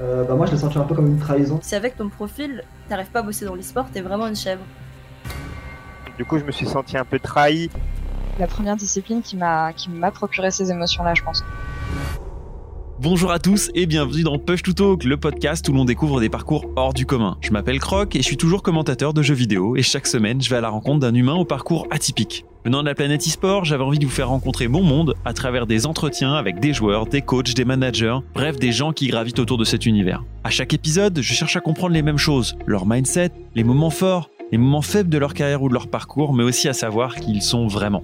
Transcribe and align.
euh, 0.00 0.24
bah 0.24 0.34
moi 0.34 0.46
je 0.46 0.52
l'ai 0.52 0.58
senti 0.58 0.78
un 0.78 0.84
peu 0.84 0.94
comme 0.94 1.06
une 1.06 1.18
trahison. 1.18 1.58
Si 1.62 1.74
avec 1.74 1.96
ton 1.96 2.08
profil, 2.08 2.64
t'arrives 2.88 3.10
pas 3.10 3.20
à 3.20 3.22
bosser 3.22 3.44
dans 3.44 3.54
l'e-sport, 3.54 3.86
t'es 3.92 4.00
vraiment 4.00 4.26
une 4.26 4.36
chèvre. 4.36 4.62
Du 6.18 6.24
coup, 6.24 6.38
je 6.38 6.44
me 6.44 6.52
suis 6.52 6.66
senti 6.66 6.96
un 6.96 7.04
peu 7.04 7.18
trahi. 7.18 7.70
La 8.38 8.46
première 8.46 8.76
discipline 8.76 9.22
qui 9.22 9.36
m'a 9.36 9.72
qui 9.72 9.90
m'a 9.90 10.10
procuré 10.10 10.50
ces 10.50 10.70
émotions-là, 10.70 11.14
je 11.14 11.22
pense. 11.22 11.44
Bonjour 13.00 13.32
à 13.32 13.38
tous 13.38 13.70
et 13.74 13.86
bienvenue 13.86 14.22
dans 14.22 14.38
Push 14.38 14.62
to 14.62 14.72
Talk, 14.72 15.04
le 15.04 15.16
podcast 15.16 15.68
où 15.68 15.72
l'on 15.72 15.84
découvre 15.84 16.20
des 16.20 16.28
parcours 16.28 16.70
hors 16.76 16.94
du 16.94 17.06
commun. 17.06 17.36
Je 17.40 17.50
m'appelle 17.50 17.80
Croc 17.80 18.14
et 18.14 18.20
je 18.20 18.24
suis 18.24 18.36
toujours 18.36 18.62
commentateur 18.62 19.12
de 19.12 19.22
jeux 19.22 19.34
vidéo 19.34 19.76
et 19.76 19.82
chaque 19.82 20.06
semaine 20.06 20.40
je 20.40 20.48
vais 20.48 20.56
à 20.56 20.60
la 20.60 20.68
rencontre 20.68 21.00
d'un 21.00 21.14
humain 21.14 21.34
au 21.34 21.44
parcours 21.44 21.86
atypique. 21.90 22.46
Venant 22.64 22.80
de 22.80 22.86
la 22.86 22.94
planète 22.94 23.20
e-sport, 23.20 23.66
j'avais 23.66 23.84
envie 23.84 23.98
de 23.98 24.06
vous 24.06 24.10
faire 24.10 24.30
rencontrer 24.30 24.68
mon 24.68 24.82
monde 24.82 25.16
à 25.26 25.34
travers 25.34 25.66
des 25.66 25.84
entretiens 25.84 26.32
avec 26.32 26.60
des 26.60 26.72
joueurs, 26.72 27.04
des 27.04 27.20
coachs, 27.20 27.52
des 27.52 27.66
managers, 27.66 28.16
bref 28.32 28.56
des 28.56 28.72
gens 28.72 28.94
qui 28.94 29.06
gravitent 29.06 29.38
autour 29.38 29.58
de 29.58 29.64
cet 29.64 29.84
univers. 29.84 30.24
À 30.44 30.50
chaque 30.50 30.72
épisode, 30.72 31.20
je 31.20 31.34
cherche 31.34 31.56
à 31.56 31.60
comprendre 31.60 31.92
les 31.92 32.00
mêmes 32.00 32.16
choses, 32.16 32.56
leur 32.64 32.86
mindset, 32.86 33.32
les 33.54 33.64
moments 33.64 33.90
forts, 33.90 34.30
les 34.50 34.56
moments 34.56 34.80
faibles 34.80 35.10
de 35.10 35.18
leur 35.18 35.34
carrière 35.34 35.62
ou 35.62 35.68
de 35.68 35.74
leur 35.74 35.88
parcours, 35.88 36.32
mais 36.32 36.42
aussi 36.42 36.66
à 36.66 36.72
savoir 36.72 37.16
qui 37.16 37.32
ils 37.32 37.42
sont 37.42 37.66
vraiment. 37.66 38.02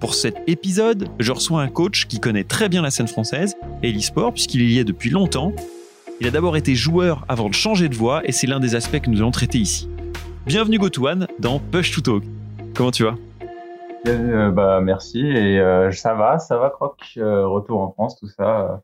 Pour 0.00 0.12
cet 0.12 0.36
épisode, 0.46 1.08
je 1.18 1.32
reçois 1.32 1.62
un 1.62 1.68
coach 1.68 2.08
qui 2.08 2.20
connaît 2.20 2.44
très 2.44 2.68
bien 2.68 2.82
la 2.82 2.90
scène 2.90 3.08
française 3.08 3.56
et 3.82 3.90
l'e-sport 3.90 4.34
puisqu'il 4.34 4.70
y 4.70 4.78
est 4.78 4.84
depuis 4.84 5.08
longtemps. 5.08 5.54
Il 6.20 6.26
a 6.26 6.30
d'abord 6.30 6.58
été 6.58 6.74
joueur 6.74 7.24
avant 7.26 7.48
de 7.48 7.54
changer 7.54 7.88
de 7.88 7.94
voie 7.94 8.20
et 8.26 8.32
c'est 8.32 8.46
l'un 8.46 8.60
des 8.60 8.74
aspects 8.74 9.00
que 9.00 9.08
nous 9.08 9.20
allons 9.20 9.30
traiter 9.30 9.58
ici. 9.58 9.88
Bienvenue 10.46 10.76
GoToOne 10.76 11.26
dans 11.38 11.58
Push 11.58 11.92
to 11.92 12.02
Talk. 12.02 12.22
Comment 12.74 12.90
tu 12.90 13.04
vas? 13.04 13.16
Euh, 14.06 14.50
bah 14.50 14.80
merci 14.80 15.20
et 15.20 15.58
euh, 15.60 15.90
ça 15.90 16.14
va, 16.14 16.38
ça 16.38 16.56
va 16.56 16.70
Croc, 16.70 17.00
euh, 17.16 17.46
retour 17.46 17.80
en 17.80 17.92
France, 17.92 18.18
tout 18.18 18.28
ça. 18.28 18.80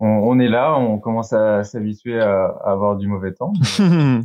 On, 0.00 0.06
on, 0.06 0.38
est 0.38 0.48
là, 0.48 0.78
on 0.78 0.98
commence 0.98 1.32
à 1.32 1.64
s'habituer 1.64 2.20
à, 2.20 2.44
à, 2.64 2.70
avoir 2.70 2.96
du 2.96 3.08
mauvais 3.08 3.32
temps. 3.32 3.52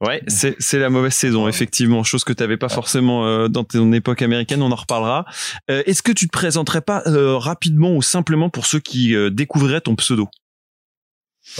ouais, 0.00 0.22
c'est 0.28 0.78
la 0.78 0.88
mauvaise 0.88 1.14
saison, 1.14 1.48
effectivement, 1.48 2.04
chose 2.04 2.22
que 2.22 2.32
tu 2.32 2.44
n'avais 2.44 2.56
pas 2.56 2.68
forcément 2.68 3.26
euh, 3.26 3.48
dans 3.48 3.64
ton 3.64 3.92
époque 3.92 4.22
américaine, 4.22 4.62
on 4.62 4.70
en 4.70 4.76
reparlera. 4.76 5.24
Euh, 5.68 5.82
Est-ce 5.86 6.02
que 6.02 6.12
tu 6.12 6.28
te 6.28 6.32
présenterais 6.32 6.80
pas 6.80 7.02
euh, 7.06 7.36
rapidement 7.36 7.96
ou 7.96 8.02
simplement 8.02 8.50
pour 8.50 8.66
ceux 8.66 8.78
qui 8.78 9.16
découvriraient 9.32 9.80
ton 9.80 9.96
pseudo? 9.96 10.28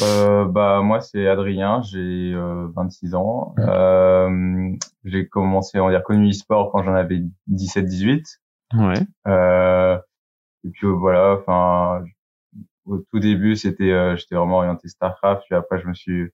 Bah 0.01 0.81
moi 0.83 1.01
c'est 1.01 1.27
Adrien, 1.29 1.83
j'ai 1.83 2.35
26 2.35 3.15
ans. 3.15 3.55
Euh, 3.59 4.73
j'ai 5.05 5.29
commencé 5.29 5.81
on 5.81 5.87
va 5.87 5.93
dire 5.93 6.03
connu 6.03 6.31
e-sport 6.31 6.73
quand 6.73 6.83
j'en 6.83 6.95
avais 6.95 7.23
17-18. 7.51 8.39
Ouais. 8.75 8.95
Euh, 9.29 9.99
et 10.65 10.71
puis 10.71 10.87
voilà, 10.89 11.39
enfin 11.41 12.05
au 12.87 12.99
tout 12.99 13.19
début, 13.19 13.57
c'était, 13.57 13.91
euh, 13.91 14.17
j'étais 14.17 14.37
vraiment 14.37 14.59
orienté 14.59 14.89
Starcraft. 14.89 15.43
Puis 15.47 15.55
après, 15.55 15.81
je 15.81 15.87
me 15.89 15.95
suis, 15.95 16.23
euh, 16.23 16.31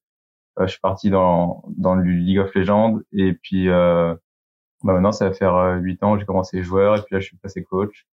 je 0.60 0.66
suis 0.66 0.80
parti 0.80 1.10
dans 1.10 1.64
dans 1.76 1.94
le 1.94 2.04
League 2.04 2.38
of 2.38 2.54
Legends. 2.54 3.00
Et 3.12 3.32
puis 3.34 3.68
euh, 3.68 4.14
bah 4.84 4.92
maintenant, 4.94 5.12
ça 5.12 5.28
va 5.28 5.34
faire 5.34 5.78
huit 5.80 6.02
ans. 6.02 6.18
J'ai 6.18 6.26
commencé 6.26 6.62
joueur 6.62 6.96
et 6.96 7.02
puis 7.02 7.14
là, 7.14 7.20
je 7.20 7.26
suis 7.26 7.36
passé 7.38 7.64
coach. 7.64 8.06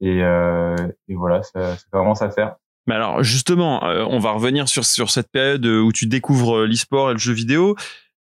Et, 0.00 0.18
et 0.18 1.14
voilà, 1.14 1.42
ça, 1.42 1.76
ça 1.76 1.84
commence 1.90 2.20
à 2.22 2.30
faire. 2.30 2.56
Mais 2.86 2.94
alors 2.94 3.22
justement, 3.22 3.82
on 3.82 4.18
va 4.18 4.32
revenir 4.32 4.68
sur 4.68 4.84
sur 4.84 5.10
cette 5.10 5.30
période 5.30 5.64
où 5.64 5.90
tu 5.92 6.06
découvres 6.06 6.64
l'e-sport 6.64 7.10
et 7.10 7.12
le 7.14 7.18
jeu 7.18 7.32
vidéo. 7.32 7.76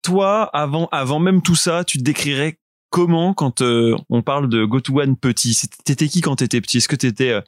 Toi, 0.02 0.50
avant 0.54 0.88
avant 0.92 1.20
même 1.20 1.42
tout 1.42 1.56
ça, 1.56 1.84
tu 1.84 1.98
te 1.98 2.04
décrirais 2.04 2.58
comment 2.90 3.34
quand 3.34 3.62
on 3.62 4.22
parle 4.22 4.50
de 4.50 4.66
Go 4.66 4.82
to 4.82 5.00
One 5.00 5.16
petit? 5.16 5.58
T'étais 5.86 6.08
qui 6.08 6.22
quand 6.22 6.38
t'étais 6.38 6.60
petit? 6.60 6.78
Est-ce 6.78 6.88
que 6.90 6.96
t'étais 6.96 7.42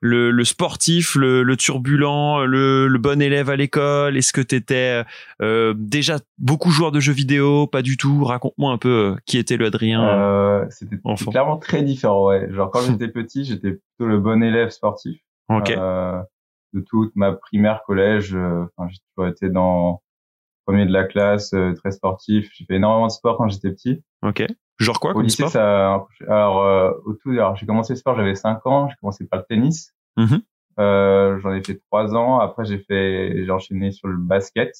le, 0.00 0.30
le 0.30 0.44
sportif, 0.44 1.14
le, 1.14 1.42
le 1.42 1.56
turbulent, 1.56 2.44
le, 2.44 2.86
le, 2.86 2.98
bon 2.98 3.20
élève 3.20 3.50
à 3.50 3.56
l'école? 3.56 4.16
Est-ce 4.16 4.32
que 4.32 4.40
tu 4.40 4.54
étais 4.54 5.04
euh, 5.42 5.74
déjà 5.76 6.18
beaucoup 6.38 6.70
joueur 6.70 6.92
de 6.92 7.00
jeux 7.00 7.12
vidéo? 7.12 7.66
Pas 7.66 7.82
du 7.82 7.96
tout? 7.96 8.24
Raconte-moi 8.24 8.72
un 8.72 8.78
peu 8.78 8.88
euh, 8.88 9.16
qui 9.26 9.38
était 9.38 9.56
le 9.56 9.66
Adrien. 9.66 10.06
Euh, 10.06 10.66
C'était 10.70 10.98
clairement 11.30 11.56
très 11.58 11.82
différent. 11.82 12.28
Ouais. 12.28 12.48
Genre 12.52 12.70
quand 12.70 12.82
j'étais 12.86 13.08
petit, 13.08 13.44
j'étais 13.44 13.72
plutôt 13.72 14.06
le 14.10 14.18
bon 14.18 14.42
élève 14.42 14.70
sportif. 14.70 15.18
Ok. 15.48 15.70
Euh, 15.70 16.20
de 16.72 16.80
toute 16.80 17.14
ma 17.16 17.32
primaire, 17.32 17.82
collège, 17.86 18.34
euh, 18.34 18.64
enfin, 18.76 18.88
j'ai 18.88 18.98
toujours 19.14 19.28
été 19.28 19.48
dans 19.48 20.02
premier 20.66 20.84
de 20.84 20.92
la 20.92 21.04
classe, 21.04 21.54
euh, 21.54 21.72
très 21.74 21.92
sportif. 21.92 22.50
J'ai 22.54 22.64
fait 22.64 22.74
énormément 22.74 23.06
de 23.06 23.12
sport 23.12 23.38
quand 23.38 23.48
j'étais 23.48 23.70
petit. 23.70 24.02
Ok. 24.22 24.44
Genre 24.78 25.00
quoi 25.00 25.14
Au 25.14 25.22
lycée, 25.22 25.36
sport 25.36 25.50
ça, 25.50 26.06
alors 26.28 26.62
euh, 26.62 26.90
au 27.06 27.14
tout, 27.14 27.30
alors 27.30 27.56
j'ai 27.56 27.64
commencé 27.64 27.94
le 27.94 27.98
sport, 27.98 28.14
j'avais 28.14 28.34
5 28.34 28.66
ans, 28.66 28.88
j'ai 28.88 28.96
commencé 29.00 29.26
par 29.26 29.40
le 29.40 29.46
tennis. 29.48 29.94
Mm-hmm. 30.18 30.42
Euh, 30.78 31.38
j'en 31.40 31.52
ai 31.52 31.62
fait 31.62 31.80
trois 31.90 32.14
ans. 32.14 32.40
Après, 32.40 32.64
j'ai 32.64 32.78
fait, 32.78 33.44
j'ai 33.44 33.50
enchaîné 33.50 33.90
sur 33.90 34.08
le 34.08 34.18
basket. 34.18 34.72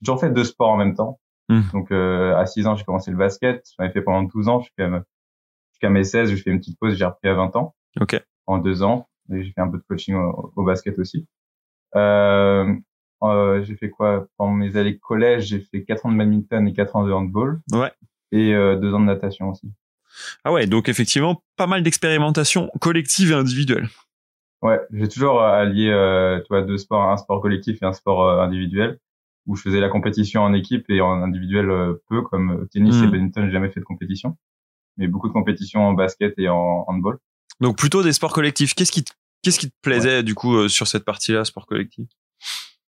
J'ai 0.00 0.06
toujours 0.06 0.20
fait 0.20 0.30
deux 0.30 0.44
sports 0.44 0.70
en 0.70 0.76
même 0.76 0.94
temps. 0.94 1.20
Mm. 1.48 1.60
Donc, 1.72 1.90
euh, 1.90 2.34
à 2.36 2.46
6 2.46 2.66
ans, 2.66 2.76
j'ai 2.76 2.84
commencé 2.84 3.10
le 3.10 3.16
basket. 3.16 3.66
J'en 3.78 3.84
ai 3.84 3.90
fait 3.90 4.00
pendant 4.00 4.22
12 4.22 4.48
ans 4.48 4.60
jusqu'à 4.60 5.04
jusqu'à 5.72 5.90
mes 5.90 6.04
16. 6.04 6.30
J'ai 6.30 6.36
fait 6.36 6.50
une 6.50 6.58
petite 6.58 6.78
pause. 6.78 6.94
J'ai 6.94 7.04
repris 7.04 7.28
à 7.28 7.34
20 7.34 7.56
ans. 7.56 7.74
Ok. 8.00 8.22
En 8.46 8.58
deux 8.58 8.82
ans. 8.82 9.08
J'ai 9.30 9.52
fait 9.52 9.60
un 9.60 9.68
peu 9.68 9.78
de 9.78 9.84
coaching 9.88 10.14
au, 10.14 10.52
au 10.56 10.64
basket 10.64 10.98
aussi. 10.98 11.26
Euh, 11.94 12.74
euh, 13.22 13.62
j'ai 13.64 13.76
fait 13.76 13.90
quoi? 13.90 14.26
Pendant 14.36 14.52
mes 14.52 14.76
années 14.76 14.98
collège, 14.98 15.46
j'ai 15.46 15.60
fait 15.60 15.84
quatre 15.84 16.06
ans 16.06 16.12
de 16.12 16.18
badminton 16.18 16.66
et 16.66 16.72
quatre 16.72 16.96
ans 16.96 17.06
de 17.06 17.12
handball. 17.12 17.60
Ouais. 17.72 17.92
Et 18.32 18.54
euh, 18.54 18.76
deux 18.76 18.92
ans 18.94 19.00
de 19.00 19.06
natation 19.06 19.50
aussi. 19.50 19.70
Ah 20.44 20.52
ouais, 20.52 20.66
donc 20.66 20.88
effectivement, 20.88 21.42
pas 21.56 21.66
mal 21.66 21.82
d'expérimentation 21.82 22.70
collective 22.80 23.30
et 23.30 23.34
individuelle. 23.34 23.88
Ouais, 24.60 24.80
j'ai 24.92 25.08
toujours 25.08 25.42
allié, 25.42 25.88
euh, 25.88 26.38
tu 26.40 26.46
vois, 26.50 26.62
deux 26.62 26.78
sports, 26.78 27.02
un 27.02 27.16
sport 27.16 27.40
collectif 27.40 27.82
et 27.82 27.84
un 27.84 27.92
sport 27.92 28.22
euh, 28.22 28.42
individuel, 28.42 28.98
où 29.46 29.56
je 29.56 29.62
faisais 29.62 29.80
la 29.80 29.88
compétition 29.88 30.42
en 30.42 30.52
équipe 30.52 30.84
et 30.88 31.00
en 31.00 31.22
individuel 31.22 31.70
euh, 31.70 32.02
peu, 32.08 32.22
comme 32.22 32.68
tennis 32.70 32.96
et 33.02 33.06
badminton, 33.06 33.46
j'ai 33.46 33.52
jamais 33.52 33.70
fait 33.70 33.80
de 33.80 33.84
compétition, 33.84 34.36
mais 34.98 35.08
beaucoup 35.08 35.28
de 35.28 35.32
compétitions 35.32 35.80
en 35.80 35.94
basket 35.94 36.34
et 36.38 36.48
en 36.48 36.84
handball. 36.86 37.18
Donc 37.62 37.78
plutôt 37.78 38.02
des 38.02 38.12
sports 38.12 38.32
collectifs. 38.32 38.74
Qu'est-ce 38.74 38.92
qui 38.92 39.04
te, 39.04 39.12
qu'est-ce 39.42 39.58
qui 39.58 39.70
te 39.70 39.74
plaisait 39.82 40.22
du 40.22 40.34
coup 40.34 40.54
euh, 40.56 40.68
sur 40.68 40.86
cette 40.86 41.04
partie-là, 41.04 41.44
sport 41.44 41.66
collectif? 41.66 42.08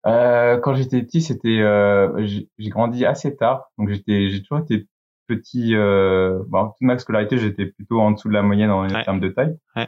Euh, 0.06 0.58
quand 0.60 0.76
j'étais 0.76 1.02
petit, 1.02 1.22
c'était, 1.22 1.60
euh, 1.60 2.26
j'ai 2.26 2.70
grandi 2.70 3.06
assez 3.06 3.36
tard, 3.36 3.66
donc 3.78 3.90
j'étais, 3.90 4.30
j'ai 4.30 4.42
toujours 4.42 4.64
été 4.64 4.88
petit. 5.28 5.76
Euh, 5.76 6.40
bon, 6.48 6.68
toute 6.68 6.82
ma 6.82 6.98
scolarité, 6.98 7.38
j'étais 7.38 7.66
plutôt 7.66 8.00
en 8.00 8.12
dessous 8.12 8.30
de 8.30 8.34
la 8.34 8.42
moyenne 8.42 8.72
en 8.72 8.88
Ouais. 8.88 9.04
termes 9.04 9.20
de 9.20 9.28
taille. 9.30 9.58
Ouais. 9.76 9.88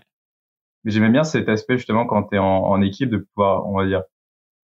Mais 0.83 0.91
j'aimais 0.91 1.09
bien 1.09 1.23
cet 1.23 1.47
aspect 1.47 1.77
justement 1.77 2.05
quand 2.05 2.23
tu 2.23 2.35
es 2.35 2.39
en, 2.39 2.45
en 2.45 2.81
équipe 2.81 3.09
de 3.09 3.17
pouvoir, 3.17 3.65
on 3.67 3.77
va 3.77 3.85
dire, 3.85 4.01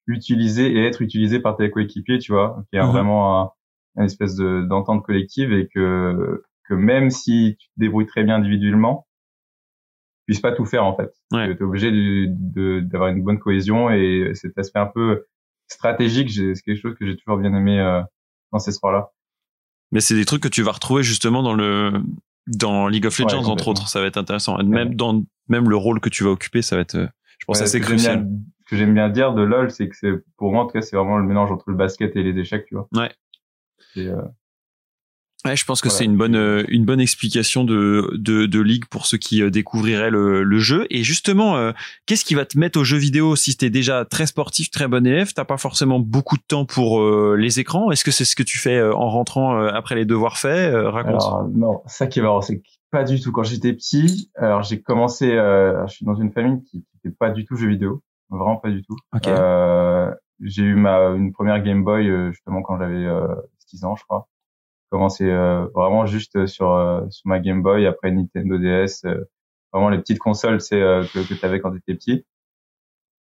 utiliser 0.08 0.72
et 0.72 0.86
être 0.86 1.02
utilisé 1.02 1.40
par 1.40 1.56
tes 1.58 1.70
coéquipiers, 1.70 2.20
tu 2.20 2.32
vois, 2.34 2.64
qui 2.70 2.78
est 2.78 2.82
Mhm. 2.84 2.90
vraiment 2.92 3.42
un, 3.42 3.52
une 3.98 4.06
espèce 4.06 4.36
de 4.36 4.62
d'entente 4.68 5.04
collective 5.04 5.54
et 5.54 5.68
que 5.74 6.44
que 6.68 6.74
même 6.74 7.10
si 7.10 7.56
tu 7.60 7.68
te 7.70 7.74
débrouilles 7.78 8.06
très 8.08 8.24
bien 8.26 8.36
individuellement, 8.36 9.07
tu 10.28 10.34
puisses 10.34 10.42
pas 10.42 10.52
tout 10.52 10.66
faire 10.66 10.84
en 10.86 10.96
fait. 10.96 11.14
Ouais. 11.32 11.56
Tu 11.56 11.62
es 11.62 11.66
obligé 11.66 11.90
d'avoir 12.28 13.10
une 13.10 13.24
bonne 13.24 13.40
cohésion 13.40 13.90
et 13.90 14.32
cet 14.34 14.58
aspect 14.58 14.80
un 14.80 14.88
peu 14.88 15.26
stratégique, 15.68 16.30
c'est 16.32 16.62
quelque 16.64 16.80
chose 16.82 16.96
que 17.00 17.06
j'ai 17.06 17.16
toujours 17.18 17.38
bien 17.38 17.54
aimé 17.54 17.80
euh, 17.80 18.02
dans 18.52 18.60
ces 18.60 18.72
sports-là. 18.74 19.10
Mais 19.92 20.02
c'est 20.02 20.16
des 20.16 20.26
trucs 20.26 20.44
que 20.44 20.48
tu 20.50 20.62
vas 20.64 20.72
retrouver 20.74 21.02
justement 21.04 21.42
dans 21.44 21.54
le 21.54 21.94
dans 22.48 22.88
League 22.88 23.06
of 23.06 23.18
Ouais, 23.20 23.26
Legends 23.26 23.46
entre 23.50 23.70
autres. 23.70 23.88
Ça 23.88 24.02
va 24.02 24.08
être 24.08 24.18
intéressant. 24.18 24.62
Même 24.64 24.96
dans 24.96 25.24
même 25.48 25.70
le 25.70 25.76
rôle 25.78 26.00
que 26.02 26.10
tu 26.10 26.24
vas 26.26 26.32
occuper, 26.32 26.62
ça 26.62 26.76
va 26.76 26.82
être, 26.82 26.98
je 27.40 27.46
pense, 27.46 27.62
assez 27.62 27.80
crucial. 27.80 28.24
bien- 28.26 28.40
Ce 28.66 28.70
que 28.72 28.76
j'aime 28.76 28.94
bien 28.94 29.08
dire 29.10 29.34
de 29.34 29.42
LoL, 29.44 29.72
c'est 29.72 29.88
que 29.88 29.96
c'est 29.96 30.12
pour 30.36 30.52
moi 30.52 30.64
en 30.64 30.66
tout 30.68 30.74
cas, 30.74 30.82
c'est 30.82 30.98
vraiment 30.98 31.18
le 31.18 31.24
mélange 31.26 31.52
entre 31.52 31.70
le 31.70 31.78
basket 31.78 32.16
et 32.18 32.24
les 32.24 32.38
échecs, 32.38 32.66
tu 32.66 32.76
vois. 32.76 32.88
Ouais. 32.94 33.10
Et, 33.96 34.08
euh, 34.08 34.22
Ouais, 35.46 35.56
je 35.56 35.66
pense 35.66 35.82
que 35.82 35.88
Voilà. 35.88 35.98
c'est 36.00 36.06
une 36.06 36.18
bonne 36.18 36.36
euh, 36.36 36.64
une 36.68 36.84
bonne 36.84 37.00
explication 37.00 37.64
de 37.64 38.10
de, 38.16 38.48
de 38.48 38.60
ligue 38.60 38.86
pour 38.86 39.06
ceux 39.06 39.18
qui 39.18 39.42
euh, 39.42 39.50
découvriraient 39.50 40.10
le, 40.10 40.44
le 40.44 40.60
jeu. 40.60 40.88
Et 40.90 41.04
justement, 41.04 41.56
euh, 41.58 41.72
qu'est-ce 42.06 42.26
qui 42.26 42.34
va 42.34 42.46
te 42.46 42.58
mettre 42.58 42.80
au 42.80 42.84
jeu 42.84 42.98
vidéo 42.98 43.36
si 43.36 43.56
t'es 43.56 43.70
déjà 43.70 44.04
très 44.04 44.26
sportif, 44.26 44.72
très 44.72 44.88
bon 44.88 45.06
élève, 45.06 45.34
t'as 45.34 45.46
pas 45.46 45.58
forcément 45.58 46.00
beaucoup 46.00 46.38
de 46.38 46.44
temps 46.48 46.66
pour 46.66 47.02
euh, 47.02 47.36
les 47.38 47.60
écrans? 47.60 47.92
Est-ce 47.92 48.04
que 48.04 48.12
c'est 48.12 48.26
ce 48.26 48.36
que 48.36 48.44
tu 48.44 48.58
fais 48.58 48.82
en 48.82 49.10
rentrant 49.10 49.60
euh, 49.62 49.70
après 49.72 49.96
les 49.96 50.06
devoirs 50.06 50.38
faits? 50.38 50.74
Raconte. 50.74 51.22
Alors 51.22 51.48
non, 51.54 51.82
ça 51.86 52.08
qui 52.08 52.20
est 52.20 52.24
marrant, 52.24 52.42
c'est 52.42 52.58
que 52.58 52.64
pas 52.92 53.04
du 53.04 53.20
tout. 53.22 53.32
Quand 53.32 53.44
j'étais 53.44 53.74
petit, 53.74 54.32
alors 54.38 54.64
j'ai 54.64 54.82
commencé, 54.82 55.32
euh, 55.34 55.86
je 55.88 55.94
suis 55.94 56.06
dans 56.06 56.16
une 56.16 56.32
famille 56.32 56.64
qui 56.64 56.84
n'était 57.04 57.16
pas 57.16 57.30
du 57.30 57.46
tout 57.46 57.56
jeux 57.58 57.68
vidéo, 57.70 58.02
vraiment 58.30 58.56
pas 58.56 58.70
du 58.72 58.82
tout. 58.82 58.96
Ok. 59.14 59.28
Euh, 59.28 60.10
j'ai 60.42 60.64
eu 60.64 60.76
ma 60.76 61.10
une 61.10 61.32
première 61.32 61.62
Game 61.62 61.84
Boy 61.84 62.10
justement 62.32 62.62
quand 62.64 62.78
j'avais 62.80 63.06
euh, 63.06 63.28
6 63.68 63.84
ans, 63.86 63.96
je 63.96 64.04
crois. 64.04 64.28
Commencé 64.90 65.26
euh, 65.30 65.66
vraiment 65.76 66.06
juste 66.06 66.46
sur 66.46 66.72
euh, 66.72 67.02
sur 67.10 67.28
ma 67.28 67.40
Game 67.40 67.62
Boy, 67.62 67.86
après 67.86 68.10
Nintendo 68.12 68.58
DS, 68.58 69.04
euh, 69.06 69.26
vraiment 69.74 69.90
les 69.90 69.98
petites 69.98 70.20
consoles, 70.20 70.62
c'est 70.62 70.82
euh, 70.82 71.04
que, 71.04 71.28
que 71.28 71.34
tu 71.34 71.46
avais 71.46 71.60
quand 71.60 71.72
tu 71.72 71.78
étais 71.80 71.94
petit. 71.94 72.26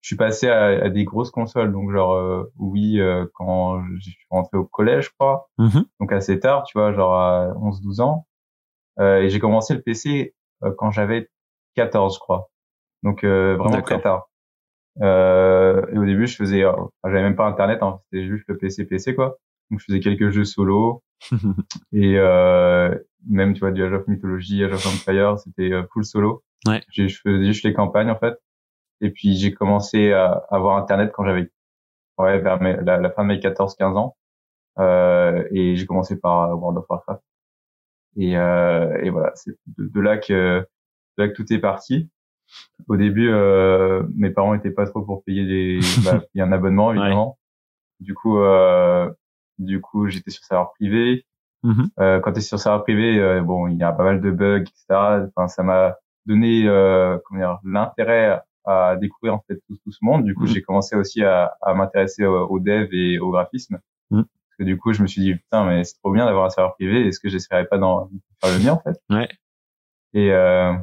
Je 0.00 0.08
suis 0.08 0.16
passé 0.16 0.48
à, 0.48 0.64
à 0.64 0.88
des 0.88 1.04
grosses 1.04 1.30
consoles, 1.30 1.70
donc 1.70 1.92
genre 1.92 2.14
euh, 2.14 2.50
oui, 2.58 2.98
euh, 3.00 3.26
quand 3.34 3.84
je 3.94 4.00
suis 4.10 4.26
rentré 4.30 4.58
au 4.58 4.64
collège, 4.64 5.04
je 5.04 5.10
crois 5.16 5.48
Mhm. 5.58 5.84
donc 6.00 6.12
assez 6.12 6.40
tard, 6.40 6.64
tu 6.64 6.76
vois, 6.76 6.92
genre 6.92 7.14
à 7.14 7.52
11-12 7.54 8.00
ans. 8.00 8.26
Euh, 8.98 9.20
et 9.22 9.30
j'ai 9.30 9.38
commencé 9.38 9.72
le 9.74 9.80
PC 9.82 10.34
euh, 10.64 10.72
quand 10.76 10.90
j'avais 10.90 11.30
14, 11.76 12.14
je 12.16 12.18
crois. 12.18 12.50
Donc 13.04 13.22
euh, 13.22 13.56
vraiment 13.56 13.80
très 13.82 14.00
tard. 14.02 14.28
Euh, 15.00 15.04
euh, 15.82 15.86
et 15.94 15.98
au 15.98 16.04
début, 16.04 16.26
je 16.26 16.36
faisais, 16.36 16.64
euh, 16.64 16.72
j'avais 17.04 17.22
même 17.22 17.36
pas 17.36 17.46
internet, 17.46 17.82
hein, 17.82 18.00
c'était 18.10 18.26
juste 18.26 18.44
le 18.48 18.58
PC 18.58 18.84
PC 18.84 19.14
quoi. 19.14 19.38
Donc 19.70 19.78
je 19.80 19.84
faisais 19.86 20.00
quelques 20.00 20.30
jeux 20.30 20.44
solo 20.44 21.02
et 21.92 22.18
euh, 22.18 22.94
même 23.28 23.54
tu 23.54 23.60
vois 23.60 23.70
du 23.70 23.82
Age 23.84 23.92
of 23.92 24.06
Mythology, 24.08 24.64
Age 24.64 24.72
of 24.72 24.86
Empire, 24.86 25.38
c'était 25.38 25.72
euh, 25.72 25.84
full 25.92 26.04
solo. 26.04 26.42
Ouais. 26.66 26.82
J'ai- 26.90 27.08
Je 27.08 27.20
faisais 27.20 27.44
juste 27.44 27.64
les 27.64 27.72
campagnes 27.74 28.10
en 28.10 28.18
fait. 28.18 28.34
Et 29.00 29.10
puis 29.10 29.36
j'ai 29.36 29.52
commencé 29.52 30.12
à 30.12 30.44
avoir 30.50 30.76
internet 30.76 31.10
quand 31.12 31.24
j'avais 31.24 31.50
ouais 32.18 32.38
vers 32.40 32.60
mes- 32.60 32.76
la, 32.82 32.98
la 32.98 33.10
fin 33.10 33.22
de 33.24 33.28
mes 33.28 33.38
14-15 33.38 33.96
ans. 33.96 34.16
Euh, 34.78 35.44
et 35.52 35.76
j'ai 35.76 35.86
commencé 35.86 36.18
par 36.18 36.50
euh, 36.50 36.54
World 36.54 36.78
of 36.78 36.86
Warcraft. 36.88 37.22
Et, 38.16 38.36
euh, 38.36 38.98
et 39.02 39.10
voilà, 39.10 39.32
c'est 39.34 39.52
de, 39.78 39.86
de 39.88 40.00
là 40.00 40.18
que 40.18 40.60
de 40.60 41.22
là 41.22 41.28
que 41.28 41.34
tout 41.34 41.50
est 41.52 41.58
parti. 41.58 42.08
Au 42.88 42.96
début, 42.96 43.28
euh, 43.30 44.02
mes 44.16 44.30
parents 44.30 44.54
étaient 44.54 44.70
pas 44.70 44.86
trop 44.86 45.02
pour 45.02 45.24
payer 45.24 45.46
des 45.46 45.80
bah, 46.04 46.20
payer 46.32 46.42
un 46.42 46.52
abonnement 46.52 46.92
évidemment. 46.92 47.38
Du 48.00 48.14
coup, 48.14 48.38
euh, 48.38 49.10
du 49.64 49.80
coup, 49.80 50.08
j'étais 50.08 50.30
sur 50.30 50.44
serveur 50.44 50.72
privé. 50.72 51.24
Mhm. 51.62 51.88
Euh, 52.00 52.20
quand 52.20 52.32
tu 52.32 52.38
es 52.38 52.42
sur 52.42 52.58
serveur 52.58 52.82
privé, 52.82 53.18
euh, 53.20 53.40
bon, 53.42 53.68
il 53.68 53.76
y 53.76 53.82
a 53.82 53.92
pas 53.92 54.04
mal 54.04 54.20
de 54.20 54.30
bugs, 54.30 54.62
etc. 54.62 55.28
Enfin, 55.36 55.48
ça 55.48 55.62
m'a 55.62 55.96
donné 56.26 56.66
euh, 56.68 57.18
comment 57.24 57.40
dire 57.40 57.58
l'intérêt 57.64 58.40
à 58.64 58.96
découvrir 58.96 59.34
en 59.34 59.44
fait 59.48 59.56
tout, 59.68 59.76
tout 59.84 59.90
ce 59.92 59.98
monde. 60.02 60.24
Du 60.24 60.34
coup, 60.34 60.42
Mhm. 60.42 60.48
j'ai 60.48 60.62
commencé 60.62 60.96
aussi 60.96 61.22
à, 61.24 61.56
à 61.62 61.74
m'intéresser 61.74 62.24
au, 62.26 62.46
au 62.48 62.60
dev 62.60 62.88
et 62.92 63.18
au 63.18 63.30
graphisme. 63.30 63.78
Mhm. 64.10 64.24
Parce 64.24 64.56
que 64.58 64.64
du 64.64 64.76
coup, 64.78 64.92
je 64.92 65.02
me 65.02 65.06
suis 65.06 65.20
dit 65.22 65.34
putain, 65.34 65.64
mais 65.64 65.82
c'est 65.84 65.96
trop 65.98 66.12
bien 66.12 66.26
d'avoir 66.26 66.44
un 66.46 66.50
serveur 66.50 66.74
privé. 66.74 67.06
Est-ce 67.06 67.18
que 67.20 67.28
j'essaierais 67.28 67.66
pas 67.66 67.78
d'en 67.78 68.08
faire 68.42 68.56
le 68.58 68.64
mien 68.64 68.72
en 68.72 68.78
fait? 68.80 69.00
Ouais. 69.10 69.28
Et 70.14 70.32
euh, 70.32 70.74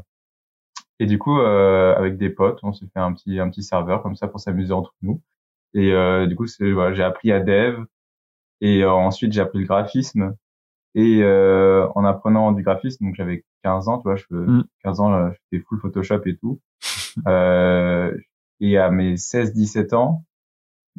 et 1.00 1.06
du 1.06 1.18
coup, 1.20 1.40
euh, 1.40 1.96
avec 1.96 2.18
des 2.18 2.30
potes, 2.30 2.60
on 2.64 2.74
s'est 2.74 2.88
fait 2.94 3.00
un 3.00 3.14
petit 3.14 3.40
un 3.40 3.50
petit 3.50 3.64
serveur 3.64 4.02
comme 4.04 4.16
ça 4.16 4.28
pour 4.28 4.40
s'amuser 4.40 4.74
entre 4.74 4.94
nous. 5.02 5.22
Et 5.74 5.94
euh, 5.94 6.26
du 6.26 6.36
coup, 6.36 6.48
c'est 6.48 6.72
voilà, 6.72 6.94
j'ai 6.94 7.04
appris 7.04 7.32
à 7.32 7.40
dev 7.40 7.84
et 8.62 8.84
euh, 8.84 8.92
ensuite 8.92 9.32
j'ai 9.34 9.42
appris 9.42 9.60
le 9.60 9.66
graphisme. 9.66 10.36
Et 10.96 11.22
euh, 11.22 11.88
en 11.96 12.04
apprenant 12.04 12.52
du 12.52 12.64
graphisme, 12.64 13.06
donc 13.06 13.16
j'avais 13.16 13.46
15 13.64 13.88
ans, 13.90 14.00
tu 14.00 14.04
vois, 14.04 14.16
je 14.16 14.26
Mm. 14.32 14.64
15 14.84 15.00
ans, 15.02 15.30
je 15.32 15.38
faisais 15.52 15.64
full 15.68 15.80
Photoshop 15.80 16.22
et 16.26 16.36
tout. 16.38 16.60
euh, 17.28 18.16
et 18.60 18.78
à 18.78 18.90
mes 18.90 19.14
16-17 19.16 19.94
ans, 19.96 20.26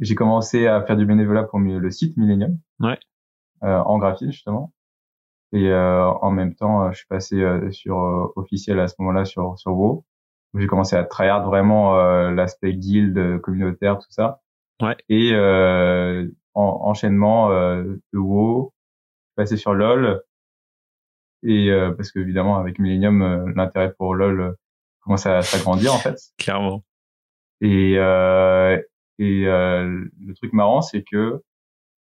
j'ai 0.00 0.14
commencé 0.14 0.66
à 0.66 0.80
faire 0.82 0.96
du 0.96 1.04
bénévolat 1.06 1.42
pour 1.44 1.58
le 1.58 1.90
site 1.90 2.16
Millennium, 2.16 2.56
Ouais. 2.78 2.98
euh, 3.64 3.78
en 3.78 3.98
graphisme 3.98 4.30
justement. 4.32 4.72
Et 5.52 5.68
euh, 5.68 6.06
en 6.06 6.30
même 6.30 6.54
temps, 6.54 6.90
je 6.92 6.98
suis 6.98 7.06
passé 7.08 7.40
euh, 7.42 7.70
sur 7.72 8.32
officiel 8.36 8.78
à 8.78 8.86
ce 8.86 8.94
moment-là 9.00 9.24
sur 9.24 9.58
sur 9.58 9.72
WoW. 9.76 10.04
J'ai 10.54 10.66
commencé 10.68 10.94
à 10.96 11.02
tryhard 11.04 11.44
vraiment 11.44 11.96
euh, 11.98 12.30
l'aspect 12.30 12.74
guild, 12.74 13.40
communautaire, 13.40 13.98
tout 13.98 14.10
ça. 14.10 14.40
Ouais. 14.80 14.96
Et 15.08 15.32
euh, 15.34 16.28
en, 16.54 16.80
enchaînement 16.84 17.50
euh, 17.50 17.84
de 18.12 18.18
WoW, 18.18 18.72
passé 19.36 19.56
sur 19.56 19.74
LoL. 19.74 20.22
Et 21.42 21.70
euh, 21.70 21.92
parce 21.92 22.12
que 22.12 22.18
évidemment 22.18 22.58
avec 22.58 22.78
Millennium, 22.78 23.22
euh, 23.22 23.52
l'intérêt 23.56 23.92
pour 23.94 24.14
LoL 24.14 24.40
euh, 24.40 24.52
commence 25.00 25.26
à 25.26 25.40
s'agrandir 25.42 25.94
en 25.94 25.98
fait. 25.98 26.16
Clairement. 26.38 26.84
Et, 27.62 27.94
euh, 27.98 28.80
et 29.18 29.46
euh, 29.46 30.04
le 30.20 30.34
truc 30.34 30.52
marrant, 30.52 30.82
c'est 30.82 31.02
que 31.02 31.42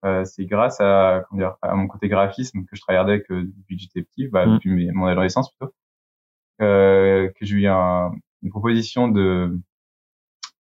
euh, 0.05 0.25
c'est 0.25 0.47
grâce 0.47 0.81
à, 0.81 1.25
comment 1.29 1.41
dire, 1.41 1.57
à 1.63 1.75
mon 1.75 1.87
côté 1.87 2.09
graphisme 2.09 2.65
que 2.65 2.75
je 2.77 2.81
travaillais 2.81 3.23
que 3.23 3.35
depuis 3.35 3.77
que 3.77 3.83
j'étais 3.83 4.03
petit, 4.03 4.29
bah, 4.29 4.47
Mm. 4.47 4.55
depuis 4.55 4.91
mon 4.93 5.07
adolescence 5.07 5.51
plutôt, 5.53 5.73
euh, 6.61 7.29
que 7.39 7.47
j'ai 7.47 7.57
eu 7.57 7.67
un, 7.69 8.13
une 8.43 8.51
proposition 8.51 9.09
de 9.09 9.57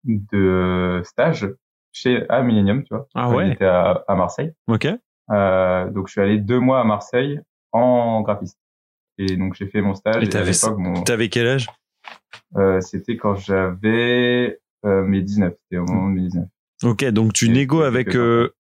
de 0.04 1.02
stage 1.06 1.48
chez 1.94 2.28
à 2.30 2.42
Millennium, 2.42 2.84
tu 2.84 2.94
vois. 2.94 3.08
Ah 3.16 3.30
ouais. 3.30 3.50
J'étais 3.52 3.66
à, 3.66 4.04
à 4.08 4.16
Marseille. 4.16 4.52
Ok. 4.68 4.88
Euh, 5.32 5.90
donc 5.90 6.08
je 6.08 6.12
suis 6.12 6.22
allé 6.22 6.38
deux 6.40 6.60
mois 6.60 6.82
à 6.82 6.84
Marseille 6.84 7.40
en 7.72 8.22
graphisme. 8.22 8.58
Et 9.18 9.38
donc 9.38 9.54
j'ai 9.54 9.68
fait 9.68 9.82
mon 9.82 9.96
stage. 9.96 10.22
Et 10.24 10.28
t'avais- 10.28 10.52
mon- 10.78 11.04
quel 11.04 11.48
âge? 11.48 11.68
Euh, 12.58 12.82
c'était 12.82 13.16
quand 13.16 13.36
j'avais 13.36 14.60
euh, 14.86 15.04
mes 15.04 15.22
19. 15.22 15.54
C'était 15.64 15.78
au 15.80 15.86
moment 15.86 16.10
de 16.10 16.16
mes 16.16 16.22
19. 16.24 16.46
Ok, 16.84 17.06
donc 17.06 17.32
tu 17.34 17.48
négo 17.50 17.82
avec. 17.84 18.18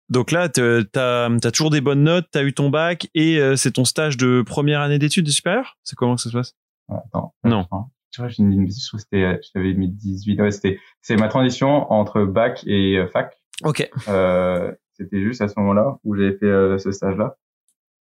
donc 0.09 0.31
là, 0.31 0.49
t'as 0.49 0.81
as 1.29 1.51
toujours 1.51 1.69
des 1.69 1.81
bonnes 1.81 2.03
notes, 2.03 2.27
t'as 2.31 2.43
eu 2.43 2.53
ton 2.53 2.69
bac 2.69 3.07
et 3.13 3.39
c'est 3.55 3.73
ton 3.73 3.85
stage 3.85 4.17
de 4.17 4.41
première 4.41 4.81
année 4.81 4.97
d'études 4.99 5.27
supérieures 5.29 5.77
C'est 5.83 5.95
comment 5.95 6.15
que 6.15 6.21
ça 6.21 6.29
se 6.31 6.37
passe? 6.37 6.55
Attends. 6.89 7.35
Non. 7.43 7.67
Tu 8.17 8.21
vois, 8.23 8.29
j'ai 8.29 8.41
une 8.41 8.65
bêtise, 8.65 8.83
je 8.83 8.87
trouve 8.87 8.99
que 8.99 9.03
c'était, 9.03 9.23
euh, 9.25 9.37
j'avais 9.53 9.75
mis 9.75 9.89
18. 9.89 10.41
Ouais, 10.41 10.49
c'était, 10.49 10.79
c'est 11.03 11.17
ma 11.17 11.27
transition 11.27 11.91
entre 11.91 12.23
bac 12.23 12.63
et 12.65 12.97
euh, 12.97 13.05
fac. 13.05 13.39
Ok. 13.63 13.87
Euh, 14.07 14.73
c'était 14.93 15.21
juste 15.21 15.39
à 15.43 15.47
ce 15.47 15.53
moment-là 15.59 15.99
où 16.03 16.15
j'avais 16.15 16.35
fait 16.35 16.47
euh, 16.47 16.79
ce 16.79 16.91
stage-là. 16.91 17.37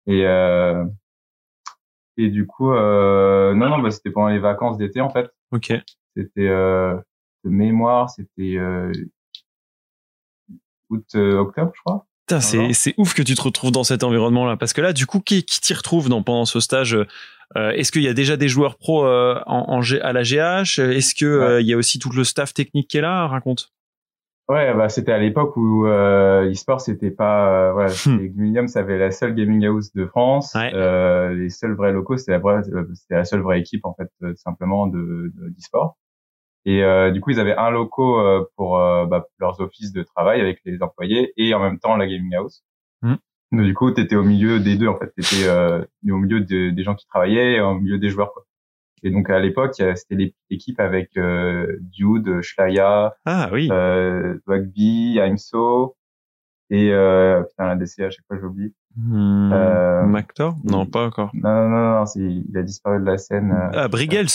Et, 0.08 0.26
euh, 0.26 0.84
et 2.18 2.28
du 2.28 2.46
coup, 2.46 2.74
euh, 2.74 3.54
non, 3.54 3.70
non, 3.70 3.80
bah, 3.80 3.92
c'était 3.92 4.12
pendant 4.12 4.28
les 4.28 4.40
vacances 4.40 4.78
d'été, 4.78 5.00
en 5.00 5.10
fait. 5.10 5.30
Ok. 5.52 5.72
C'était, 6.18 6.50
euh, 6.50 6.98
de 7.46 7.50
mémoire, 7.50 8.10
c'était, 8.10 8.58
euh, 8.58 8.92
août, 10.90 11.16
octobre, 11.16 11.72
je 11.74 11.80
crois. 11.80 12.06
C'est 12.40 12.74
c'est 12.74 12.94
ouf 12.98 13.14
que 13.14 13.22
tu 13.22 13.36
te 13.36 13.42
retrouves 13.42 13.72
dans 13.72 13.84
cet 13.84 14.04
environnement-là. 14.04 14.58
Parce 14.58 14.74
que 14.74 14.82
là, 14.82 14.94
du 14.94 15.06
coup, 15.06 15.20
qui, 15.20 15.44
qui 15.44 15.60
t'y 15.62 15.74
retrouve 15.74 16.10
dans, 16.10 16.24
pendant 16.24 16.46
ce 16.46 16.60
stage 16.60 16.96
euh, 17.58 17.70
Est-ce 17.72 17.92
qu'il 17.92 18.02
y 18.04 18.08
a 18.08 18.14
déjà 18.14 18.38
des 18.38 18.48
joueurs 18.48 18.78
pros 18.78 19.06
euh, 19.06 19.40
en, 19.46 19.80
en 19.80 19.82
à 20.02 20.14
la 20.14 20.24
GH 20.24 20.80
Est-ce 20.80 21.14
que 21.16 21.26
euh, 21.26 21.62
il 21.62 21.68
y 21.68 21.74
a 21.74 21.78
aussi 21.78 22.00
tout 22.00 22.10
le 22.12 22.24
staff 22.24 22.54
technique 22.54 22.88
qui 22.90 22.98
est 22.98 23.02
là 23.02 23.28
Raconte? 23.28 23.70
Ouais, 24.50 24.74
bah 24.74 24.90
c'était 24.90 25.14
à 25.14 25.20
l'époque 25.20 25.56
où 25.56 25.88
euh, 25.88 26.52
e-sport 26.52 26.82
c'était 26.82 27.12
pas 27.12 27.70
euh, 27.70 27.72
voilà, 27.72 27.94
Millennium 28.08 28.68
ça 28.68 28.80
avait 28.82 28.98
la 28.98 29.10
seule 29.10 29.34
gaming 29.36 29.66
house 29.66 29.94
de 29.94 30.06
France, 30.06 30.54
Ouais. 30.54 30.70
euh, 30.74 31.34
les 31.34 31.50
seuls 31.50 31.74
vrais 31.76 31.94
locaux 31.94 32.18
c'était 32.18 32.34
la 32.34 32.40
vraie 32.40 32.62
c'était 32.94 33.16
la 33.16 33.24
seule 33.24 33.40
vraie 33.40 33.62
équipe 33.62 33.86
en 33.86 33.94
fait 33.94 34.10
euh, 34.22 34.34
simplement 34.36 34.88
de 34.88 35.32
de- 35.34 35.50
d'e-sport. 35.50 35.96
Et 36.66 36.84
euh, 36.84 37.12
du 37.12 37.20
coup 37.20 37.32
ils 37.32 37.40
avaient 37.40 37.56
un 37.58 37.70
loco 37.72 38.20
euh, 38.20 38.46
pour 38.56 38.80
euh, 38.80 39.06
bah, 39.06 39.26
leurs 39.40 39.60
offices 39.60 39.92
de 39.92 40.02
travail 40.04 40.40
avec 40.40 40.60
les 40.66 40.82
employés 40.82 41.34
et 41.38 41.54
en 41.54 41.60
même 41.60 41.78
temps 41.80 41.98
la 41.98 42.08
gaming 42.08 42.34
house. 42.36 42.64
Mhm. 43.02 43.18
Donc 43.52 43.62
du 43.64 43.74
coup 43.74 43.92
t'étais 43.92 44.16
au 44.16 44.24
milieu 44.24 44.60
des 44.60 44.78
deux 44.78 44.88
en 44.88 44.98
fait, 44.98 45.12
t'étais 45.16 45.48
euh, 45.48 45.84
au 46.10 46.18
milieu 46.18 46.40
de- 46.40 46.70
des 46.70 46.84
gens 46.84 46.96
qui 46.96 47.06
travaillaient 47.08 47.56
et 47.56 47.62
au 47.62 47.76
milieu 47.76 47.98
des 47.98 48.10
joueurs 48.10 48.32
quoi. 48.34 48.44
Et 49.04 49.12
donc 49.12 49.30
à 49.30 49.40
l'époque 49.40 49.74
c'était 49.76 50.34
l'équipe 50.50 50.80
avec 50.80 51.18
euh, 51.18 51.78
Dude, 51.82 52.42
Shlaya, 52.42 53.14
Ah 53.26 53.50
oui. 53.52 53.68
euh, 53.70 54.40
Wagby, 54.48 55.18
Aimso 55.20 55.98
et 56.70 56.92
euh, 56.94 57.44
putain 57.44 57.66
la 57.68 57.76
DC 57.76 58.00
à 58.00 58.10
chaque 58.10 58.26
fois 58.26 58.38
j'oublie. 58.40 58.74
Hmm, 58.96 59.52
euh, 59.52 60.04
Mactor? 60.06 60.56
Non, 60.64 60.86
hmm. 60.86 60.90
pas 60.92 61.06
encore. 61.08 61.32
Non 61.34 61.50
non 61.50 61.70
non, 61.70 62.00
non 62.00 62.06
il 62.16 62.58
a 62.58 62.64
disparu 62.64 63.02
de 63.02 63.06
la 63.06 63.18
scène. 63.18 63.54
Ah, 63.74 63.90
Brigels 63.90 64.30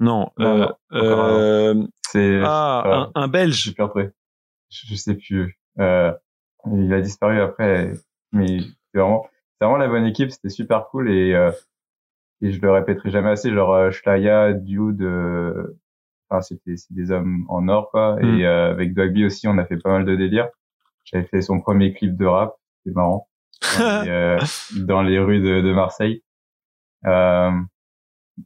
Non. 0.00 0.30
Non, 0.38 0.72
euh, 0.92 1.74
non, 1.74 1.82
euh, 1.82 1.86
C'est 2.08 2.40
ah, 2.44 3.10
un, 3.14 3.22
un 3.22 3.28
Belge. 3.28 3.74
plus 3.74 3.82
retrouvé. 3.82 4.10
Je, 4.70 4.86
je 4.88 4.94
sais 4.94 5.14
plus. 5.14 5.58
Euh, 5.78 6.12
il 6.72 6.92
a 6.92 7.00
disparu 7.00 7.40
après, 7.40 7.92
mais 8.32 8.60
c'est 8.60 8.98
vraiment 8.98 9.26
vraiment 9.60 9.76
la 9.76 9.88
bonne 9.88 10.06
équipe, 10.06 10.30
c'était 10.30 10.48
super 10.48 10.86
cool 10.88 11.10
et 11.10 11.34
euh, 11.34 11.50
et 12.42 12.52
je 12.52 12.60
le 12.60 12.70
répéterai 12.70 13.10
jamais 13.10 13.30
assez. 13.30 13.52
Genre 13.52 13.90
Shlaya, 13.92 14.52
Dude, 14.52 15.02
euh, 15.02 15.78
enfin 16.28 16.42
c'était 16.42 16.74
des 16.90 17.10
hommes 17.10 17.44
en 17.48 17.68
or 17.68 17.90
quoi. 17.90 18.16
Mm. 18.16 18.38
Et 18.38 18.46
euh, 18.46 18.70
avec 18.70 18.94
Dogby 18.94 19.24
aussi, 19.24 19.48
on 19.48 19.58
a 19.58 19.64
fait 19.64 19.76
pas 19.76 19.90
mal 19.90 20.04
de 20.04 20.16
délire. 20.16 20.48
J'avais 21.04 21.24
fait 21.26 21.42
son 21.42 21.60
premier 21.60 21.92
clip 21.92 22.16
de 22.16 22.26
rap, 22.26 22.54
c'est 22.84 22.94
marrant. 22.94 23.28
Dans 23.78 24.02
les, 24.02 24.08
euh, 24.10 24.38
dans 24.76 25.02
les 25.02 25.18
rues 25.18 25.40
de, 25.40 25.60
de 25.60 25.72
Marseille. 25.72 26.22
Euh, 27.06 27.50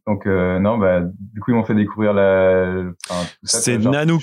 donc 0.07 0.27
euh, 0.27 0.59
non, 0.59 0.79
bah 0.79 1.01
du 1.03 1.41
coup 1.41 1.51
ils 1.51 1.55
m'ont 1.55 1.65
fait 1.65 1.75
découvrir 1.75 2.13
la. 2.13 2.85
enfin, 3.09 3.29
C'est 3.43 3.81
genre, 3.81 3.93
Nanook. 3.93 4.23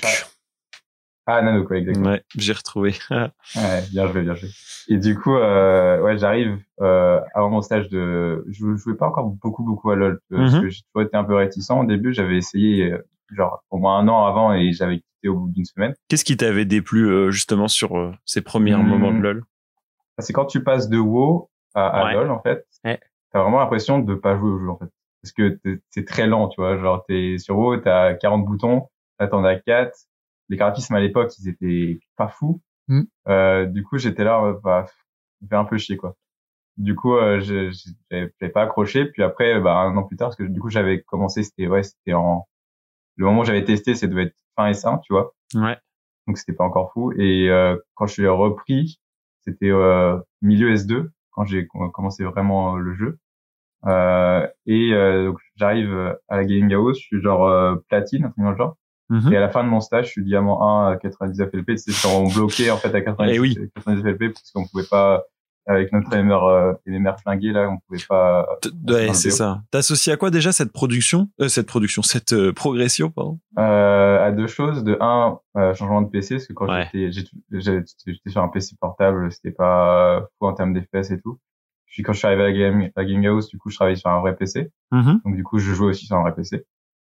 Ah 1.28 1.42
Nanook, 1.42 1.70
ouais, 1.70 1.78
exactement. 1.80 2.10
Ouais, 2.10 2.22
j'ai 2.36 2.52
retrouvé. 2.52 2.94
Ouais, 3.56 3.82
bien 3.90 4.06
joué, 4.12 4.22
bien 4.22 4.34
joué. 4.34 4.48
Et 4.88 4.98
du 4.98 5.18
coup, 5.18 5.34
euh, 5.36 6.00
ouais, 6.02 6.18
j'arrive 6.18 6.58
euh, 6.80 7.20
avant 7.34 7.48
mon 7.50 7.62
stage 7.62 7.88
de. 7.88 8.44
Je 8.48 8.76
jouais 8.76 8.94
pas 8.96 9.06
encore 9.08 9.26
beaucoup, 9.26 9.62
beaucoup 9.64 9.90
à 9.90 9.96
LoL 9.96 10.20
parce 10.30 10.54
Mhm. 10.54 10.60
que 10.62 10.68
j'ai 10.68 10.82
toujours 10.82 11.06
été 11.06 11.16
un 11.16 11.24
peu 11.24 11.34
réticent. 11.34 11.70
Au 11.70 11.84
début, 11.84 12.12
j'avais 12.12 12.36
essayé 12.36 12.92
euh, 12.92 12.98
genre 13.34 13.64
au 13.70 13.78
moins 13.78 13.98
un 13.98 14.08
an 14.08 14.26
avant 14.26 14.52
et 14.52 14.72
j'avais 14.72 14.96
quitté 14.98 15.28
au 15.28 15.36
bout 15.36 15.48
d'une 15.50 15.64
semaine. 15.64 15.94
Qu'est-ce 16.08 16.24
qui 16.24 16.36
t'avait 16.36 16.64
déplu 16.64 17.08
euh, 17.08 17.30
justement 17.30 17.66
sur 17.68 17.96
euh, 17.98 18.12
ces 18.24 18.40
premiers 18.42 18.74
Hmm. 18.76 18.82
moments 18.82 19.12
de 19.12 19.18
LoL? 19.20 19.44
C'est 20.18 20.32
quand 20.32 20.46
tu 20.46 20.62
passes 20.62 20.88
de 20.88 20.98
WoW 20.98 21.48
à, 21.74 21.86
à 21.88 22.04
Ouais. 22.04 22.12
LoL 22.14 22.30
en 22.30 22.40
fait, 22.42 22.66
Ouais. 22.84 23.00
t'as 23.32 23.42
vraiment 23.42 23.58
l'impression 23.60 23.98
de 24.00 24.14
pas 24.14 24.36
jouer 24.36 24.50
au 24.50 24.58
jeu 24.60 24.68
en 24.70 24.76
fait, 24.78 24.90
parce 25.26 25.32
que 25.32 25.80
c'est 25.90 26.04
très 26.04 26.26
lent, 26.26 26.48
tu 26.48 26.60
vois. 26.60 26.78
Genre 26.78 27.04
t'es 27.06 27.38
sur 27.38 27.58
WoW, 27.58 27.78
t'as 27.78 28.14
40 28.14 28.44
boutons, 28.44 28.88
là 29.18 29.28
t'en 29.28 29.44
as 29.44 29.56
4. 29.56 29.92
Les 30.48 30.56
graphismes 30.56 30.94
à 30.94 31.00
l'époque, 31.00 31.32
ils 31.38 31.48
étaient 31.48 31.98
pas 32.16 32.28
fous. 32.28 32.60
Hmm. 32.88 33.02
Euh, 33.28 33.66
du 33.66 33.82
coup, 33.82 33.98
j'étais 33.98 34.22
là, 34.24 34.40
euh, 34.44 34.54
bah, 34.62 34.86
fait 35.48 35.56
un 35.56 35.64
peu 35.64 35.76
chier 35.78 35.96
quoi. 35.96 36.16
Du 36.76 36.94
coup, 36.94 37.16
euh, 37.16 37.40
j'avais 37.40 38.52
pas 38.52 38.62
accroché. 38.62 39.06
Puis 39.06 39.22
après, 39.22 39.60
bah, 39.60 39.74
un 39.74 39.96
an 39.96 40.04
plus 40.04 40.16
tard, 40.16 40.28
parce 40.28 40.36
que 40.36 40.44
du 40.44 40.60
coup, 40.60 40.68
j'avais 40.70 41.02
commencé, 41.02 41.42
c'était 41.42 41.66
ouais, 41.66 41.82
c'était 41.82 42.12
en 42.12 42.46
le 43.16 43.24
moment 43.24 43.40
où 43.40 43.44
j'avais 43.44 43.64
testé, 43.64 43.94
ça 43.94 44.06
devait 44.06 44.24
être 44.24 44.36
fin 44.56 44.70
S1, 44.70 45.00
tu 45.02 45.12
vois. 45.12 45.34
Ouais. 45.54 45.76
donc 46.26 46.38
c'était 46.38 46.52
pas 46.52 46.64
encore 46.64 46.92
fou. 46.92 47.12
Et 47.12 47.48
euh, 47.48 47.76
quand 47.94 48.06
je 48.06 48.22
l'ai 48.22 48.28
repris, 48.28 49.00
c'était 49.40 49.70
euh, 49.70 50.18
milieu 50.42 50.74
S2 50.74 51.08
quand 51.30 51.44
j'ai 51.44 51.66
commencé 51.66 52.24
vraiment 52.24 52.76
le 52.76 52.94
jeu. 52.94 53.18
Euh, 53.86 54.46
et 54.66 54.92
euh, 54.92 55.26
donc 55.26 55.38
j'arrive 55.56 56.16
à 56.28 56.36
la 56.36 56.44
Gaming 56.44 56.72
House, 56.74 56.98
je 56.98 57.04
suis 57.04 57.22
genre 57.22 57.78
platine, 57.88 58.24
un 58.24 58.30
truc 58.30 58.44
dans 58.44 58.50
le 58.50 58.56
genre. 58.56 58.76
Mhm. 59.08 59.32
Et 59.32 59.36
à 59.36 59.40
la 59.40 59.50
fin 59.50 59.62
de 59.62 59.68
mon 59.68 59.80
stage, 59.80 60.06
je 60.06 60.10
suis 60.12 60.24
diamant 60.24 60.86
1 60.88 60.92
à 60.92 60.96
90 60.96 61.40
FLP. 61.44 61.76
C'est 61.76 61.92
sur 61.92 62.10
on 62.12 62.28
bloqué 62.28 62.70
en 62.72 62.76
fait 62.76 62.92
à 62.94 63.00
90, 63.00 63.32
Eh 63.32 63.38
oui. 63.38 63.56
90 63.76 64.02
FLP 64.02 64.32
parce 64.32 64.50
qu'on 64.52 64.66
pouvait 64.66 64.88
pas 64.90 65.22
avec 65.68 65.92
notre 65.92 66.16
MR 66.16 66.44
euh, 66.44 66.72
MR 66.86 67.18
flingué 67.20 67.50
là, 67.52 67.68
on 67.68 67.78
pouvait 67.86 68.04
pas. 68.08 68.46
Ouais, 68.88 69.12
c'est 69.14 69.30
ça. 69.30 69.62
T'associes 69.72 70.12
à 70.12 70.16
quoi 70.16 70.30
déjà 70.30 70.52
cette 70.52 70.72
production 70.72 71.28
euh, 71.40 71.48
Cette 71.48 71.66
production, 71.66 72.02
cette 72.02 72.32
euh, 72.32 72.52
progression, 72.52 73.10
pardon? 73.10 73.38
Euh, 73.58 74.24
à 74.24 74.30
deux 74.32 74.46
choses. 74.46 74.84
De 74.84 74.96
un, 75.00 75.38
euh, 75.56 75.74
changement 75.74 76.02
de 76.02 76.08
PC, 76.08 76.36
parce 76.36 76.46
que 76.46 76.52
quand 76.52 76.68
Ouais. 76.68 76.88
j'étais, 76.92 77.10
j'étais 77.52 78.30
sur 78.30 78.42
un 78.42 78.48
PC 78.48 78.76
portable, 78.80 79.30
c'était 79.32 79.50
pas 79.50 80.28
fou 80.38 80.46
en 80.46 80.52
termes 80.52 80.72
d'FPS 80.72 81.10
et 81.12 81.20
tout. 81.20 81.38
Puis 81.96 82.02
quand 82.02 82.12
je 82.12 82.18
suis 82.18 82.26
arrivé 82.26 82.44
à 82.44 82.52
Game, 82.52 82.90
à 82.94 83.04
Game 83.06 83.24
House, 83.24 83.48
du 83.48 83.56
coup, 83.56 83.70
je 83.70 83.76
travaillais 83.76 83.96
sur 83.96 84.10
un 84.10 84.20
vrai 84.20 84.36
PC. 84.36 84.70
Mhm. 84.92 85.22
Donc 85.24 85.34
du 85.34 85.42
coup, 85.42 85.58
je 85.58 85.72
jouais 85.72 85.86
aussi 85.88 86.04
sur 86.04 86.14
un 86.16 86.20
vrai 86.20 86.34
PC. 86.34 86.66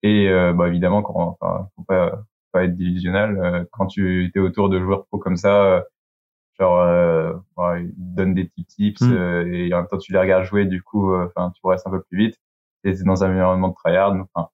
Et 0.04 0.30
euh, 0.30 0.54
bah 0.54 0.68
évidemment, 0.68 1.02
quand, 1.02 1.36
enfin, 1.42 1.68
faut 1.76 1.82
pas, 1.82 2.22
être 2.64 2.78
délusionnel. 2.78 3.40
euh, 3.40 3.64
quand 3.72 3.88
tu 3.88 4.32
es 4.36 4.40
autour 4.40 4.70
de 4.70 4.80
joueurs 4.80 5.08
pro 5.08 5.18
comme 5.18 5.36
ça, 5.36 5.64
euh, 5.64 5.82
genre, 6.60 6.80
euh, 6.82 7.34
ouais, 7.58 7.86
ils 7.86 7.90
te 7.90 7.96
donnent 7.98 8.36
des 8.36 8.44
petits 8.46 8.66
tips 8.66 9.02
Mm. 9.02 9.54
et 9.54 9.74
en 9.74 9.78
même 9.78 9.88
temps 9.88 9.98
tu 9.98 10.12
les 10.14 10.20
regardes 10.20 10.44
jouer, 10.46 10.66
du 10.66 10.84
coup, 10.84 11.12
enfin, 11.16 11.52
tu 11.56 11.62
restes 11.66 11.88
un 11.88 11.92
peu 11.92 12.04
plus 12.04 12.18
vite. 12.28 12.36
Et 12.84 12.96
c'est 12.96 13.04
dans 13.04 13.24
un 13.24 13.32
environnement 13.32 13.70
de 13.70 13.74
tryhard. 13.74 14.14
Enfin, 14.36 14.50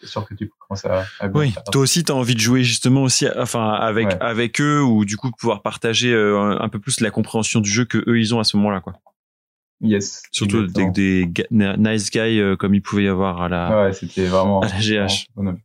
c'est 0.00 0.06
sûr 0.06 0.24
que 0.24 0.34
tu 0.34 0.48
commences 0.60 0.84
à, 0.84 1.02
à 1.18 1.26
Oui, 1.28 1.50
faire. 1.50 1.64
toi 1.64 1.80
aussi, 1.82 2.04
t'as 2.04 2.12
envie 2.14 2.34
de 2.36 2.40
jouer 2.40 2.62
justement 2.62 3.02
aussi, 3.02 3.26
enfin 3.36 3.70
avec 3.72 4.06
Ouais. 4.06 4.16
avec 4.20 4.60
eux 4.60 4.80
ou 4.82 5.04
du 5.04 5.16
coup 5.16 5.28
de 5.30 5.34
pouvoir 5.36 5.62
partager 5.62 6.12
euh, 6.14 6.56
un, 6.60 6.68
peu 6.68 6.78
plus 6.78 7.00
la 7.00 7.10
compréhension 7.10 7.58
du 7.60 7.68
jeu 7.70 7.84
que 7.84 7.98
eux 8.08 8.20
ils 8.20 8.32
ont 8.32 8.38
à 8.38 8.44
ce 8.44 8.56
moment-là, 8.58 8.80
quoi. 8.80 8.92
Yes. 9.82 10.22
Surtout 10.30 10.64
exactement. 10.64 10.90
des, 10.92 11.28
nice 11.50 12.10
guys 12.10 12.40
euh, 12.40 12.56
comme 12.56 12.74
il 12.74 12.80
pouvait 12.80 13.04
y 13.04 13.08
avoir 13.08 13.42
à 13.42 13.48
la. 13.48 13.84
Ouais, 13.84 13.92
c'était 13.92 14.26
vraiment. 14.26 14.60
à 14.60 14.68
la 14.68 14.78
GH. 14.80 15.26
vraiment. 15.36 15.56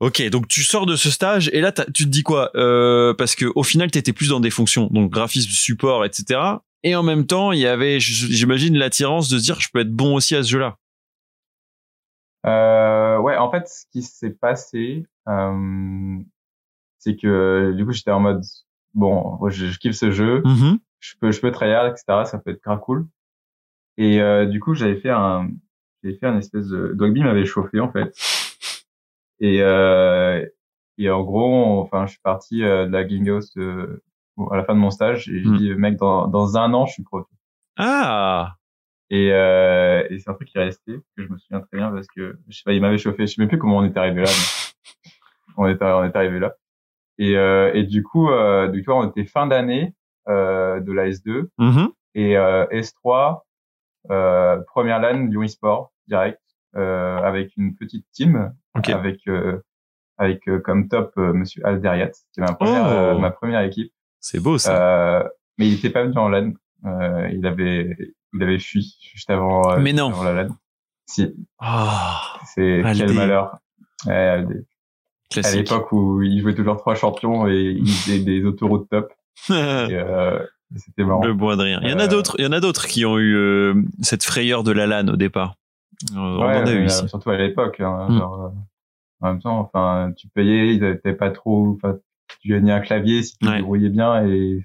Ok, 0.00 0.22
donc 0.30 0.48
tu 0.48 0.62
sors 0.62 0.86
de 0.86 0.96
ce 0.96 1.10
stage 1.10 1.50
et 1.52 1.60
là 1.60 1.70
tu 1.72 2.04
te 2.04 2.08
dis 2.08 2.22
quoi 2.22 2.50
euh, 2.54 3.12
Parce 3.12 3.34
que 3.34 3.44
au 3.54 3.62
final 3.62 3.90
t'étais 3.90 4.14
plus 4.14 4.30
dans 4.30 4.40
des 4.40 4.48
fonctions, 4.50 4.88
donc 4.90 5.10
graphisme, 5.10 5.50
support, 5.50 6.04
etc. 6.06 6.40
Et 6.82 6.94
en 6.96 7.02
même 7.02 7.26
temps, 7.26 7.52
il 7.52 7.58
y 7.58 7.66
avait, 7.66 8.00
j'imagine, 8.00 8.78
l'attirance 8.78 9.28
de 9.28 9.38
se 9.38 9.42
dire 9.44 9.60
je 9.60 9.68
peux 9.70 9.80
être 9.80 9.92
bon 9.92 10.14
aussi 10.14 10.34
à 10.34 10.42
ce 10.42 10.48
jeu-là. 10.48 10.78
Euh, 12.46 13.18
ouais, 13.18 13.36
en 13.36 13.50
fait, 13.50 13.68
ce 13.68 13.84
qui 13.92 14.02
s'est 14.02 14.30
passé, 14.30 15.04
euh, 15.28 16.16
c'est 16.98 17.16
que 17.16 17.72
du 17.76 17.84
coup, 17.84 17.92
j'étais 17.92 18.10
en 18.12 18.20
mode 18.20 18.42
bon, 18.94 19.38
je, 19.50 19.66
je 19.66 19.78
kiffe 19.78 19.94
ce 19.94 20.10
jeu, 20.10 20.42
Mhm. 20.44 20.78
je 21.00 21.14
peux, 21.20 21.30
je 21.32 21.40
peux 21.40 21.50
tryhard, 21.50 21.86
etc. 21.86 22.04
Ça 22.24 22.38
peut 22.38 22.52
être 22.52 22.62
grave 22.62 22.80
cool. 22.80 23.06
Et 24.02 24.20
euh, 24.22 24.46
du 24.46 24.60
coup, 24.60 24.72
j'avais 24.74 24.96
fait 24.96 25.10
un, 25.10 25.48
j'avais 26.02 26.16
fait 26.16 26.26
un 26.26 26.38
espèce 26.38 26.68
de 26.68 26.92
Dogby 26.94 27.22
m'avait 27.22 27.44
chauffé 27.44 27.80
en 27.80 27.90
fait. 27.92 28.12
Et 29.40 29.62
euh, 29.62 30.44
et 30.98 31.10
en 31.10 31.22
gros, 31.22 31.46
on- 31.54 31.80
enfin, 31.80 32.06
je 32.06 32.12
suis 32.12 32.20
parti 32.22 32.62
euh, 32.62 32.86
de 32.86 32.92
la 32.92 33.04
Game 33.04 33.26
House 33.28 33.52
euh, 33.56 34.02
à 34.50 34.56
la 34.56 34.64
fin 34.64 34.74
de 34.74 34.78
mon 34.80 34.90
stage 34.90 35.28
et 35.28 35.42
j'ai 35.42 35.48
Mm. 35.50 35.56
dit 35.58 35.74
mec, 35.74 35.96
dans 35.96 36.26
dans 36.28 36.56
un 36.56 36.72
an, 36.74 36.86
je 36.86 36.92
suis 36.94 37.02
pro. 37.02 37.24
Ah, 37.76 38.54
Et, 39.10 39.32
euh, 39.32 40.02
et 40.08 40.18
c'est 40.18 40.30
un 40.30 40.34
truc 40.34 40.48
qui 40.48 40.56
est 40.58 40.62
resté, 40.64 40.92
que 41.16 41.24
je 41.24 41.28
me 41.28 41.36
souviens 41.38 41.60
très 41.60 41.76
bien 41.78 41.90
parce 41.90 42.06
que 42.06 42.38
je 42.48 42.56
sais 42.56 42.62
pas, 42.64 42.72
il 42.72 42.80
m'avait 42.80 42.98
chauffé. 42.98 43.26
Je 43.26 43.34
sais 43.34 43.40
même 43.42 43.48
plus 43.48 43.58
comment 43.58 43.78
on 43.78 43.84
est 43.84 43.96
arrivé 43.96 44.22
là. 44.22 44.28
Mais 44.28 45.54
on 45.56 45.66
est 45.68 45.82
on 45.82 46.04
est 46.04 46.16
arrivé 46.16 46.38
là. 46.38 46.54
Et, 47.18 47.36
euh, 47.36 47.70
et 47.74 47.82
du 47.84 48.02
coup, 48.02 48.30
euh, 48.30 48.68
du 48.68 48.82
coup, 48.84 48.92
on 48.92 49.08
était 49.10 49.24
fin 49.24 49.46
d'année 49.46 49.94
euh, 50.28 50.80
de 50.80 50.92
la 50.92 51.08
S2 51.08 51.48
Mhm. 51.58 51.88
et 52.14 52.36
euh, 52.38 52.66
S3 52.70 53.16
euh, 53.16 53.49
première 54.08 55.00
LAN 55.00 55.26
Lyon 55.26 55.42
eSport 55.42 55.92
direct 56.08 56.40
euh, 56.76 57.18
avec 57.18 57.56
une 57.56 57.74
petite 57.74 58.06
team 58.12 58.52
Ok. 58.76 58.88
avec 58.90 59.20
euh, 59.28 59.60
avec 60.18 60.46
euh, 60.48 60.58
comme 60.60 60.88
top 60.88 61.12
euh, 61.18 61.32
Monsieur 61.32 61.64
Alderiat. 61.66 62.10
C'était 62.12 62.42
ma 62.42 62.54
première 62.54 62.84
Oh. 62.84 62.88
euh, 62.88 63.18
ma 63.18 63.30
première 63.30 63.60
équipe. 63.62 63.92
c'est 64.20 64.40
beau 64.40 64.58
ça. 64.58 65.18
Euh, 65.20 65.28
mais 65.58 65.66
il 65.68 65.74
était 65.74 65.90
pas 65.90 66.04
venu 66.04 66.16
en 66.18 66.28
LAN. 66.28 66.52
Euh, 66.86 67.28
il 67.32 67.46
avait 67.46 67.96
il 68.32 68.42
avait 68.42 68.58
fui 68.58 68.96
juste 69.12 69.28
avant, 69.30 69.70
euh, 69.72 69.78
Mais 69.80 69.92
non. 69.92 70.08
avant 70.08 70.22
la 70.24 70.44
LAN. 70.44 70.48
Si, 71.06 71.34
Ah, 71.58 72.20
c'est 72.54 72.82
quel 72.96 73.12
malheur. 73.14 73.58
Ouais, 74.06 74.44
à 75.44 75.50
l'époque 75.54 75.92
où 75.92 76.22
il 76.22 76.40
jouait 76.40 76.54
toujours 76.54 76.76
trois 76.76 76.94
champions 76.94 77.46
et 77.48 77.76
il 77.78 77.88
faisait 77.88 78.20
des 78.20 78.44
autoroutes 78.44 78.88
top. 78.88 79.12
Et, 79.50 79.52
euh, 79.52 80.38
c'était 80.76 81.04
marrant. 81.04 81.24
Le 81.24 81.34
bois 81.34 81.56
de 81.56 81.62
rire. 81.62 81.80
Il 81.82 81.90
y 81.90 81.92
en 81.94 81.98
a 81.98 82.04
Euh, 82.04 82.08
d'autres, 82.08 82.36
il 82.38 82.44
y 82.44 82.46
en 82.46 82.52
a 82.52 82.60
d'autres 82.60 82.86
qui 82.86 83.04
ont 83.04 83.18
eu 83.18 83.34
euh, 83.36 83.74
cette 84.02 84.22
frayeur 84.24 84.62
de 84.62 84.72
la 84.72 84.86
LAN 84.86 85.08
au 85.08 85.16
départ. 85.16 85.56
Euh, 86.12 86.16
on 86.18 86.38
Ouais, 86.40 86.56
en 86.56 86.66
a 86.66 86.72
eu 86.72 86.78
mais, 86.80 86.86
ici. 86.86 87.04
euh, 87.04 87.08
surtout 87.08 87.30
à 87.30 87.36
l'époque. 87.36 87.80
Hein, 87.80 88.06
Mm. 88.08 88.16
euh, 88.20 88.48
en 89.22 89.26
même 89.32 89.40
temps, 89.42 89.58
enfin, 89.58 90.12
tu 90.16 90.28
payais, 90.28 90.74
ils 90.74 91.16
pas 91.16 91.30
trop. 91.30 91.78
Tu 92.40 92.48
gagnais 92.48 92.72
un 92.72 92.80
clavier 92.80 93.22
si 93.22 93.36
tu 93.38 93.46
Ouais. 93.48 93.56
débrouillais 93.56 93.88
bien 93.90 94.24
et 94.26 94.64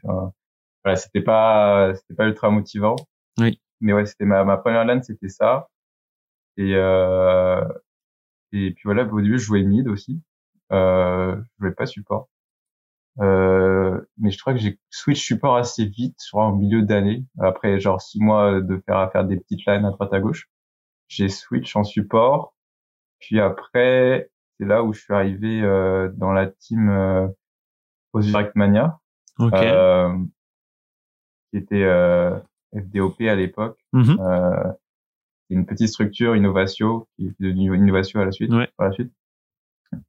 voilà, 0.83 0.95
c'était 0.97 1.21
pas, 1.21 1.93
c'était 1.95 2.13
pas 2.13 2.27
ultra 2.27 2.49
motivant. 2.51 2.95
Oui. 3.39 3.59
Mais 3.81 3.91
ouais, 3.91 4.05
c'était 4.05 4.25
ma, 4.25 4.43
ma 4.45 4.57
première 4.57 4.85
LAN, 4.85 5.01
c'était 5.01 5.29
ça. 5.29 5.67
Et 6.57 6.71
euh, 6.75 7.61
et 8.53 8.71
puis 8.71 8.81
voilà, 8.85 9.03
au 9.03 9.19
début, 9.19 9.37
je 9.39 9.43
jouais 9.45 9.63
mid 9.63 9.87
aussi. 9.89 10.21
Euh, 10.71 11.35
je 11.59 11.65
jouais 11.65 11.73
pas 11.75 11.85
support. 11.85 12.29
Euh, 13.21 14.01
mais 14.17 14.29
je 14.31 14.39
crois 14.39 14.53
que 14.53 14.59
j'ai 14.59 14.77
switch 14.89 15.23
support 15.25 15.55
assez 15.55 15.85
vite, 15.85 16.17
je 16.23 16.29
crois 16.31 16.45
en 16.45 16.55
milieu 16.55 16.81
d'année, 16.81 17.23
après 17.39 17.79
genre 17.79 18.01
six 18.01 18.19
mois 18.19 18.59
de 18.61 18.81
faire 18.85 18.97
à 18.97 19.09
faire 19.09 19.23
des 19.25 19.37
petites 19.37 19.65
LAN 19.65 19.85
à 19.85 19.91
droite 19.91 20.13
à 20.13 20.19
gauche. 20.19 20.49
J'ai 21.07 21.29
switch 21.29 21.75
en 21.75 21.83
support. 21.83 22.55
Puis 23.19 23.39
après, 23.39 24.29
c'est 24.59 24.65
là 24.65 24.83
où 24.83 24.91
je 24.93 25.01
suis 25.01 25.13
arrivé 25.13 25.61
euh, 25.61 26.09
dans 26.15 26.33
la 26.33 26.47
team 26.47 26.89
euh, 26.89 27.27
Direct 28.13 28.55
Mania, 28.55 28.99
Ok. 29.39 29.53
euh, 29.53 30.13
qui 31.51 31.57
était 31.57 31.83
euh, 31.83 32.37
FDOP 32.73 33.21
à 33.21 33.35
l'époque. 33.35 33.79
Mhm. 33.93 34.17
Euh, 34.19 34.71
c'est 35.47 35.55
une 35.55 35.65
petite 35.65 35.89
structure 35.89 36.35
Innovatio 36.35 37.07
qui 37.15 37.27
est 37.27 37.35
devenue 37.39 37.75
Innovatio 37.77 38.19
à 38.19 38.25
la 38.25 38.31
suite. 38.31 38.51
Ouais. 38.51 38.69
Par 38.77 38.87
la 38.87 38.93
suite. 38.93 39.13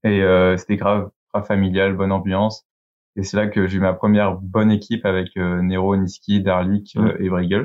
Et 0.03 0.23
euh, 0.23 0.57
c'était 0.57 0.77
grave, 0.77 1.11
grave 1.33 1.47
familial, 1.47 1.95
bonne 1.95 2.11
ambiance. 2.13 2.67
Et 3.17 3.23
c'est 3.23 3.37
là 3.37 3.47
que 3.47 3.67
j'ai 3.67 3.79
eu 3.79 3.81
ma 3.81 3.95
première 3.95 4.35
bonne 4.35 4.71
équipe 4.71 5.07
avec 5.07 5.29
euh, 5.37 5.63
Nero, 5.63 5.97
Niski, 5.97 6.43
Darlik 6.43 6.95
euh, 6.97 7.15
Mm. 7.19 7.25
et 7.25 7.29
Briggles. 7.31 7.65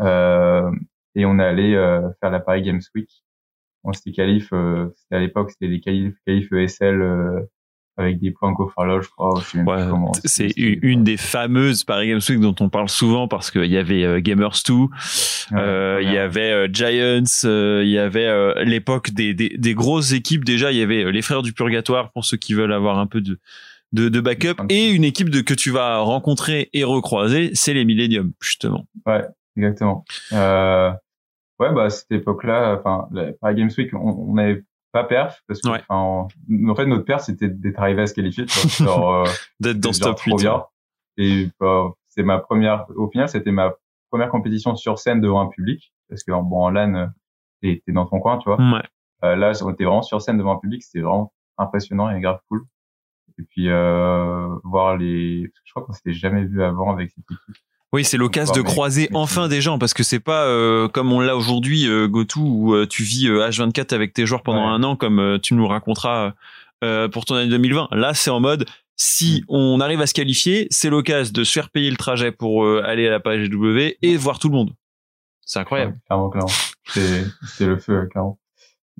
Euh, 0.00 0.70
et 1.14 1.26
on 1.26 1.38
est 1.38 1.44
allé 1.44 1.74
euh, 1.74 2.08
faire 2.20 2.30
la 2.30 2.40
Paris 2.40 2.62
Games 2.62 2.80
Week. 2.94 3.08
On 3.84 3.92
s'était 3.92 4.12
qualif, 4.12 4.48
euh, 4.52 4.88
c'était 4.96 5.16
à 5.16 5.20
l'époque, 5.20 5.50
c'était 5.50 5.68
des 5.68 5.80
qualifs, 5.80 6.14
qualifs 6.26 6.52
ESL 6.52 7.02
euh, 7.02 7.40
avec 7.98 8.20
des 8.20 8.30
points 8.30 8.54
co-farlol, 8.54 9.02
je 9.02 9.08
crois. 9.10 9.34
Ouais, 9.54 10.10
c'est 10.24 10.50
une 10.56 11.02
des 11.04 11.16
fameuses 11.16 11.84
Paris 11.84 12.08
Games 12.08 12.20
Week 12.28 12.40
dont 12.40 12.54
on 12.60 12.68
parle 12.70 12.88
souvent 12.88 13.28
parce 13.28 13.50
qu'il 13.50 13.66
y 13.66 13.76
avait 13.76 14.04
euh, 14.04 14.20
Gamers 14.20 14.52
2, 14.66 14.72
Ouais, 14.74 14.88
euh, 15.58 16.00
il 16.02 16.10
y 16.12 16.16
avait 16.16 16.52
euh, 16.52 16.68
Giants, 16.72 17.24
euh, 17.44 17.82
il 17.84 17.90
y 17.90 17.98
avait 17.98 18.24
euh, 18.26 18.62
l'époque 18.64 19.10
des, 19.10 19.34
des, 19.34 19.50
des 19.58 19.74
grosses 19.74 20.12
équipes 20.12 20.44
déjà, 20.44 20.70
il 20.72 20.78
y 20.78 20.82
avait 20.82 21.04
euh, 21.04 21.10
les 21.10 21.20
Frères 21.20 21.42
du 21.42 21.52
Purgatoire 21.52 22.12
pour 22.12 22.24
ceux 22.24 22.36
qui 22.38 22.54
veulent 22.54 22.72
avoir 22.72 22.98
un 22.98 23.06
peu 23.06 23.20
de 23.20 23.38
de, 23.92 24.08
de 24.08 24.20
backup 24.20 24.62
et 24.68 24.90
une 24.90 25.04
équipe 25.04 25.28
de 25.30 25.40
que 25.40 25.54
tu 25.54 25.70
vas 25.70 25.98
rencontrer 25.98 26.70
et 26.72 26.84
recroiser, 26.84 27.50
c'est 27.54 27.74
les 27.74 27.84
Millennium 27.84 28.32
justement. 28.40 28.86
Exactement. 29.56 30.04
Euh, 30.32 30.90
ouais, 31.58 31.72
bah, 31.72 31.84
à 31.84 31.90
cette 31.90 32.10
époque-là, 32.12 32.78
enfin, 32.78 33.06
la 33.12 33.32
Paris 33.34 33.56
Games 33.56 33.70
Week, 33.76 33.92
on 33.94 33.98
on 34.30 34.34
n'avait 34.34 34.64
pas 34.92 35.04
perf, 35.04 35.42
parce 35.46 35.60
que, 35.62 35.68
Ouais. 35.70 35.82
on- 35.88 36.26
en 36.68 36.74
fait, 36.74 36.86
notre 36.86 37.04
perf, 37.04 37.22
c'était 37.22 37.48
d'être 37.48 37.78
arrivé 37.78 38.02
à 38.02 38.06
se 38.06 38.14
qualifier, 38.14 38.44
genre, 38.78 39.14
euh, 39.14 39.30
D'être 39.60 39.80
dans 39.80 39.92
ce 39.92 40.00
top 40.00 40.20
8. 40.20 40.30
trop 40.30 40.38
bien. 40.38 40.64
Et, 41.18 41.48
bah, 41.60 41.90
c'est 42.08 42.22
ma 42.22 42.38
première, 42.38 42.86
au 42.96 43.10
final, 43.10 43.28
c'était 43.28 43.52
ma 43.52 43.72
première 44.10 44.28
compétition 44.30 44.74
sur 44.76 44.98
scène 44.98 45.20
devant 45.20 45.40
un 45.40 45.48
public, 45.48 45.92
parce 46.08 46.22
que, 46.24 46.32
bon, 46.32 46.64
en 46.64 46.70
LAN, 46.70 46.94
euh, 46.94 47.06
t'es 47.62 47.82
dans 47.88 48.06
ton 48.06 48.20
coin, 48.20 48.38
tu 48.38 48.48
vois. 48.50 48.56
Ouais. 48.58 48.82
Euh, 49.24 49.36
là, 49.36 49.52
on 49.62 49.70
était 49.70 49.84
vraiment 49.84 50.02
sur 50.02 50.20
scène 50.20 50.36
devant 50.38 50.52
un 50.56 50.58
public, 50.58 50.82
c'était 50.82 51.00
vraiment 51.00 51.32
impressionnant 51.58 52.10
et 52.10 52.20
grave 52.20 52.40
cool. 52.48 52.62
Et 53.38 53.42
puis, 53.42 53.68
euh, 53.68 54.48
voir 54.64 54.96
les, 54.96 55.50
je 55.64 55.72
crois 55.72 55.84
qu'on 55.84 55.92
s'était 55.92 56.12
jamais 56.12 56.44
vu 56.44 56.62
avant 56.62 56.92
avec 56.92 57.10
cette 57.10 57.24
équipe. 57.24 57.56
Oui, 57.94 58.04
c'est 58.04 58.16
l'occasion 58.16 58.54
de 58.54 58.62
croiser 58.62 59.10
enfin 59.12 59.48
des 59.48 59.60
gens 59.60 59.78
parce 59.78 59.92
que 59.92 60.02
c'est 60.02 60.18
pas 60.20 60.46
euh, 60.46 60.88
comme 60.88 61.12
on 61.12 61.20
l'a 61.20 61.36
aujourd'hui 61.36 61.86
euh, 61.86 62.08
où 62.36 62.72
euh, 62.74 62.86
tu 62.86 63.02
vis 63.02 63.28
euh, 63.28 63.46
H24 63.48 63.94
avec 63.94 64.14
tes 64.14 64.24
joueurs 64.24 64.42
pendant 64.42 64.62
Ouais. 64.66 64.74
un 64.74 64.82
an 64.82 64.96
comme 64.96 65.38
tu 65.42 65.52
nous 65.52 65.66
raconteras 65.66 66.32
euh, 66.84 67.08
pour 67.08 67.26
ton 67.26 67.34
année 67.34 67.50
2020. 67.50 67.88
Là, 67.92 68.14
c'est 68.14 68.30
en 68.30 68.40
mode 68.40 68.62
Mm. 68.62 68.94
si 68.96 69.44
on 69.48 69.80
arrive 69.80 70.00
à 70.02 70.06
se 70.06 70.12
qualifier, 70.14 70.66
c'est 70.70 70.90
l'occasion 70.90 71.32
de 71.32 71.44
se 71.44 71.52
faire 71.52 71.70
payer 71.70 71.90
le 71.90 71.96
trajet 71.96 72.30
pour 72.30 72.66
aller 72.66 73.08
à 73.08 73.10
la 73.10 73.20
page 73.20 73.48
W 73.50 73.96
et 74.00 74.16
voir 74.16 74.38
tout 74.38 74.48
le 74.48 74.54
monde. 74.54 74.70
C'est 75.44 75.58
incroyable. 75.58 75.92
Ouais, 75.92 75.98
clairement, 76.06 76.30
clairement. 76.30 76.50
C'est, 76.88 77.24
c'est 77.46 77.66
le 77.66 77.78
feu, 77.78 78.06
clairement. 78.10 78.38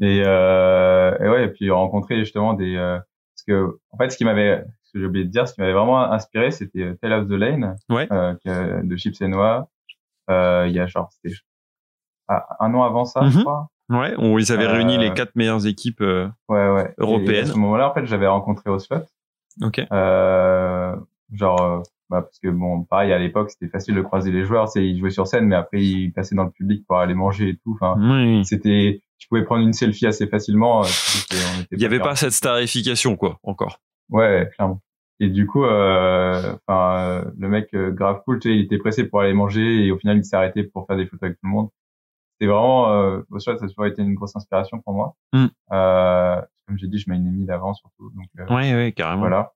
Et, 0.01 0.23
euh, 0.27 1.15
et 1.23 1.29
ouais, 1.29 1.45
et 1.45 1.49
puis 1.49 1.71
rencontrer 1.71 2.19
justement 2.21 2.55
des, 2.55 2.75
euh, 2.77 2.99
parce 3.47 3.59
que, 3.59 3.79
en 3.91 3.99
fait, 3.99 4.11
ce 4.11 4.17
qui 4.17 4.25
m'avait, 4.25 4.65
que 4.93 5.01
j'ai 5.01 5.07
oublié 5.07 5.25
de 5.25 5.31
dire, 5.31 5.49
ce 5.49 5.55
qui 5.55 5.61
m'avait 5.61 5.73
vraiment 5.73 6.01
inspiré, 6.13 6.51
c'était 6.51 6.83
euh, 6.83 6.95
Tale 7.01 7.13
of 7.15 7.29
the 7.29 7.33
Lane 7.33 7.77
Ouais. 7.89 8.07
euh, 8.13 8.35
de 8.83 8.97
Chips 8.97 9.21
et 9.21 9.29
Noah. 9.29 9.69
Euh, 10.31 10.67
il 10.69 10.75
y 10.75 10.81
a 10.81 10.87
genre, 10.87 11.11
c'était 11.11 11.35
ah, 12.29 12.47
un 12.61 12.73
an 12.75 12.83
avant 12.85 13.05
ça, 13.05 13.23
Mhm. 13.23 13.31
je 13.31 13.41
crois. 13.41 13.69
Ouais, 13.89 14.15
ils 14.19 14.53
avaient 14.53 14.67
réuni 14.69 14.97
les 14.97 15.13
quatre 15.13 15.35
meilleures 15.35 15.67
équipes. 15.67 16.01
Ouais, 16.01 16.31
ouais. 16.49 16.95
Européenne. 16.99 17.35
Et 17.35 17.39
à 17.41 17.47
ce 17.47 17.59
moment-là, 17.59 17.91
en 17.91 17.95
fait, 17.95 18.07
j'avais 18.07 18.27
rencontré 18.29 18.71
Oslot. 18.71 19.03
Ok. 19.61 19.83
Euh, 19.93 20.97
genre, 21.33 21.83
bah, 22.09 22.23
parce 22.23 22.39
que 22.39 22.49
bon, 22.49 22.85
pareil, 22.85 23.13
à 23.13 23.19
l'époque, 23.19 23.51
c'était 23.51 23.69
facile 23.69 23.95
de 23.97 24.01
croiser 24.03 24.31
les 24.31 24.45
joueurs. 24.45 24.69
C'est, 24.69 24.87
ils 24.87 24.99
jouaient 24.99 25.11
sur 25.11 25.27
scène, 25.27 25.47
mais 25.47 25.57
après, 25.57 25.83
ils 25.83 26.11
passaient 26.13 26.35
dans 26.37 26.45
le 26.45 26.51
public 26.51 26.87
pour 26.87 26.99
aller 26.99 27.15
manger 27.15 27.51
et 27.51 27.57
tout. 27.57 27.73
Enfin, 27.75 27.97
Oui. 27.99 28.45
c'était, 28.47 29.03
tu 29.23 29.29
pouvais 29.29 29.45
prendre 29.45 29.63
une 29.65 29.73
selfie 29.73 30.07
assez 30.09 30.27
facilement. 30.27 30.83
euh, 30.83 30.89
Il 31.71 31.79
n'y 31.79 31.85
avait 31.85 32.01
pas 32.01 32.17
cette 32.17 32.33
starification, 32.33 33.15
quoi, 33.17 33.39
encore. 33.45 33.79
Ouais, 34.11 34.51
clairement. 34.57 34.81
Et 35.21 35.29
du 35.29 35.47
coup, 35.47 35.65
euh, 35.65 36.57
enfin, 36.67 36.99
euh, 36.99 37.25
le 37.39 37.49
mec 37.49 37.69
euh, 37.75 37.93
grave 37.93 38.23
cool, 38.25 38.41
tu 38.41 38.49
sais, 38.49 38.57
il 38.57 38.63
était 38.65 38.79
pressé 38.79 39.05
pour 39.07 39.21
aller 39.21 39.33
manger 39.33 39.85
et 39.87 39.93
au 39.93 39.97
final, 39.99 40.17
il 40.19 40.25
s'est 40.25 40.35
arrêté 40.35 40.65
pour 40.65 40.87
faire 40.89 40.97
des 40.97 41.07
photos 41.07 41.23
avec 41.29 41.35
tout 41.39 41.47
le 41.47 41.51
monde. 41.51 41.69
C'était 42.33 42.51
vraiment, 42.51 42.91
euh, 42.93 43.21
au 43.31 43.39
ça 43.39 43.53
a 43.53 43.57
toujours 43.59 43.87
été 43.87 44.03
une 44.03 44.15
grosse 44.15 44.35
inspiration 44.35 44.81
pour 44.81 44.95
moi. 44.95 45.15
Mm. 45.33 45.47
Euh, 45.71 46.43
comme 46.67 46.79
j'ai 46.79 46.89
dit, 46.89 46.99
je 46.99 47.09
mets 47.09 47.17
une 47.17 47.29
amie 47.29 47.45
d'avant 47.45 47.75
surtout, 47.75 48.11
donc 48.11 48.27
euh, 48.41 48.53
Ouais, 48.53 48.75
ouais, 48.75 48.91
carrément. 48.93 49.21
voilà. 49.21 49.53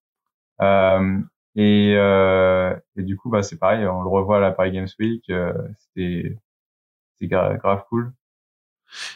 Euh, 0.62 1.18
et, 1.56 1.94
euh, 1.96 2.72
et 2.96 3.02
du 3.02 3.16
coup, 3.16 3.30
bah, 3.30 3.42
c'est 3.42 3.58
pareil, 3.58 3.84
on 3.88 4.02
le 4.02 4.08
revoit 4.08 4.36
à 4.36 4.40
la 4.40 4.52
Paris 4.52 4.70
Games 4.70 4.86
Week. 5.00 5.24
euh, 5.30 5.52
c'était, 5.78 6.36
c'est 7.18 7.26
gra- 7.26 7.56
grave 7.58 7.82
cool. 7.88 8.12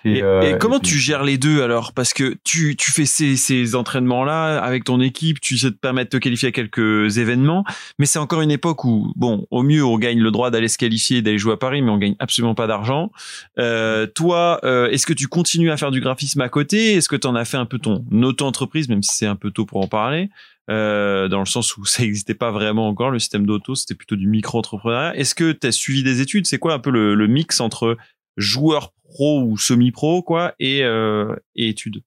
Et, 0.04 0.22
euh, 0.22 0.42
et 0.42 0.58
comment 0.58 0.78
puis- 0.80 0.90
tu 0.90 0.98
gères 0.98 1.24
les 1.24 1.38
deux 1.38 1.62
alors? 1.62 1.92
Parce 1.92 2.12
que 2.12 2.36
tu, 2.44 2.76
tu 2.76 2.90
fais 2.90 3.06
ces, 3.06 3.36
ces 3.36 3.74
entraînements-là 3.74 4.58
avec 4.62 4.84
ton 4.84 5.00
équipe, 5.00 5.40
tu 5.40 5.56
sais 5.56 5.70
te 5.70 5.76
permettre 5.76 6.10
de 6.10 6.18
te 6.18 6.22
qualifier 6.22 6.48
à 6.48 6.52
quelques 6.52 7.18
événements, 7.18 7.64
mais 7.98 8.06
c'est 8.06 8.18
encore 8.18 8.42
une 8.42 8.50
époque 8.50 8.84
où, 8.84 9.12
bon, 9.16 9.46
au 9.50 9.62
mieux, 9.62 9.84
on 9.84 9.98
gagne 9.98 10.20
le 10.20 10.30
droit 10.30 10.50
d'aller 10.50 10.68
se 10.68 10.78
qualifier 10.78 11.22
d'aller 11.22 11.38
jouer 11.38 11.54
à 11.54 11.56
Paris, 11.56 11.82
mais 11.82 11.90
on 11.90 11.98
gagne 11.98 12.16
absolument 12.18 12.54
pas 12.54 12.66
d'argent. 12.66 13.10
Euh, 13.58 14.06
toi, 14.06 14.60
euh, 14.64 14.88
est-ce 14.90 15.06
que 15.06 15.12
tu 15.12 15.28
continues 15.28 15.70
à 15.70 15.76
faire 15.76 15.90
du 15.90 16.00
graphisme 16.00 16.40
à 16.40 16.48
côté? 16.48 16.94
Est-ce 16.94 17.08
que 17.08 17.16
tu 17.16 17.26
en 17.26 17.34
as 17.34 17.44
fait 17.44 17.56
un 17.56 17.66
peu 17.66 17.78
ton 17.78 18.04
auto-entreprise, 18.22 18.88
même 18.88 19.02
si 19.02 19.14
c'est 19.16 19.26
un 19.26 19.36
peu 19.36 19.50
tôt 19.50 19.64
pour 19.66 19.80
en 19.80 19.88
parler? 19.88 20.30
Euh, 20.70 21.26
dans 21.26 21.40
le 21.40 21.46
sens 21.46 21.76
où 21.76 21.84
ça 21.84 22.02
n'existait 22.02 22.34
pas 22.34 22.52
vraiment 22.52 22.86
encore, 22.86 23.10
le 23.10 23.18
système 23.18 23.44
d'auto, 23.44 23.74
c'était 23.74 23.94
plutôt 23.96 24.14
du 24.14 24.28
micro-entrepreneuriat. 24.28 25.16
Est-ce 25.16 25.34
que 25.34 25.50
tu 25.50 25.66
as 25.66 25.72
suivi 25.72 26.04
des 26.04 26.20
études? 26.20 26.46
C'est 26.46 26.58
quoi 26.58 26.74
un 26.74 26.78
peu 26.78 26.90
le, 26.90 27.16
le 27.16 27.26
mix 27.26 27.58
entre 27.58 27.96
joueur 28.36 28.92
pro 29.04 29.42
ou 29.42 29.56
semi-pro, 29.58 30.22
quoi, 30.22 30.54
et, 30.58 30.82
euh, 30.84 31.34
et 31.56 31.68
études 31.68 32.02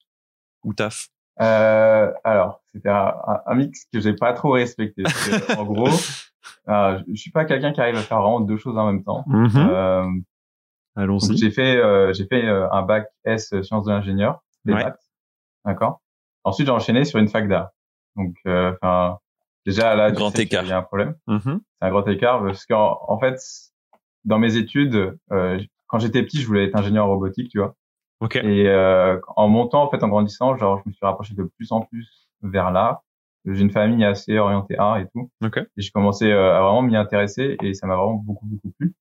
ou 0.64 0.74
taf 0.74 1.08
Euh, 1.42 2.12
alors, 2.24 2.62
c'était 2.74 2.90
un, 2.90 3.14
un- 3.46 3.56
mix 3.56 3.86
que 3.92 4.00
j'ai 4.00 4.14
pas 4.14 4.34
trop 4.34 4.52
respecté. 4.52 5.04
Parce 5.04 5.30
que, 5.30 5.32
en 5.60 5.66
gros, 5.66 5.90
euh, 6.70 7.02
je 7.12 7.16
suis 7.20 7.32
pas 7.32 7.46
quelqu'un 7.46 7.74
qui 7.74 7.82
arrive 7.82 7.96
à 7.96 8.02
faire 8.02 8.20
vraiment 8.22 8.40
deux 8.40 8.58
choses 8.58 8.78
en 8.78 8.86
même 8.86 9.04
temps. 9.04 9.24
Mhm. 9.28 9.52
Euh, 9.58 10.06
Allons-y. 10.96 11.38
j'ai 11.38 11.52
fait, 11.52 11.78
euh, 11.78 12.14
j'ai 12.14 12.26
fait 12.28 12.46
euh, 12.46 12.70
un 12.72 12.84
bac 12.84 13.08
S 13.26 13.54
sciences 13.64 13.86
de 13.86 13.92
l'ingénieur, 13.92 14.44
des 14.66 14.74
Ouais. 14.74 14.84
maths, 14.84 15.02
d'accord. 15.66 16.02
Ensuite, 16.44 16.68
j'ai 16.68 16.74
enchaîné 16.74 17.04
sur 17.04 17.20
une 17.20 17.28
fac 17.30 17.48
d'art. 17.48 17.70
Donc, 18.16 18.36
euh, 18.46 18.74
enfin, 18.82 19.18
déjà 19.66 19.96
là, 19.96 20.12
tu 20.12 20.18
Grand 20.18 20.30
sais 20.30 20.46
qu'il 20.46 20.58
écart. 20.58 20.66
y 20.66 20.72
a 20.72 20.78
un 20.78 20.84
problème. 20.84 21.16
Mhm. 21.28 21.42
C'est 21.82 21.88
un 21.88 21.90
grand 21.90 22.08
écart 22.08 22.44
parce 22.44 22.66
qu'en 22.66 23.00
en 23.08 23.20
fait, 23.20 23.40
dans 24.26 24.38
mes 24.40 24.56
études, 24.56 25.18
euh, 25.32 25.60
quand 25.94 26.00
j'étais 26.00 26.24
petit, 26.24 26.42
je 26.42 26.48
voulais 26.48 26.66
être 26.66 26.76
ingénieur 26.76 27.06
en 27.06 27.10
robotique, 27.10 27.52
tu 27.52 27.60
vois. 27.60 27.76
Ok. 28.20 28.38
Et 28.38 28.68
euh, 28.68 29.20
en 29.36 29.48
montant, 29.48 29.84
en 29.84 29.92
fait, 29.92 30.02
en 30.02 30.08
grandissant, 30.08 30.58
genre, 30.58 30.82
je 30.84 30.90
me 30.90 30.92
suis 30.92 31.06
rapproché 31.06 31.36
de 31.36 31.44
plus 31.44 31.72
en 31.72 31.82
plus 31.82 32.28
vers 32.42 32.72
l'art. 32.72 33.04
J'ai 33.46 33.62
une 33.62 33.70
famille 33.70 34.04
assez 34.04 34.40
orientée 34.40 34.76
art 34.76 34.98
et 34.98 35.08
tout. 35.14 35.30
Ok. 35.46 35.58
Et 35.58 35.68
j'ai 35.78 35.92
commencé 35.92 36.32
euh, 36.32 36.58
à 36.58 36.62
vraiment 36.62 36.82
m'y 36.82 36.96
intéresser 36.96 37.58
et 37.62 37.76
ça 37.76 37.86
m'a 37.86 37.96
vraiment 37.96 38.16
beaucoup, 38.16 38.48
beaucoup 38.48 38.72
plu. 38.80 38.96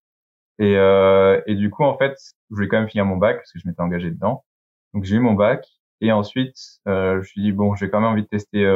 Et, 0.59 0.77
euh, 0.77 1.41
et 1.47 1.55
du 1.55 1.71
coup, 1.71 1.83
en 1.83 1.97
fait, 1.97 2.15
je 2.51 2.57
voulais 2.57 2.69
quand 2.69 2.79
même 2.79 2.91
finir 2.91 3.07
mon 3.07 3.17
bac 3.17 3.37
parce 3.37 3.53
que 3.53 3.59
je 3.59 3.67
m'étais 3.67 3.81
engagé 3.81 4.11
dedans. 4.11 4.45
Donc, 4.93 5.05
j'ai 5.05 5.17
eu 5.17 5.21
mon 5.21 5.33
bac. 5.33 5.67
Et 6.03 6.13
ensuite, 6.13 6.59
euh, 6.89 7.15
je 7.15 7.19
me 7.21 7.23
suis 7.23 7.41
dit, 7.41 7.53
bon, 7.53 7.75
j'ai 7.75 7.89
quand 7.89 8.03
même 8.03 8.11
envie 8.11 8.25
de 8.25 8.29
tester 8.29 8.71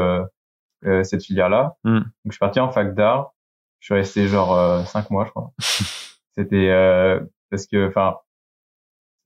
cette 1.02 1.22
filière-là. 1.22 1.76
Mm. 1.85 1.98
Donc, 1.98 2.11
je 2.24 2.31
suis 2.31 2.38
parti 2.38 2.61
en 2.61 2.70
fac 2.70 2.94
d'art. 2.94 3.35
Je 3.81 3.87
suis 3.87 3.94
resté 3.94 4.26
genre 4.26 4.55
euh, 4.55 4.85
cinq 4.85 5.11
mois, 5.11 5.26
je 5.26 5.31
crois. 5.31 5.52
C'était 6.38 6.70
parce 7.50 7.66
que, 7.66 7.88
enfin, 7.88 8.16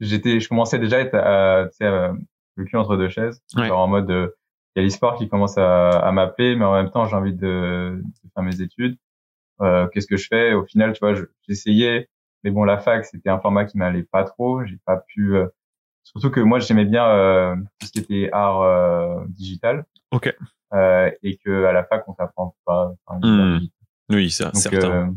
j'étais, 0.01 0.41
je 0.41 0.49
commençais 0.49 0.79
déjà 0.79 0.97
à 0.97 1.01
être, 1.01 1.73
sais, 1.75 1.85
euh, 1.85 2.13
le 2.57 2.65
cul 2.65 2.77
entre 2.77 2.97
deux 2.97 3.09
chaises, 3.09 3.43
Ouais. 3.57 3.69
genre 3.69 3.81
en 3.81 3.89
mode, 3.89 4.11
euh, 4.11 4.29
il 4.75 4.81
y 4.81 4.83
a 4.83 4.85
l'e-sport 4.87 5.17
qui 5.17 5.29
commence 5.29 5.59
à, 5.59 5.91
à 5.99 6.13
m'appeler, 6.13 6.55
mais 6.57 6.65
en 6.65 6.75
même 6.75 6.91
temps, 6.91 7.07
j'ai 7.07 7.17
envie 7.17 7.35
de, 7.35 8.01
de 8.03 8.31
faire 8.35 8.43
mes 8.43 8.61
études. 8.61 8.97
Euh, 9.63 9.89
Qu'est-ce 9.89 10.07
que 10.07 10.17
je 10.17 10.27
fais? 10.29 10.53
Au 10.55 10.65
final, 10.65 10.93
tu 10.93 11.01
vois, 11.01 11.15
je- 11.15 11.25
j'essayais, 11.49 12.09
mais 12.45 12.51
bon, 12.51 12.65
la 12.65 12.79
fac, 12.79 13.05
c'était 13.05 13.29
un 13.31 13.39
format 13.41 13.65
qui 13.65 13.77
m'allait 13.79 14.05
pas 14.05 14.25
trop. 14.25 14.65
J'ai 14.65 14.79
pas 14.87 14.97
pu. 14.99 15.35
euh, 15.37 15.47
surtout 16.05 16.31
que 16.31 16.41
moi, 16.41 16.61
j'aimais 16.61 16.85
bien 16.87 17.07
euh, 17.07 17.57
tout 17.79 17.87
ce 17.87 17.93
qui 17.93 17.99
était 17.99 18.31
art 18.33 18.63
euh, 18.63 19.23
digital. 19.29 19.85
Ok. 20.13 20.35
Euh, 20.73 21.11
et 21.23 21.37
que 21.37 21.65
à 21.65 21.73
la 21.73 21.85
fac, 21.85 22.05
on 22.09 22.15
t'apprend 22.15 22.55
pas. 22.65 22.93
enfin, 23.07 23.21
Hmm. 23.23 23.59
Oui, 24.09 24.31
ça, 24.31 24.47
Donc, 24.47 24.55
certain. 24.63 25.15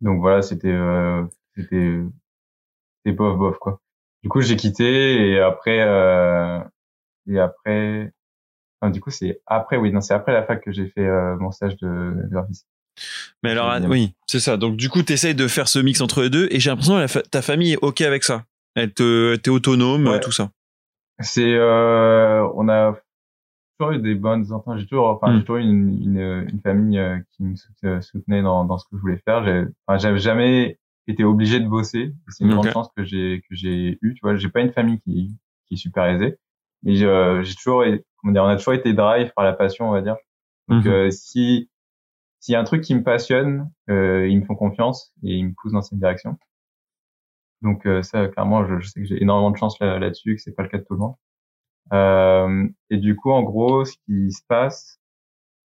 donc 0.00 0.20
voilà, 0.20 0.42
c'était 0.42 0.68
euh, 0.72 1.24
c'était 1.62 2.00
c'était 3.04 3.16
bof 3.16 3.36
bof 3.38 3.58
quoi. 3.58 3.80
Du 4.22 4.28
coup, 4.28 4.40
j'ai 4.40 4.56
quitté 4.56 5.30
et 5.30 5.40
après 5.40 5.80
euh, 5.80 6.58
et 7.28 7.38
après 7.38 8.12
enfin, 8.80 8.90
du 8.90 9.00
coup, 9.00 9.10
c'est 9.10 9.40
après 9.46 9.76
oui, 9.76 9.92
non, 9.92 10.00
c'est 10.00 10.14
après 10.14 10.32
la 10.32 10.42
fac 10.44 10.62
que 10.62 10.72
j'ai 10.72 10.88
fait 10.88 11.06
euh, 11.06 11.36
mon 11.38 11.50
stage 11.50 11.76
de, 11.78 11.88
de 11.88 12.28
graphisme. 12.30 12.66
Mais 13.42 13.50
alors, 13.52 13.78
bien. 13.80 13.88
oui, 13.88 14.14
c'est 14.26 14.40
ça. 14.40 14.58
Donc, 14.58 14.76
du 14.76 14.90
coup, 14.90 15.02
tu 15.02 15.12
essayes 15.14 15.34
de 15.34 15.48
faire 15.48 15.68
ce 15.68 15.78
mix 15.78 16.00
entre 16.02 16.20
les 16.22 16.28
deux 16.28 16.48
et 16.50 16.60
j'ai 16.60 16.68
l'impression 16.70 16.98
que 16.98 17.06
fa- 17.06 17.22
ta 17.22 17.40
famille 17.40 17.72
est 17.74 17.78
OK 17.82 18.02
avec 18.02 18.24
ça. 18.24 18.44
Elle 18.74 18.92
te, 18.92 19.36
t'es 19.36 19.50
autonome, 19.50 20.06
Ouais. 20.08 20.20
tout 20.20 20.32
ça. 20.32 20.50
C'est 21.20 21.54
euh, 21.54 22.46
on 22.54 22.68
a 22.68 22.96
toujours 23.78 23.92
eu 23.92 23.98
des 24.00 24.14
bonnes 24.14 24.52
ententes. 24.52 24.78
J'ai 24.78 24.86
toujours 24.86 25.06
enfin 25.08 25.32
Mm. 25.32 25.36
j'ai 25.38 25.40
toujours 25.44 25.56
eu 25.56 25.62
une, 25.62 26.02
une, 26.02 26.48
une 26.50 26.60
famille 26.60 27.00
qui 27.36 27.42
me 27.44 27.54
sout- 27.56 28.02
soutenait 28.02 28.42
dans 28.42 28.64
dans 28.64 28.76
ce 28.78 28.84
que 28.84 28.96
je 28.96 29.00
voulais 29.00 29.20
faire. 29.24 29.44
J'ai 29.44 29.64
enfin 29.86 29.98
j'avais 29.98 30.18
jamais 30.18 30.78
été 31.10 31.24
obligé 31.24 31.60
de 31.60 31.68
bosser. 31.68 32.14
C'est 32.28 32.44
une 32.44 32.50
Ok. 32.50 32.56
grande 32.56 32.72
chance 32.72 32.88
que 32.96 33.04
j'ai 33.04 33.42
que 33.48 33.54
j'ai 33.56 33.98
eu. 34.02 34.14
Tu 34.14 34.20
vois, 34.22 34.36
j'ai 34.36 34.48
pas 34.50 34.60
une 34.62 34.72
famille 34.72 35.00
qui 35.00 35.36
qui 35.66 35.74
est 35.74 35.76
super 35.76 36.04
aisée. 36.06 36.38
Mais 36.82 36.94
j'ai 36.96 37.40
j'ai 37.42 37.54
toujours 37.54 37.84
comment 38.18 38.32
dire, 38.32 38.44
on 38.44 38.48
a 38.48 38.56
toujours 38.56 38.74
été 38.74 38.92
drive 38.94 39.32
par 39.36 39.44
la 39.44 39.52
passion, 39.54 39.88
on 39.88 39.92
va 39.92 40.02
dire. 40.02 40.16
Donc 40.68 40.86
Mhm. 40.86 40.92
euh, 40.92 41.10
si 41.10 41.70
s'il 42.40 42.52
y 42.54 42.56
a 42.56 42.60
un 42.60 42.64
truc 42.64 42.82
qui 42.82 42.94
me 42.94 43.02
passionne, 43.04 43.70
euh, 43.90 44.28
ils 44.28 44.38
me 44.40 44.44
font 44.46 44.56
confiance 44.56 45.12
et 45.24 45.34
ils 45.36 45.46
me 45.46 45.54
poussent 45.54 45.72
dans 45.72 45.82
cette 45.82 45.98
direction. 45.98 46.38
Donc 47.62 47.86
euh, 47.86 48.02
ça, 48.02 48.28
clairement, 48.28 48.66
je, 48.66 48.80
je 48.80 48.88
sais 48.88 49.00
que 49.00 49.06
j'ai 49.06 49.22
énormément 49.22 49.50
de 49.50 49.56
chance 49.56 49.78
là- 49.80 49.98
là-dessus, 49.98 50.36
que 50.36 50.42
c'est 50.42 50.52
pas 50.54 50.62
le 50.62 50.68
cas 50.68 50.78
de 50.78 50.84
tout 50.84 50.94
le 50.94 51.00
monde. 51.00 51.14
Euh, 51.92 52.68
et 52.90 52.98
du 52.98 53.16
coup, 53.16 53.32
en 53.32 53.42
gros, 53.42 53.84
ce 53.84 53.96
qui 54.06 54.32
se 54.32 54.42
passe, 54.48 55.00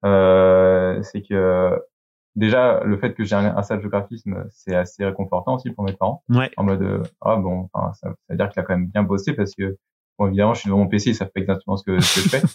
euh, 0.04 1.02
c'est 1.02 1.22
que 1.22 1.78
déjà 2.36 2.82
le 2.84 2.96
fait 2.98 3.14
que 3.14 3.24
j'ai 3.24 3.34
un, 3.34 3.56
un 3.56 3.62
stage 3.62 3.82
de 3.82 3.88
graphisme, 3.88 4.44
c'est 4.50 4.74
assez 4.74 5.04
réconfortant 5.04 5.56
aussi 5.56 5.70
pour 5.70 5.84
mes 5.84 5.92
parents. 5.92 6.22
Ouais. 6.28 6.50
En 6.56 6.64
mode 6.64 6.82
euh, 6.82 7.02
ah 7.20 7.36
bon, 7.36 7.68
enfin, 7.72 7.92
ça, 7.94 8.08
ça 8.08 8.14
veut 8.28 8.36
dire 8.36 8.48
qu'il 8.50 8.60
a 8.60 8.64
quand 8.64 8.76
même 8.76 8.88
bien 8.88 9.02
bossé 9.02 9.32
parce 9.32 9.54
que 9.54 9.76
bon 10.18 10.28
évidemment, 10.28 10.54
je 10.54 10.60
suis 10.60 10.68
devant 10.68 10.78
mon 10.78 10.88
PC, 10.88 11.14
savent 11.14 11.30
pas 11.34 11.40
exactement 11.40 11.76
ce 11.76 11.84
que, 11.84 12.00
ce 12.00 12.20
que 12.20 12.24
je 12.24 12.28
fais. 12.28 12.42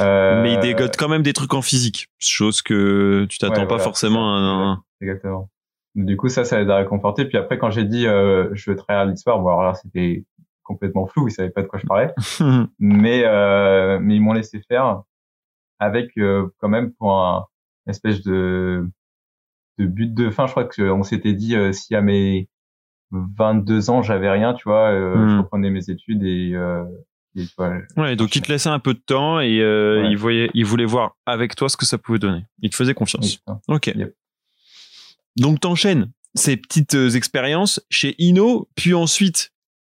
Euh, 0.00 0.42
Mais 0.42 0.54
il 0.54 0.60
dégote 0.60 0.96
quand 0.96 1.10
même 1.10 1.22
des 1.22 1.34
trucs 1.34 1.52
en 1.52 1.60
physique. 1.60 2.08
Chose 2.18 2.62
que 2.62 3.26
tu 3.28 3.36
t'attends 3.36 3.56
Ouais, 3.56 3.60
pas 3.62 3.74
voilà, 3.74 3.84
forcément 3.84 4.34
à 4.34 4.38
un... 4.38 4.82
Exactement. 5.02 5.50
Du 5.94 6.16
coup, 6.16 6.28
ça, 6.28 6.44
ça 6.44 6.62
les 6.62 6.70
a 6.70 6.76
réconfortés. 6.76 7.26
Puis 7.26 7.36
après, 7.36 7.58
quand 7.58 7.70
j'ai 7.70 7.84
dit 7.84 8.06
euh, 8.06 8.48
je 8.54 8.70
veux 8.70 8.76
travailler 8.76 9.06
à 9.06 9.10
l'histoire, 9.10 9.38
bon 9.40 9.48
alors 9.48 9.64
là, 9.64 9.74
c'était 9.74 10.24
complètement 10.62 11.06
flou, 11.06 11.28
ils 11.28 11.32
savaient 11.32 11.50
pas 11.50 11.62
de 11.62 11.66
quoi 11.66 11.78
je 11.78 11.86
parlais. 11.86 12.10
mais 12.78 13.24
euh, 13.24 13.98
mais 14.00 14.16
ils 14.16 14.20
m'ont 14.22 14.32
laissé 14.32 14.62
faire 14.66 15.02
avec 15.78 16.16
euh, 16.16 16.48
quand 16.58 16.68
même 16.68 16.92
pour 16.92 17.12
un 17.12 17.46
espèce 17.86 18.22
de 18.22 18.88
de 19.78 19.86
but 19.86 20.12
de 20.14 20.30
fin. 20.30 20.46
Je 20.46 20.52
crois 20.52 20.64
que 20.64 20.82
on 20.82 21.02
s'était 21.02 21.32
dit 21.32 21.56
euh, 21.56 21.72
si 21.72 21.94
à 21.94 22.02
mes 22.02 22.48
22 23.10 23.90
ans 23.90 24.02
j'avais 24.02 24.30
rien, 24.30 24.54
tu 24.54 24.64
vois, 24.64 24.90
euh, 24.92 25.14
Hmm. 25.16 25.28
je 25.30 25.36
reprenais 25.38 25.70
mes 25.70 25.90
études 25.90 26.22
et, 26.22 26.52
euh, 26.54 26.84
et 27.36 27.44
tu 27.46 27.52
vois, 27.58 27.74
Ouais, 27.96 28.16
donc 28.16 28.34
il 28.36 28.42
te 28.42 28.50
laissait 28.52 28.68
un 28.68 28.78
peu 28.78 28.94
de 28.94 29.00
temps 29.00 29.40
et 29.40 29.58
Ouais. 29.60 30.10
il 30.10 30.16
voyait, 30.16 30.50
il 30.54 30.64
voulait 30.64 30.84
voir 30.84 31.16
avec 31.26 31.54
toi 31.56 31.68
ce 31.68 31.76
que 31.76 31.84
ça 31.86 31.98
pouvait 31.98 32.18
donner. 32.18 32.44
Il 32.60 32.70
te 32.70 32.76
faisait 32.76 32.94
confiance. 32.94 33.42
Ok. 33.68 33.88
Yep. 33.88 34.14
Donc 35.38 35.60
t'enchaînes 35.60 36.10
ces 36.34 36.56
petites 36.56 36.94
expériences 37.14 37.80
chez 37.90 38.14
Inno, 38.18 38.68
puis 38.74 38.94
ensuite, 38.94 39.52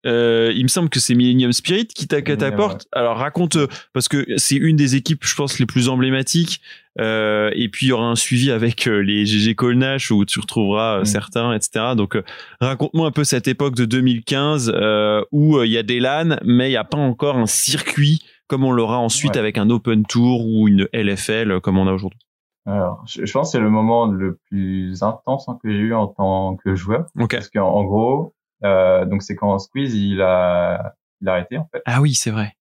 euh, 0.07 0.51
il 0.55 0.63
me 0.63 0.67
semble 0.69 0.89
que 0.89 0.99
c'est 0.99 1.13
Millennium 1.13 1.51
Spirit 1.53 1.87
qui 1.87 2.07
t'a 2.07 2.17
Millennium, 2.17 2.37
catapulte. 2.39 2.87
Alors 2.93 3.17
raconte, 3.17 3.57
euh, 3.57 3.67
parce 3.93 4.07
que 4.07 4.25
c'est 4.37 4.55
une 4.55 4.75
des 4.77 4.95
équipes, 4.95 5.23
je 5.25 5.35
pense, 5.35 5.59
les 5.59 5.65
plus 5.65 5.89
emblématiques. 5.89 6.61
Euh, 6.99 7.51
et 7.53 7.69
puis 7.69 7.85
il 7.85 7.89
y 7.89 7.91
aura 7.91 8.07
un 8.07 8.15
suivi 8.15 8.49
avec 8.49 8.85
les 8.85 9.25
GG 9.27 9.53
Colnash 9.53 10.09
où 10.09 10.25
tu 10.25 10.39
retrouveras 10.39 11.01
Mm. 11.01 11.05
certains, 11.05 11.53
etc. 11.53 11.93
Donc 11.95 12.17
raconte-moi 12.59 13.07
un 13.07 13.11
peu 13.11 13.23
cette 13.23 13.47
époque 13.47 13.75
de 13.75 13.85
2015 13.85 14.71
euh, 14.73 15.21
où 15.31 15.61
il 15.63 15.69
y 15.71 15.77
a 15.77 15.83
des 15.83 15.99
LAN, 15.99 16.37
mais 16.43 16.67
il 16.67 16.71
n'y 16.71 16.75
a 16.77 16.83
pas 16.83 16.97
encore 16.97 17.37
un 17.37 17.45
circuit 17.45 18.21
comme 18.47 18.63
on 18.63 18.71
l'aura 18.71 18.97
ensuite 18.97 19.33
Ouais. 19.33 19.39
avec 19.39 19.57
un 19.59 19.69
Open 19.69 20.05
Tour 20.07 20.47
ou 20.47 20.67
une 20.67 20.87
LFL 20.93 21.59
comme 21.61 21.77
on 21.77 21.85
a 21.87 21.91
aujourd'hui 21.93 22.19
Alors, 22.65 23.03
je, 23.07 23.25
je 23.25 23.31
pense 23.31 23.49
que 23.49 23.51
c'est 23.51 23.59
le 23.63 23.69
moment 23.69 24.07
le 24.07 24.39
plus 24.49 25.03
intense 25.03 25.47
hein, 25.49 25.59
que 25.61 25.69
j'ai 25.69 25.77
eu 25.77 25.93
en 25.93 26.07
tant 26.07 26.55
que 26.55 26.73
joueur. 26.75 27.05
Parce 27.29 27.49
qu'en 27.49 27.67
en 27.67 27.83
gros, 27.83 28.33
euh, 28.63 29.05
donc 29.05 29.21
c'est 29.23 29.35
quand 29.35 29.57
Squeeze 29.59 29.93
il 29.95 30.21
a, 30.21 30.95
il 31.21 31.29
a 31.29 31.33
arrêté 31.33 31.57
en 31.57 31.67
fait. 31.71 31.81
Ah 31.85 32.01
oui, 32.01 32.13
c'est 32.13 32.31
vrai. 32.31 32.53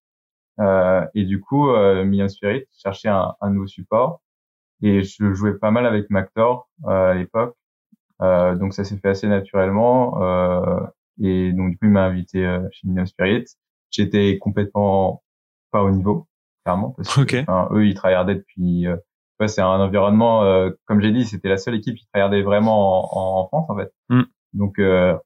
Euh, 0.61 1.05
et 1.15 1.25
du 1.25 1.41
coup, 1.41 1.71
euh, 1.71 2.05
Million 2.05 2.29
Spirit 2.29 2.65
cherchait 2.77 3.09
un, 3.09 3.35
un 3.41 3.51
nouveau 3.51 3.67
support. 3.67 4.23
Et 4.83 5.03
je 5.03 5.33
jouais 5.33 5.59
pas 5.59 5.71
mal 5.71 5.87
avec 5.87 6.11
Mactor 6.11 6.69
euh, 6.85 7.13
à 7.13 7.15
l'époque. 7.15 7.57
Euh, 8.23 8.55
donc 8.57 8.75
ça 8.75 8.85
s'est 8.85 8.97
fait 8.99 9.09
assez 9.09 9.27
naturellement. 9.27 10.23
Euh, 10.23 10.81
et 11.23 11.53
donc 11.53 11.71
du 11.71 11.79
coup, 11.79 11.87
il 11.87 11.93
m'a 11.93 12.05
invité 12.05 12.45
euh, 12.45 12.61
chez 12.73 12.87
Million 12.87 13.07
Spirit. 13.07 13.45
J'étais 13.91 14.39
complètement 14.39 15.23
pas 15.71 15.83
au 15.83 15.91
niveau, 15.91 16.27
clairement. 16.65 16.91
Parce 16.91 17.15
que, 17.15 17.21
Ok. 17.23 17.37
enfin, 17.49 17.69
eux, 17.73 17.87
ils 17.87 17.95
tryhardaient 17.95 18.35
depuis... 18.35 18.87
Euh, 18.87 18.97
ouais, 19.41 19.49
c'est 19.49 19.63
un 19.63 19.81
environnement, 19.81 20.43
euh, 20.45 20.71
comme 20.85 21.01
j'ai 21.01 21.13
dit, 21.13 21.25
c'était 21.25 21.49
la 21.49 21.57
seule 21.57 21.77
équipe 21.77 21.97
qui 21.97 22.07
tryhardait 22.13 22.43
vraiment 22.43 23.17
en, 23.17 23.41
en 23.41 23.47
France, 23.49 23.71
en 23.71 23.77
fait. 23.77 23.93
Mm. 24.11 24.23
Donc, 24.55 24.79
euh, 24.79 25.17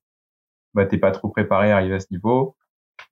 bah, 0.74 0.87
t'es 0.87 0.98
pas 0.98 1.11
trop 1.11 1.28
préparé 1.28 1.70
à 1.72 1.76
arriver 1.76 1.94
à 1.96 2.00
ce 2.00 2.06
niveau. 2.11 2.56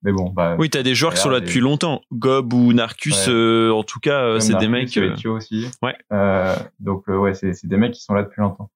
Mais 0.03 0.11
bon, 0.11 0.29
bah, 0.29 0.55
Oui, 0.59 0.69
t'as 0.69 0.83
des 0.83 0.93
joueurs 0.95 1.13
qui 1.13 1.19
sont 1.19 1.29
là 1.31 1.39
depuis 1.39 1.59
longtemps. 1.59 2.01
Gob 2.11 2.53
ou 2.53 2.73
Narcus, 2.73 3.27
Ouais. 3.27 3.33
euh, 3.33 3.71
en 3.73 3.83
tout 3.83 3.99
cas, 3.99 4.21
euh, 4.23 4.31
Comme 4.33 4.41
c'est 4.41 4.57
des 4.57 4.67
mecs. 4.67 4.95
euh, 4.97 5.09
Vecchio 5.09 5.35
aussi. 5.35 5.69
Ouais. 5.81 5.95
Euh, 6.13 6.55
donc 6.79 7.09
euh, 7.09 7.17
ouais, 7.17 7.33
c'est 7.33 7.53
c'est 7.53 7.67
des 7.67 7.75
mecs 7.77 7.93
qui 7.93 8.01
sont 8.01 8.13
là 8.13 8.23
depuis 8.23 8.39
longtemps. 8.41 8.69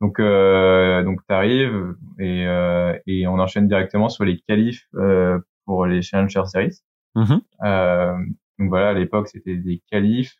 Donc 0.00 0.18
euh, 0.20 1.02
donc 1.04 1.20
t'arrives 1.26 1.94
et 2.18 2.44
euh, 2.46 2.96
et 3.06 3.26
on 3.26 3.38
enchaîne 3.38 3.66
directement 3.68 4.08
sur 4.08 4.24
les 4.24 4.38
qualifs 4.40 4.86
euh, 4.96 5.38
pour 5.64 5.86
les 5.86 6.02
Challenger 6.02 6.42
Series. 6.46 6.78
Mhm. 7.14 7.40
Euh, 7.64 8.14
donc 8.58 8.68
voilà, 8.68 8.90
à 8.90 8.94
l'époque 8.94 9.28
c'était 9.28 9.56
des 9.56 9.80
qualifs. 9.90 10.34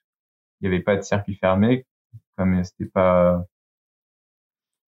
Il 0.60 0.68
n'y 0.68 0.74
avait 0.74 0.82
pas 0.84 0.96
de 0.96 1.02
circuit 1.02 1.36
fermé, 1.36 1.86
comme 2.36 2.62
c'était 2.64 2.90
pas 2.90 3.44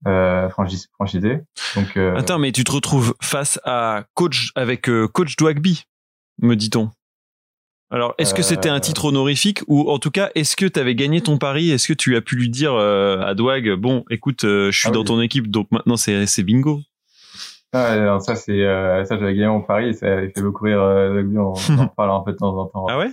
euh, 0.06 0.48
franchis- 0.48 0.88
franchisé. 0.94 1.40
Donc 1.76 1.96
euh, 1.96 2.14
Attends, 2.16 2.38
mais 2.38 2.52
tu 2.52 2.64
te 2.64 2.72
retrouves 2.72 3.14
face 3.20 3.58
à 3.64 4.04
coach 4.14 4.50
avec 4.54 4.88
euh, 4.88 5.06
coach 5.08 5.36
Dwagby, 5.36 5.84
me 6.42 6.54
dit-on. 6.56 6.90
Alors, 7.92 8.14
est-ce 8.18 8.34
que 8.34 8.42
c'était 8.42 8.68
un 8.68 8.76
Euh. 8.76 8.80
titre 8.80 9.06
honorifique 9.06 9.62
ou 9.66 9.90
en 9.90 9.98
tout 9.98 10.12
cas, 10.12 10.30
est-ce 10.36 10.54
que 10.54 10.64
tu 10.66 10.78
avais 10.78 10.94
gagné 10.94 11.20
ton 11.22 11.38
pari? 11.38 11.70
Est-ce 11.72 11.88
que 11.88 11.92
tu 11.92 12.14
as 12.16 12.20
pu 12.20 12.36
lui 12.36 12.48
dire 12.48 12.72
à 12.74 13.34
Dwag, 13.34 13.68
bon, 13.74 14.04
écoute, 14.10 14.42
je 14.42 14.70
suis 14.70 14.88
Ah 14.88 14.92
dans 14.92 15.00
oui. 15.00 15.06
ton 15.06 15.20
équipe, 15.20 15.50
donc 15.50 15.66
maintenant 15.72 15.96
c'est 15.96 16.42
bingo. 16.44 16.80
ah, 17.72 17.96
non, 17.98 18.20
ça 18.20 18.36
c'est 18.36 18.62
ça 18.62 19.18
j'avais 19.18 19.34
gagné 19.34 19.48
mon 19.48 19.62
pari 19.62 19.88
et 19.88 19.92
ça 19.92 20.06
avait 20.06 20.30
fait 20.30 20.40
beaucoup 20.40 20.64
rire 20.66 20.80
Rugby, 20.82 21.36
on, 21.38 21.52
en 21.52 21.88
parle 21.96 22.10
un 22.12 22.20
peu 22.20 22.30
de 22.32 22.36
temps 22.36 22.56
en 22.56 22.66
temps. 22.66 22.86
Ah 22.88 22.96
ouais? 22.98 23.10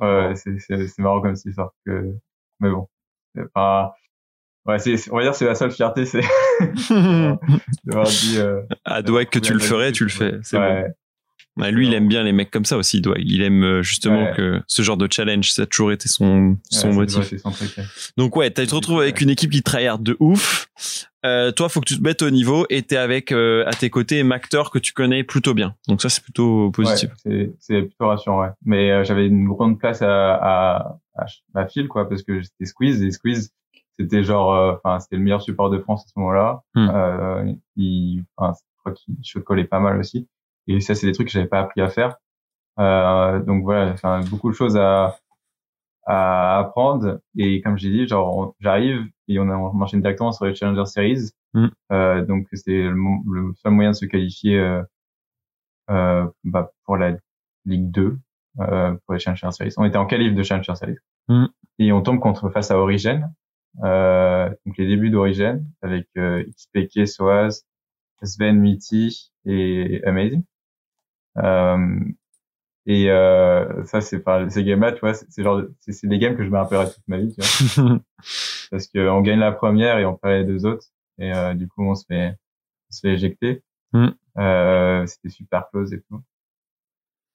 Ouais, 0.00 0.34
c'est 0.36 0.98
marrant 0.98 1.20
comme 1.20 1.34
c'est 1.34 1.50
ça 1.52 1.72
que 1.84 2.14
mais 2.60 2.70
bon. 2.70 2.86
C'est 3.34 3.52
pas 3.52 3.96
ouais, 4.68 4.78
c'est 4.78 5.10
on 5.10 5.16
va 5.16 5.22
dire 5.22 5.34
c'est 5.34 5.46
la 5.46 5.54
seule 5.54 5.70
fierté 5.72 6.04
c'est 6.06 6.20
d'avoir 7.84 8.06
dit 8.06 8.36
euh, 8.38 8.60
À 8.84 9.02
Dwag 9.02 9.28
que 9.28 9.38
tu 9.38 9.52
le 9.52 9.58
ferais, 9.60 9.92
tu 9.92 10.04
le 10.04 10.10
fais. 10.10 10.34
C'est 10.42 10.56
bon. 10.58 10.62
ouais, 10.64 10.84
Ouais, 11.56 11.72
lui, 11.72 11.88
il 11.88 11.94
aime 11.94 12.06
bien 12.06 12.22
les 12.22 12.30
mecs 12.30 12.52
comme 12.52 12.64
ça 12.64 12.76
aussi, 12.76 13.00
Dwag. 13.00 13.20
Il 13.24 13.42
aime 13.42 13.64
euh, 13.64 13.82
justement 13.82 14.26
Ouais. 14.26 14.32
que 14.36 14.60
ce 14.68 14.82
genre 14.82 14.96
de 14.96 15.08
challenge, 15.10 15.50
ça 15.50 15.62
a 15.62 15.66
toujours 15.66 15.90
été 15.90 16.06
son, 16.08 16.56
son 16.70 16.90
ouais, 16.90 16.94
motif. 16.94 17.24
c'est 17.24 17.38
son 17.38 17.50
truc. 17.50 17.76
ouais. 17.76 17.82
Donc 18.16 18.36
ouais, 18.36 18.48
tu 18.52 18.64
te 18.64 18.74
retrouves 18.74 19.00
avec 19.00 19.20
une 19.20 19.30
équipe 19.30 19.50
qui 19.50 19.62
tryhard 19.64 19.98
de 19.98 20.16
ouf. 20.20 20.68
Euh, 21.26 21.50
toi, 21.50 21.68
faut 21.68 21.80
que 21.80 21.86
tu 21.86 21.98
te 21.98 22.02
mettes 22.02 22.22
au 22.22 22.30
niveau 22.30 22.64
et 22.70 22.82
t'es 22.82 22.96
avec 22.96 23.32
euh, 23.32 23.64
à 23.66 23.72
tes 23.72 23.90
côtés 23.90 24.22
Mactor 24.22 24.70
que 24.70 24.78
tu 24.78 24.92
connais 24.92 25.24
plutôt 25.24 25.52
bien. 25.52 25.74
Donc 25.88 26.00
ça, 26.00 26.08
c'est 26.08 26.22
plutôt 26.22 26.70
positif. 26.70 27.10
Ouais, 27.10 27.16
c'est 27.24 27.50
c'est 27.58 27.82
plutôt 27.82 28.06
rassurant 28.06 28.42
ouais. 28.42 28.50
Mais 28.64 28.92
euh, 28.92 29.02
j'avais 29.02 29.26
une 29.26 29.48
grande 29.48 29.80
place 29.80 30.00
à 30.00 30.34
à 30.34 31.00
à, 31.16 31.26
à 31.56 31.66
fil 31.66 31.88
quoi 31.88 32.08
parce 32.08 32.22
que 32.22 32.40
j'étais 32.40 32.66
Squeeze 32.66 33.02
et 33.02 33.10
Squeeze 33.10 33.50
c'était 33.98 34.22
genre 34.24 34.54
euh, 34.54 34.74
enfin 34.76 35.00
c'était 35.00 35.16
le 35.16 35.22
meilleur 35.22 35.42
support 35.42 35.70
de 35.70 35.78
France 35.78 36.04
à 36.04 36.08
ce 36.08 36.18
moment-là. 36.18 36.62
Hmm. 36.74 36.88
Euh, 36.90 37.52
il 37.76 38.24
enfin 38.36 38.54
je 38.56 38.78
crois 38.80 38.92
qu'il 38.92 39.16
se 39.22 39.38
collait 39.38 39.64
pas 39.64 39.80
mal 39.80 39.98
aussi. 39.98 40.28
Et 40.66 40.80
ça 40.80 40.94
c'est 40.94 41.06
des 41.06 41.12
trucs 41.12 41.26
que 41.28 41.32
j'avais 41.32 41.46
pas 41.48 41.60
appris 41.60 41.80
à 41.80 41.88
faire. 41.88 42.16
Euh, 42.78 43.40
donc 43.40 43.62
voilà, 43.64 43.92
enfin 43.92 44.20
beaucoup 44.30 44.50
de 44.50 44.54
choses 44.54 44.76
à 44.76 45.16
à 46.06 46.58
apprendre 46.60 47.20
et 47.36 47.60
comme 47.60 47.76
j'ai 47.76 47.90
dit 47.90 48.06
genre 48.08 48.54
j'arrive 48.60 49.04
et 49.28 49.38
on, 49.38 49.50
a- 49.50 49.56
on 49.56 49.78
enchaîne 49.82 50.00
directement 50.00 50.32
sur 50.32 50.46
les 50.46 50.54
Challenger 50.54 50.86
Series. 50.86 51.30
Mm. 51.54 51.66
Euh, 51.92 52.24
donc 52.24 52.46
c'est 52.52 52.82
le, 52.82 53.52
seul 53.56 53.72
moyen 53.72 53.90
de 53.90 53.96
se 53.96 54.06
qualifier 54.06 54.58
euh, 54.58 54.82
euh, 55.90 56.26
bah, 56.44 56.70
pour 56.84 56.96
la 56.96 57.16
Ligue 57.66 57.90
2 57.90 58.18
euh, 58.60 58.94
pour 59.04 59.14
les 59.14 59.20
Challenger 59.20 59.50
Series. 59.50 59.74
On 59.76 59.84
était 59.84 59.98
en 59.98 60.06
qualif 60.06 60.34
de 60.34 60.42
Challenger 60.42 60.74
Series 60.76 60.96
Mm. 61.30 61.44
et 61.80 61.92
on 61.92 62.00
tombe 62.00 62.20
contre 62.20 62.48
face 62.48 62.70
à 62.70 62.78
Origin. 62.78 63.30
Euh, 63.84 64.48
donc 64.66 64.76
les 64.78 64.86
débuts 64.86 65.10
d'Origin 65.10 65.62
avec 65.82 66.06
euh, 66.16 66.44
XPK, 66.44 67.06
Soaz, 67.06 67.64
Sven, 68.22 68.58
Mitty 68.58 69.30
et 69.46 70.02
Amazing. 70.04 70.42
Euh, 71.38 72.00
et 72.86 73.10
euh, 73.10 73.84
ça 73.84 74.00
c'est 74.00 74.20
pas 74.20 74.48
ces 74.48 74.64
games 74.64 74.80
là 74.80 74.92
tu 74.92 75.00
vois 75.00 75.12
c'est 75.14 75.42
genre 75.42 75.62
c'est 75.78 76.06
des 76.06 76.18
games 76.18 76.36
que 76.36 76.42
je 76.44 76.48
me 76.48 76.56
rappellerai 76.56 76.86
toute 76.86 77.06
ma 77.06 77.18
vie 77.18 77.34
tu 77.34 77.40
vois 77.82 77.98
parce 78.70 78.86
que 78.88 79.08
on 79.08 79.20
gagne 79.20 79.38
la 79.40 79.52
première 79.52 79.98
et 79.98 80.06
on 80.06 80.16
perd 80.16 80.34
les 80.40 80.44
deux 80.44 80.64
autres 80.64 80.86
et 81.18 81.32
euh, 81.32 81.52
du 81.54 81.68
coup 81.68 81.82
on 81.84 81.94
se 81.94 82.04
fait 82.06 82.30
on 82.90 82.92
se 82.94 83.00
fait 83.00 83.12
éjecter 83.14 83.62
Mm. 83.92 84.08
euh, 84.36 85.06
c'était 85.06 85.30
super 85.30 85.70
close 85.70 85.94
et 85.94 86.02
tout 86.02 86.22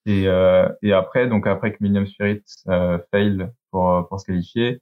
et 0.05 0.27
euh, 0.27 0.69
et 0.83 0.93
après 0.93 1.27
donc 1.27 1.47
après 1.47 1.71
que 1.71 1.77
Millennium 1.81 2.05
Spirit 2.05 2.43
euh, 2.67 2.99
fail 3.11 3.49
pour 3.71 4.07
pour 4.07 4.19
se 4.19 4.25
qualifier 4.25 4.81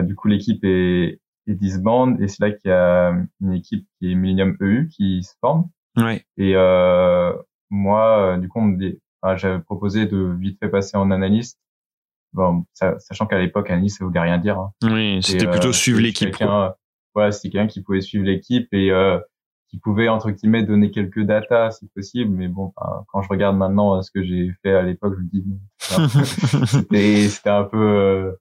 du 0.00 0.14
coup 0.14 0.28
l'équipe 0.28 0.64
est 0.64 1.20
est 1.48 1.54
disband 1.54 2.16
et 2.20 2.28
c'est 2.28 2.40
là 2.40 2.50
qu'il 2.52 2.70
y 2.70 2.72
a 2.72 3.12
une 3.42 3.52
équipe 3.52 3.86
qui 3.98 4.12
est 4.12 4.14
Millennium 4.14 4.56
EU 4.60 4.88
qui 4.88 5.22
se 5.24 5.34
forme 5.40 5.64
ouais. 5.98 6.24
et 6.38 6.54
euh, 6.56 7.32
moi, 7.68 8.34
euh, 8.34 8.36
du 8.36 8.48
coup, 8.48 8.60
on 8.60 8.64
me 8.66 8.78
dit, 8.78 8.98
enfin, 9.22 9.36
j'avais 9.36 9.58
proposé 9.60 10.06
de 10.06 10.18
vite 10.38 10.58
fait 10.62 10.68
passer 10.68 10.96
en 10.96 11.10
analyste. 11.10 11.58
Bon, 12.32 12.64
ça- 12.74 12.98
sachant 13.00 13.26
qu'à 13.26 13.38
l'époque, 13.38 13.70
analyste, 13.70 13.98
ça 13.98 14.04
voulait 14.04 14.20
rien 14.20 14.38
dire. 14.38 14.58
hein. 14.58 14.70
Oui, 14.84 15.20
c'était 15.22 15.46
plutôt 15.50 15.68
euh, 15.68 15.72
suivre 15.72 16.00
l'équipe. 16.00 16.28
quelqu'un- 16.28 16.74
Voilà, 17.14 17.32
c'était 17.32 17.50
quelqu'un 17.50 17.66
qui 17.66 17.82
pouvait 17.82 18.00
suivre 18.02 18.24
l'équipe 18.24 18.68
et 18.72 18.90
euh, 18.90 19.18
qui 19.68 19.78
pouvait 19.78 20.08
entre 20.08 20.30
guillemets 20.30 20.62
donner 20.64 20.90
quelques 20.90 21.22
datas 21.22 21.72
si 21.72 21.88
possible. 21.88 22.30
Mais 22.30 22.48
bon, 22.48 22.72
enfin, 22.76 23.04
quand 23.08 23.22
je 23.22 23.28
regarde 23.28 23.56
maintenant 23.56 23.96
euh, 23.96 24.02
ce 24.02 24.10
que 24.10 24.22
j'ai 24.22 24.52
fait 24.62 24.72
à 24.74 24.82
l'époque, 24.82 25.14
je 25.18 25.22
me 25.24 25.28
dis 25.28 25.42
bon, 25.44 25.58
c'était 25.78 26.00
un 26.00 26.08
peu- 26.08 26.66
c'était 26.66 27.28
c'était 27.28 27.50
un 27.50 27.64
peu 27.64 27.78
euh, 27.78 28.32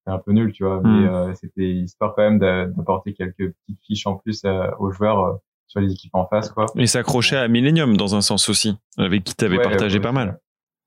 c'était 0.00 0.14
un 0.14 0.18
peu 0.18 0.32
nul, 0.32 0.52
tu 0.52 0.64
vois. 0.64 0.80
Mais 0.82 0.88
Mm. 1.06 1.14
euh, 1.14 1.34
c'était 1.34 1.68
histoire 1.70 2.14
quand 2.14 2.22
même 2.22 2.38
d'a- 2.38 2.66
d'apporter 2.66 3.14
quelques 3.14 3.36
petites 3.52 3.80
fiches 3.86 4.06
en 4.06 4.16
plus 4.16 4.42
euh, 4.44 4.70
aux 4.78 4.90
joueurs 4.92 5.24
euh, 5.24 5.32
sur 5.66 5.80
les 5.80 5.92
équipes 5.92 6.14
en 6.14 6.26
face, 6.26 6.50
quoi. 6.50 6.66
Et 6.76 6.86
s'accrocher 6.86 7.36
à 7.36 7.46
Millennium 7.48 7.96
dans 7.96 8.14
un 8.16 8.20
sens 8.22 8.48
aussi, 8.48 8.76
avec 8.98 9.24
qui 9.24 9.34
t'avais 9.34 9.56
Ouais, 9.58 9.62
partagé 9.62 9.98
ouais, 9.98 10.02
pas 10.02 10.12
mal. 10.12 10.38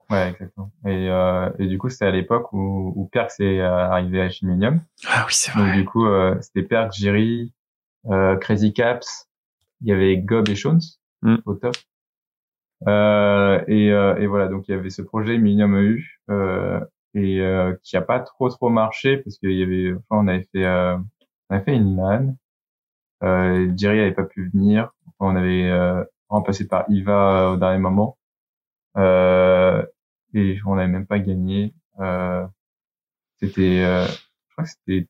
Ouais, 0.10 0.30
exactement. 0.32 0.72
Et, 0.86 1.10
euh, 1.10 1.50
et 1.60 1.68
du 1.68 1.78
coup, 1.78 1.88
c'était 1.90 2.06
à 2.06 2.12
l'époque 2.12 2.52
où, 2.52 2.92
où 2.96 3.06
Perks 3.12 3.40
est 3.40 3.62
arrivé 3.62 4.22
à 4.22 4.30
Chiminium. 4.30 4.82
Ah 5.08 5.24
oui, 5.26 5.32
c'est 5.34 5.56
Donc 5.56 5.68
vrai. 5.68 5.78
du 5.78 5.86
coup, 5.86 6.06
euh, 6.06 6.36
c'était 6.42 6.64
Perks, 6.64 6.94
Jerry, 6.96 7.54
euh, 8.12 8.36
Crazy 8.36 8.74
Caps, 8.74 9.30
il 9.82 9.88
y 9.88 9.94
avait 9.94 10.18
Gob 10.18 10.50
et 10.50 10.56
Shones 10.56 10.82
Mm. 11.22 11.38
au 11.46 11.54
top. 11.56 11.76
Euh, 12.88 13.62
et, 13.68 13.92
euh, 13.94 14.18
et 14.18 14.28
voilà, 14.28 14.48
donc 14.50 14.68
il 14.68 14.72
y 14.72 14.74
avait 14.74 14.90
ce 14.90 15.02
projet 15.02 15.38
Millennium 15.38 15.76
EU 15.78 16.04
euh, 16.30 16.82
et 17.16 17.40
euh, 17.42 17.76
qui 17.84 17.96
a 17.98 18.02
pas 18.02 18.20
trop 18.20 18.50
trop 18.50 18.70
marché 18.70 19.18
parce 19.18 19.38
qu'il 19.38 19.52
y 19.54 19.64
avait, 19.64 19.94
enfin, 19.94 20.24
on 20.24 20.28
avait 20.28 20.48
fait, 20.52 20.66
euh, 20.66 20.98
on 21.50 21.56
avait 21.56 21.64
fait 21.64 21.76
une 21.76 21.96
LAN. 21.96 22.36
Euh, 23.24 23.72
Jerry 23.78 24.00
avait 24.02 24.12
pas 24.14 24.24
pu 24.26 24.50
venir. 24.50 24.92
Enfin, 25.18 25.34
on 25.34 25.36
avait 25.36 25.70
euh, 25.70 26.04
remplacé 26.30 26.68
par 26.68 26.86
Iva 26.90 27.48
euh, 27.50 27.54
au 27.54 27.58
dernier 27.58 27.80
moment. 27.80 28.18
Euh, 28.98 29.86
et 30.34 30.58
on 30.66 30.76
n'avait 30.76 30.92
même 30.92 31.06
pas 31.08 31.20
gagné. 31.20 31.74
Euh, 32.00 32.46
c'était, 33.40 33.84
euh, 33.84 34.06
je 34.08 34.54
crois 34.54 34.64
que 34.66 34.70
c'était, 34.72 35.08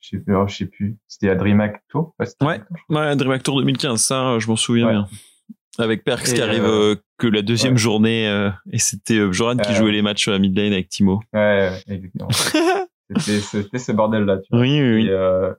je 0.00 0.08
sais 0.10 0.18
plus, 0.18 0.34
je 0.48 0.54
sais 0.56 0.66
plus. 0.66 0.98
C'était 1.08 1.30
à 1.30 1.34
DreamHack 1.34 1.82
Tour. 1.88 2.14
Ouais. 2.18 2.26
Ouais. 2.26 2.58
DreamHack 2.58 2.68
Tour, 2.68 2.76
je 2.76 2.82
crois. 2.94 3.00
Ouais, 3.06 3.16
DreamHack 3.16 3.42
Tour 3.42 3.58
2015, 3.60 4.00
ça, 4.02 4.38
je 4.38 4.46
m'en 4.48 4.56
souviens 4.56 4.86
Ouais. 4.86 4.92
bien. 4.92 5.08
Avec 5.78 6.04
Perks 6.04 6.28
Et, 6.28 6.34
qui 6.34 6.42
arrive 6.42 6.64
euh, 6.64 6.94
euh, 6.94 6.96
que 7.18 7.26
la 7.26 7.40
deuxième 7.42 7.72
ouais. 7.74 7.78
journée, 7.78 8.28
euh, 8.28 8.50
et 8.70 8.78
c'était 8.78 9.16
euh, 9.18 9.32
Joran 9.32 9.56
qui 9.56 9.70
Euh, 9.72 9.74
jouait 9.74 9.92
les 9.92 10.02
matchs 10.02 10.28
à 10.28 10.38
mid 10.38 10.56
lane 10.56 10.72
avec 10.72 10.88
Timo. 10.88 11.20
Ouais, 11.32 11.70
ouais, 11.88 11.94
exactement. 11.94 12.28
c'était, 13.16 13.78
ce 13.78 13.92
bordel 13.92 14.24
là, 14.24 14.38
tu 14.38 14.46
vois. 14.50 14.60
Oui, 14.60 14.80
oui, 14.80 14.94
oui. 14.94 15.06
Et, 15.06 15.10
euh, 15.10 15.52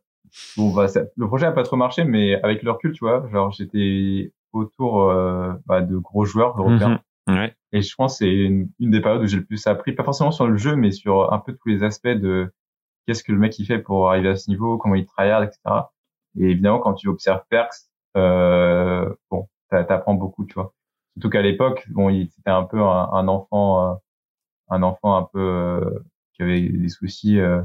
bon, 0.57 0.71
bah, 0.73 0.87
ça- 0.87 1.03
le 1.17 1.27
projet 1.27 1.47
a 1.47 1.51
pas 1.51 1.63
trop 1.63 1.77
marché, 1.77 2.03
mais 2.03 2.39
avec 2.43 2.61
le 2.63 2.71
recul, 2.71 2.91
tu 2.93 3.03
vois, 3.05 3.27
genre, 3.31 3.51
j'étais 3.51 4.31
autour 4.51 5.09
euh, 5.09 5.53
bah, 5.65 5.81
de 5.81 5.97
gros 5.97 6.25
joueurs 6.25 6.59
européens. 6.59 6.99
Mhm. 7.27 7.35
Ouais. 7.35 7.55
Et 7.71 7.81
je 7.81 7.95
pense 7.95 8.19
que 8.19 8.25
c'est 8.25 8.31
une, 8.33 8.69
une 8.79 8.91
des 8.91 8.99
périodes 9.01 9.23
où 9.23 9.27
j'ai 9.27 9.37
le 9.37 9.45
plus 9.45 9.65
appris, 9.65 9.93
pas 9.93 10.03
forcément 10.03 10.31
sur 10.31 10.45
le 10.45 10.57
jeu, 10.57 10.75
mais 10.75 10.91
sur 10.91 11.31
un 11.33 11.39
peu 11.39 11.53
tous 11.53 11.69
les 11.69 11.81
aspects 11.81 12.07
de 12.07 12.51
qu'est-ce 13.07 13.23
que 13.23 13.31
le 13.31 13.39
mec 13.39 13.57
il 13.57 13.65
fait 13.65 13.79
pour 13.79 14.09
arriver 14.09 14.29
à 14.29 14.35
ce 14.35 14.49
niveau, 14.49 14.77
comment 14.77 14.95
il 14.95 15.05
tryhard, 15.05 15.41
etc. 15.43 15.59
Et 16.39 16.49
évidemment, 16.51 16.79
quand 16.79 16.93
tu 16.93 17.07
observes 17.07 17.41
Perks, 17.49 17.73
euh, 18.17 19.09
bon, 19.31 19.47
t'apprends 19.83 20.13
beaucoup, 20.13 20.45
tu 20.45 20.53
vois, 20.53 20.73
Surtout 21.13 21.29
qu'à 21.29 21.41
l'époque, 21.41 21.85
bon, 21.89 22.09
c'était 22.29 22.49
un 22.49 22.63
peu 22.63 22.81
un, 22.81 23.09
un 23.13 23.27
enfant, 23.27 23.91
euh, 23.91 23.95
un 24.69 24.83
enfant 24.83 25.15
un 25.15 25.23
peu 25.31 25.39
euh, 25.39 25.99
qui 26.33 26.43
avait 26.43 26.61
des 26.61 26.89
soucis. 26.89 27.39
euh, 27.39 27.61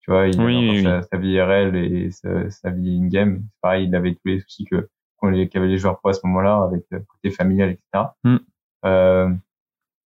tu 0.00 0.10
vois, 0.10 0.26
il 0.28 0.40
Oui, 0.40 0.82
sa, 0.82 1.16
vie 1.16 1.30
IRL 1.32 1.76
et 1.76 2.10
sa, 2.10 2.50
sa 2.50 2.70
vie 2.70 3.00
in 3.00 3.06
game. 3.08 3.42
C'est 3.50 3.60
pareil, 3.60 3.86
il 3.86 3.94
avait 3.94 4.14
tous 4.14 4.26
les 4.26 4.40
soucis 4.40 4.64
que 4.64 4.88
qu'avaient 5.46 5.68
les 5.68 5.78
joueurs 5.78 6.00
pro 6.00 6.08
à 6.08 6.12
ce 6.14 6.20
moment-là, 6.24 6.64
avec 6.64 6.84
le 6.90 7.00
côté 7.00 7.30
familial, 7.30 7.70
etc. 7.70 8.06
Mm. 8.24 8.36
Euh, 8.84 9.28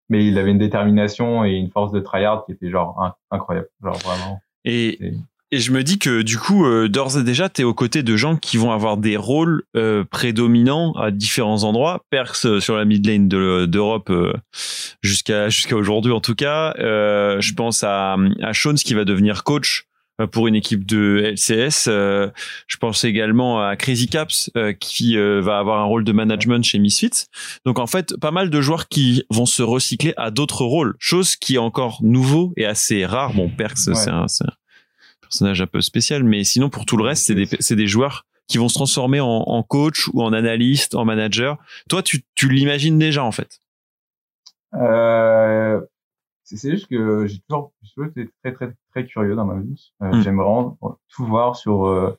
mais 0.09 0.27
il 0.27 0.37
avait 0.39 0.51
une 0.51 0.59
détermination 0.59 1.45
et 1.45 1.53
une 1.53 1.71
force 1.71 1.93
de 1.93 2.01
tryhard 2.01 2.45
qui 2.45 2.53
était 2.53 2.69
genre 2.69 3.01
in- 3.01 3.15
incroyable, 3.31 3.69
genre 3.83 3.97
vraiment. 3.99 4.41
Et, 4.65 5.15
et 5.51 5.59
je 5.61 5.71
me 5.73 5.83
dis 5.85 5.99
que 5.99 6.23
du 6.23 6.39
coup, 6.39 6.65
euh, 6.67 6.89
d'ores 6.89 7.19
et 7.19 7.23
déjà, 7.23 7.49
tu 7.49 7.61
es 7.63 7.65
aux 7.65 7.75
côtés 7.75 8.03
de 8.03 8.17
gens 8.17 8.37
qui 8.37 8.57
vont 8.57 8.73
avoir 8.73 8.97
des 8.97 9.17
rôles 9.17 9.63
euh, 9.77 10.05
prédominants 10.05 10.93
à 10.93 11.11
différents 11.11 11.63
endroits. 11.65 12.03
Perks 12.11 12.45
euh, 12.47 12.61
sur 12.61 12.77
la 12.77 12.85
mid 12.85 13.07
lane 13.07 13.29
de- 13.29 13.67
d'Europe 13.67 14.11
euh, 14.11 14.33
jusqu'à 15.03 15.49
jusqu'à 15.49 15.77
aujourd'hui 15.77 16.13
en 16.13 16.21
tout 16.21 16.35
cas. 16.35 16.75
Euh, 16.79 17.41
je 17.41 17.53
pense 17.55 17.83
à, 17.85 18.17
à 18.43 18.53
Shones 18.53 18.77
qui 18.77 18.95
va 18.95 19.05
devenir 19.05 19.45
coach 19.45 19.85
euh, 20.21 20.27
pour 20.27 20.47
une 20.49 20.55
équipe 20.55 20.87
de 20.87 21.23
LCS. 21.35 21.87
Euh, 21.89 22.31
je 22.67 22.77
pense 22.77 23.05
également 23.05 23.61
à 23.65 23.77
Crazy 23.77 24.09
Caps 24.09 24.51
euh, 24.57 24.73
qui 24.73 25.17
euh, 25.17 25.41
va 25.41 25.59
avoir 25.59 25.81
un 25.81 25.85
rôle 25.85 26.05
de 26.05 26.13
management 26.13 26.65
chez 26.65 26.79
Misfits. 26.79 27.27
Donc 27.67 27.79
en 27.79 27.87
fait, 27.87 28.17
pas 28.21 28.31
mal 28.31 28.51
de 28.51 28.61
joueurs 28.61 28.89
qui 28.89 29.25
vont 29.31 29.47
se 29.47 29.63
recycler 29.63 30.15
à 30.17 30.31
d'autres 30.31 30.65
rôles, 30.65 30.95
chose 30.99 31.37
qui 31.37 31.55
est 31.57 31.59
encore 31.59 31.99
nouveau 32.03 32.53
et 32.57 32.65
assez 32.65 33.05
rare. 33.07 33.35
Bon, 33.35 33.49
Perks, 33.49 33.79
Ouais. 33.89 33.95
c'est 33.95 34.11
un 34.11 34.27
personnage 35.25 35.61
un 35.61 35.67
peu 35.67 35.81
spécial, 35.81 36.23
mais 36.25 36.45
sinon 36.45 36.71
pour 36.71 36.87
tout 36.87 36.97
le 36.97 37.05
reste, 37.05 37.27
c'est 37.27 37.35
des, 37.35 37.47
c'est 37.61 37.77
des 37.77 37.87
joueurs 37.87 38.25
qui 38.47 38.59
vont 38.59 38.69
se 38.69 38.75
transformer 38.75 39.21
en, 39.21 39.27
en 39.29 39.63
coach 39.63 40.09
ou 40.13 40.23
en 40.23 40.33
analyste, 40.33 40.95
en 40.95 41.05
manager. 41.05 41.57
Toi, 41.89 42.03
tu, 42.03 42.25
tu 42.35 42.49
l'imagines 42.49 42.99
déjà 42.99 43.25
en 43.25 43.33
fait? 43.33 43.59
Euh, 44.75 45.81
c'est 46.43 46.71
juste 46.71 46.89
que 46.89 47.27
j'ai 47.27 47.39
toujours, 47.49 47.73
toujours 47.83 48.11
été 48.11 48.29
très 48.43 48.53
très 48.53 48.75
très 48.91 49.07
curieux 49.07 49.35
dans 49.35 49.47
ma 49.47 49.61
vie. 49.61 49.93
Euh, 50.03 50.11
Mm. 50.13 50.23
J'aime 50.23 50.37
vraiment 50.37 50.79
tout 51.09 51.25
voir 51.27 51.57
sur. 51.57 51.87
euh, 51.87 52.19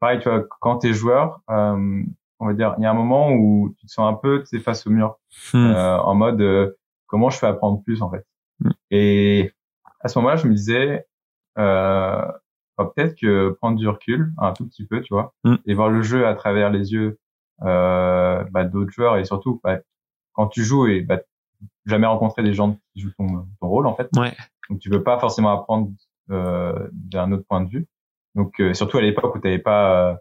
pareil, 0.00 0.18
tu 0.20 0.28
vois, 0.28 0.44
quand 0.60 0.78
t'es 0.78 0.92
joueur, 0.92 1.40
euh, 1.50 2.02
on 2.40 2.46
va 2.46 2.52
dire, 2.52 2.74
il 2.78 2.82
y 2.82 2.86
a 2.86 2.90
un 2.90 2.94
moment 2.94 3.30
où 3.32 3.74
tu 3.78 3.86
te 3.86 3.90
sens 3.92 4.10
un 4.12 4.14
peu, 4.14 4.40
tu 4.40 4.46
sais, 4.46 4.60
face 4.60 4.86
au 4.86 4.90
mur, 4.90 5.16
Hmm. 5.52 5.72
en 5.74 6.14
mode 6.14 6.76
comment 7.06 7.30
je 7.30 7.38
fais 7.38 7.46
apprendre 7.46 7.82
plus 7.82 8.02
en 8.02 8.10
fait? 8.10 8.24
Mm. 8.60 8.70
Et 8.90 9.52
à 10.00 10.08
ce 10.08 10.18
moment-là, 10.18 10.36
je 10.36 10.46
me 10.46 10.54
disais, 10.54 11.06
bah, 11.56 12.92
peut-être 12.94 13.14
que 13.18 13.50
prendre 13.60 13.78
du 13.78 13.88
recul 13.88 14.32
un 14.38 14.52
tout 14.52 14.66
petit 14.66 14.86
peu, 14.86 15.00
tu 15.00 15.14
vois, 15.14 15.32
Mm. 15.44 15.54
et 15.66 15.74
voir 15.74 15.88
le 15.90 16.02
jeu 16.02 16.26
à 16.26 16.34
travers 16.34 16.70
les 16.70 16.92
yeux 16.92 17.18
euh, 17.62 18.42
bah, 18.50 18.64
d'autres 18.64 18.90
joueurs 18.90 19.16
et 19.16 19.24
surtout 19.24 19.60
bah, 19.62 19.78
quand 20.32 20.48
tu 20.48 20.64
joues 20.64 20.86
et 20.88 21.00
bah, 21.02 21.20
jamais 21.86 22.06
rencontré 22.06 22.42
des 22.42 22.52
gens 22.54 22.76
qui 22.92 23.00
jouent 23.00 23.12
ton, 23.16 23.46
ton 23.60 23.68
rôle 23.68 23.86
en 23.86 23.94
fait. 23.94 24.08
Ouais. 24.16 24.32
Donc 24.70 24.80
tu 24.80 24.90
peux 24.90 25.02
pas 25.02 25.18
forcément 25.20 25.52
apprendre 25.52 25.90
euh, 26.30 26.88
d'un 26.92 27.30
autre 27.32 27.44
point 27.48 27.60
de 27.60 27.68
vue. 27.70 27.86
Donc 28.34 28.58
euh, 28.60 28.74
surtout 28.74 28.98
à 28.98 29.02
l'époque 29.02 29.36
où 29.36 29.38
tu 29.38 29.58
pas 29.60 30.10
euh, 30.10 30.14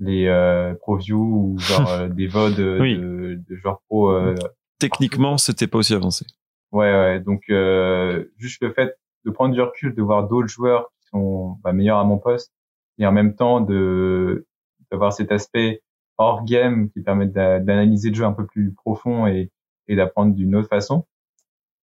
les 0.00 0.26
euh, 0.26 0.74
pro 0.74 0.96
view 0.96 1.18
ou 1.20 1.58
genre 1.58 1.88
euh, 1.90 2.08
des 2.08 2.26
vods 2.26 2.50
de, 2.50 2.78
Oui. 2.80 2.96
de, 2.98 3.40
de 3.48 3.56
joueurs 3.56 3.80
pro. 3.88 4.10
euh, 4.10 4.34
Techniquement, 4.80 5.38
c'était 5.38 5.68
pas 5.68 5.78
aussi 5.78 5.94
avancé. 5.94 6.26
ouais, 6.72 6.90
ouais. 6.90 7.20
Donc 7.20 7.42
euh, 7.50 8.24
juste 8.38 8.60
le 8.62 8.72
fait 8.72 8.96
de 9.24 9.30
prendre 9.30 9.54
du 9.54 9.60
recul, 9.60 9.94
de 9.94 10.02
voir 10.02 10.28
d'autres 10.28 10.48
joueurs 10.48 10.90
qui 11.00 11.08
sont 11.08 11.58
bah, 11.62 11.72
meilleurs 11.72 11.98
à 11.98 12.04
mon 12.04 12.18
poste 12.18 12.52
et 12.98 13.06
en 13.06 13.12
même 13.12 13.34
temps 13.34 13.60
de 13.60 14.46
d'avoir 14.90 15.12
cet 15.12 15.32
aspect 15.32 15.82
hors 16.18 16.44
game 16.44 16.90
qui 16.90 17.00
permet 17.00 17.26
d'a- 17.26 17.58
d'analyser 17.60 18.10
le 18.10 18.14
jeu 18.14 18.24
un 18.24 18.32
peu 18.32 18.44
plus 18.46 18.72
profond 18.74 19.26
et, 19.26 19.50
et 19.88 19.96
d'apprendre 19.96 20.34
d'une 20.34 20.54
autre 20.54 20.68
façon. 20.68 21.06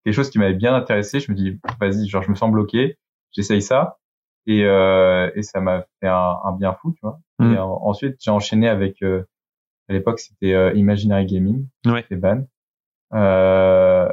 Quelque 0.04 0.14
chose 0.14 0.30
qui 0.30 0.38
m'avait 0.40 0.54
bien 0.54 0.74
intéressé. 0.76 1.20
Je 1.20 1.32
me 1.32 1.36
dis, 1.36 1.60
vas-y, 1.80 2.08
genre 2.08 2.22
je 2.24 2.30
me 2.30 2.36
sens 2.36 2.52
bloqué, 2.52 2.98
j'essaye 3.32 3.62
ça 3.62 3.98
et, 4.46 4.64
euh, 4.66 5.30
et 5.36 5.42
ça 5.44 5.60
m'a 5.60 5.82
fait 6.00 6.08
un, 6.08 6.38
un 6.44 6.52
bien 6.54 6.74
fou, 6.74 6.92
tu 6.94 7.00
vois. 7.02 7.20
Mm. 7.40 7.54
Et 7.54 7.58
en- 7.58 7.82
ensuite 7.84 8.16
j'ai 8.20 8.32
enchaîné 8.32 8.70
avec 8.70 9.02
euh, 9.02 9.24
à 9.90 9.94
l'époque 9.94 10.20
c'était 10.20 10.54
euh, 10.54 10.72
Imaginary 10.76 11.26
Gaming, 11.26 11.68
Ouais. 11.86 12.04
c'était 12.04 12.16
ban, 12.16 12.44
euh, 13.14 14.10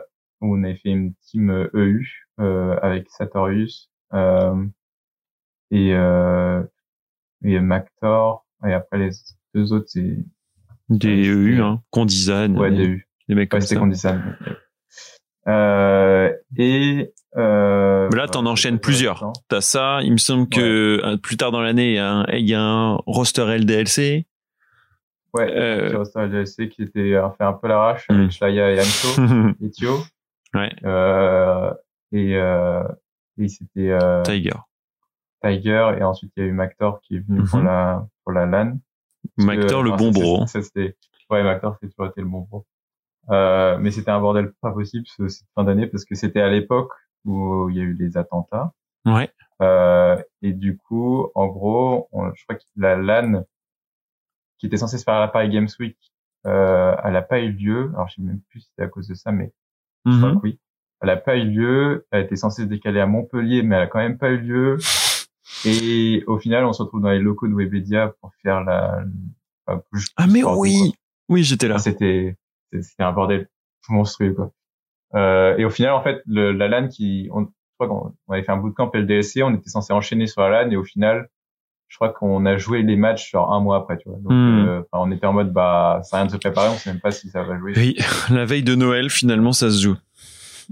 où 0.46 0.56
on 0.58 0.64
avait 0.64 0.76
fait 0.76 0.90
une 0.90 1.14
team 1.22 1.50
euh, 1.50 1.68
EU 1.74 2.06
euh, 2.40 2.76
avec 2.82 3.08
Satorius 3.10 3.90
euh, 4.14 4.64
et 5.70 5.94
euh, 5.94 6.62
et 7.44 7.58
Mactor 7.60 8.46
et 8.66 8.72
après 8.72 8.98
les 8.98 9.10
deux 9.54 9.72
autres 9.72 9.88
c'est 9.88 10.16
Des 10.88 11.28
EU, 11.28 11.60
hein, 11.60 11.82
Condizane, 11.90 12.58
ouais 12.58 12.70
des, 12.70 12.86
EU. 12.86 13.06
des 13.28 13.34
mecs 13.34 13.52
Ouais, 13.52 13.58
comme 13.58 13.66
ça. 13.66 13.76
Condizane. 13.76 14.36
Euh, 15.48 16.32
et 16.56 17.12
euh, 17.36 18.08
là, 18.10 18.26
t'en 18.26 18.40
voilà, 18.40 18.52
enchaînes 18.52 18.80
plusieurs. 18.80 19.32
T'as 19.48 19.60
ça. 19.60 20.00
Il 20.02 20.12
me 20.12 20.16
semble 20.16 20.48
que 20.48 21.00
euh, 21.04 21.16
plus 21.16 21.36
tard 21.36 21.52
dans 21.52 21.60
l'année, 21.60 21.90
il 21.90 21.94
y 21.94 21.98
a 21.98 22.10
un, 22.10 22.24
il 22.32 22.48
y 22.48 22.54
a 22.54 22.60
un 22.60 22.96
roster 23.06 23.44
LDLC. 23.58 24.26
Ouais, 25.34 25.52
Euh, 25.54 25.90
sur 25.90 26.06
Star 26.06 26.26
LGC 26.26 26.68
qui 26.70 26.82
était 26.82 27.12
euh, 27.12 27.28
fait 27.36 27.44
un 27.44 27.52
peu 27.52 27.68
l'arrache 27.68 28.06
avec 28.08 28.30
Shlaya 28.30 28.72
et 28.72 28.80
Anso 28.80 29.22
et 29.62 29.70
Thio. 29.70 29.98
Ouais, 30.56 30.72
Euh, 30.84 31.72
et 32.12 32.36
euh, 32.36 32.82
et 33.38 33.48
c'était 33.48 33.90
euh, 33.90 34.22
Tiger. 34.22 34.50
Tiger 35.44 35.92
et 35.98 36.02
ensuite 36.02 36.32
il 36.36 36.42
y 36.42 36.46
a 36.46 36.48
eu 36.48 36.52
Mactor 36.52 37.00
qui 37.02 37.16
est 37.16 37.20
venu 37.20 37.42
pour 37.44 37.58
Mhm. 37.58 37.64
la 37.66 38.06
pour 38.24 38.32
la 38.32 38.46
LAN. 38.46 38.78
Que, 39.38 39.44
Mactor, 39.44 39.82
le 39.82 39.90
enfin, 39.92 40.04
bon 40.04 40.10
bro. 40.12 40.46
ça, 40.46 40.62
c'était 40.62 40.96
ouais 41.30 41.42
Mactor 41.42 41.76
c'est 41.80 41.88
toujours 41.90 42.06
été 42.06 42.20
le 42.20 42.26
bon 42.28 42.40
bro. 42.42 42.64
Euh, 43.30 43.76
mais 43.78 43.90
c'était 43.90 44.10
un 44.12 44.20
bordel 44.20 44.52
pas 44.60 44.70
possible 44.72 45.04
ce- 45.08 45.28
cette 45.28 45.48
fin 45.54 45.64
d'année 45.64 45.86
parce 45.88 46.04
que 46.04 46.14
c'était 46.14 46.40
à 46.40 46.48
l'époque 46.48 46.92
où 47.24 47.68
il 47.70 47.76
y 47.76 47.80
a 47.80 47.82
eu 47.82 47.94
les 47.94 48.16
attentats. 48.16 48.72
Ouais. 49.04 49.28
Euh, 49.62 50.16
et 50.42 50.52
du 50.52 50.76
coup, 50.78 51.28
en 51.34 51.46
gros, 51.48 52.08
on- 52.12 52.32
je 52.34 52.44
crois 52.44 52.56
que 52.56 52.62
la 52.76 52.94
LAN 52.96 53.42
qui 54.58 54.66
était 54.66 54.76
censée 54.76 54.98
se 54.98 55.04
faire 55.04 55.14
à 55.14 55.20
la 55.20 55.28
Paris 55.28 55.48
Games 55.50 55.68
Week, 55.80 55.98
euh, 56.46 56.94
elle 57.04 57.16
a 57.16 57.22
pas 57.22 57.40
eu 57.40 57.50
lieu. 57.52 57.90
Alors, 57.94 58.08
je 58.08 58.14
sais 58.16 58.22
même 58.22 58.40
plus 58.48 58.60
si 58.60 58.68
c'était 58.68 58.84
à 58.84 58.88
cause 58.88 59.08
de 59.08 59.14
ça, 59.14 59.32
mais 59.32 59.52
je 60.06 60.16
crois 60.16 60.30
Mhm. 60.30 60.36
que 60.40 60.42
oui. 60.44 60.58
Elle 61.02 61.10
a 61.10 61.16
pas 61.16 61.36
eu 61.36 61.44
lieu. 61.44 62.06
Elle 62.10 62.24
était 62.24 62.36
censée 62.36 62.62
se 62.62 62.68
décaler 62.68 63.00
à 63.00 63.06
Montpellier, 63.06 63.62
mais 63.62 63.76
elle 63.76 63.82
a 63.82 63.86
quand 63.86 63.98
même 63.98 64.16
pas 64.18 64.30
eu 64.30 64.38
lieu. 64.38 64.78
Et 65.64 66.24
au 66.26 66.38
final, 66.38 66.64
on 66.64 66.72
se 66.72 66.82
retrouve 66.82 67.02
dans 67.02 67.10
les 67.10 67.18
locaux 67.18 67.48
de 67.48 67.54
Webedia 67.54 68.14
pour 68.20 68.32
faire 68.42 68.62
la. 68.64 69.02
enfin, 69.66 69.82
Ah 70.16 70.26
mais 70.26 70.42
oui, 70.42 70.94
oui, 71.28 71.42
j'étais 71.44 71.68
là. 71.68 71.78
C'était 71.78 72.36
c'était 72.72 73.02
un 73.02 73.12
bordel 73.12 73.48
monstrueux 73.88 74.32
quoi. 74.34 74.50
Euh, 75.14 75.56
et 75.56 75.64
au 75.64 75.70
final, 75.70 75.92
en 75.92 76.02
fait, 76.02 76.20
le, 76.26 76.52
la 76.52 76.66
LAN 76.68 76.88
qui, 76.88 77.28
on, 77.32 77.42
je 77.42 77.46
crois 77.78 77.88
qu'on 77.88 78.14
on 78.26 78.32
avait 78.32 78.42
fait 78.42 78.52
un 78.52 78.56
bootcamp 78.56 78.90
LDSC, 78.92 79.42
on 79.44 79.54
était 79.54 79.70
censé 79.70 79.92
enchaîner 79.92 80.26
sur 80.26 80.42
la 80.42 80.64
LAN 80.64 80.70
et 80.72 80.76
au 80.76 80.82
final, 80.84 81.28
je 81.88 81.96
crois 81.96 82.08
qu'on 82.10 82.44
a 82.46 82.56
joué 82.58 82.82
les 82.82 82.96
matchs 82.96 83.30
genre 83.32 83.52
un 83.52 83.60
mois 83.60 83.76
après, 83.78 83.96
tu 83.98 84.08
vois. 84.08 84.18
Donc, 84.18 84.32
Hmm. 84.32 84.66
euh, 84.68 84.82
on 84.92 85.10
était 85.12 85.26
en 85.26 85.32
mode 85.32 85.52
bah, 85.52 86.00
ça 86.02 86.16
rien 86.18 86.26
de 86.26 86.30
se 86.32 86.36
préparer, 86.36 86.68
on 86.68 86.76
sait 86.76 86.90
même 86.92 87.00
pas 87.00 87.10
si 87.12 87.28
ça 87.30 87.42
va 87.42 87.58
jouer. 87.58 87.72
Oui, 87.76 87.96
la 88.30 88.44
veille 88.44 88.62
de 88.64 88.74
Noël, 88.74 89.08
finalement, 89.10 89.52
ça 89.52 89.70
se 89.70 89.80
joue. 89.82 89.96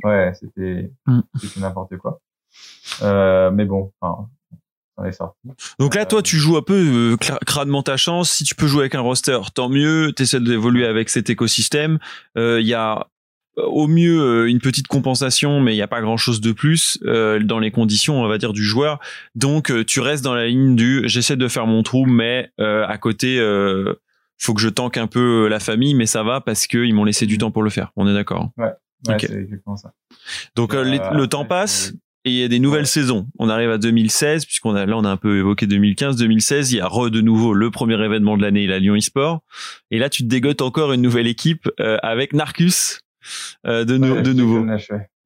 Ouais, 0.02 0.32
c'était 0.34 0.90
c'était 1.40 1.60
n'importe 1.60 1.96
quoi. 1.98 2.20
Euh, 3.02 3.50
mais 3.52 3.64
bon, 3.64 3.92
enfin, 4.00 4.26
on 4.96 5.04
est 5.04 5.12
sorti. 5.12 5.38
Donc 5.78 5.94
là, 5.94 6.04
toi, 6.06 6.22
tu 6.22 6.36
joues 6.36 6.56
un 6.56 6.62
peu 6.62 6.74
euh, 6.74 7.16
crânement 7.46 7.82
ta 7.82 7.96
chance. 7.96 8.30
Si 8.30 8.44
tu 8.44 8.54
peux 8.54 8.66
jouer 8.66 8.80
avec 8.82 8.94
un 8.94 9.00
roster, 9.00 9.38
tant 9.54 9.68
mieux. 9.68 10.12
T'essaies 10.12 10.40
d'évoluer 10.40 10.86
avec 10.86 11.10
cet 11.10 11.30
écosystème. 11.30 11.98
Euh, 12.36 12.60
Il 12.60 12.66
y 12.66 12.74
a 12.74 13.06
au 13.56 13.86
mieux 13.86 14.20
euh, 14.20 14.48
une 14.50 14.58
petite 14.60 14.86
compensation, 14.88 15.60
mais 15.60 15.72
il 15.72 15.76
n'y 15.76 15.82
a 15.82 15.86
pas 15.88 16.00
grand-chose 16.00 16.40
de 16.40 16.52
plus 16.52 16.98
euh, 17.04 17.38
dans 17.40 17.58
les 17.58 17.70
conditions, 17.70 18.22
on 18.22 18.26
va 18.28 18.38
dire, 18.38 18.52
du 18.52 18.64
joueur. 18.64 18.98
Donc, 19.34 19.70
euh, 19.70 19.84
tu 19.84 20.00
restes 20.00 20.24
dans 20.24 20.34
la 20.34 20.46
ligne 20.48 20.74
du 20.76 21.02
j'essaie 21.04 21.36
de 21.36 21.48
faire 21.48 21.66
mon 21.66 21.82
trou, 21.82 22.04
mais 22.06 22.50
euh, 22.60 22.84
à 22.86 22.98
côté, 22.98 23.38
euh, 23.38 23.94
faut 24.38 24.54
que 24.54 24.60
je 24.60 24.68
tanque 24.68 24.96
un 24.96 25.06
peu 25.06 25.46
la 25.48 25.60
famille, 25.60 25.94
mais 25.94 26.06
ça 26.06 26.22
va 26.22 26.40
parce 26.40 26.66
qu'ils 26.66 26.94
m'ont 26.94 27.04
laissé 27.04 27.26
du 27.26 27.38
temps 27.38 27.50
pour 27.52 27.62
le 27.62 27.70
faire. 27.70 27.92
On 27.96 28.08
est 28.08 28.14
d'accord. 28.14 28.50
Ouais, 28.58 28.70
Ok. 29.08 29.20
c'est 29.20 29.32
exactement 29.34 29.76
ça. 29.76 29.92
Donc, 30.56 30.74
euh, 30.74 30.82
les- 30.82 30.98
Euh, 30.98 31.10
le 31.12 31.26
temps 31.28 31.42
après, 31.42 31.48
passe. 31.60 31.92
Et 32.26 32.30
il 32.30 32.36
y 32.38 32.42
a 32.42 32.48
des 32.48 32.58
nouvelles 32.58 32.80
Ouais. 32.80 32.86
saisons. 32.86 33.26
On 33.38 33.50
arrive 33.50 33.70
à 33.70 33.76
2016, 33.76 34.46
puisqu'on 34.46 34.74
a 34.74 34.86
là 34.86 34.96
on 34.96 35.04
a 35.04 35.10
un 35.10 35.18
peu 35.18 35.36
évoqué 35.36 35.66
2015, 35.66 36.16
2016. 36.16 36.72
Il 36.72 36.78
y 36.78 36.80
a 36.80 36.86
re 36.88 37.10
de 37.10 37.20
nouveau 37.20 37.52
le 37.52 37.70
premier 37.70 38.02
événement 38.02 38.38
de 38.38 38.42
l'année, 38.42 38.66
la 38.66 38.78
Lyon 38.78 38.94
eSport. 38.96 39.42
Et 39.90 39.98
là, 39.98 40.08
tu 40.08 40.22
te 40.22 40.28
dégotes 40.28 40.62
encore 40.62 40.94
une 40.94 41.02
nouvelle 41.02 41.26
équipe 41.26 41.68
euh, 41.80 41.98
avec 42.02 42.32
Narcus 42.32 43.00
euh, 43.66 43.84
de, 43.84 43.96
nou- 43.96 44.14
Ouais, 44.14 44.22
de 44.22 44.30
je 44.32 44.36
nouveau. 44.36 44.66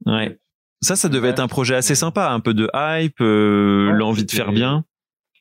ouais. 0.06 0.38
Ça, 0.80 0.94
ça 0.94 1.08
devait 1.08 1.22
Ouais, 1.22 1.28
être 1.30 1.40
un 1.40 1.48
projet 1.48 1.74
assez 1.74 1.94
sympa, 1.96 2.30
un 2.30 2.40
peu 2.40 2.54
de 2.54 2.70
hype, 2.74 3.20
euh, 3.20 3.90
l'envie 3.92 4.24
de 4.24 4.30
faire 4.30 4.52
bien. 4.52 4.84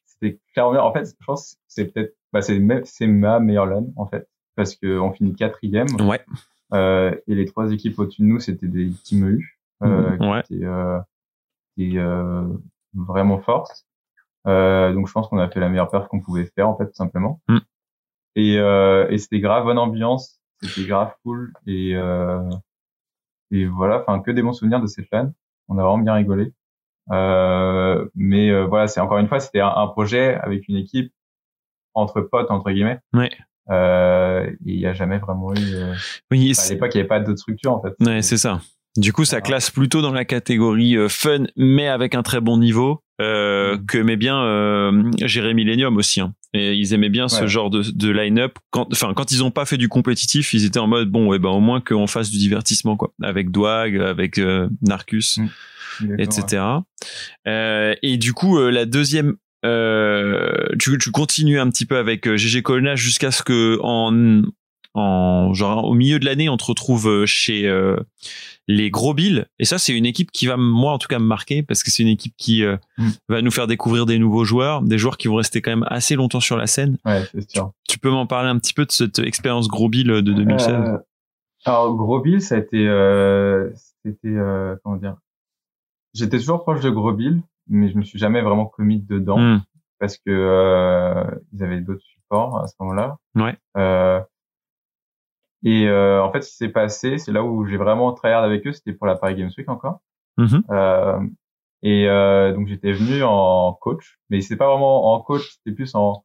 C'était 0.08 0.40
clairement, 0.54 0.80
en 0.86 0.92
fait, 0.94 1.06
je 1.06 1.26
pense 1.26 1.54
que 1.54 1.60
c'est 1.68 1.86
peut-être, 1.86 2.16
bah, 2.34 2.42
c'est 2.42 3.08
ma 3.08 3.40
meilleure 3.40 3.68
LAN, 3.68 3.86
en 3.98 4.08
fait, 4.08 4.28
parce 4.56 4.76
que 4.76 4.98
on 5.00 5.14
finit 5.14 5.36
quatrième, 5.36 5.88
Ouais. 6.02 6.20
euh, 6.74 7.16
et 7.28 7.36
les 7.36 7.46
trois 7.46 7.72
équipes 7.72 8.00
au-dessus 8.00 8.24
de 8.24 8.28
nous, 8.28 8.40
c'était 8.40 8.68
des 8.68 8.90
team 9.04 9.28
EU, 9.30 9.60
euh, 9.84 10.18
ouais. 10.18 10.42
qui 10.44 10.56
étaient, 11.78 12.02
vraiment 12.96 13.40
fortes. 13.40 13.86
Donc 14.46 15.08
je 15.08 15.12
pense 15.14 15.28
qu'on 15.28 15.38
a 15.40 15.50
fait 15.50 15.60
la 15.60 15.70
meilleure 15.70 15.90
perf 15.92 16.08
qu'on 16.08 16.22
pouvait 16.22 16.46
faire, 16.56 16.68
en 16.70 16.78
fait, 16.78 16.86
tout 16.88 16.96
simplement. 16.96 17.42
Mm. 17.48 17.58
Et, 18.38 18.58
euh, 18.58 19.08
et 19.10 19.18
c'était 19.18 19.40
grave 19.40 19.66
bonne 19.66 19.78
ambiance. 19.78 20.37
C'était 20.62 20.88
grave 20.88 21.14
cool 21.24 21.54
et 21.66 21.96
euh, 21.96 22.50
et 23.52 23.66
voilà, 23.66 24.02
enfin 24.02 24.22
que 24.22 24.32
des 24.32 24.42
bons 24.42 24.54
souvenirs 24.54 24.82
de 24.82 24.88
cette 24.88 25.08
LAN. 25.12 25.32
On 25.70 25.78
a 25.78 25.84
vraiment 25.84 26.04
bien 26.04 26.14
rigolé. 26.14 26.54
Euh, 27.12 28.06
mais 28.16 28.50
euh, 28.50 28.66
voilà, 28.66 28.88
c'est 28.88 29.00
encore 29.00 29.18
une 29.18 29.28
fois, 29.28 29.40
c'était 29.40 29.62
un, 29.62 29.70
un, 29.70 29.88
projet 29.88 30.36
avec 30.36 30.68
une 30.68 30.76
équipe 30.76 31.14
entre 31.94 32.22
potes 32.22 32.52
entre 32.52 32.72
guillemets. 32.72 33.00
Ouais. 33.14 33.30
Euh, 33.70 34.50
il 34.66 34.78
n'y 34.78 34.86
a 34.86 34.94
jamais 34.94 35.18
vraiment 35.18 35.54
eu. 35.54 35.74
Euh, 35.74 35.94
Oui, 36.32 36.54
à 36.58 36.70
l'époque, 36.70 36.92
il 36.94 36.98
n'y 36.98 37.02
avait 37.02 37.08
pas 37.08 37.20
d'autres 37.20 37.40
structures 37.40 37.74
en 37.74 37.82
fait. 37.82 37.94
Ouais, 38.00 38.22
c'est 38.22 38.38
ça. 38.38 38.62
Du 38.96 39.14
coup, 39.14 39.26
ça 39.26 39.42
classe 39.42 39.70
plutôt 39.70 40.02
dans 40.02 40.12
la 40.12 40.26
catégorie 40.26 40.96
euh, 40.96 41.08
fun, 41.10 41.46
mais 41.56 41.88
avec 41.88 42.16
un 42.16 42.24
très 42.24 42.42
bon 42.42 42.58
niveau, 42.58 43.04
euh, 43.22 43.76
Mhm. 43.78 43.86
que 43.86 43.98
aimait 43.98 44.16
bien 44.18 44.42
euh, 44.44 45.04
gérer 45.24 45.54
Millennium 45.54 45.98
aussi. 45.98 46.22
Hein. 46.22 46.34
Et 46.54 46.74
ils 46.74 46.94
aimaient 46.94 47.10
bien 47.10 47.28
ce 47.28 47.42
Ouais. 47.42 47.48
genre 47.48 47.70
de, 47.70 47.82
de 47.84 48.10
line-up. 48.10 48.58
Quand, 48.72 48.88
enfin, 48.92 49.14
quand 49.16 49.32
ils 49.32 49.44
ont 49.44 49.52
pas 49.52 49.66
fait 49.66 49.78
du 49.78 49.90
compétitif, 49.90 50.54
ils 50.54 50.66
étaient 50.66 50.80
en 50.80 50.88
mode 50.88 51.10
bon, 51.10 51.28
ouais, 51.28 51.40
ben 51.40 51.50
au 51.50 51.60
moins 51.60 51.82
qu'on 51.82 52.08
fasse 52.08 52.30
du 52.30 52.38
divertissement, 52.38 52.96
quoi. 52.96 53.14
Avec 53.22 53.52
Dwag, 53.52 53.98
avec 53.98 54.38
euh, 54.38 54.70
Narcus. 54.82 55.40
Exactement, 56.00 56.18
etc. 56.20 56.64
Euh, 57.48 57.96
et 58.04 58.18
du 58.18 58.34
coup, 58.34 58.60
euh, 58.60 58.70
la 58.70 58.86
deuxième, 58.86 59.36
euh, 59.66 60.68
tu, 60.80 60.96
tu 61.00 61.10
continues 61.12 61.60
un 61.60 61.70
petit 61.72 61.86
peu 61.86 61.98
avec 61.98 62.32
GG 62.36 62.62
Colna 62.62 62.96
jusqu'à 62.96 63.32
ce 63.32 63.42
que 63.42 63.80
en, 63.82 64.44
en 64.94 65.54
genre 65.54 65.86
au 65.86 65.94
milieu 65.96 66.20
de 66.20 66.26
l'année, 66.26 66.50
on 66.50 66.58
te 66.58 66.66
retrouve 66.66 67.26
chez 67.26 67.68
euh, 67.68 67.96
les 68.68 68.90
Gros 68.92 69.14
Bill. 69.14 69.48
Et 69.60 69.66
ça, 69.66 69.78
c'est 69.78 69.94
une 69.98 70.06
équipe 70.06 70.32
qui 70.32 70.46
va 70.48 70.58
moi 70.58 70.92
en 70.92 70.98
tout 70.98 71.08
cas 71.08 71.20
me 71.20 71.26
marquer 71.26 71.64
parce 71.64 71.84
que 71.84 71.92
c'est 71.92 72.04
une 72.04 72.10
équipe 72.10 72.34
qui 72.38 72.64
euh, 72.64 72.78
Mm. 72.98 73.10
va 73.30 73.42
nous 73.42 73.52
faire 73.52 73.68
découvrir 73.68 74.06
des 74.06 74.20
nouveaux 74.20 74.44
joueurs, 74.44 74.82
des 74.82 74.98
joueurs 74.98 75.18
qui 75.18 75.28
vont 75.28 75.36
rester 75.36 75.62
quand 75.62 75.72
même 75.72 75.86
assez 75.90 76.16
longtemps 76.16 76.40
sur 76.40 76.58
la 76.58 76.68
scène. 76.68 76.98
Ouais, 77.06 77.24
c'est 77.32 77.50
sûr. 77.50 77.72
Tu 77.88 77.98
peux 78.00 78.10
m'en 78.10 78.26
parler 78.26 78.50
un 78.50 78.58
petit 78.58 78.74
peu 78.74 78.86
de 78.86 78.92
cette 78.92 79.20
expérience 79.20 79.68
Gros 79.68 79.88
Bill 79.90 80.08
de 80.08 80.20
2016 80.22 80.70
Euh, 80.74 80.98
alors 81.66 81.96
Gros 81.96 82.20
Bill, 82.22 82.42
ça 82.42 82.56
a 82.56 82.58
été, 82.60 82.88
euh, 82.88 83.70
c'était 84.04 84.28
euh, 84.30 84.76
comment 84.84 84.96
dire? 84.98 85.16
J'étais 86.14 86.38
toujours 86.40 86.64
proche 86.64 86.82
de 86.82 86.90
Gros 86.90 87.14
Bill, 87.14 87.42
mais 87.68 87.90
je 87.92 87.98
me 87.98 88.04
suis 88.04 88.18
jamais 88.20 88.42
vraiment 88.42 88.66
commis 88.66 89.00
dedans 89.00 89.38
Hmm. 89.40 89.62
parce 90.00 90.18
que 90.18 90.30
euh, 90.30 91.24
ils 91.54 91.64
avaient 91.64 91.82
d'autres 91.82 92.02
supports 92.04 92.60
à 92.62 92.68
ce 92.68 92.74
moment-là. 92.80 93.18
Ouais. 93.36 93.56
Et 95.68 95.86
euh, 95.90 96.24
en 96.24 96.32
fait, 96.32 96.44
ce 96.44 96.52
qui 96.52 96.56
s'est 96.56 96.70
passé, 96.70 97.18
c'est 97.18 97.34
là 97.34 97.44
où 97.44 97.66
j'ai 97.66 97.76
vraiment 97.76 98.14
tryhard 98.14 98.42
avec 98.42 98.66
eux, 98.66 98.72
c'était 98.72 98.94
pour 98.94 99.06
la 99.06 99.16
Paris 99.16 99.36
Games 99.36 99.52
Week 99.58 99.68
encore. 99.68 100.00
Mhm. 100.38 100.64
Euh, 100.70 101.20
et 101.84 102.08
euh, 102.08 102.54
donc 102.54 102.68
j'étais 102.68 102.94
venu 102.94 103.22
en 103.24 103.74
coach, 103.74 104.18
mais 104.30 104.40
c'était 104.40 104.56
pas 104.56 104.70
vraiment 104.70 105.14
en 105.14 105.20
coach, 105.20 105.58
c'était 105.58 105.76
plus 105.76 105.94
en 105.94 106.24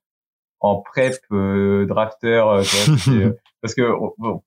en 0.61 0.77
prep 0.77 1.17
euh, 1.33 1.87
drafter, 1.87 2.41
euh, 2.47 2.63
euh, 3.09 3.33
parce 3.61 3.75
que 3.75 3.83
on, 3.83 4.43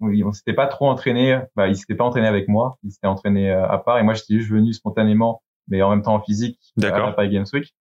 on, 0.00 0.32
s'était 0.32 0.54
pas 0.54 0.66
trop 0.66 0.88
entraîné. 0.88 1.42
Bah, 1.54 1.68
ils 1.68 1.76
s'étaient 1.76 1.94
pas 1.94 2.02
entraînés 2.02 2.26
avec 2.26 2.48
moi, 2.48 2.78
ils 2.82 2.90
s'étaient 2.90 3.06
entraînés 3.06 3.52
euh, 3.52 3.68
à 3.68 3.78
part, 3.78 3.98
et 3.98 4.02
moi 4.02 4.14
j'étais 4.14 4.34
juste 4.34 4.50
venu 4.50 4.72
spontanément, 4.72 5.40
mais 5.68 5.82
en 5.82 5.90
même 5.90 6.02
temps 6.02 6.16
en 6.16 6.20
physique 6.20 6.58
à 6.82 6.98
la 6.98 7.12
Paris 7.12 7.30
Games 7.30 7.46
Week 7.52 7.76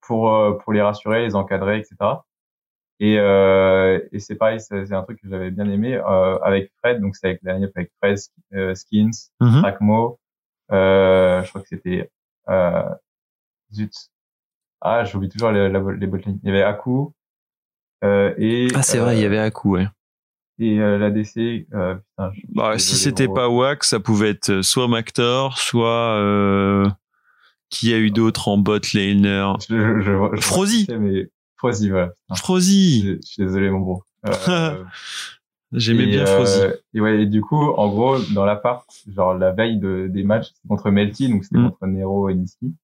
pour 0.00 0.32
pour 0.60 0.72
les 0.72 0.80
rassurer, 0.80 1.26
les 1.26 1.34
encadrer, 1.34 1.76
etc. 1.78 1.96
Et, 3.00 3.18
euh, 3.18 3.98
et 4.12 4.20
c'est 4.20 4.36
pareil, 4.36 4.60
c'est 4.60 4.92
un 4.92 5.02
truc 5.02 5.20
que 5.20 5.28
j'avais 5.28 5.50
bien 5.50 5.68
aimé 5.68 5.94
euh, 5.94 6.38
avec 6.38 6.70
Fred. 6.78 7.00
Donc 7.00 7.16
c'est 7.16 7.26
avec 7.28 7.40
la 7.42 7.54
line-up 7.54 7.72
avec 7.74 7.90
Fred, 8.00 8.18
euh, 8.54 8.74
Skins. 8.74 9.30
Trackmo. 9.60 10.18
Euh, 10.72 11.42
je 11.42 11.48
crois 11.50 11.60
que 11.62 11.68
c'était 11.68 12.10
euh, 12.48 12.82
zut. 13.72 13.92
Ah, 14.80 15.04
j'oublie 15.04 15.28
toujours 15.28 15.50
les, 15.50 15.68
les 15.68 16.06
botlines. 16.06 16.38
Il 16.42 16.48
y 16.48 16.52
avait 16.52 16.62
Aku 16.62 17.08
euh, 18.04 18.34
et 18.38 18.68
Ah, 18.74 18.82
c'est 18.82 18.98
vrai, 18.98 19.16
il 19.16 19.20
y 19.20 19.24
euh, 19.24 19.26
avait 19.26 19.38
Aku, 19.38 19.70
ouais. 19.70 19.86
et 20.58 20.78
euh, 20.78 20.98
l'ADC. 20.98 21.66
Euh, 21.74 21.94
putain, 21.96 22.30
je- 22.34 22.40
Bah, 22.54 22.78
si 22.78 22.96
c'était 22.96 23.28
pas 23.28 23.48
Wax, 23.48 23.88
ça 23.88 23.98
pouvait 24.00 24.30
être 24.30 24.62
soit 24.62 24.88
Mactor, 24.88 25.58
soit 25.58 26.16
euh, 26.18 26.86
qui 27.70 27.92
a 27.94 27.98
eu 27.98 28.10
d'autres 28.10 28.48
en 28.48 28.58
bot 28.58 28.78
laner. 28.94 29.52
je, 29.68 30.00
je, 30.00 30.28
je, 30.36 30.40
Frozy. 30.40 30.86
mais 30.98 31.28
Frozy, 31.64 31.88
voilà. 31.88 32.12
Frozy. 32.36 33.16
je, 33.22 33.26
suis 33.26 33.42
désolé, 33.42 33.70
mon 33.70 33.80
gros. 33.80 34.02
Euh, 34.26 34.84
J'aimais 35.72 36.04
bien 36.04 36.24
euh, 36.24 36.26
Frozy. 36.26 36.60
Et 36.92 37.00
ouais, 37.00 37.22
et 37.22 37.26
du 37.26 37.40
coup, 37.40 37.56
en 37.56 37.88
gros, 37.88 38.18
dans 38.34 38.44
l'appart, 38.44 38.86
genre 39.10 39.32
la 39.32 39.50
veille 39.52 39.78
de, 39.78 40.06
des 40.10 40.24
matchs, 40.24 40.48
c'était 40.48 40.68
contre 40.68 40.90
Melty, 40.90 41.30
donc 41.30 41.42
c'était 41.44 41.56
Mm. 41.58 41.70
contre 41.70 41.86
Nero 41.86 42.28
et 42.28 42.34
Niski, 42.34 42.74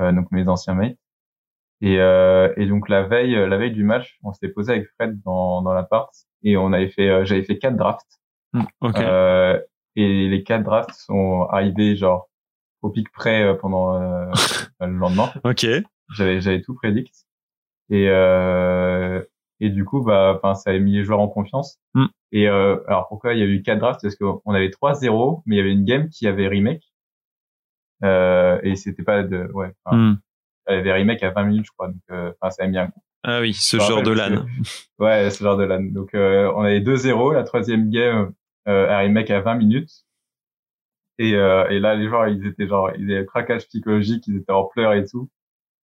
euh, 0.00 0.12
donc 0.12 0.30
mes 0.30 0.46
anciens 0.46 0.74
mates. 0.74 0.96
Et, 1.80 1.94
et 1.96 2.66
donc 2.66 2.88
la 2.88 3.02
veille, 3.02 3.34
la 3.34 3.58
veille 3.58 3.72
du 3.72 3.82
match, 3.82 4.16
on 4.22 4.32
s'était 4.32 4.48
posé 4.48 4.72
avec 4.72 4.88
Fred 4.94 5.20
dans, 5.24 5.60
dans 5.60 5.74
l'appart 5.74 6.08
et 6.44 6.56
on 6.56 6.72
avait 6.72 6.88
fait, 6.88 7.26
j'avais 7.26 7.42
fait 7.42 7.58
quatre 7.58 7.76
drafts. 7.76 8.20
Mm, 8.52 8.62
et 9.96 10.28
les 10.28 10.42
quatre 10.44 10.62
drafts 10.62 10.94
sont 10.94 11.42
arrivés 11.50 11.96
genre 11.96 12.30
au 12.80 12.90
pic 12.90 13.10
près 13.10 13.58
pendant 13.58 13.98
le 14.80 14.86
lendemain. 14.86 15.30
ok. 15.42 15.66
J'avais 16.14 16.40
j'avais 16.40 16.62
tout 16.62 16.74
prédict. 16.74 17.23
Et 17.90 18.08
euh, 18.08 19.22
et 19.60 19.68
du 19.70 19.84
coup 19.84 20.02
bah 20.02 20.34
enfin 20.36 20.54
ça 20.54 20.70
a 20.70 20.78
mis 20.78 20.92
les 20.92 21.04
joueurs 21.04 21.20
en 21.20 21.28
confiance. 21.28 21.78
Mm. 21.94 22.06
Et 22.32 22.48
euh, 22.48 22.76
alors 22.88 23.08
pourquoi 23.08 23.34
il 23.34 23.40
y 23.40 23.42
a 23.42 23.46
eu 23.46 23.62
quatre 23.62 23.78
drafts? 23.78 24.02
Parce 24.02 24.16
qu'on 24.16 24.40
avait 24.54 24.70
3-0 24.70 25.42
mais 25.46 25.56
il 25.56 25.58
y 25.58 25.60
avait 25.60 25.72
une 25.72 25.84
game 25.84 26.08
qui 26.08 26.26
avait 26.26 26.48
remake. 26.48 26.82
Euh, 28.02 28.58
et 28.62 28.76
c'était 28.76 29.02
pas 29.02 29.22
de 29.22 29.48
ouais, 29.52 29.72
Hmm. 29.86 30.14
elle 30.66 30.78
avait 30.80 30.92
remake 30.92 31.22
à 31.22 31.30
20 31.30 31.44
minutes 31.44 31.66
je 31.66 31.70
crois 31.72 31.88
donc 31.88 32.02
euh, 32.10 32.32
ça 32.50 32.64
a 32.64 32.66
mis 32.66 32.76
un 32.78 32.88
coup. 32.88 33.00
Ah 33.22 33.40
oui, 33.40 33.54
ce 33.54 33.78
genre 33.78 34.02
de 34.02 34.10
LAN. 34.12 34.44
que- 34.44 35.02
Ouais, 35.02 35.30
ce 35.30 35.42
genre 35.42 35.56
de 35.56 35.64
LAN. 35.64 35.92
Donc 35.92 36.14
euh, 36.14 36.52
on 36.56 36.62
avait 36.62 36.80
2-0 36.80 37.32
la 37.32 37.42
troisième 37.44 37.88
game 37.90 38.32
euh, 38.68 38.88
à 38.90 38.98
remake 38.98 39.30
à 39.30 39.40
20 39.40 39.54
minutes. 39.54 40.04
Et, 41.18 41.34
euh, 41.36 41.66
et 41.68 41.78
là, 41.78 41.94
les 41.94 42.08
joueurs, 42.08 42.26
ils 42.28 42.44
étaient 42.46 42.66
genre, 42.66 42.90
ils 42.98 43.04
avaient 43.12 43.20
un 43.22 43.24
craquage 43.24 43.66
psychologique, 43.68 44.26
ils 44.26 44.36
étaient 44.38 44.52
en 44.52 44.64
pleurs 44.64 44.94
et 44.94 45.04
tout. 45.06 45.30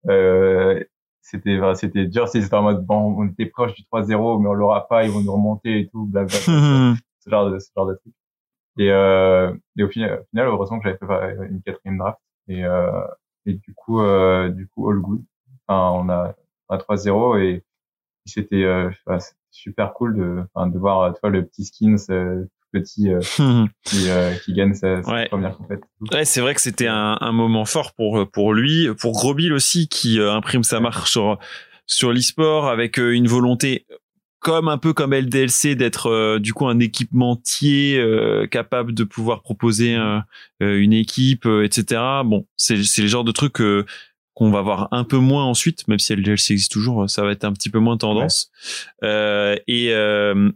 Euh, 0.08 0.82
c'était, 1.26 1.60
c'était 1.74 2.06
dur, 2.06 2.28
ils 2.34 2.46
étaient 2.46 2.54
en 2.56 2.62
mode, 2.62 2.86
bon, 2.86 3.16
on 3.18 3.28
était 3.28 3.48
proche 3.48 3.74
du 3.74 3.82
3-0, 3.84 4.42
mais 4.42 4.48
on 4.48 4.54
l'aura 4.54 4.88
pas, 4.88 5.04
ils 5.04 5.12
vont 5.12 5.22
nous 5.22 5.34
remonter 5.34 5.80
et 5.80 5.88
tout, 5.90 6.06
blablabla. 6.06 6.38
ce 7.20 7.30
genre 7.30 7.50
de, 7.50 7.58
ce 7.58 7.72
genre 7.76 7.88
de 7.88 7.96
truc. 7.96 8.14
Et, 8.78 8.92
euh, 8.92 9.52
et 9.78 9.84
au 9.84 9.90
final, 9.90 10.20
au 10.22 10.26
final, 10.30 10.48
heureusement 10.48 10.80
que 10.80 10.84
j'avais 10.88 10.98
fait 11.00 11.48
une 11.50 11.62
quatrième 11.64 11.98
draft. 11.98 12.20
Et, 12.48 12.64
euh, 12.64 12.92
et 13.48 13.54
du 13.56 13.74
coup, 13.74 14.02
euh, 14.02 14.50
du 14.50 14.68
coup, 14.68 14.90
all 14.90 15.00
good. 15.00 15.24
Enfin, 15.68 16.00
on 16.00 16.10
a, 16.10 16.36
on 16.70 16.76
a 16.76 16.78
3-0 16.78 17.40
et 17.40 17.64
c'était, 18.26 18.64
euh, 18.64 18.92
c'était 19.20 19.36
super 19.50 19.94
cool 19.94 20.16
de, 20.18 20.44
enfin, 20.54 20.68
de 20.68 20.78
voir, 20.78 21.12
tu 21.14 21.20
vois, 21.22 21.32
le 21.32 21.44
petit 21.44 21.66
skins, 21.66 21.98
euh, 22.12 22.46
petit, 22.80 23.10
euh, 23.12 23.20
qui, 23.86 24.10
euh, 24.10 24.34
qui 24.44 24.54
gagne 24.54 24.74
sa, 24.74 25.02
sa 25.04 25.12
Ouais. 25.12 25.28
première 25.28 25.58
compète. 25.58 25.82
Ouais, 26.12 26.26
c'est 26.26 26.42
vrai 26.42 26.54
que 26.56 26.62
c'était 26.62 26.88
un, 26.88 27.18
un 27.20 27.32
moment 27.32 27.66
fort 27.66 27.94
pour 27.94 28.30
pour 28.32 28.54
lui, 28.54 28.88
pour 29.00 29.14
Grobil 29.14 29.54
aussi 29.54 29.88
qui 29.88 30.20
euh, 30.20 30.34
imprime 30.34 30.64
sa 30.64 30.80
marque 30.80 31.08
sur 31.08 31.38
sur 31.88 32.12
l'e-sport 32.12 32.68
avec 32.68 32.98
une 32.98 33.28
volonté 33.28 33.86
comme 34.40 34.68
un 34.68 34.78
peu 34.78 34.94
comme 34.94 35.14
LDLC 35.14 35.76
d'être 35.76 36.38
du 36.40 36.54
coup 36.54 36.68
un 36.68 36.80
équipementier 36.80 38.00
capable 38.52 38.94
de 38.94 39.04
pouvoir 39.04 39.42
proposer 39.42 39.96
une 40.60 40.94
équipe, 40.94 41.48
etc. 41.64 42.02
Bon, 42.26 42.46
c'est 42.56 42.84
c'est 42.84 43.02
le 43.02 43.08
genre 43.08 43.24
de 43.24 43.32
truc 43.32 43.56
qu'on 44.36 44.52
va 44.52 44.62
voir 44.62 44.90
un 44.92 45.04
peu 45.06 45.18
moins 45.18 45.46
ensuite, 45.46 45.88
même 45.88 45.98
si 45.98 46.14
LDLC 46.14 46.52
existe 46.52 46.72
toujours, 46.72 47.10
ça 47.10 47.24
va 47.24 47.32
être 47.32 47.46
un 47.46 47.54
petit 47.54 47.70
peu 47.70 47.80
moins 47.80 47.98
tendance. 47.98 48.52
Euh, 49.04 49.56
et 49.68 49.94
euh, 49.94 50.52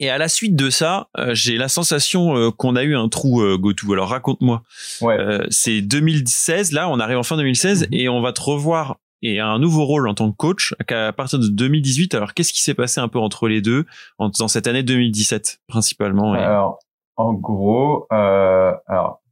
et 0.00 0.10
à 0.10 0.18
la 0.18 0.28
suite 0.28 0.54
de 0.56 0.70
ça, 0.70 1.08
euh, 1.18 1.34
j'ai 1.34 1.56
la 1.56 1.68
sensation 1.68 2.36
euh, 2.36 2.50
qu'on 2.50 2.76
a 2.76 2.82
eu 2.82 2.94
un 2.96 3.08
trou 3.08 3.40
euh, 3.42 3.56
GoTo. 3.58 3.92
Alors 3.92 4.08
raconte-moi. 4.10 4.62
Ouais. 5.00 5.18
Euh, 5.18 5.46
c'est 5.50 5.80
2016, 5.82 6.72
là, 6.72 6.88
on 6.88 6.98
arrive 7.00 7.18
en 7.18 7.22
fin 7.22 7.36
2016 7.36 7.82
Mhm. 7.84 7.88
et 7.92 8.08
on 8.08 8.20
va 8.20 8.32
te 8.32 8.40
revoir 8.40 8.96
et 9.22 9.40
à 9.40 9.48
un 9.48 9.58
nouveau 9.58 9.84
rôle 9.86 10.08
en 10.08 10.14
tant 10.14 10.30
que 10.30 10.36
coach 10.36 10.74
à 10.88 11.12
partir 11.12 11.38
de 11.38 11.48
2018. 11.48 12.14
Alors 12.14 12.34
qu'est-ce 12.34 12.52
qui 12.52 12.62
s'est 12.62 12.74
passé 12.74 13.00
un 13.00 13.08
peu 13.08 13.18
entre 13.18 13.48
les 13.48 13.62
deux 13.62 13.86
en, 14.18 14.28
dans 14.28 14.48
cette 14.48 14.66
année 14.66 14.82
2017 14.82 15.60
principalement 15.66 16.34
et- 16.34 16.38
Alors, 16.40 16.78
en 17.16 17.32
gros, 17.32 18.06
euh, 18.12 18.72
alors, 18.86 19.22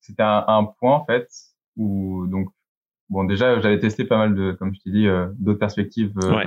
c'était 0.00 0.22
un, 0.24 0.44
un 0.48 0.64
point, 0.64 0.96
en 0.96 1.04
fait, 1.04 1.28
où, 1.76 2.26
donc, 2.26 2.48
bon, 3.08 3.22
déjà, 3.24 3.60
j'avais 3.60 3.78
testé 3.78 4.04
pas 4.04 4.18
mal 4.18 4.34
de, 4.34 4.52
comme 4.52 4.74
je 4.74 4.80
t'ai 4.80 4.90
dit, 4.90 5.06
d'autres 5.38 5.60
perspectives 5.60 6.12
euh, 6.24 6.34
Ouais. 6.36 6.46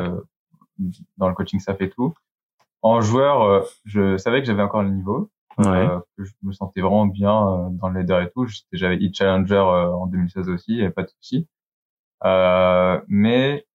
dans 1.18 1.30
le 1.30 1.34
coaching 1.36 1.60
staff 1.62 1.80
et 1.82 1.90
tout. 1.90 2.14
En 2.82 3.02
joueur, 3.02 3.42
euh, 3.44 3.62
je 3.86 4.18
savais 4.18 4.40
que 4.42 4.48
j'avais 4.48 4.62
encore 4.64 4.84
le 4.84 4.90
niveau, 4.90 5.30
Ouais. 5.58 5.66
euh, 5.68 6.00
que 6.18 6.24
je 6.24 6.32
me 6.44 6.54
sentais 6.54 6.80
vraiment 6.82 7.06
bien 7.06 7.32
euh, 7.36 7.70
dans 7.72 7.90
le 7.90 8.00
leader 8.00 8.22
et 8.22 8.32
tout. 8.32 8.48
J'avais 8.72 8.96
hit 8.98 9.16
challenger 9.18 9.58
en 9.58 10.08
2016 10.08 10.50
aussi, 10.50 10.80
avait 10.82 10.92
pas 10.92 11.04
de 11.04 11.10
souci. 11.10 11.48
Euh, 12.26 13.00
mais 13.08 13.66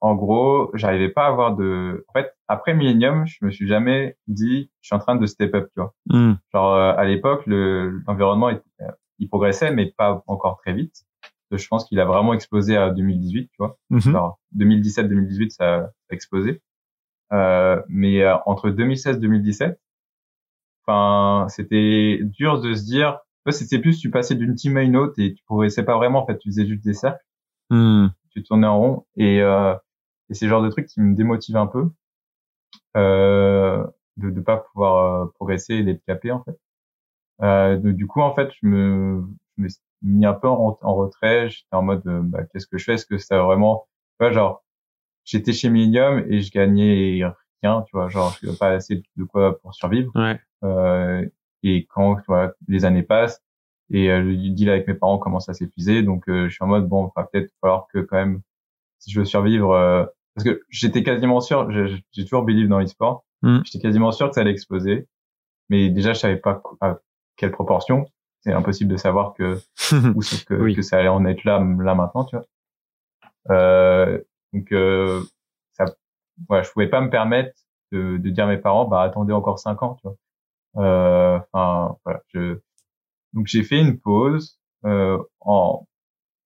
en 0.00 0.14
gros, 0.14 0.70
j'arrivais 0.74 1.08
pas 1.10 1.24
à 1.24 1.28
avoir 1.28 1.54
de. 1.56 2.04
En 2.08 2.12
fait, 2.12 2.32
après 2.48 2.74
Millennium, 2.74 3.26
je 3.26 3.44
me 3.44 3.50
suis 3.50 3.66
jamais 3.66 4.16
dit, 4.26 4.70
je 4.80 4.86
suis 4.88 4.96
en 4.96 4.98
train 4.98 5.16
de 5.16 5.26
step 5.26 5.54
up, 5.54 5.68
tu 5.74 5.80
vois. 5.80 5.94
Hmm. 6.06 6.34
Genre 6.52 6.74
à 6.74 7.04
l'époque, 7.04 7.46
le- 7.46 8.02
l'environnement, 8.06 8.50
il 9.18 9.28
progressait, 9.28 9.72
mais 9.72 9.92
pas 9.96 10.22
encore 10.26 10.58
très 10.58 10.72
vite. 10.72 11.04
Je 11.52 11.66
pense 11.68 11.84
qu'il 11.84 11.98
a 12.00 12.04
vraiment 12.04 12.32
explosé 12.32 12.76
à 12.76 12.90
2018, 12.90 13.48
tu 13.48 13.56
vois. 13.58 13.76
Genre 14.12 14.38
2017-2018, 14.56 15.50
ça 15.50 15.76
a 15.80 15.86
explosé. 16.10 16.62
Euh, 17.32 17.80
mais 17.88 18.22
euh, 18.22 18.36
entre 18.46 18.70
2016 18.70 19.16
et 19.16 19.20
2017, 19.20 19.80
enfin, 20.86 21.48
c'était 21.48 22.20
dur 22.22 22.60
de 22.60 22.74
se 22.74 22.84
dire. 22.84 23.20
C'était 23.50 23.78
plus 23.80 23.98
tu 23.98 24.10
passais 24.10 24.34
d'une 24.36 24.54
team 24.54 24.76
à 24.76 24.82
une 24.82 24.96
autre 24.96 25.14
et 25.18 25.34
tu 25.34 25.42
progressais 25.44 25.84
pas 25.84 25.96
vraiment. 25.96 26.22
En 26.22 26.26
fait, 26.26 26.38
tu 26.38 26.50
faisais 26.50 26.66
juste 26.66 26.84
des 26.84 26.94
cercles, 26.94 27.24
Hmm. 27.70 28.08
tu 28.32 28.42
tournais 28.42 28.66
en 28.66 28.78
rond 28.80 29.06
et, 29.16 29.40
euh, 29.42 29.74
et 30.30 30.34
c'est 30.34 30.46
le 30.46 30.50
genre 30.50 30.62
de 30.62 30.70
truc 30.70 30.86
qui 30.86 31.00
me 31.00 31.14
démotive 31.16 31.56
un 31.56 31.66
peu 31.68 31.90
euh, 32.96 33.86
de 34.16 34.30
ne 34.30 34.40
pas 34.40 34.58
pouvoir 34.58 35.22
euh, 35.24 35.26
progresser 35.34 35.74
et 35.74 35.82
d'être 35.82 36.04
capé 36.06 36.30
en 36.32 36.42
fait. 36.44 36.58
Euh, 37.42 37.78
du 37.78 38.06
coup, 38.06 38.20
en 38.22 38.34
fait, 38.34 38.50
je 38.62 38.68
me, 38.68 39.24
je 39.58 39.64
me 39.64 39.68
suis 39.68 39.80
mis 40.02 40.26
un 40.26 40.34
peu 40.34 40.48
en, 40.48 40.78
en 40.82 40.94
retrait. 40.94 41.50
J'étais 41.50 41.66
en 41.74 41.82
mode, 41.82 42.06
euh, 42.06 42.20
bah, 42.22 42.44
qu'est-ce 42.44 42.66
que 42.66 42.78
je 42.78 42.84
fais? 42.84 42.94
Est-ce 42.94 43.06
que 43.06 43.18
ça 43.18 43.42
vraiment, 43.42 43.88
genre, 44.20 44.64
j'étais 45.24 45.52
chez 45.52 45.68
Millennium 45.70 46.24
et 46.28 46.40
je 46.40 46.50
gagnais 46.50 47.22
rien, 47.62 47.82
tu 47.82 47.90
vois, 47.96 48.08
genre, 48.08 48.36
je 48.40 48.46
n'avais 48.46 48.58
pas 48.58 48.70
assez 48.70 49.02
de 49.16 49.24
quoi 49.24 49.58
pour 49.60 49.74
survivre. 49.74 50.10
Ouais. 50.14 50.38
Euh, 50.64 51.26
et 51.62 51.86
quand, 51.86 52.16
tu 52.16 52.22
vois, 52.26 52.52
les 52.68 52.84
années 52.84 53.02
passent 53.02 53.42
et 53.92 54.10
euh, 54.10 54.20
le 54.22 54.36
deal 54.50 54.70
avec 54.70 54.86
mes 54.86 54.94
parents 54.94 55.18
commence 55.18 55.48
à 55.48 55.54
s'épuiser, 55.54 56.02
donc 56.02 56.28
euh, 56.28 56.48
je 56.48 56.54
suis 56.54 56.62
en 56.64 56.68
mode, 56.68 56.88
bon, 56.88 57.10
peut-être 57.10 57.50
falloir 57.60 57.86
que 57.92 57.98
quand 57.98 58.16
même, 58.16 58.40
si 58.98 59.10
je 59.10 59.18
veux 59.18 59.24
survivre, 59.26 59.72
euh, 59.72 60.04
parce 60.34 60.44
que 60.44 60.62
j'étais 60.68 61.02
quasiment 61.02 61.40
sûr, 61.40 61.68
j'ai 61.70 62.24
toujours 62.24 62.42
believe 62.44 62.68
dans 62.68 62.78
l'e-sport, 62.78 63.24
Mm. 63.42 63.60
j'étais 63.64 63.78
quasiment 63.80 64.12
sûr 64.12 64.28
que 64.28 64.34
ça 64.34 64.42
allait 64.42 64.50
exploser, 64.50 65.08
mais 65.70 65.88
déjà 65.88 66.12
je 66.12 66.18
savais 66.18 66.36
pas 66.36 66.62
à 66.82 66.98
quelle 67.36 67.50
proportion. 67.52 68.06
C'est 68.42 68.52
impossible 68.52 68.90
de 68.92 68.98
savoir 68.98 69.32
que 69.32 69.58
où 70.14 70.20
que, 70.46 70.54
Oui. 70.60 70.74
que 70.74 70.82
ça 70.82 70.98
allait 70.98 71.08
en 71.08 71.24
être 71.24 71.44
là 71.44 71.58
là 71.58 71.94
maintenant, 71.94 72.24
tu 72.24 72.36
vois. 72.36 72.44
Euh, 73.50 74.18
donc 74.52 74.72
euh, 74.72 75.22
ça, 75.72 75.84
ouais, 76.48 76.62
je 76.64 76.70
pouvais 76.72 76.88
pas 76.88 77.00
me 77.00 77.10
permettre 77.10 77.54
de, 77.92 78.16
de 78.18 78.30
dire 78.30 78.44
à 78.44 78.48
mes 78.48 78.58
parents, 78.58 78.86
bah 78.86 79.02
attendez 79.02 79.32
encore 79.32 79.58
cinq 79.58 79.82
ans, 79.82 79.96
tu 79.96 80.02
vois. 80.08 80.16
Euh, 80.84 81.38
Enfin 81.52 81.96
voilà, 82.04 82.22
je 82.28 82.58
donc 83.32 83.46
j'ai 83.46 83.62
fait 83.64 83.80
une 83.80 83.98
pause. 83.98 84.58
Euh, 84.84 85.18
en 85.40 85.86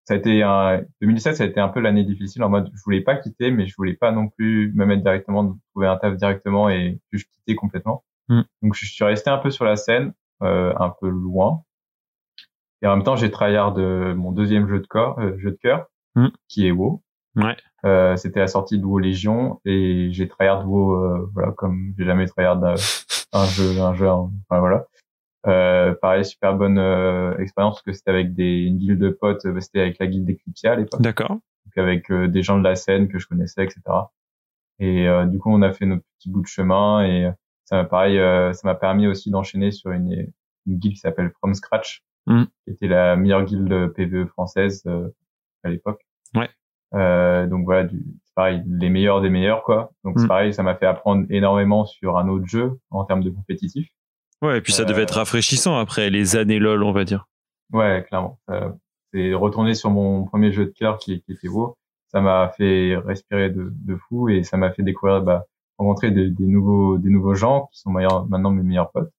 ça 0.07 0.15
a 0.15 0.17
été 0.19 0.43
un 0.43 0.83
2017, 1.01 1.37
ça 1.37 1.45
a 1.45 1.47
été 1.47 1.61
un 1.61 1.69
peu 1.69 1.81
l'année 1.81 2.05
difficile 2.05 2.43
en 2.43 2.51
mode 2.51 2.71
je 2.75 2.83
voulais 2.85 3.01
pas 3.01 3.17
quitter, 3.17 3.51
mais 3.51 3.67
je 3.67 3.75
voulais 3.77 3.95
pas 3.95 4.13
non 4.13 4.29
plus 4.29 4.73
me 4.75 4.85
mettre 4.85 5.03
directement, 5.03 5.57
trouver 5.71 5.87
un 5.87 5.97
taf 5.97 6.17
directement 6.17 6.69
et 6.69 7.01
que 7.11 7.17
je 7.19 7.25
quittais 7.25 7.55
complètement. 7.55 8.05
Mm. 8.29 8.43
Donc 8.63 8.75
je 8.75 8.85
suis 8.87 9.05
resté 9.05 9.31
un 9.31 9.39
peu 9.39 9.51
sur 9.51 9.65
la 9.65 9.77
scène, 9.77 10.13
euh, 10.43 10.75
un 10.79 10.91
peu 10.91 11.09
loin. 11.09 11.63
Et 12.83 12.87
en 12.87 12.97
même 12.97 13.05
temps, 13.05 13.17
j'ai 13.17 13.31
tryhard 13.31 13.73
de 13.73 14.13
mon 14.15 14.31
deuxième 14.33 14.69
jeu 14.69 14.79
de 14.81 14.87
corps, 14.87 15.19
euh, 15.21 15.39
jeu 15.39 15.53
de 15.53 15.57
cœur, 15.57 15.87
Mm. 16.17 16.29
qui 16.49 16.67
est 16.67 16.71
WoW. 16.71 17.03
Ouais. 17.37 17.57
Euh, 17.85 18.16
c'était 18.16 18.41
la 18.41 18.47
sortie 18.47 18.78
de 18.78 18.85
WoW 18.85 18.99
Légion 18.99 19.61
et 19.64 20.09
j'ai 20.12 20.28
tryhard 20.28 20.66
WoW, 20.68 20.95
euh, 20.95 21.30
voilà, 21.35 21.53
comme 21.53 21.93
j'ai 21.99 22.05
jamais 22.05 22.26
tryhard 22.26 22.62
un, 22.64 22.74
un 23.32 23.45
jeu, 23.47 23.80
un 23.80 23.95
jeu, 23.95 24.09
enfin 24.09 24.61
voilà. 24.61 24.87
Euh, 25.47 25.95
pareil, 26.01 26.24
super 26.24 26.55
bonne 26.57 26.78
euh, 26.78 27.37
expérience 27.39 27.74
parce 27.74 27.82
que 27.82 27.93
c'était 27.93 28.11
avec 28.11 28.35
des 28.35 28.62
une 28.62 28.78
guilde 28.78 28.99
de 28.99 29.11
potes, 29.11 29.45
euh, 29.45 29.61
c'était 29.61 29.80
avec 29.80 29.99
la 29.99 30.07
guilde 30.07 30.24
d'Eclipsia 30.24 30.72
à 30.72 30.76
l'époque, 30.76 31.03
D'accord. 31.03 31.28
donc 31.30 31.76
avec 31.76 32.11
euh, 32.11 32.28
des 32.28 32.43
gens 32.43 32.57
de 32.59 32.64
la 32.64 32.76
scène 32.76 33.09
que 33.09 33.18
je 33.18 33.26
connaissais, 33.26 33.62
etc. 33.64 33.80
Et 34.78 35.07
euh, 35.07 35.26
du 35.26 35.39
coup, 35.39 35.53
on 35.53 35.61
a 35.61 35.72
fait 35.72 35.85
notre 35.85 36.03
petit 36.18 36.30
bout 36.30 36.41
de 36.41 36.47
chemin 36.47 37.05
et 37.05 37.30
ça 37.66 37.76
m'a 37.76 37.85
pareil, 37.85 38.18
euh, 38.18 38.53
ça 38.55 38.66
m'a 38.66 38.74
permis 38.74 39.07
aussi 39.07 39.30
d'enchaîner 39.30 39.70
sur 39.70 39.91
une, 39.91 40.32
une 40.66 40.78
guilde 40.78 40.95
qui 40.95 41.01
s'appelle 41.01 41.30
From 41.39 41.53
Scratch, 41.55 42.03
Mm. 42.26 42.45
qui 42.64 42.70
était 42.70 42.87
la 42.89 43.16
meilleure 43.16 43.45
guilde 43.45 43.89
PVE 43.89 44.24
française 44.28 44.82
euh, 44.87 45.11
à 45.62 45.68
l'époque. 45.68 46.01
Ouais. 46.35 46.49
Euh, 46.95 47.47
donc 47.47 47.64
voilà, 47.64 47.84
du, 47.84 47.99
c'est 48.24 48.34
pareil, 48.34 48.62
les 48.66 48.88
meilleurs 48.88 49.20
des 49.20 49.30
meilleurs 49.30 49.62
quoi. 49.62 49.90
Donc 50.05 50.16
Mm. 50.16 50.20
c'est 50.20 50.28
pareil, 50.28 50.55
ça 50.55 50.62
m'a 50.62 50.74
fait 50.74 50.86
apprendre 50.86 51.26
énormément 51.30 51.84
sur 51.86 52.18
un 52.18 52.28
autre 52.28 52.47
jeu 52.47 52.78
en 52.90 53.05
termes 53.05 53.22
de 53.22 53.30
compétitif. 53.30 53.88
Ouais, 54.42 54.59
et 54.59 54.61
puis 54.61 54.72
ça 54.72 54.84
devait 54.84 55.03
être 55.03 55.16
Euh, 55.16 55.20
rafraîchissant 55.20 55.76
après 55.78 56.11
les 56.11 56.36
années 56.36 56.59
LOL, 56.59 56.82
on 56.82 56.92
va 56.92 57.05
dire. 57.05 57.26
Ouais, 57.72 58.05
clairement. 58.07 58.38
Euh, 58.51 58.68
c'est 59.12 59.32
retourner 59.34 59.74
sur 59.74 59.90
mon 59.90 60.24
premier 60.24 60.53
jeu 60.53 60.66
de 60.66 60.70
cœur 60.72 60.99
qui, 60.99 61.22
qui 61.22 61.32
était 61.32 61.49
WoW. 61.49 61.76
Ça 62.09 62.20
m'a 62.20 62.49
fait 62.57 62.97
respirer 62.97 63.51
de, 63.51 63.72
de 63.72 63.97
fou 63.97 64.28
et 64.28 64.42
ça 64.42 64.57
m'a 64.57 64.70
fait 64.72 64.82
découvrir, 64.82 65.22
bah, 65.22 65.45
rencontrer 65.78 66.11
des, 66.11 66.30
des 66.30 66.47
nouveaux, 66.47 66.99
des 66.99 67.11
nouveaux 67.11 67.34
gens 67.34 67.68
qui 67.72 67.80
sont 67.80 67.90
maintenant 67.90 68.51
mes 68.51 68.62
meilleurs 68.62 68.90
potes. 68.92 69.11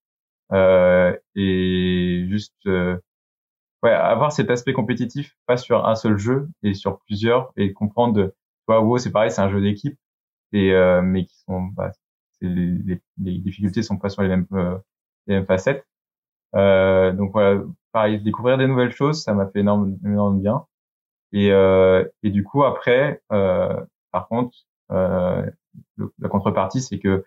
Euh, 0.54 1.14
et 1.36 2.26
juste, 2.30 2.54
euh, 2.68 2.98
ouais, 3.86 3.92
avoir 3.94 4.32
cet 4.34 4.50
aspect 4.52 4.74
compétitif, 4.74 5.38
pas 5.48 5.58
sur 5.58 5.88
un 5.88 5.96
seul 5.96 6.18
jeu 6.18 6.50
et 6.64 6.74
sur 6.74 7.00
plusieurs 7.02 7.52
et 7.58 7.74
comprendre, 7.74 8.14
de, 8.16 8.36
WoW, 8.70 8.98
c'est 9.00 9.12
pareil, 9.12 9.32
c'est 9.32 9.42
un 9.42 9.50
jeu 9.52 9.62
d'équipe 9.62 10.00
et 10.54 10.74
euh, 10.74 11.02
mais 11.04 11.26
qui 11.26 11.38
sont, 11.48 11.62
bah, 11.64 11.92
les, 12.42 12.78
les, 12.86 13.02
les 13.20 13.40
difficultés 13.40 13.84
sont 13.84 13.98
pas 13.98 14.10
sur 14.10 14.24
les 14.24 14.30
mêmes, 14.30 14.48
euh, 14.54 14.78
les 15.28 15.36
mêmes 15.36 15.46
facettes. 15.48 15.86
Euh, 16.56 17.12
donc 17.14 17.32
voilà, 17.34 17.62
pareil, 17.92 18.22
découvrir 18.22 18.58
des 18.58 18.68
nouvelles 18.68 18.92
choses, 18.94 19.24
ça 19.24 19.34
m'a 19.34 19.48
fait 19.48 19.60
énormément 19.62 19.98
énorme 20.06 20.42
bien. 20.42 20.66
Et, 21.34 21.52
euh, 21.52 22.06
et 22.24 22.32
du 22.32 22.44
coup, 22.44 22.64
après, 22.64 23.22
euh, 23.32 23.86
par 24.12 24.28
contre, 24.28 24.58
euh, 24.92 25.46
le- 25.98 26.14
la 26.20 26.30
contrepartie, 26.30 26.82
c'est 26.82 27.00
que 27.00 27.26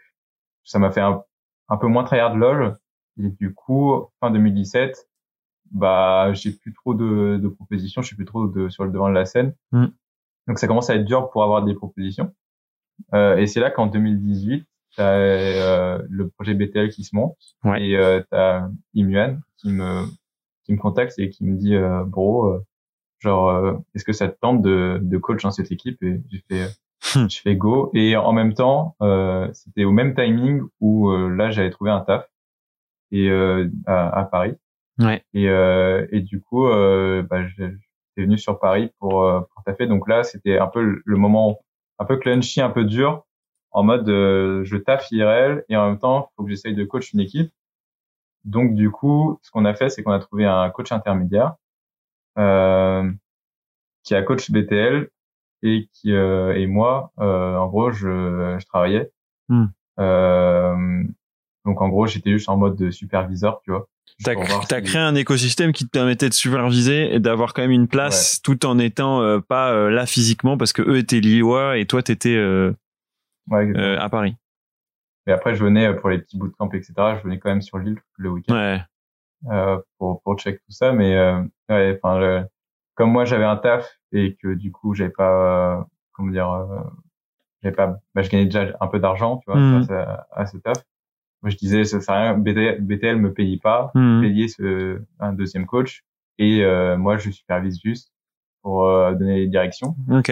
ça 0.65 0.79
m'a 0.79 0.91
fait 0.93 1.01
un, 1.01 1.25
un 1.69 1.77
peu 1.77 1.87
moins 1.89 2.05
tryhard 2.05 2.37
LOL. 2.37 2.79
Et 3.23 3.31
du 3.31 3.55
coup, 3.55 4.09
fin 4.21 4.31
2017, 4.31 5.08
bah, 5.71 6.33
j'ai 6.35 6.53
plus 6.53 6.73
trop 6.73 6.95
de, 6.95 7.39
de 7.43 7.49
propositions, 7.49 8.03
je 8.03 8.07
suis 8.09 8.16
plus 8.16 8.25
trop 8.25 8.47
de, 8.47 8.69
sur 8.69 8.85
le 8.85 8.91
devant 8.91 9.09
de 9.09 9.14
la 9.14 9.25
scène. 9.25 9.55
Mm. 9.73 9.87
Donc 10.49 10.59
ça 10.59 10.66
commence 10.66 10.89
à 10.91 10.95
être 10.97 11.05
dur 11.05 11.31
pour 11.31 11.43
avoir 11.45 11.64
des 11.64 11.75
propositions. 11.75 12.33
Euh, 13.14 13.37
et 13.37 13.47
c'est 13.47 13.61
là 13.61 13.71
qu'en 13.71 13.87
2018, 13.87 14.66
t'as 14.97 15.12
euh, 15.12 16.03
le 16.09 16.29
projet 16.31 16.55
BTL 16.55 16.91
qui 16.91 17.05
se 17.05 17.14
monte 17.14 17.37
Ouais. 17.64 17.87
et 17.87 17.97
euh, 17.97 18.23
t'as 18.31 18.69
Imuan 18.95 19.41
qui 19.59 19.71
me 19.71 20.05
qui 20.64 20.73
me 20.73 20.79
contacte 20.79 21.19
et 21.19 21.31
qui 21.31 21.45
me 21.45 21.57
dit 21.57 21.75
euh, 21.75 22.05
bro 22.05 22.47
euh, 22.47 22.64
genre 23.21 23.49
euh, 23.51 23.75
est-ce 23.95 24.05
que 24.05 24.12
ça 24.12 24.29
te 24.29 24.37
tente 24.41 24.62
de, 24.62 24.99
de 25.03 25.19
coach 25.19 25.43
dans 25.43 25.51
cette 25.51 25.71
équipe? 25.73 26.03
Et 26.03 26.21
j'ai 26.31 26.43
fait 26.51 26.69
Hmm. 27.14 27.29
je 27.31 27.41
fais 27.41 27.55
go 27.55 27.93
et 27.95 28.16
en 28.16 28.33
même 28.33 28.55
temps 28.55 28.97
euh, 29.03 29.49
c'était 29.53 29.85
au 29.85 29.93
même 29.93 30.16
timing 30.16 30.62
où 30.81 31.09
euh, 31.11 31.29
là 31.29 31.49
j'avais 31.51 31.71
trouvé 31.71 31.93
un 31.93 32.01
taf 32.01 32.29
et 33.12 33.31
euh, 33.31 33.71
à, 33.87 34.09
à 34.19 34.25
Paris 34.25 34.55
Ouais. 34.99 35.24
et 35.34 35.49
euh, 35.49 36.07
et 36.11 36.20
du 36.20 36.40
coup 36.42 36.66
euh, 36.66 37.22
bah, 37.22 37.46
j'étais 37.46 37.72
venu 38.16 38.36
sur 38.38 38.59
Paris 38.59 38.90
pour 38.99 39.22
euh, 39.22 39.40
pour 39.55 39.62
taffer 39.64 39.86
donc 39.86 40.09
là 40.09 40.24
c'était 40.24 40.59
un 40.59 40.66
peu 40.66 40.82
le, 40.82 41.03
le 41.05 41.16
moment 41.16 41.61
un 41.99 42.05
peu 42.05 42.16
clunchy 42.16 42.61
un 42.61 42.70
peu 42.70 42.84
dur 42.84 43.24
en 43.70 43.84
mode 43.84 44.09
euh, 44.09 44.64
je 44.64 44.76
taffe 44.76 45.11
IRL 45.12 45.64
et 45.68 45.76
en 45.76 45.88
même 45.88 45.99
temps 45.99 46.30
faut 46.36 46.42
que 46.44 46.51
j'essaye 46.51 46.74
de 46.74 46.84
coach 46.84 47.12
une 47.12 47.20
équipe 47.20 47.53
donc 48.44 48.74
du 48.74 48.90
coup 48.90 49.38
ce 49.42 49.51
qu'on 49.51 49.64
a 49.64 49.74
fait 49.74 49.88
c'est 49.88 50.03
qu'on 50.03 50.12
a 50.12 50.18
trouvé 50.18 50.46
un 50.46 50.68
coach 50.70 50.90
intermédiaire 50.92 51.55
euh, 52.38 53.11
qui 54.05 54.14
a 54.14 54.22
coach 54.22 54.51
BTL 54.51 55.09
et 55.62 55.88
qui 55.92 56.12
euh, 56.12 56.55
et 56.57 56.66
moi 56.66 57.12
euh, 57.20 57.57
en 57.57 57.68
gros 57.68 57.90
je, 57.92 58.57
je 58.59 58.66
travaillais 58.66 59.11
Hmm. 59.51 59.68
Donc 61.69 61.83
en 61.83 61.89
gros 61.89 62.07
j'étais 62.07 62.31
juste 62.31 62.49
en 62.49 62.57
mode 62.57 62.77
de 62.77 62.91
superviseur 62.91 63.61
tu 63.62 63.71
vois 63.71 63.87
T'as 64.25 64.35
si- 64.79 64.83
créé 64.83 65.01
un 65.01 65.14
écosystème 65.14 65.73
qui 65.73 65.85
te 65.85 65.91
permettait 65.91 66.29
de 66.29 66.35
superviser 66.35 67.14
et 67.14 67.21
d'avoir 67.21 67.53
quand 67.55 67.62
même 67.62 67.71
une 67.71 67.87
place 67.89 68.41
tout 68.43 68.64
en 68.66 68.79
étant 68.79 69.21
euh, 69.23 69.39
pas 69.39 69.71
euh, 69.73 69.91
là 69.91 70.07
physiquement 70.07 70.57
parce 70.57 70.73
que 70.73 70.83
eux 70.83 70.97
étaient 70.97 71.21
lillois 71.21 71.77
et 71.79 71.87
toi 71.87 72.03
t'étais 72.03 72.35
euh, 72.35 72.75
ouais, 73.49 73.71
euh, 73.77 73.99
à 74.01 74.09
Paris. 74.09 74.35
et 75.29 75.33
après 75.33 75.55
je 75.55 75.62
venais 75.62 75.95
pour 75.95 76.09
les 76.09 76.19
petits 76.19 76.39
bootcamps 76.39 76.71
etc 76.73 76.93
je 77.19 77.23
venais 77.23 77.39
quand 77.39 77.51
même 77.51 77.62
sur 77.62 77.79
l'île 77.79 78.01
le 78.16 78.31
week-end 78.31 78.55
Ouais. 78.55 78.81
pour 79.99 80.21
pour 80.23 80.37
check 80.39 80.57
tout 80.64 80.73
ça 80.73 80.93
mais 80.93 81.14
ouais 81.69 82.01
enfin 82.03 82.19
le- 82.19 82.45
comme 82.97 83.12
moi 83.12 83.25
j'avais 83.25 83.45
un 83.45 83.57
taf 83.57 83.89
et 84.12 84.37
que 84.43 84.55
du 84.55 84.73
coup 84.73 84.95
j'avais 84.95 85.11
pas 85.12 85.87
comment 86.12 86.33
dire 86.33 86.49
j'avais 87.62 87.77
pas 87.77 87.99
bah, 88.14 88.23
je 88.23 88.31
gagnais 88.31 88.47
déjà 88.47 88.77
un 88.81 88.87
peu 88.89 88.99
d'argent 88.99 89.37
tu 89.37 89.51
vois 89.51 89.61
Mhm. 89.61 89.85
grâce 89.85 89.91
à, 89.91 90.27
à 90.33 90.47
ce 90.47 90.57
taf 90.57 90.79
moi 91.43 91.51
je 91.51 91.57
disais 91.57 91.84
ça 91.84 92.01
sert 92.01 92.14
à 92.14 92.20
rien. 92.22 92.34
BTL, 92.39 92.80
BTL 92.80 93.16
me 93.16 93.32
payait 93.32 93.59
pas 93.62 93.91
payer 94.22 94.49
ce 94.49 95.01
un 95.20 95.32
deuxième 95.32 95.66
coach. 95.66 96.03
Et 96.39 96.64
euh, 96.64 96.97
moi 96.97 97.16
je 97.18 97.30
supervise 97.30 97.80
juste 97.84 98.12
pour 98.62 98.86
euh, 98.86 99.12
donner 99.14 99.39
les 99.41 99.47
directions. 99.49 99.97
Ok. 100.11 100.30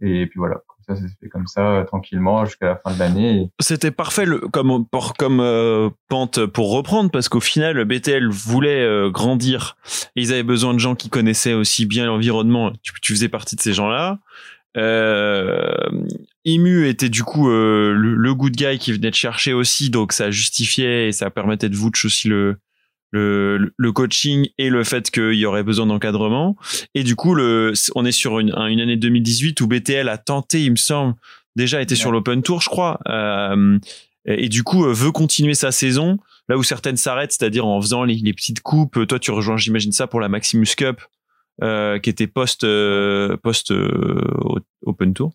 et 0.00 0.26
puis 0.26 0.38
voilà. 0.38 0.56
Ça 0.86 0.96
ça 0.96 1.02
se 1.08 1.14
fait 1.18 1.30
comme 1.30 1.46
ça 1.46 1.66
euh, 1.78 1.84
tranquillement 1.84 2.44
jusqu'à 2.44 2.66
la 2.66 2.76
fin 2.76 2.92
de 2.92 2.98
l'année. 2.98 3.40
Et- 3.42 3.50
C'était 3.60 3.90
parfait 3.90 4.26
le, 4.26 4.38
comme 4.40 4.84
pour, 4.86 5.14
comme 5.14 5.40
euh, 5.40 5.88
pente 6.08 6.44
pour 6.44 6.72
reprendre 6.72 7.10
parce 7.10 7.30
qu'au 7.30 7.40
final 7.40 7.82
BTL 7.86 8.28
voulait 8.28 8.82
euh, 8.82 9.08
grandir. 9.10 9.76
Et 10.14 10.20
ils 10.20 10.32
avaient 10.32 10.42
besoin 10.42 10.74
de 10.74 10.78
gens 10.78 10.94
qui 10.94 11.08
connaissaient 11.08 11.54
aussi 11.54 11.86
bien 11.86 12.04
l'environnement. 12.04 12.70
Tu, 12.82 12.92
tu 13.00 13.14
faisais 13.14 13.30
partie 13.30 13.56
de 13.56 13.62
ces 13.62 13.72
gens-là. 13.72 14.18
Euh, 14.76 15.72
Imu 16.44 16.88
était 16.88 17.08
du 17.08 17.22
coup 17.22 17.48
euh, 17.48 17.92
le, 17.92 18.14
le 18.14 18.34
good 18.34 18.54
guy 18.54 18.78
qui 18.78 18.92
venait 18.92 19.10
te 19.10 19.16
chercher 19.16 19.52
aussi, 19.52 19.90
donc 19.90 20.12
ça 20.12 20.30
justifiait 20.30 21.08
et 21.08 21.12
ça 21.12 21.30
permettait 21.30 21.68
de 21.68 21.76
vouch 21.76 22.04
aussi 22.04 22.28
le, 22.28 22.56
le, 23.12 23.72
le 23.76 23.92
coaching 23.92 24.48
et 24.58 24.68
le 24.70 24.84
fait 24.84 25.10
qu'il 25.10 25.34
y 25.34 25.46
aurait 25.46 25.62
besoin 25.62 25.86
d'encadrement. 25.86 26.56
Et 26.94 27.02
du 27.04 27.16
coup, 27.16 27.34
le, 27.34 27.72
on 27.94 28.04
est 28.04 28.12
sur 28.12 28.40
une, 28.40 28.52
un- 28.54 28.66
une 28.66 28.80
année 28.80 28.96
2018 28.96 29.60
où 29.60 29.66
BTL 29.68 30.08
a 30.08 30.18
tenté, 30.18 30.62
il 30.64 30.72
me 30.72 30.76
semble, 30.76 31.14
déjà 31.56 31.80
été 31.80 31.94
sur 31.94 32.10
l'Open 32.12 32.42
Tour, 32.42 32.60
je 32.60 32.68
crois, 32.68 32.98
euh, 33.08 33.78
et, 34.26 34.46
et 34.46 34.48
du 34.48 34.62
coup 34.64 34.84
euh, 34.86 34.92
veut 34.92 35.12
continuer 35.12 35.54
sa 35.54 35.70
saison 35.72 36.18
là 36.48 36.58
où 36.58 36.62
certaines 36.62 36.96
s'arrêtent, 36.98 37.32
c'est-à-dire 37.32 37.64
en 37.66 37.80
faisant 37.80 38.04
les, 38.04 38.16
les 38.16 38.32
petites 38.34 38.60
coupes. 38.60 39.06
Toi, 39.06 39.18
tu 39.18 39.30
rejoins, 39.30 39.56
j'imagine 39.56 39.92
ça 39.92 40.06
pour 40.06 40.20
la 40.20 40.28
Maximus 40.28 40.66
Cup, 40.76 41.00
euh, 41.62 41.98
qui 41.98 42.10
était 42.10 42.26
post 42.26 42.64
euh, 42.64 43.36
post 43.42 43.70
euh, 43.70 44.20
Open 44.82 45.14
Tour. 45.14 45.32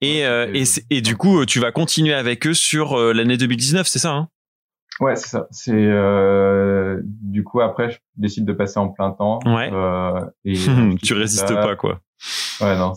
Et, 0.00 0.26
euh, 0.26 0.50
et, 0.54 0.64
et 0.90 1.00
du 1.02 1.16
coup, 1.16 1.44
tu 1.46 1.60
vas 1.60 1.70
continuer 1.72 2.14
avec 2.14 2.46
eux 2.46 2.54
sur 2.54 2.98
euh, 2.98 3.12
l'année 3.12 3.36
2019, 3.36 3.86
c'est 3.86 3.98
ça 4.00 4.12
hein? 4.12 4.28
Ouais, 5.00 5.16
c'est 5.16 5.28
ça. 5.28 5.46
C'est 5.50 5.72
euh, 5.74 7.00
du 7.04 7.44
coup 7.44 7.60
après, 7.60 7.90
je 7.90 7.98
décide 8.16 8.44
de 8.44 8.52
passer 8.52 8.78
en 8.78 8.88
plein 8.88 9.10
temps. 9.12 9.38
Ouais. 9.46 9.70
Et 10.44 10.54
Tu 11.02 11.14
résistes 11.14 11.48
ça. 11.48 11.54
pas, 11.54 11.76
quoi. 11.76 12.00
Ouais, 12.60 12.76
non, 12.76 12.92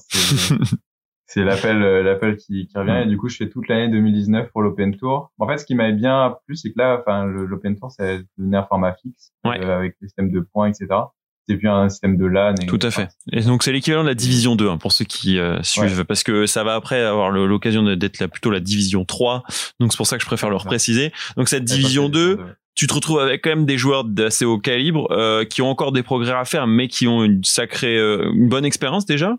c'est 1.28 1.44
l'appel 1.44 1.80
l'appel 1.80 2.36
qui, 2.38 2.68
qui 2.68 2.78
revient 2.78 3.02
et 3.04 3.08
du 3.08 3.18
coup 3.18 3.28
je 3.30 3.38
fais 3.38 3.50
toute 3.50 3.68
l'année 3.68 3.90
2019 3.90 4.52
pour 4.52 4.62
l'Open 4.62 4.96
Tour. 4.98 5.32
En 5.40 5.48
fait, 5.48 5.58
ce 5.58 5.66
qui 5.66 5.74
m'avait 5.74 5.94
bien 5.94 6.36
plu, 6.46 6.56
c'est 6.56 6.70
que 6.72 6.78
là, 6.80 7.00
enfin, 7.00 7.26
l'Open 7.26 7.76
Tour, 7.80 7.92
ça 7.92 8.18
devenait 8.38 8.58
un 8.58 8.64
format 8.66 8.94
fixe 8.96 9.32
Ouais. 9.44 9.64
avec 9.66 9.96
le 10.02 10.08
système 10.08 10.32
de 10.32 10.42
points, 10.42 10.68
etc. 10.70 10.88
C'est 11.48 11.58
plus 11.58 11.68
un 11.70 11.90
système 11.90 12.18
de 12.18 12.26
LAN. 12.26 12.56
Et, 12.62 12.66
Tout 12.66 12.80
à 12.82 12.90
fait. 12.92 13.10
Et 13.32 13.42
donc 13.42 13.64
c'est 13.64 13.72
l'équivalent 13.72 14.04
de 14.04 14.08
la 14.10 14.16
division 14.16 14.56
2 14.56 14.68
hein, 14.70 14.78
pour 14.78 14.92
ceux 14.92 15.06
qui 15.06 15.38
euh, 15.38 15.62
suivent, 15.62 16.04
parce 16.06 16.24
que 16.24 16.46
ça 16.48 16.64
va 16.64 16.74
après 16.76 17.02
avoir 17.02 17.30
l'occasion 17.32 17.84
d'être 17.96 18.20
là 18.20 18.28
plutôt 18.28 18.50
la 18.50 18.60
division 18.60 19.06
3. 19.06 19.44
Donc 19.80 19.92
c'est 19.94 19.98
pour 19.98 20.08
ça 20.08 20.18
que 20.18 20.24
je 20.24 20.28
préfère 20.28 20.50
le 20.50 20.56
repréciser. 20.56 21.12
Donc 21.38 21.48
cette 21.50 21.64
division 21.66 22.06
c'est 22.06 22.12
2, 22.14 22.36
le- 22.38 22.44
tu 22.74 22.88
te 22.88 22.94
retrouves 22.94 23.20
avec 23.20 23.42
quand 23.44 23.52
même 23.52 23.66
des 23.66 23.78
joueurs 23.78 24.04
d'assez 24.04 24.44
haut 24.44 24.58
calibre 24.60 25.08
euh, 25.12 25.46
qui 25.46 25.62
ont 25.62 25.70
encore 25.70 25.92
des 25.92 26.04
progrès 26.04 26.34
à 26.34 26.44
faire, 26.46 26.68
mais 26.68 26.88
qui 26.88 27.08
ont 27.08 27.24
une 27.24 27.44
sacrée, 27.44 27.98
euh, 27.98 28.30
une 28.34 28.50
bonne 28.50 28.66
expérience 28.66 29.06
déjà. 29.06 29.38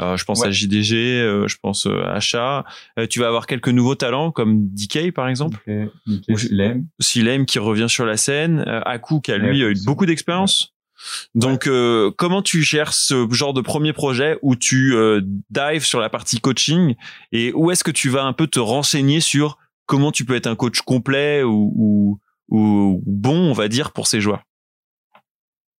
Euh, 0.00 0.16
je 0.16 0.24
pense 0.24 0.40
Ouais. 0.40 0.48
à 0.48 0.50
JDG, 0.50 0.96
euh, 1.20 1.46
je 1.48 1.56
pense 1.62 1.86
euh, 1.86 2.02
à 2.06 2.12
Achat. 2.14 2.64
Euh, 2.98 3.06
tu 3.06 3.20
vas 3.20 3.26
avoir 3.28 3.46
quelques 3.46 3.68
nouveaux 3.68 3.94
talents 3.94 4.30
comme 4.32 4.68
DK 4.70 5.12
par 5.12 5.28
exemple, 5.28 5.58
Ou- 6.30 6.38
Silem. 6.38 6.86
Silem 6.98 7.44
qui 7.44 7.58
revient 7.58 7.90
sur 7.90 8.06
la 8.06 8.16
scène, 8.16 8.64
euh, 8.66 8.80
Aku 8.86 9.20
qui 9.20 9.32
a 9.32 9.36
lui 9.36 9.62
Ouais, 9.62 9.68
a 9.68 9.70
eu 9.70 9.76
beaucoup 9.84 10.06
d'expérience. 10.06 10.71
Donc 11.34 11.66
euh, 11.66 12.10
comment 12.16 12.42
tu 12.42 12.62
gères 12.62 12.92
ce 12.92 13.26
genre 13.30 13.52
de 13.54 13.60
premier 13.60 13.92
projet 13.92 14.38
où 14.42 14.56
tu 14.56 14.94
euh, 14.94 15.20
dives 15.50 15.84
sur 15.84 16.00
la 16.00 16.08
partie 16.10 16.40
coaching 16.40 16.94
et 17.32 17.52
où 17.54 17.70
est-ce 17.70 17.84
que 17.84 17.90
tu 17.90 18.08
vas 18.08 18.24
un 18.24 18.32
peu 18.32 18.46
te 18.46 18.58
renseigner 18.60 19.20
sur 19.20 19.58
comment 19.86 20.12
tu 20.12 20.24
peux 20.24 20.34
être 20.36 20.46
un 20.46 20.56
coach 20.56 20.80
complet 20.82 21.42
ou, 21.42 21.72
ou, 21.76 22.20
ou 22.48 23.02
bon 23.06 23.50
on 23.50 23.52
va 23.52 23.68
dire 23.68 23.92
pour 23.92 24.06
ces 24.06 24.20
joueurs? 24.20 24.42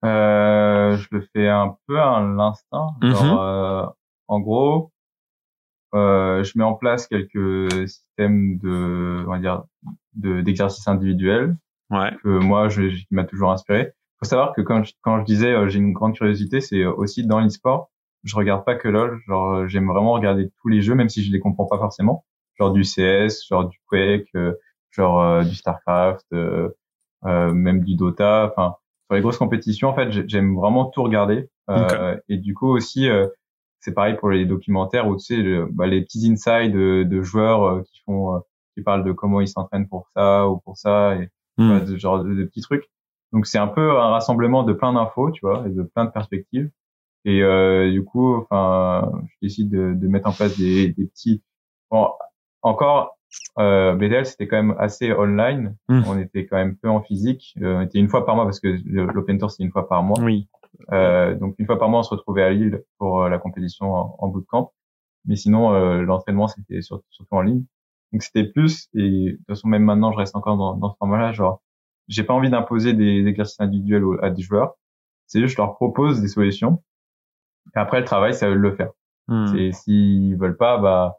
Euh, 0.05 0.97
je 0.97 1.07
le 1.13 1.27
fais 1.35 1.49
un 1.49 1.77
peu 1.87 2.01
à 2.01 2.21
l'instinct. 2.21 2.89
Euh, 3.05 3.87
en 4.29 4.41
gros, 4.41 4.91
euh, 5.95 6.43
je 6.43 6.53
mets 6.57 6.65
en 6.65 6.75
place 6.75 7.07
quelques 7.07 7.71
systèmes 7.89 8.59
de, 8.59 9.25
on 9.27 9.31
va 9.31 9.39
dire, 9.39 9.63
de 10.15 10.41
d'exercices 10.41 10.89
individuels 10.89 11.57
Ouais. 11.91 12.11
que 12.25 12.29
moi, 12.29 12.71
je, 12.71 12.89
qui 12.89 13.07
m'a 13.11 13.25
toujours 13.25 13.53
inspiré. 13.53 13.93
Faut 14.23 14.29
savoir 14.29 14.53
que 14.55 14.61
quand 14.61 14.85
je, 14.85 14.93
quand 15.01 15.19
je 15.21 15.25
disais 15.25 15.53
euh, 15.53 15.69
j'ai 15.69 15.79
une 15.81 15.93
grande 15.93 16.15
curiosité, 16.15 16.61
c'est 16.61 16.85
aussi 16.85 17.27
dans 17.27 17.41
l'e-sport. 17.41 17.91
Je 18.23 18.37
regarde 18.37 18.65
pas 18.65 18.77
que 18.77 18.87
LoL. 18.89 19.21
Genre, 19.27 19.53
euh, 19.55 19.67
j'aime 19.69 19.89
vraiment 19.89 20.13
regarder 20.13 20.49
tous 20.61 20.69
les 20.69 20.81
jeux, 20.81 20.95
même 20.95 21.09
si 21.09 21.25
je 21.25 21.33
les 21.33 21.41
comprends 21.41 21.67
pas 21.67 21.79
forcément. 21.79 22.25
Genre 22.59 22.71
du 22.73 22.85
CS, 22.85 23.45
genre 23.49 23.65
du 23.69 23.79
Quake, 23.89 24.29
euh, 24.37 24.53
genre 24.93 25.21
euh, 25.21 25.43
du 25.43 25.57
Starcraft, 25.57 26.25
euh, 26.35 26.69
euh, 27.25 27.53
même 27.53 27.83
du 27.83 27.97
Dota. 27.97 28.49
Enfin, 28.53 28.77
sur 29.07 29.17
les 29.17 29.23
grosses 29.23 29.39
compétitions, 29.39 29.89
en 29.89 29.95
fait, 29.95 30.13
j'ai- 30.13 30.29
j'aime 30.29 30.55
vraiment 30.55 30.85
tout 30.85 31.03
regarder. 31.03 31.49
Euh, 31.71 32.17
Et 32.29 32.37
du 32.37 32.55
coup 32.55 32.69
aussi, 32.69 33.09
euh, 33.09 33.27
c'est 33.81 33.93
pareil 33.95 34.15
pour 34.17 34.31
les 34.31 34.45
documentaires 34.47 35.09
où 35.09 35.17
tu 35.17 35.25
sais 35.25 35.37
le- 35.37 35.67
bah, 35.69 35.89
les 35.89 36.03
petits 36.03 36.31
insides 36.31 36.73
de, 36.73 37.03
de 37.03 37.23
joueurs 37.23 37.65
euh, 37.65 37.83
qui 37.83 38.01
font, 38.07 38.37
euh, 38.37 38.39
qui 38.77 38.83
parlent 38.83 39.03
de 39.05 39.11
comment 39.13 39.41
ils 39.41 39.49
s'entraînent 39.49 39.89
pour 39.89 40.07
ça 40.15 40.49
ou 40.49 40.59
pour 40.59 40.77
ça, 40.77 41.17
et 41.17 41.29
de, 41.81 41.97
genre 41.97 42.23
de, 42.23 42.33
de 42.35 42.45
petits 42.45 42.61
trucs. 42.63 42.89
Donc 43.33 43.47
c'est 43.47 43.59
un 43.59 43.69
peu 43.69 43.99
un 43.99 44.11
rassemblement 44.11 44.63
de 44.63 44.73
plein 44.73 44.93
d'infos, 44.93 45.31
tu 45.31 45.41
vois, 45.47 45.65
et 45.67 45.71
de 45.71 45.83
plein 45.83 46.05
de 46.05 46.11
perspectives. 46.11 46.71
Et 47.25 47.43
euh, 47.43 47.91
du 47.91 48.05
coup, 48.05 48.35
enfin, 48.37 49.13
je 49.29 49.37
décide 49.43 49.71
de, 49.71 49.95
de 49.95 50.09
mettre 50.09 50.29
en 50.29 50.33
place 50.33 50.59
des, 50.59 50.89
des 50.89 51.07
petits. 51.07 51.43
Bon, 51.91 52.09
encore, 52.63 53.17
euh, 53.59 53.95
BDL 53.95 54.27
c'était 54.27 54.47
quand 54.49 54.57
même 54.63 54.77
assez 54.79 55.13
online. 55.13 55.77
Mm. 55.89 56.03
On 56.09 56.19
était 56.19 56.47
quand 56.47 56.57
même 56.57 56.77
peu 56.77 56.89
en 56.89 57.01
physique. 57.01 57.55
Euh, 57.63 57.79
on 57.79 57.81
était 57.83 57.99
une 57.99 58.09
fois 58.09 58.27
par 58.27 58.35
mois 58.37 58.45
parce 58.45 58.61
que 58.61 58.77
l'Open 58.87 59.39
Tour 59.39 59.51
c'est 59.51 59.63
une 59.63 59.71
fois 59.71 59.89
par 59.89 60.03
mois. 60.03 60.19
Oui. 60.21 60.49
Euh, 60.93 61.35
donc 61.35 61.55
une 61.59 61.67
fois 61.67 61.79
par 61.79 61.89
mois, 61.89 62.01
on 62.01 62.03
se 62.03 62.11
retrouvait 62.11 62.43
à 62.43 62.51
Lille 62.51 62.83
pour 62.99 63.23
euh, 63.23 63.29
la 63.29 63.39
compétition 63.39 63.95
en, 63.95 64.17
en 64.19 64.29
bootcamp. 64.29 64.73
Mais 65.27 65.37
sinon, 65.37 65.73
euh, 65.73 66.03
l'entraînement 66.03 66.49
c'était 66.49 66.83
sur- 66.83 67.03
surtout 67.11 67.35
en 67.37 67.43
ligne. 67.43 67.65
Donc 68.13 68.23
c'était 68.23 68.45
plus. 68.45 68.89
Et 68.95 69.33
de 69.33 69.37
toute 69.37 69.47
façon, 69.47 69.69
même 69.69 69.85
maintenant, 69.85 70.13
je 70.13 70.19
reste 70.19 70.35
encore 70.37 70.57
dans, 70.57 70.75
dans 70.75 70.91
ce 70.91 70.97
format-là. 70.99 71.33
Genre, 71.33 71.63
j'ai 72.09 72.25
pas 72.25 72.35
envie 72.35 72.51
d'imposer 72.51 72.93
des 72.93 73.27
exercices 73.27 73.61
individuels 73.61 74.05
à 74.23 74.31
des 74.31 74.43
joueurs. 74.43 74.75
C'est 75.27 75.41
juste, 75.41 75.57
je 75.57 75.63
leur 75.63 75.75
propose 75.75 76.21
des 76.21 76.29
solutions. 76.29 76.83
Et 77.75 77.79
après, 77.79 78.01
le 78.01 78.05
travail, 78.05 78.35
c'est 78.35 78.47
à 78.47 78.51
eux 78.51 78.55
de 78.55 78.59
le 78.59 78.75
faire. 78.75 78.91
Hmm. 79.29 79.47
C'est 79.47 79.73
s'ils 79.73 80.37
veulent 80.37 80.57
pas, 80.57 80.79
bah, 80.79 81.19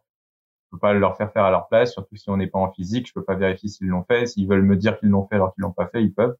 je 0.65 0.75
peux 0.75 0.79
pas 0.79 0.93
leur 0.93 1.17
faire 1.17 1.31
faire 1.31 1.45
à 1.45 1.51
leur 1.51 1.67
place. 1.67 1.93
Surtout 1.93 2.15
si 2.15 2.29
on 2.29 2.37
n'est 2.37 2.47
pas 2.47 2.59
en 2.59 2.71
physique, 2.71 3.07
je 3.07 3.13
peux 3.13 3.23
pas 3.23 3.35
vérifier 3.35 3.69
s'ils 3.69 3.87
l'ont 3.87 4.03
fait. 4.03 4.27
S'ils 4.27 4.47
veulent 4.47 4.63
me 4.63 4.75
dire 4.75 4.99
qu'ils 4.99 5.09
l'ont 5.09 5.27
fait 5.27 5.35
alors 5.35 5.53
qu'ils 5.53 5.63
l'ont 5.63 5.71
pas 5.71 5.87
fait, 5.87 6.03
ils 6.03 6.13
peuvent. 6.13 6.35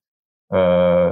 Euh, 0.54 1.12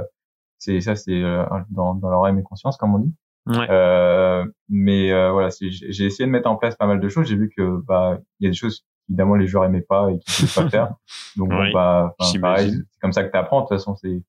c'est 0.58 0.80
ça, 0.80 0.94
c'est 0.94 1.22
euh, 1.22 1.44
dans, 1.70 1.94
dans 1.94 2.10
leur 2.10 2.24
âme 2.24 2.38
et 2.38 2.42
conscience, 2.42 2.76
comme 2.76 2.94
on 2.94 2.98
dit. 2.98 3.14
Ouais. 3.46 3.66
Euh, 3.70 4.46
mais 4.68 5.10
euh, 5.12 5.32
voilà, 5.32 5.48
j'ai 5.60 6.04
essayé 6.04 6.26
de 6.26 6.30
mettre 6.30 6.48
en 6.48 6.56
place 6.56 6.76
pas 6.76 6.86
mal 6.86 7.00
de 7.00 7.08
choses. 7.08 7.26
J'ai 7.26 7.36
vu 7.36 7.50
que 7.56 7.80
bah 7.82 8.18
il 8.38 8.44
y 8.44 8.46
a 8.46 8.50
des 8.50 8.56
choses 8.56 8.84
évidemment 9.08 9.34
les 9.34 9.46
joueurs 9.46 9.64
aimaient 9.64 9.80
pas 9.80 10.10
et 10.10 10.18
qu'ils 10.18 10.46
pouvaient 10.46 10.64
pas 10.64 10.70
faire. 10.70 10.94
Donc 11.36 11.50
bon, 11.50 11.72
bah 11.72 12.14
pareil, 12.40 12.72
c'est 12.90 13.00
comme 13.00 13.12
ça 13.12 13.24
que 13.24 13.30
tu 13.30 13.36
apprends. 13.36 13.62
De 13.62 13.66
toute 13.66 13.76
façon, 13.76 13.96
c'est 13.96 14.22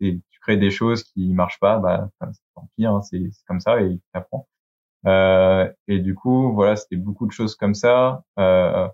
tu 0.00 0.40
crées 0.40 0.56
des 0.56 0.70
choses 0.70 1.02
qui 1.02 1.32
marchent 1.34 1.60
pas, 1.60 1.78
bah 1.78 2.08
tant 2.54 2.68
pis, 2.76 2.86
hein, 2.86 3.02
c'est 3.02 3.22
c'est 3.32 3.44
comme 3.46 3.60
ça 3.60 3.80
et 3.82 3.96
tu 3.96 4.02
apprends. 4.14 4.48
Euh, 5.06 5.70
et 5.88 5.98
du 5.98 6.14
coup, 6.14 6.52
voilà, 6.52 6.76
c'était 6.76 6.96
beaucoup 6.96 7.26
de 7.26 7.32
choses 7.32 7.54
comme 7.54 7.74
ça. 7.74 8.22
Euh, 8.38 8.88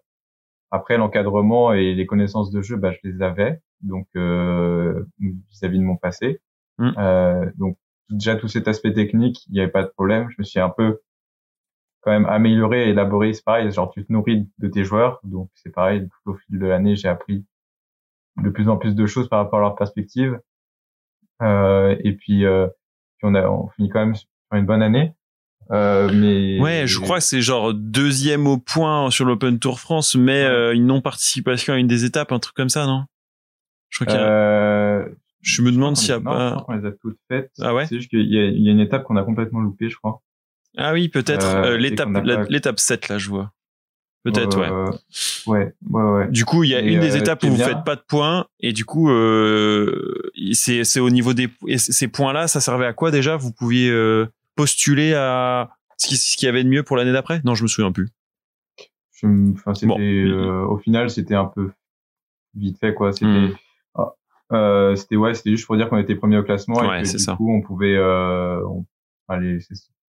après 0.71 0.99
l'encadrement 0.99 1.73
et 1.73 1.95
les 1.95 2.07
connaissances 2.07 2.51
de 2.51 2.63
jeu, 2.63 2.77
bah 2.77 2.93
je 2.93 3.09
les 3.09 3.23
avais 3.23 3.61
donc 3.83 4.07
euh, 4.17 5.07
vis-à-vis 5.19 5.79
de 5.79 5.85
mon 5.85 5.97
passé. 5.97 6.41
Mm. 6.79 6.91
Euh, 6.99 7.51
donc 7.57 7.79
déjà 8.11 8.37
tout 8.37 8.49
cet 8.49 8.69
aspect 8.69 8.93
technique, 8.93 9.47
il 9.47 9.53
n'y 9.53 9.61
avait 9.61 9.71
pas 9.71 9.83
de 9.83 9.89
problème. 9.89 10.29
Je 10.31 10.37
me 10.39 10.45
suis 10.45 10.61
un 10.61 10.71
peu 10.71 11.01
quand 12.07 12.13
même 12.13 12.25
amélioré, 12.27 12.89
élaboré. 12.89 13.33
C'est 13.35 13.45
pareil, 13.45 13.71
genre 13.73 13.91
tu 13.91 14.07
te 14.07 14.13
nourris 14.13 14.49
de 14.59 14.69
tes 14.69 14.85
joueurs, 14.85 15.21
donc 15.25 15.51
c'est 15.55 15.71
pareil. 15.75 16.09
Tout 16.25 16.31
au 16.31 16.35
fil 16.37 16.59
de 16.59 16.65
l'année, 16.67 16.95
j'ai 16.97 17.09
appris 17.09 17.45
de 18.43 18.49
plus 18.49 18.69
en 18.69 18.77
plus 18.77 18.95
de 18.95 19.07
choses 19.07 19.29
par 19.29 19.41
rapport 19.41 19.59
à 19.59 19.63
leur 19.63 19.75
perspective. 19.75 20.39
Euh, 21.43 21.97
et 22.05 22.13
puis, 22.13 22.45
euh, 22.47 22.67
puis 23.19 23.25
on 23.29 23.35
a 23.35 23.47
on 23.49 23.69
finit 23.71 23.89
quand 23.91 24.01
même 24.01 24.15
sur 24.15 24.29
une 24.53 24.65
bonne 24.67 24.83
année. 24.83 25.13
Euh, 25.73 26.09
mais 26.15 26.61
Ouais, 26.61 26.87
je 26.87 27.01
crois 27.01 27.19
que 27.19 27.25
c'est 27.25 27.41
genre 27.43 27.75
deuxième 27.75 28.47
au 28.47 28.57
point 28.57 29.11
sur 29.11 29.25
l'Open 29.25 29.59
Tour 29.59 29.81
France, 29.81 30.15
mais 30.15 30.45
euh, 30.45 30.73
une 30.75 30.87
non-participation 30.87 31.75
à 31.75 31.79
une 31.79 31.89
des 31.89 32.05
étapes, 32.05 32.31
un 32.31 32.39
truc 32.39 32.55
comme 32.55 32.69
ça, 32.69 32.87
non? 32.87 33.05
Je 33.91 33.99
crois 34.05 34.07
qu'il 34.13 34.21
y 34.21 34.25
a- 34.25 34.29
Euh, 34.29 35.09
Je 35.43 35.63
me 35.63 35.71
demande 35.73 35.97
s'il 35.97 36.11
y 36.11 36.13
a 36.13 36.19
non, 36.21 36.31
je 36.33 36.37
pas. 36.37 36.51
crois 36.53 36.65
qu'on 36.77 36.81
les 36.81 36.87
a 36.89 36.93
toutes 36.93 37.19
faites. 37.29 37.51
Ah 37.61 37.75
ouais? 37.75 37.87
C'est 37.87 37.97
juste 37.97 38.11
qu'il 38.11 38.21
y 38.23 38.35
y 38.37 38.69
a 38.69 38.73
une 38.73 38.81
étape 38.81 39.03
qu'on 39.05 39.17
a 39.17 39.23
complètement 39.25 39.61
loupée, 39.61 39.89
je 39.91 39.97
crois. 39.97 40.23
Ah 40.77 40.93
oui, 40.93 41.09
peut-être 41.09 41.47
Euh, 41.57 41.73
euh, 41.75 41.77
l'étape 41.79 42.09
l'étape 42.49 42.79
7 42.81 43.09
là, 43.09 43.19
je 43.19 43.29
vois. 43.29 43.53
Peut-être 44.25 44.59
ouais. 44.59 44.71
Ouais, 45.47 45.75
ouais, 45.91 46.03
ouais. 46.03 46.29
Du 46.31 46.45
coup, 46.45 46.65
il 46.65 46.71
y 46.71 46.75
a 46.75 46.81
Et, 46.81 46.93
une 46.95 47.01
des 47.01 47.15
euh, 47.15 47.21
étapes 47.21 47.43
où 47.45 47.47
qui 47.47 47.51
vous 47.51 47.59
faites 47.59 47.85
pas 47.85 47.95
de 47.97 48.03
points 48.07 48.47
et 48.61 48.73
du 48.73 48.85
coup 48.85 49.09
c'est 50.53 50.85
c'est 50.85 51.01
au 51.01 51.11
niveau 51.11 51.33
des 51.33 51.49
ces 51.77 52.09
points 52.09 52.33
là, 52.33 52.49
ça 52.49 52.61
servait 52.61 52.87
à 52.87 52.93
quoi 52.93 53.11
déjà? 53.11 53.37
Vous 53.37 53.53
pouviez 53.53 53.93
postuler 54.57 55.15
à 55.15 55.71
ce 55.97 56.09
qui 56.09 56.17
ce 56.17 56.37
qu'il 56.37 56.47
y 56.47 56.49
avait 56.49 56.65
de 56.65 56.69
mieux 56.69 56.83
pour 56.83 56.97
l'année 56.97 57.13
d'après? 57.13 57.41
Non, 57.45 57.55
je 57.55 57.63
me 57.63 57.69
souviens 57.69 57.93
plus. 57.93 58.09
Je 59.13 59.27
Enfin, 59.55 59.73
c'était, 59.75 59.87
Bon. 59.87 59.99
euh, 59.99 60.65
au 60.67 60.77
final, 60.79 61.09
c'était 61.09 61.35
un 61.37 61.47
peu 61.47 61.71
vite 62.55 62.79
fait, 62.79 62.93
quoi. 62.93 63.13
C'était, 63.13 63.27
Hmm. 63.27 63.55
ah, 63.95 64.15
euh, 64.53 64.95
c'était, 64.97 65.17
ouais, 65.17 65.33
c'était 65.35 65.51
juste 65.51 65.67
pour 65.67 65.77
dire 65.77 65.89
qu'on 65.89 65.97
était 65.99 66.15
premier 66.17 66.37
au 66.37 66.43
classement 66.43 66.75
Ouais, 66.81 67.01
et 67.01 67.03
que 67.05 67.11
du 67.13 67.19
ça. 67.19 67.35
coup, 67.37 67.51
on 67.51 67.63
pouvait, 67.63 67.97
euh, 67.97 68.61
on, 68.67 68.85
allez, 69.29 69.59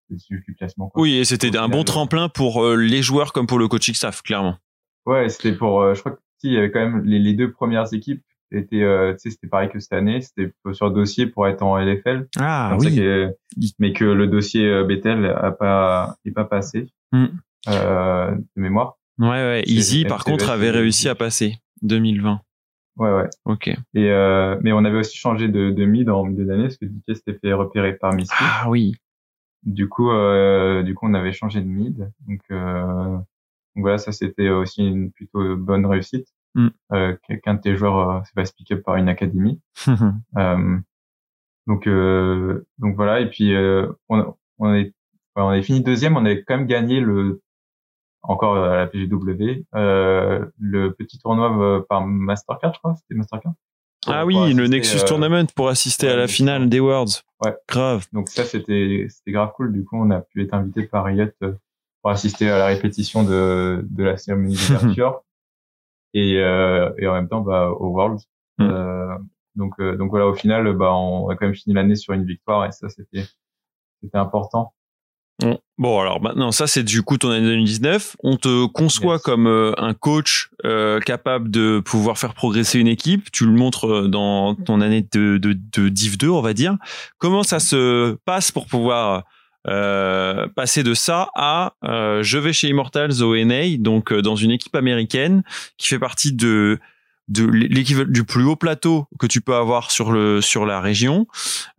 du 0.10 0.56
classement, 0.58 0.90
quoi. 0.90 1.02
Oui, 1.04 1.16
et 1.16 1.26
c'était 1.26 1.56
un 1.58 1.68
bon 1.70 1.82
euh, 1.82 1.84
tremplin 1.84 2.30
pour 2.30 2.64
euh, 2.64 2.76
les 2.76 3.02
joueurs 3.02 3.34
comme 3.34 3.48
pour 3.48 3.60
le 3.60 3.68
coaching 3.68 3.94
staff, 3.96 4.22
clairement. 4.22 4.58
Ouais, 5.06 5.30
c'était 5.30 5.54
pour, 5.54 5.82
euh, 5.82 5.94
je 5.94 6.00
crois 6.02 6.14
que 6.14 6.20
si, 6.40 6.48
il 6.48 6.54
y 6.54 6.58
avait 6.58 6.72
quand 6.72 6.80
même 6.80 7.04
les, 7.06 7.20
les 7.20 7.34
deux 7.34 7.52
premières 7.52 7.94
équipes 7.94 8.24
étaient, 8.52 8.84
euh, 8.84 9.14
tu 9.14 9.20
sais, 9.20 9.30
c'était 9.32 9.48
pareil 9.48 9.70
que 9.70 9.80
cette 9.80 9.94
année, 9.94 10.22
c'était 10.22 10.52
sur 10.74 10.92
dossier 10.92 11.28
pour 11.28 11.48
être 11.48 11.62
en 11.64 11.78
LFL. 11.78 12.28
Ah 12.40 12.78
que- 12.82 13.34
mais 13.80 13.92
que 13.94 14.06
le 14.06 14.28
dossier 14.28 14.84
Bethel 14.86 15.26
a 15.26 15.52
pas, 15.52 16.16
est 16.26 16.32
pas 16.32 16.46
passé, 16.46 16.88
Hmm. 17.12 17.26
euh, 17.70 18.32
de 18.32 18.62
mémoire. 18.62 18.98
Ouais, 19.18 19.28
ouais. 19.28 19.64
Easy, 19.66 20.06
par 20.06 20.24
contre, 20.24 20.50
avait 20.50 20.70
réussi 20.72 21.10
à 21.10 21.16
passer 21.16 21.56
2020. 21.82 22.40
Ouais, 22.98 23.12
ouais. 23.12 23.30
Ok. 23.46 23.68
Et 23.68 23.76
euh, 24.10 24.58
mais 24.64 24.72
on 24.72 24.84
avait 24.84 24.98
aussi 24.98 25.18
changé 25.18 25.48
de, 25.48 25.70
de 25.72 25.86
mid 25.86 26.10
en 26.10 26.24
milieu 26.24 26.46
d'année 26.46 26.64
parce 26.64 26.78
que 26.78 26.86
DK 26.86 27.16
s'était 27.16 27.38
fait 27.40 27.54
repérer 27.54 27.94
par 27.94 28.14
Misty. 28.14 28.34
Ah 28.40 28.66
oui. 28.70 28.96
Du 29.64 29.90
coup, 29.90 30.12
euh, 30.12 30.84
du 30.84 30.96
coup, 30.96 31.08
on 31.08 31.14
avait 31.14 31.34
changé 31.34 31.62
de 31.62 31.68
mid. 31.68 32.12
Donc, 32.28 32.42
euh, 32.52 33.18
donc 33.76 33.84
voilà, 33.84 33.98
ça 33.98 34.12
c'était 34.12 34.50
aussi 34.50 34.88
une 34.88 35.12
plutôt 35.12 35.56
bonne 35.56 35.86
réussite. 35.86 36.28
Mm. 36.56 36.68
Euh, 36.94 37.16
Quelqu'un 37.28 37.54
de 37.56 37.62
tes 37.62 37.76
joueurs 37.76 38.26
s'est 38.26 38.32
fait 38.36 38.56
pick 38.56 38.72
up 38.72 38.84
par 38.84 38.96
une 38.96 39.10
académie. 39.10 39.62
Euh, 40.38 40.78
donc 41.68 41.86
euh, 41.86 42.66
donc 42.78 42.96
voilà 42.96 43.20
et 43.20 43.30
puis 43.30 43.54
euh, 43.54 43.88
on, 44.08 44.34
on 44.58 44.74
est 44.74 44.94
on 45.36 45.52
est 45.52 45.62
fini 45.62 45.82
deuxième, 45.82 46.16
on 46.16 46.26
avait 46.26 46.44
quand 46.44 46.58
même 46.58 46.66
gagné 46.66 47.02
le 47.02 47.42
encore 48.24 48.58
à 48.58 48.78
la 48.78 48.88
PGW 48.88 49.66
euh, 49.76 50.46
le 50.58 50.94
petit 50.94 51.20
tournoi 51.20 51.86
par 51.88 52.08
Mastercard 52.08 52.74
je 52.74 52.80
crois, 52.80 52.96
c'était 52.96 53.16
Mastercard? 53.16 53.54
Ah 54.08 54.26
oui, 54.26 54.54
le 54.54 54.68
Nexus 54.68 54.98
euh, 54.98 55.06
Tournament 55.06 55.48
pour 55.56 55.70
assister 55.70 56.08
à 56.08 56.16
la 56.16 56.28
finale 56.28 56.70
des 56.70 56.80
Worlds. 56.80 57.24
Ouais. 57.44 57.56
Grave. 57.68 58.06
Donc 58.14 58.30
ça 58.30 58.44
c'était 58.44 59.08
c'était 59.10 59.32
grave 59.32 59.52
cool. 59.56 59.72
Du 59.74 59.84
coup 59.84 59.98
on 59.98 60.10
a 60.10 60.22
pu 60.22 60.44
être 60.44 60.54
invité 60.54 60.84
par 60.84 61.06
Riot 61.06 61.28
euh, 61.44 61.54
pour 62.02 62.12
assister 62.12 62.50
à 62.50 62.58
la 62.58 62.66
répétition 62.68 63.24
de 63.24 63.86
de 63.90 64.04
la 64.04 64.18
cérémonie 64.18 64.56
d'ouverture 64.70 65.24
et 66.14 66.38
euh, 66.38 66.92
et 66.98 67.08
en 67.08 67.14
même 67.14 67.30
temps 67.30 67.42
bah 67.42 67.70
au 67.70 67.90
Worlds. 67.90 68.24
Mm. 68.58 68.64
Euh, 68.64 69.18
donc 69.56 69.74
euh, 69.80 69.98
donc 69.98 70.10
voilà 70.10 70.28
au 70.28 70.34
final 70.34 70.72
bah 70.74 70.94
on 70.94 71.30
a 71.30 71.36
quand 71.36 71.46
même 71.46 71.56
fini 71.56 71.76
l'année 71.76 71.96
sur 71.96 72.14
une 72.14 72.26
victoire 72.26 72.66
et 72.66 72.72
ça 72.72 72.90
c'était 72.90 73.26
c'était 74.02 74.18
important. 74.18 74.74
Bon. 75.78 76.00
Alors 76.00 76.22
maintenant, 76.22 76.52
ça 76.52 76.66
c'est 76.66 76.84
du 76.84 77.04
coup 77.04 77.18
ton 77.18 77.30
année 77.30 77.46
2019. 77.46 78.16
On 78.24 78.38
te 78.38 78.66
conçoit 78.66 79.16
Yes. 79.16 79.22
comme 79.22 79.48
euh, 79.48 79.72
un 79.78 79.94
coach 79.94 80.50
euh, 80.66 81.00
capable 81.00 81.52
de 81.52 81.80
pouvoir 81.80 82.18
faire 82.18 82.34
progresser 82.34 82.80
une 82.80 82.88
équipe. 82.88 83.32
Tu 83.32 83.46
le 83.46 83.52
montres 83.52 83.86
euh, 83.88 84.08
dans 84.08 84.56
ton 84.56 84.82
année 84.82 85.06
de, 85.14 85.38
de, 85.38 85.54
de 85.74 85.90
Div 85.90 86.18
2, 86.18 86.30
on 86.30 86.42
va 86.42 86.54
dire. 86.54 86.76
Comment 87.20 87.44
ça 87.44 87.60
se 87.60 88.16
passe 88.26 88.52
pour 88.52 88.66
pouvoir 88.66 89.24
euh, 89.68 90.48
passer 90.56 90.82
de 90.82 90.96
ça 90.96 91.30
à 91.36 91.74
je 91.84 92.38
vais 92.40 92.54
chez 92.54 92.70
Immortals 92.70 93.22
au 93.22 93.36
NA, 93.38 93.78
donc 93.78 94.14
dans 94.14 94.36
une 94.36 94.52
équipe 94.52 94.76
américaine 94.76 95.44
qui 95.78 95.88
fait 95.90 96.00
partie 96.00 96.34
de 96.34 96.80
de 97.28 97.46
l'équivalent 97.46 98.10
du 98.10 98.24
plus 98.24 98.44
haut 98.44 98.56
plateau 98.56 99.06
que 99.20 99.28
tu 99.28 99.42
peux 99.42 99.56
avoir 99.56 99.92
sur 99.92 100.12
le 100.12 100.42
sur 100.42 100.66
la 100.66 100.80
région. 100.80 101.28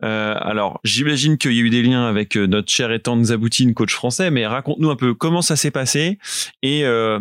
Euh, 0.03 0.35
alors, 0.39 0.79
j'imagine 0.83 1.37
qu'il 1.37 1.53
y 1.53 1.59
a 1.59 1.63
eu 1.63 1.69
des 1.69 1.81
liens 1.81 2.05
avec 2.07 2.37
euh, 2.37 2.45
notre 2.45 2.71
cher 2.71 2.89
tendre 3.01 3.23
Zaboutine, 3.23 3.73
coach 3.73 3.93
français, 3.93 4.31
mais 4.31 4.45
raconte-nous 4.45 4.89
un 4.89 4.95
peu 4.95 5.13
comment 5.13 5.41
ça 5.41 5.55
s'est 5.55 5.71
passé 5.71 6.19
et 6.61 6.85
euh, 6.85 7.19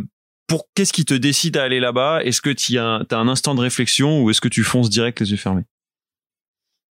pour 0.49 0.67
qu'est-ce 0.75 0.93
qui 0.93 1.05
te 1.05 1.15
décide 1.15 1.57
à 1.57 1.63
aller 1.63 1.79
là-bas? 1.79 2.23
Est-ce 2.25 2.41
que 2.41 2.51
tu 2.51 2.79
as, 2.79 3.03
as 3.11 3.17
un 3.17 3.29
instant 3.29 3.55
de 3.55 3.61
réflexion 3.61 4.23
ou 4.23 4.31
est-ce 4.31 4.41
que 4.41 4.49
tu 4.49 4.65
fonces 4.65 4.91
direct 4.91 5.21
les 5.21 5.31
yeux 5.31 5.37
fermés? 5.37 5.65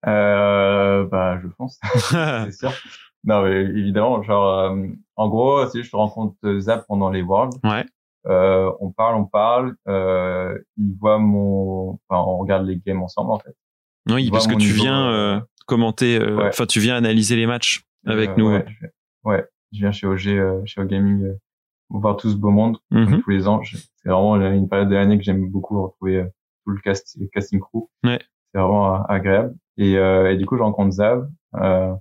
Euh, 0.07 1.05
bah 1.05 1.39
je 1.41 1.47
pense 1.57 1.79
c'est 2.11 2.51
sûr. 2.51 2.71
Non 3.23 3.41
mais 3.41 3.61
évidemment 3.61 4.21
genre 4.21 4.71
euh, 4.71 4.87
en 5.15 5.29
gros 5.29 5.67
si 5.69 5.83
je 5.83 5.89
te 5.89 5.95
rencontre 5.95 6.35
Zap 6.59 6.85
pendant 6.87 7.09
les 7.09 7.23
Worlds 7.23 7.57
Ouais. 7.63 7.85
Euh, 8.27 8.71
on 8.79 8.91
parle, 8.91 9.15
on 9.15 9.25
parle. 9.25 9.75
Euh, 9.87 10.57
il 10.77 10.95
voit 10.99 11.19
mon, 11.19 11.99
enfin, 12.09 12.21
on 12.27 12.37
regarde 12.37 12.65
les 12.65 12.77
games 12.77 13.01
ensemble 13.03 13.31
en 13.31 13.39
fait. 13.39 13.55
Oui, 14.09 14.25
Il 14.25 14.31
parce 14.31 14.47
que 14.47 14.53
tu 14.53 14.67
niveau, 14.67 14.75
viens 14.83 15.09
euh, 15.09 15.37
euh, 15.37 15.41
commenter, 15.67 16.19
euh, 16.19 16.35
ouais. 16.37 16.47
enfin 16.49 16.65
tu 16.65 16.79
viens 16.79 16.95
analyser 16.95 17.35
les 17.35 17.45
matchs 17.47 17.83
avec 18.05 18.31
Euh, 18.31 18.35
nous. 18.37 18.49
Ouais, 18.51 18.65
je, 18.67 18.85
ouais, 19.29 19.45
je 19.71 19.79
viens 19.79 19.91
chez 19.91 20.07
OG, 20.07 20.27
euh, 20.27 20.61
chez 20.65 20.81
OG 20.81 20.87
Gaming, 20.89 21.23
euh, 21.23 21.35
voir 21.89 22.17
tout 22.17 22.29
ce 22.29 22.35
beau 22.35 22.51
monde 22.51 22.77
Mhm. 22.91 23.21
tous 23.21 23.29
les 23.29 23.47
ans. 23.47 23.61
C'est 23.63 24.09
vraiment 24.09 24.35
une 24.37 24.67
période 24.69 24.89
de 24.89 24.95
l'année 24.95 25.17
que 25.17 25.23
j'aime 25.23 25.49
beaucoup 25.49 25.81
retrouver 25.83 26.25
tout 26.65 26.71
le 26.71 26.79
cast, 26.81 27.15
le 27.19 27.27
casting 27.27 27.59
crew. 27.59 27.87
Ouais. 28.03 28.19
C'est 28.53 28.59
vraiment 28.61 29.03
agréable. 29.05 29.55
Et, 29.77 29.97
euh, 29.97 30.31
et 30.31 30.37
du 30.37 30.45
coup, 30.45 30.55
je 30.57 30.63
rencontre 30.63 30.91
Zav. 30.93 31.27
Euh, 31.55 31.93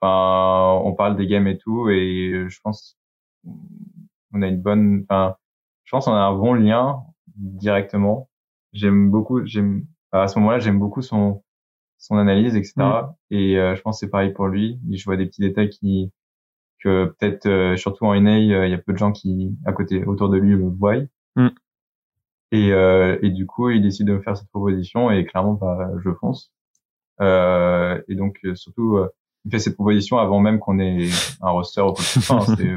Enfin, 0.00 0.80
on 0.84 0.94
parle 0.94 1.16
des 1.16 1.26
games 1.28 1.46
et 1.46 1.58
tout, 1.58 1.88
et 1.88 2.46
je 2.48 2.58
pense 2.64 2.98
on 4.32 4.42
a 4.42 4.48
une 4.48 4.60
bonne. 4.60 5.04
Enfin, 5.08 5.36
je 5.84 5.90
pense 5.90 6.06
on 6.06 6.12
a 6.12 6.20
un 6.20 6.34
bon 6.36 6.54
lien 6.54 7.02
directement. 7.36 8.28
J'aime 8.72 9.10
beaucoup. 9.10 9.44
J'aime 9.44 9.86
à 10.12 10.28
ce 10.28 10.38
moment-là, 10.38 10.58
j'aime 10.58 10.78
beaucoup 10.78 11.02
son 11.02 11.42
son 11.98 12.16
analyse, 12.16 12.56
etc. 12.56 12.74
Et 13.30 13.58
euh, 13.58 13.76
je 13.76 13.82
pense 13.82 13.96
que 13.96 14.06
c'est 14.06 14.10
pareil 14.10 14.32
pour 14.32 14.48
lui. 14.48 14.80
Je 14.90 15.04
vois 15.04 15.16
des 15.16 15.26
petits 15.26 15.40
détails 15.40 15.70
qui 15.70 16.12
que 16.82 17.14
peut-être 17.18 17.46
euh, 17.46 17.76
surtout 17.76 18.06
en 18.06 18.20
NA, 18.20 18.30
euh, 18.30 18.66
il 18.66 18.70
y 18.70 18.74
a 18.74 18.78
peu 18.78 18.92
de 18.92 18.98
gens 18.98 19.12
qui 19.12 19.56
à 19.64 19.72
côté 19.72 20.04
autour 20.04 20.28
de 20.28 20.36
lui 20.36 20.56
le 20.56 20.68
voient. 20.68 20.96
Mm. 21.36 21.48
Et 22.52 22.72
euh, 22.72 23.18
et 23.22 23.30
du 23.30 23.46
coup, 23.46 23.70
il 23.70 23.82
décide 23.82 24.08
de 24.08 24.14
me 24.14 24.20
faire 24.20 24.36
cette 24.36 24.50
proposition 24.50 25.10
et 25.10 25.24
clairement, 25.24 25.54
bah, 25.54 25.90
je 26.04 26.10
fonce. 26.12 26.52
Euh, 27.20 28.00
et 28.08 28.14
donc 28.14 28.40
surtout, 28.54 28.96
euh, 28.96 29.08
il 29.44 29.50
fait 29.52 29.58
cette 29.60 29.74
proposition 29.74 30.18
avant 30.18 30.40
même 30.40 30.58
qu'on 30.58 30.78
ait 30.78 31.08
un 31.40 31.50
roster 31.50 31.80
au 31.80 31.92
coach 31.92 32.18
fin. 32.18 32.40
C'était 32.40 32.74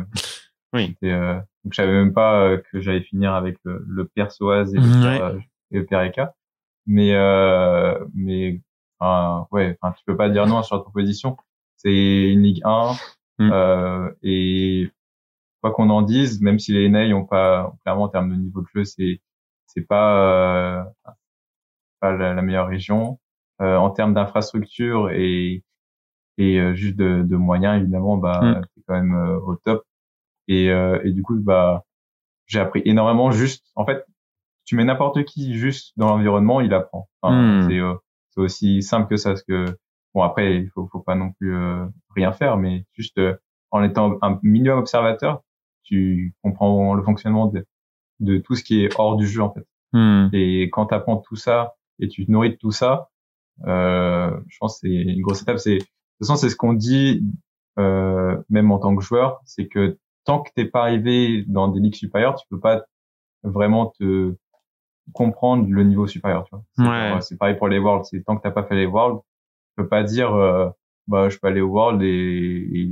Oui. 0.75 0.87
c'était, 0.89 1.11
euh, 1.11 1.35
donc 1.63 1.71
je 1.73 1.75
savais 1.77 1.91
même 1.93 2.13
pas 2.13 2.41
euh, 2.43 2.61
que 2.71 2.79
j'allais 2.81 3.01
finir 3.01 3.33
avec 3.33 3.57
le, 3.63 3.83
le 3.87 4.05
père 4.05 4.31
Soaz 4.31 4.73
et 4.75 4.79
Ouais. 4.79 5.21
euh, 5.21 5.39
et 5.71 5.77
le 5.79 5.85
père 5.85 6.01
Eka. 6.03 6.35
Mais 6.85 7.15
euh, 7.15 7.97
mais 8.13 8.61
enfin, 8.99 9.47
ouais, 9.51 9.77
enfin 9.81 9.93
tu 9.97 10.03
peux 10.05 10.15
pas 10.17 10.29
dire 10.29 10.45
non 10.45 10.61
sur 10.63 10.75
la 10.75 10.81
proposition. 10.83 11.37
C'est 11.77 12.31
une 12.31 12.43
Ligue 12.43 12.61
1 12.65 12.93
Mm. 13.37 13.49
euh, 13.51 14.09
et 14.23 14.89
quoi 15.61 15.71
qu'on 15.73 15.89
en 15.89 16.01
dise, 16.03 16.39
même 16.41 16.57
si 16.59 16.71
les 16.71 16.85
NA 16.89 17.13
ont 17.15 17.25
pas 17.25 17.73
clairement 17.83 18.03
en 18.03 18.07
termes 18.09 18.29
de 18.29 18.35
niveau 18.35 18.61
de 18.61 18.67
jeu, 18.73 18.85
c'est 18.85 19.19
c'est 19.67 19.81
pas 19.81 20.79
euh, 20.79 20.83
pas 21.99 22.11
la, 22.13 22.33
la 22.33 22.41
meilleure 22.41 22.67
région 22.67 23.19
Euh, 23.61 23.77
en 23.77 23.89
termes 23.89 24.13
d'infrastructure 24.13 25.11
et 25.11 25.63
et 26.37 26.75
juste 26.75 26.97
de, 26.97 27.23
de 27.23 27.35
moyens 27.37 27.81
évidemment 27.81 28.17
bah 28.17 28.41
Mm. 28.41 28.61
c'est 28.75 28.83
quand 28.87 28.93
même 28.95 29.15
euh, 29.15 29.39
au 29.39 29.55
top 29.55 29.83
et 30.47 30.69
euh, 30.71 30.99
et 31.03 31.11
du 31.11 31.21
coup 31.23 31.35
bah 31.39 31.83
j'ai 32.47 32.59
appris 32.59 32.81
énormément 32.85 33.31
juste 33.31 33.65
en 33.75 33.85
fait 33.85 34.05
tu 34.65 34.75
mets 34.75 34.85
n'importe 34.85 35.23
qui 35.25 35.55
juste 35.55 35.93
dans 35.97 36.07
l'environnement 36.09 36.61
il 36.61 36.73
apprend 36.73 37.07
Enfin, 37.21 37.35
Mm. 37.63 37.69
c'est 37.69 37.79
euh, 37.79 37.93
c'est 38.31 38.41
aussi 38.41 38.83
simple 38.83 39.07
que 39.09 39.17
ça 39.17 39.31
parce 39.31 39.43
que 39.43 39.65
bon 40.13 40.21
après 40.23 40.55
il 40.57 40.69
faut 40.69 40.87
faut 40.91 40.99
pas 40.99 41.15
non 41.15 41.31
plus 41.33 41.55
euh, 41.55 41.85
rien 42.15 42.31
faire 42.31 42.57
mais 42.57 42.85
juste 42.93 43.17
euh, 43.17 43.35
en 43.71 43.83
étant 43.83 44.17
un 44.21 44.39
minimum 44.43 44.79
observateur 44.79 45.41
tu 45.83 46.33
comprends 46.43 46.93
le 46.95 47.03
fonctionnement 47.03 47.47
de 47.47 47.65
de 48.19 48.37
tout 48.37 48.55
ce 48.55 48.63
qui 48.63 48.83
est 48.85 48.89
hors 48.99 49.17
du 49.17 49.27
jeu 49.27 49.41
en 49.41 49.53
fait 49.53 49.65
Hmm. 49.93 50.27
et 50.33 50.63
quand 50.71 50.87
tu 50.87 50.93
apprends 50.95 51.17
tout 51.17 51.37
ça 51.37 51.75
et 51.99 52.09
tu 52.09 52.25
te 52.25 52.31
nourris 52.31 52.49
de 52.49 52.55
tout 52.57 52.71
ça, 52.71 53.09
euh, 53.65 54.29
je 54.47 54.57
pense 54.59 54.73
que 54.81 54.87
c'est 54.89 54.93
une 54.93 55.21
grosse 55.21 55.41
étape. 55.41 55.57
C'est, 55.59 55.75
de 55.75 55.79
toute 55.79 55.87
façon, 56.19 56.35
c'est 56.35 56.49
ce 56.49 56.57
qu'on 56.57 56.73
dit 56.73 57.23
euh, 57.79 58.35
même 58.49 58.71
en 58.71 58.79
tant 58.79 58.93
que 58.95 59.01
joueur, 59.01 59.39
c'est 59.45 59.67
que 59.67 59.97
tant 60.25 60.41
que 60.41 60.49
t'es 60.55 60.65
pas 60.65 60.81
arrivé 60.81 61.43
dans 61.47 61.67
des 61.69 61.79
ligues 61.79 61.95
supérieures, 61.95 62.35
tu 62.35 62.45
peux 62.49 62.59
pas 62.59 62.83
vraiment 63.43 63.93
te 63.99 64.35
comprendre 65.13 65.67
le 65.69 65.83
niveau 65.83 66.07
supérieur. 66.07 66.45
Tu 66.45 66.55
vois. 66.55 66.63
C'est, 67.21 67.33
Ouais. 67.33 67.37
pareil 67.37 67.55
pour 67.57 67.67
les 67.67 67.79
Worlds. 67.79 68.05
C'est 68.09 68.23
tant 68.23 68.35
que 68.37 68.41
t'as 68.43 68.51
pas 68.51 68.63
fait 68.63 68.75
les 68.75 68.85
Worlds, 68.87 69.19
tu 69.21 69.83
peux 69.83 69.87
pas 69.87 70.03
dire 70.03 70.33
euh, 70.33 70.67
bah 71.07 71.29
je 71.29 71.37
peux 71.37 71.47
aller 71.47 71.61
au 71.61 71.67
World 71.69 72.01
et, 72.01 72.07
et 72.07 72.85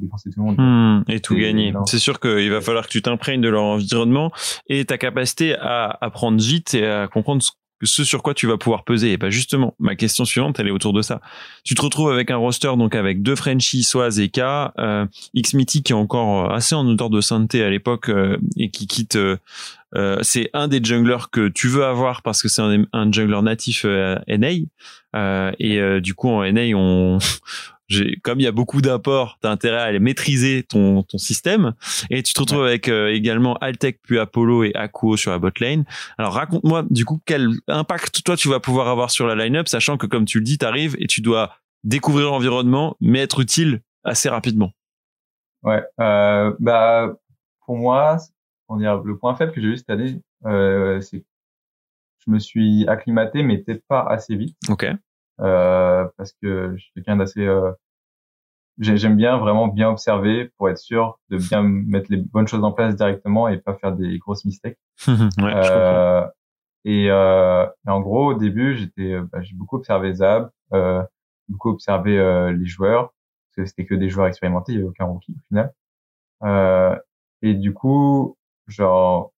défoncer 0.00 0.30
tout 0.30 0.40
le 0.40 0.46
monde. 0.46 0.56
Hmm, 0.58 1.02
et 1.10 1.20
tout 1.20 1.36
gagner. 1.36 1.74
C'est 1.86 1.98
sûr 1.98 2.18
qu'il 2.20 2.50
va 2.50 2.60
falloir 2.62 2.86
que 2.86 2.90
tu 2.90 3.02
t'imprègnes 3.02 3.42
de 3.42 3.50
leur 3.50 3.62
environnement 3.64 4.32
et 4.68 4.84
ta 4.86 4.96
capacité 4.96 5.54
à 5.60 5.96
apprendre 6.00 6.40
vite 6.40 6.72
et 6.74 6.86
à 6.86 7.06
comprendre 7.08 7.42
ce, 7.42 7.50
ce 7.82 8.04
sur 8.04 8.22
quoi 8.22 8.34
tu 8.34 8.46
vas 8.46 8.56
pouvoir 8.56 8.84
peser. 8.84 9.12
Et 9.12 9.16
bah 9.16 9.30
justement, 9.30 9.74
ma 9.78 9.94
question 9.94 10.24
suivante, 10.24 10.58
elle 10.58 10.68
est 10.68 10.72
autour 10.72 10.92
de 10.92 11.02
ça. 11.02 11.20
Tu 11.64 11.74
te 11.74 11.82
retrouves 11.82 12.10
avec 12.10 12.30
un 12.30 12.36
roster 12.36 12.72
donc 12.76 12.94
avec 12.94 13.22
deux 13.22 13.36
Frenchies, 13.36 13.82
Soaz 13.82 14.18
et 14.20 14.28
K, 14.28 14.40
euh, 14.78 15.06
X 15.34 15.54
Mythic 15.54 15.86
qui 15.86 15.92
est 15.92 15.96
encore 15.96 16.52
assez 16.52 16.74
en 16.74 16.86
odeur 16.86 17.10
de 17.10 17.20
sainteté 17.20 17.62
à 17.62 17.70
l'époque 17.70 18.08
euh, 18.08 18.36
et 18.56 18.70
qui 18.70 18.86
quitte. 18.86 19.16
euh, 19.16 19.36
euh, 19.96 20.18
c'est 20.20 20.50
un 20.52 20.68
des 20.68 20.84
junglers 20.84 21.30
que 21.32 21.48
tu 21.48 21.66
veux 21.68 21.84
avoir 21.86 22.20
parce 22.20 22.42
que 22.42 22.48
c'est 22.48 22.60
un, 22.60 22.84
un 22.92 23.10
jungler 23.10 23.40
natif 23.42 23.82
euh, 23.86 24.18
NA 24.28 24.50
Euh, 25.16 25.52
et 25.58 25.80
euh, 25.80 26.02
du 26.02 26.12
coup 26.12 26.28
en 26.28 26.44
NA 26.44 26.76
on 26.76 27.16
comme 28.22 28.40
il 28.40 28.44
y 28.44 28.46
a 28.46 28.52
beaucoup 28.52 28.80
d'apports, 28.80 29.38
t'as 29.40 29.50
intérêt 29.50 29.78
à 29.78 29.84
aller 29.84 29.98
maîtriser 29.98 30.62
ton 30.62 31.02
ton 31.02 31.18
système 31.18 31.74
et 32.10 32.22
tu 32.22 32.34
te 32.34 32.40
retrouves 32.40 32.64
avec 32.64 32.88
euh, 32.88 33.12
également 33.12 33.56
Altec 33.56 34.00
puis 34.02 34.18
Apollo 34.18 34.64
et 34.64 34.72
Akuo 34.74 35.16
sur 35.16 35.30
la 35.30 35.38
bot 35.38 35.50
lane. 35.60 35.84
Alors 36.18 36.34
raconte-moi 36.34 36.84
du 36.90 37.04
coup 37.04 37.20
quel 37.24 37.48
impact 37.66 38.22
toi 38.24 38.36
tu 38.36 38.48
vas 38.48 38.60
pouvoir 38.60 38.88
avoir 38.88 39.10
sur 39.10 39.26
la 39.26 39.34
line-up 39.34 39.68
sachant 39.68 39.96
que 39.96 40.06
comme 40.06 40.24
tu 40.24 40.38
le 40.38 40.44
dis, 40.44 40.58
t'arrives 40.58 40.96
et 40.98 41.06
tu 41.06 41.20
dois 41.20 41.54
découvrir 41.84 42.26
l'environnement 42.26 42.96
mais 43.00 43.20
être 43.20 43.40
utile 43.40 43.80
assez 44.04 44.28
rapidement. 44.28 44.72
Ouais, 45.62 45.82
euh, 46.00 46.54
bah 46.60 47.16
pour 47.66 47.76
moi, 47.76 48.18
on 48.68 48.76
dire 48.76 48.98
le 49.02 49.16
point 49.18 49.34
faible 49.34 49.52
que 49.52 49.60
j'ai 49.60 49.68
eu 49.68 49.76
cette 49.76 49.90
année, 49.90 50.20
euh, 50.46 51.00
c'est 51.00 51.20
que 51.20 51.26
je 52.26 52.30
me 52.30 52.38
suis 52.38 52.86
acclimaté, 52.86 53.42
mais 53.42 53.58
peut-être 53.58 53.84
pas 53.88 54.02
assez 54.02 54.36
vite, 54.36 54.56
OK. 54.68 54.86
Euh, 55.40 56.06
parce 56.16 56.32
que 56.42 56.74
je 56.76 56.82
suis 56.82 56.92
quelqu'un 56.94 57.16
d'assez. 57.16 57.46
Euh, 57.46 57.72
j'ai- 58.78 58.96
J'aime 58.96 59.16
bien 59.16 59.38
vraiment 59.38 59.66
bien 59.68 59.90
observer 59.90 60.50
pour 60.56 60.68
être 60.68 60.78
sûr 60.78 61.18
de 61.30 61.36
bien 61.38 61.62
mettre 61.62 62.06
les 62.10 62.16
bonnes 62.18 62.46
choses 62.46 62.62
en 62.64 62.72
place 62.72 62.94
directement 62.96 63.48
et 63.48 63.58
pas 63.58 63.74
faire 63.74 63.92
des 63.92 64.18
grosses 64.18 64.44
mistakes. 64.44 64.78
ouais. 65.08 65.52
Euh, 65.54 66.26
et, 66.84 67.10
euh, 67.10 67.66
et 67.86 67.90
en 67.90 68.00
gros, 68.00 68.26
au 68.32 68.34
début, 68.34 68.76
j'étais, 68.76 69.14
euh, 69.14 69.24
bah, 69.32 69.42
j'ai 69.42 69.54
beaucoup 69.56 69.76
observé 69.76 70.14
Zab, 70.14 70.50
euh, 70.72 71.02
beaucoup 71.48 71.70
observé 71.70 72.12
les 72.56 72.66
joueurs, 72.66 73.12
parce 73.56 73.56
que 73.56 73.64
c'était 73.66 73.84
que 73.86 73.94
des 73.96 74.08
joueurs 74.08 74.28
expérimentés, 74.28 74.72
il 74.72 74.76
n'y 74.76 74.82
avait 74.82 74.90
aucun 74.90 75.06
rookie 75.06 75.32
au 75.32 75.40
final. 75.48 75.72
Euh, 76.44 76.96
et 77.42 77.54
du 77.54 77.72
coup, 77.74 78.36
genre, 78.68 79.32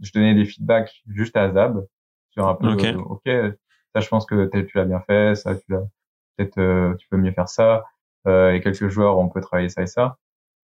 je 0.00 0.10
donnais 0.12 0.34
des 0.34 0.44
feedbacks 0.44 1.02
juste 1.06 1.36
à 1.36 1.52
Zab 1.52 1.86
sur 2.30 2.48
un 2.48 2.54
peu, 2.56 2.72
Ok. 2.72 2.84
euh, 2.84 2.96
ok, 2.98 3.54
ça 3.94 4.00
je 4.00 4.08
pense 4.08 4.26
que 4.26 4.46
peut-être 4.46 4.66
tu 4.66 4.78
l'as 4.78 4.84
bien 4.84 5.00
fait, 5.00 5.34
ça 5.36 5.54
tu 5.56 5.64
l'as, 5.68 5.82
peut-être 6.36 6.58
euh, 6.58 6.94
tu 6.96 7.06
peux 7.08 7.16
mieux 7.16 7.32
faire 7.32 7.48
ça. 7.48 7.84
Euh, 8.26 8.52
et 8.52 8.60
quelques 8.60 8.88
joueurs, 8.88 9.18
on 9.18 9.28
peut 9.28 9.40
travailler 9.40 9.68
ça 9.68 9.82
et 9.82 9.86
ça. 9.86 10.18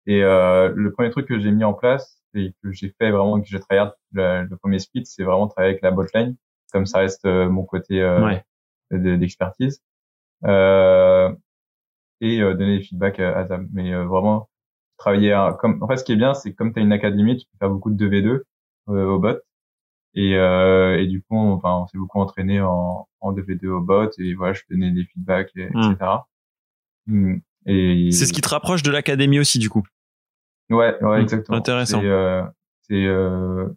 Et 0.07 0.23
euh, 0.25 0.73
le 0.75 0.93
premier 0.93 1.11
truc 1.11 1.27
que 1.29 1.39
j'ai 1.39 1.51
mis 1.53 1.65
en 1.65 1.75
place 1.75 2.21
et 2.35 2.55
que 2.63 2.73
j'ai 2.73 2.95
fait 2.99 3.11
vraiment 3.11 3.41
que 3.41 3.47
j'ai 3.47 3.61
travaillé 3.61 3.91
le, 4.13 4.45
le 4.45 4.57
premier 4.57 4.79
split, 4.81 5.05
c'est 5.07 5.23
vraiment 5.25 5.49
travailler 5.49 5.73
avec 5.73 5.83
la 5.83 5.91
botlane, 5.93 6.35
comme 6.73 6.87
ça 6.87 6.99
reste 7.01 7.25
euh, 7.27 7.49
mon 7.49 7.65
côté 7.65 8.01
euh, 8.03 8.25
Ouais. 8.25 8.45
de- 8.91 9.17
d'expertise. 9.17 9.83
Euh, 10.45 11.33
et 12.21 12.41
euh, 12.41 12.55
donner 12.55 12.79
des 12.79 12.85
feedbacks 12.85 13.21
à, 13.21 13.39
à 13.39 13.47
Zab. 13.47 13.67
Mais 13.73 13.93
euh, 13.93 14.05
vraiment 14.05 14.49
travailler 14.99 15.33
à- 15.33 15.57
comme 15.59 15.83
en 15.83 15.89
fait 15.89 15.97
ce 15.97 16.05
qui 16.05 16.13
est 16.13 16.17
bien 16.17 16.35
c'est 16.35 16.53
que 16.53 16.57
comme 16.57 16.73
tu 16.73 16.79
as 16.81 16.83
une 16.83 16.93
académie 16.93 17.37
tu 17.37 17.47
peux 17.53 17.59
faire 17.59 17.71
beaucoup 17.71 17.91
de 17.91 17.97
2v2 18.09 18.43
euh, 18.91 19.07
au 19.07 19.19
bot 19.19 19.37
et, 20.15 20.37
euh, 20.37 20.99
et 21.01 21.07
du 21.07 21.23
coup 21.23 21.37
on, 21.37 21.53
enfin, 21.55 21.75
on 21.83 21.87
s'est 21.87 21.99
beaucoup 21.99 22.21
entraîné 22.21 22.61
en, 22.61 23.09
en 23.21 23.33
2v2 23.33 23.67
au 23.69 23.81
bot 23.81 24.11
et 24.19 24.35
voilà 24.35 24.53
je 24.53 24.63
donnais 24.71 24.91
des 24.91 25.05
feedbacks 25.05 25.51
et, 25.57 25.69
Hmm. 25.73 25.93
etc 25.93 26.11
Hmm. 27.07 27.35
et 27.67 28.11
C'est 28.13 28.27
ce 28.27 28.33
qui 28.33 28.41
te 28.43 28.49
rapproche 28.49 28.83
de 28.85 28.91
l'académie 28.93 29.41
aussi, 29.41 29.59
du 29.59 29.69
coup. 29.69 29.83
ouais 30.71 30.97
ouais 31.03 31.19
Hmm. 31.19 31.23
exactement 31.23 31.59
Intéressant. 31.59 32.01
c'est 32.01 32.07
euh, 32.07 32.43
c'est 32.83 33.05
euh, 33.07 33.69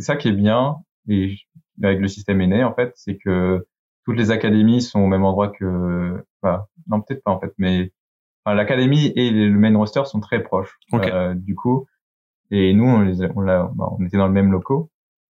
ça 0.00 0.16
qui 0.16 0.28
est 0.28 0.32
bien 0.32 0.76
et 1.08 1.36
avec 1.82 2.00
le 2.00 2.08
système 2.08 2.40
aîné 2.40 2.64
en 2.64 2.74
fait 2.74 2.92
c'est 2.96 3.16
que 3.16 3.66
toutes 4.04 4.16
les 4.16 4.30
académies 4.30 4.82
sont 4.82 5.00
au 5.00 5.06
même 5.06 5.24
endroit 5.24 5.48
que 5.48 6.22
enfin, 6.42 6.64
non 6.88 7.00
peut-être 7.00 7.22
pas 7.22 7.30
en 7.30 7.40
fait 7.40 7.52
mais 7.58 7.92
enfin, 8.44 8.54
l'académie 8.54 9.12
et 9.16 9.30
le 9.30 9.58
main 9.58 9.76
roster 9.76 10.04
sont 10.06 10.20
très 10.20 10.42
proches 10.42 10.76
Ok. 10.92 11.06
Euh, 11.06 11.34
du 11.34 11.54
coup 11.54 11.86
et 12.50 12.72
nous 12.74 12.84
on 12.84 13.00
les 13.00 13.22
on, 13.36 13.40
l'a- 13.40 13.70
bah, 13.74 13.88
on 13.98 14.04
était 14.04 14.16
dans 14.18 14.26
le 14.26 14.32
même 14.32 14.50
locaux 14.52 14.90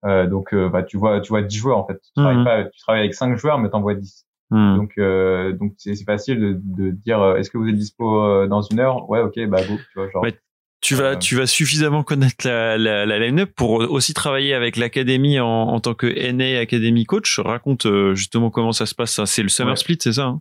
donc 0.05 0.53
euh, 0.55 0.69
bah, 0.69 0.83
tu 0.83 0.97
vois 0.97 1.21
tu 1.21 1.29
vois 1.29 1.43
10 1.43 1.57
joueurs 1.57 1.79
en 1.79 1.87
fait 1.87 2.01
tu 2.01 2.13
travailles 2.15 2.37
Mhm. 2.39 2.45
pas 2.45 2.65
tu 2.65 2.79
travailles 2.81 3.01
avec 3.03 3.15
5 3.15 3.37
joueurs 3.37 3.59
mais 3.59 3.69
t'envoies 3.71 3.95
10 3.95 4.25
Hmm. 4.51 4.77
donc 4.79 4.93
euh, 4.97 5.53
donc 5.53 5.75
c'est 5.77 5.95
c'est 5.95 6.05
facile 6.07 6.41
de, 6.41 6.59
de 6.65 6.91
dire 6.91 7.21
euh, 7.21 7.37
est-ce 7.37 7.51
que 7.51 7.59
vous 7.59 7.69
êtes 7.69 7.75
dispo 7.77 8.23
euh, 8.25 8.47
dans 8.47 8.63
une 8.63 8.81
heure? 8.81 9.07
Ouais 9.11 9.21
ok 9.21 9.35
bah 9.47 9.61
go 9.63 9.75
tu 9.77 9.85
vois 9.95 10.09
genre 10.11 10.23
Ouais. 10.23 10.39
Tu 10.81 10.95
vas, 10.95 11.05
Euh, 11.13 11.17
tu 11.17 11.35
vas 11.35 11.47
suffisamment 11.47 12.03
connaître 12.03 12.47
la, 12.47 12.79
la, 12.79 13.05
la 13.05 13.19
line-up 13.19 13.51
pour 13.57 13.73
aussi 13.73 14.15
travailler 14.15 14.55
avec 14.55 14.77
l'académie 14.79 15.39
en, 15.39 15.47
en 15.47 15.81
tant 15.81 15.93
que 15.93 16.07
NA 16.07 16.61
Academy 16.61 17.05
Coach. 17.05 17.39
Raconte 17.41 17.85
euh, 17.85 18.15
justement 18.15 18.49
comment 18.51 18.73
ça 18.73 18.87
se 18.87 18.95
passe. 18.95 19.13
Ça, 19.13 19.27
c'est 19.27 19.43
le 19.43 19.49
Summer 19.51 19.73
Ouais. 19.73 19.77
Split, 19.77 19.99
c'est 20.01 20.13
ça 20.15 20.27
hein? 20.29 20.41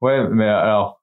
Ouais, 0.00 0.26
mais 0.30 0.46
alors. 0.48 1.00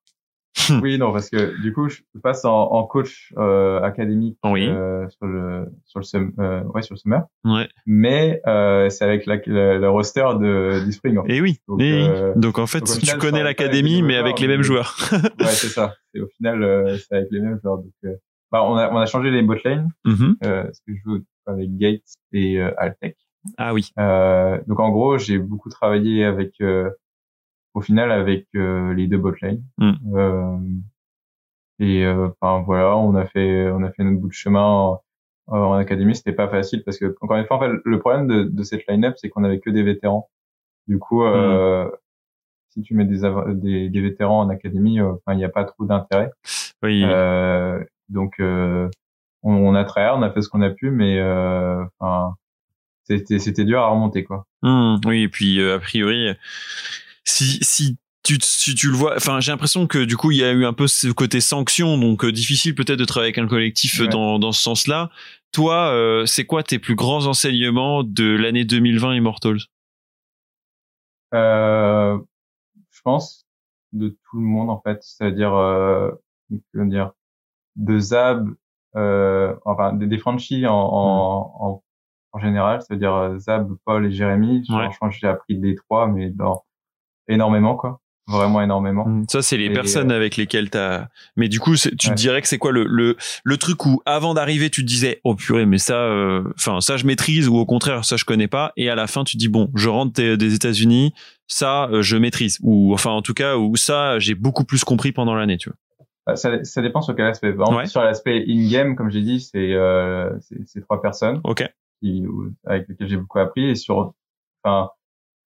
Oui 0.82 0.97
non 0.97 1.12
parce 1.12 1.30
que 1.30 1.60
du 1.62 1.74
coup 1.74 1.89
je 1.89 2.01
passe 2.24 2.45
en, 2.45 2.72
en 2.72 2.84
coach 2.86 3.34
euh, 3.38 3.82
académique 3.82 4.38
Oui. 4.43 4.68
euh, 4.68 5.08
sur 5.10 5.26
le 5.28 5.66
sur 5.86 5.99
le 5.99 6.34
euh, 6.39 6.64
ouais 6.74 6.82
sur 6.82 6.93
le 6.95 6.97
summer, 6.99 7.24
Ouais. 7.43 7.68
mais 7.86 8.41
euh, 8.47 8.89
c'est 8.89 9.03
avec 9.03 9.26
la, 9.26 9.36
le, 9.45 9.80
le 9.80 9.89
roster 9.89 10.26
de 10.39 10.84
du 10.86 10.91
spring. 10.93 11.18
En 11.18 11.26
fait. 11.26 11.36
Et 11.36 11.41
oui. 11.41 11.60
Donc, 11.68 11.82
Et 11.82 11.93
oui. 11.93 12.08
euh, 12.08 12.34
Donc 12.36 12.58
en 12.60 12.68
fait, 12.68 12.80
donc, 12.80 12.99
tu 12.99 13.18
connais 13.18 13.43
l'académie, 13.43 14.01
mais 14.01 14.16
avec 14.16 14.39
les 14.39 14.47
mêmes 14.47 14.58
mais- 14.60 14.64
joueurs. 14.64 14.95
Ouais 15.39 15.45
c'est 15.47 15.68
ça. 15.68 15.93
Et 16.14 16.22
au 16.22 16.28
final 16.38 16.64
euh, 16.64 16.97
c'est 16.97 17.16
avec 17.16 17.28
les 17.32 17.41
mêmes 17.41 17.60
joueurs. 17.62 17.78
Donc 17.80 17.91
euh, 18.06 18.16
bah, 18.51 18.64
on 18.64 18.76
a 18.78 18.89
on 18.91 18.97
a 18.97 19.06
changé 19.06 19.32
les 19.32 19.41
botlane 19.41 19.89
Mhm. 20.06 20.36
euh, 20.45 20.64
parce 20.64 20.80
que 20.80 20.93
je 20.95 21.01
joue 21.03 21.20
avec 21.47 21.76
Gates 21.78 22.01
et 22.32 22.60
euh, 22.62 22.72
Altec. 22.78 23.18
Ah 23.58 23.74
oui. 23.74 23.89
Euh, 23.99 24.58
donc 24.68 24.80
en 24.80 24.89
gros, 24.89 25.18
j'ai 25.20 25.38
beaucoup 25.38 25.70
travaillé 25.70 26.24
avec, 26.26 26.53
euh, 26.62 26.89
au 27.76 27.82
final, 27.82 28.11
avec 28.11 28.47
euh, 28.55 28.93
les 28.95 29.05
deux 29.05 29.19
botlane. 29.19 29.61
Mm. 29.78 29.91
Euh, 30.15 30.57
et 31.78 32.05
euh, 32.05 32.30
enfin 32.39 32.63
voilà, 32.65 32.97
on 32.97 33.13
a 33.15 33.26
fait, 33.26 33.69
on 33.69 33.84
a 33.84 33.91
fait 33.91 34.03
notre 34.03 34.19
bout 34.19 34.30
de 34.30 34.34
chemin 34.34 34.63
en, 34.63 35.03
en 35.47 35.73
académie. 35.73 36.15
C'était 36.15 36.32
pas 36.32 36.47
facile 36.47 36.84
parce 36.84 36.97
que 36.97 37.15
encore 37.21 37.38
une 37.38 37.45
fois, 37.45 37.57
en 37.57 37.59
fait, 37.59 37.71
le 37.84 37.99
problème 37.99 38.28
de, 38.28 38.43
de 38.43 38.63
cette 38.63 38.88
line-up, 38.88 39.15
c'est 39.17 39.30
qu'on 39.30 39.43
avait 39.43 39.59
que 39.59 39.69
des 39.69 39.84
vétérans. 39.84 40.30
Du 40.88 40.99
coup, 40.99 41.23
euh, 41.23 41.89
si 42.69 42.82
tu 42.82 42.93
mets 42.93 43.05
des, 43.05 43.21
des, 43.55 43.89
des 43.89 44.01
vétérans 44.01 44.41
en 44.41 44.49
académie, 44.49 44.99
il 45.28 45.36
n'y 45.36 45.43
a 45.43 45.49
pas 45.49 45.65
trop 45.65 45.86
d'intérêt. 45.86 46.32
Oui. 46.84 47.03
Euh, 47.03 47.84
donc, 48.09 48.39
euh, 48.39 48.88
on, 49.43 49.53
on 49.53 49.76
a 49.76 49.84
travaillé, 49.84 50.15
on 50.17 50.21
a 50.21 50.32
fait 50.32 50.41
ce 50.41 50.49
qu'on 50.49 50.61
a 50.61 50.69
pu, 50.69 50.91
mais 50.91 51.19
euh, 51.19 51.84
enfin, 51.99 52.36
c'était 53.03 53.39
c'était 53.39 53.65
dur 53.65 53.80
à 53.80 53.89
remonter 53.89 54.23
quoi. 54.23 54.45
Hmm, 54.61 54.95
oui, 55.05 55.23
et 55.23 55.30
puis 55.30 55.59
euh, 55.59 55.76
a 55.76 55.80
priori, 55.80 56.30
si 57.26 57.59
si 57.63 57.97
tu 58.23 58.38
si 58.41 58.73
tu 58.76 58.88
le 58.89 58.95
vois, 58.95 59.15
enfin 59.15 59.39
j'ai 59.39 59.51
l'impression 59.51 59.86
que 59.88 60.03
du 60.03 60.17
coup 60.17 60.32
il 60.32 60.38
y 60.38 60.43
a 60.43 60.51
eu 60.51 60.65
un 60.65 60.73
peu 60.73 60.88
ce 60.88 61.07
côté 61.09 61.41
sanction, 61.41 61.97
donc 61.97 62.23
euh, 62.26 62.32
difficile 62.32 62.73
peut-être 62.76 62.97
de 62.99 63.05
travailler 63.05 63.28
avec 63.34 63.38
un 63.38 63.47
collectif 63.47 63.99
euh, 63.99 64.03
Ouais. 64.03 64.09
dans 64.09 64.39
dans 64.39 64.51
ce 64.51 64.61
sens-là. 64.61 65.09
Toi, 65.51 65.89
euh, 65.91 66.26
c'est 66.26 66.45
quoi 66.45 66.63
tes 66.63 66.80
plus 66.80 66.95
grands 66.95 67.28
enseignements 67.28 68.03
de 68.03 68.26
l'année 68.36 68.65
2020 68.65 69.15
Immortals? 69.15 69.59
Euh, 71.34 72.17
je 72.91 73.01
pense 73.03 73.45
de 73.93 74.09
tout 74.09 74.38
le 74.39 74.45
monde 74.45 74.69
en 74.69 74.82
fait, 74.82 74.99
c'est-à-dire 75.01 75.53
euh, 75.53 76.11
comment 76.73 76.86
dire 76.86 77.11
de 77.76 77.99
Zab, 77.99 78.47
euh, 78.95 79.53
enfin 79.65 79.93
des, 79.93 80.07
des 80.07 80.17
franchises 80.17 80.65
en, 80.65 80.71
en, 80.73 81.55
en, 81.59 81.84
en 82.34 82.39
général, 82.39 82.82
c'est-à-dire 82.82 83.36
Zab, 83.39 83.69
Paul 83.86 84.05
et 84.05 84.11
Jérémy. 84.11 84.65
Ouais. 84.69 84.86
Franchement, 84.91 85.11
j'ai 85.11 85.28
appris 85.28 85.57
des 85.57 85.76
trois, 85.76 86.07
mais 86.07 86.34
genre, 86.38 86.65
énormément 87.28 87.76
quoi, 87.76 87.99
vraiment 88.28 88.61
énormément. 88.61 89.05
Hmm, 89.07 89.26
Ça, 89.30 89.41
c'est 89.41 89.57
les 89.57 89.65
Et, 89.65 89.73
personnes 89.73 90.11
avec 90.11 90.36
lesquelles 90.38 90.69
t'as. 90.69 91.07
Mais 91.36 91.47
du 91.47 91.59
coup, 91.59 91.76
tu 91.76 91.95
te 91.95 92.07
Ouais. 92.09 92.15
dirais 92.15 92.41
que 92.41 92.47
c'est 92.47 92.57
quoi 92.57 92.71
le, 92.71 92.86
le 92.86 93.15
le 93.43 93.57
truc 93.57 93.86
où 93.86 94.01
avant 94.05 94.34
d'arriver, 94.34 94.69
tu 94.69 94.82
te 94.82 94.88
disais 94.88 95.21
oh 95.23 95.36
purée, 95.36 95.65
mais 95.65 95.78
ça, 95.78 95.95
euh, 95.97 96.43
enfin 96.57 96.82
ça 96.82 96.97
je 96.97 97.05
maîtrise 97.05 97.47
ou 97.47 97.55
au 97.57 97.65
contraire 97.65 98.05
ça 98.05 98.15
je 98.17 98.26
connais 98.26 98.47
pas. 98.47 98.71
Et 98.78 98.89
à 98.89 98.95
la 98.95 99.07
fin, 99.07 99.23
tu 99.23 99.38
dis 99.38 99.47
bon, 99.49 99.69
je 99.76 99.89
rentre 99.89 100.13
des, 100.13 100.38
des 100.38 100.53
États-Unis, 100.55 101.13
ça 101.47 101.88
euh, 101.91 102.01
je 102.01 102.17
maîtrise 102.17 102.57
ou 102.63 102.93
enfin 102.93 103.11
en 103.11 103.21
tout 103.21 103.34
cas 103.34 103.57
où 103.57 103.76
ça 103.76 104.17
j'ai 104.19 104.36
beaucoup 104.36 104.63
plus 104.65 104.84
compris 104.84 105.11
pendant 105.11 105.36
l'année, 105.36 105.57
tu 105.57 105.69
vois. 105.69 105.78
Euh, 106.28 106.36
Ça, 106.36 106.63
ça 106.63 106.82
dépend 106.82 107.01
sur 107.01 107.15
quel 107.15 107.26
aspect. 107.28 107.49
Exemple, 107.49 107.76
Ouais. 107.76 107.86
Sur 107.86 108.01
l'aspect 108.01 108.43
in-game, 108.47 108.95
comme 108.95 109.11
j'ai 109.11 109.21
dit, 109.21 109.39
c'est 109.39 109.73
euh, 109.73 110.32
c'est 110.65 110.82
trois 110.82 110.99
personnes 110.99 111.39
Ok. 111.43 111.63
qui, 112.01 112.26
ou- 112.26 112.51
avec 112.65 112.88
lesquelles 112.89 113.07
j'ai 113.09 113.17
beaucoup 113.17 113.38
appris. 113.38 113.69
Et 113.69 113.76
sur, 113.76 114.13
enfin, 114.63 114.89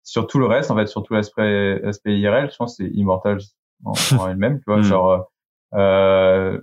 sur 0.08 0.26
tout 0.28 0.40
le 0.40 0.46
reste, 0.46 0.72
en 0.72 0.76
fait, 0.78 0.88
sur 0.88 1.04
tout 1.04 1.14
l'aspect 1.14 1.82
aspect 1.84 2.18
IRL, 2.18 2.50
je 2.50 2.56
pense 2.56 2.78
que 2.78 2.84
c'est 2.86 2.90
Immortals 2.92 3.42
en, 3.84 3.92
en 3.92 3.94
elle-même, 4.30 4.60
tu 4.60 4.64
vois, 4.68 4.78
Hmm. 4.78 4.84
genre, 4.84 5.32
euh, 5.74 6.60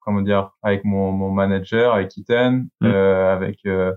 comment 0.00 0.20
dire, 0.22 0.50
avec 0.62 0.84
mon, 0.84 1.12
mon 1.12 1.30
manager, 1.30 1.94
avec 1.94 2.16
Ethan, 2.18 2.64
Hmm. 2.80 2.86
euh, 2.86 3.32
avec 3.32 3.60
euh, 3.66 3.94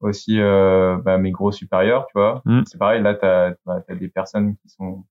aussi 0.00 0.40
euh, 0.40 0.96
bah, 1.04 1.18
mes 1.18 1.30
gros 1.32 1.52
supérieurs, 1.52 2.06
tu 2.06 2.12
vois. 2.14 2.40
Hmm. 2.46 2.62
C'est 2.66 2.78
pareil, 2.78 3.02
là, 3.02 3.14
t'as 3.14 3.50
bah, 3.66 3.82
as 3.86 3.94
des 3.94 4.08
personnes 4.08 4.56
qui 4.56 4.68
sont 4.70 5.04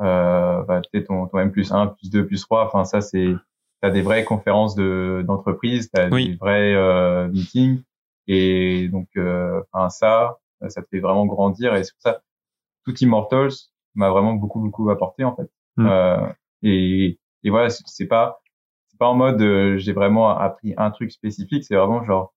euh, 0.00 0.62
bah, 0.64 0.80
peut-être 0.90 1.06
ton, 1.06 1.26
ton 1.28 1.38
M 1.38 1.52
plus 1.52 1.70
1, 1.72 1.86
plus 1.88 2.10
2, 2.10 2.26
plus 2.26 2.40
3, 2.42 2.66
enfin 2.66 2.84
ça 2.84 3.00
c'est 3.00 3.34
t'as 3.80 3.90
des 3.90 4.02
vraies 4.02 4.24
conférences 4.24 4.74
de 4.74 5.24
d'entreprise, 5.26 5.90
t'as 5.92 6.08
Oui. 6.10 6.30
des 6.30 6.34
vrais 6.36 6.74
euh, 6.74 7.28
meetings 7.28 7.82
et 8.28 8.88
donc 8.88 9.08
euh, 9.16 9.60
enfin 9.72 9.88
ça 9.88 10.38
ça 10.68 10.82
te 10.82 10.88
fait 10.88 11.00
vraiment 11.00 11.26
grandir 11.26 11.74
et 11.76 11.82
c'est 11.84 11.92
pour 11.94 12.02
ça 12.02 12.20
tout 12.88 13.04
Immortals 13.04 13.52
m'a 13.94 14.10
vraiment 14.10 14.34
beaucoup 14.34 14.60
beaucoup 14.60 14.88
apporté 14.90 15.24
en 15.24 15.36
fait. 15.36 15.50
Mm. 15.76 15.86
Euh, 15.86 16.26
et 16.62 17.18
et 17.44 17.50
voilà, 17.50 17.68
c'est 17.70 18.06
pas 18.06 18.40
c'est 18.88 18.98
pas 18.98 19.06
en 19.06 19.14
mode 19.14 19.40
euh, 19.42 19.78
j'ai 19.78 19.92
vraiment 19.92 20.30
appris 20.30 20.74
un 20.76 20.90
truc 20.90 21.12
spécifique, 21.12 21.64
c'est 21.64 21.76
vraiment 21.76 22.04
genre 22.04 22.34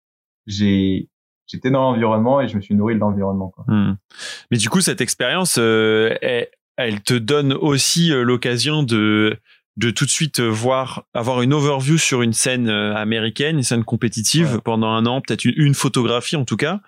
j'ai 0.47 1.09
j'étais 1.47 1.71
dans 1.71 1.81
l'environnement 1.81 2.41
et 2.41 2.47
je 2.47 2.55
me 2.55 2.61
suis 2.61 2.75
nourri 2.75 2.95
de 2.95 2.99
l'environnement. 2.99 3.53
Hmm. 3.67 3.93
Mais 4.51 4.57
du 4.57 4.69
coup, 4.69 4.81
cette 4.81 5.01
expérience, 5.01 5.57
euh, 5.59 6.15
elle, 6.21 6.47
elle 6.77 7.01
te 7.01 7.13
donne 7.13 7.53
aussi 7.53 8.09
l'occasion 8.09 8.83
de 8.83 9.37
de 9.77 9.89
tout 9.89 10.05
de 10.05 10.09
suite 10.09 10.41
voir 10.41 11.05
avoir 11.13 11.41
une 11.41 11.53
overview 11.53 11.97
sur 11.97 12.21
une 12.21 12.33
scène 12.33 12.69
américaine, 12.69 13.57
une 13.57 13.63
scène 13.63 13.85
compétitive 13.85 14.55
Ouais. 14.55 14.61
pendant 14.63 14.89
un 14.89 15.05
an, 15.05 15.21
peut-être 15.21 15.45
une, 15.45 15.53
une 15.55 15.73
photographie 15.73 16.35
en 16.35 16.45
tout 16.45 16.57
cas. 16.57 16.81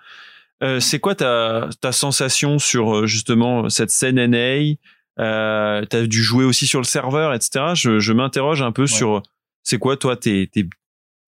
Euh, 0.62 0.80
c'est 0.80 1.00
quoi 1.00 1.14
ta 1.14 1.68
ta 1.80 1.92
sensation 1.92 2.58
sur 2.58 2.94
euh, 2.94 3.06
justement 3.06 3.68
cette 3.68 3.90
scène 3.90 4.24
NA 4.24 4.76
euh, 5.18 5.84
T'as 5.84 6.06
dû 6.06 6.22
jouer 6.22 6.44
aussi 6.44 6.66
sur 6.66 6.80
le 6.80 6.84
serveur, 6.84 7.34
etc. 7.34 7.72
Je, 7.74 7.98
je 7.98 8.12
m'interroge 8.12 8.62
un 8.62 8.72
peu 8.72 8.86
sur 8.86 9.22
c'est 9.62 9.78
quoi 9.78 9.96
toi 9.96 10.16
tes, 10.16 10.46
tes 10.46 10.68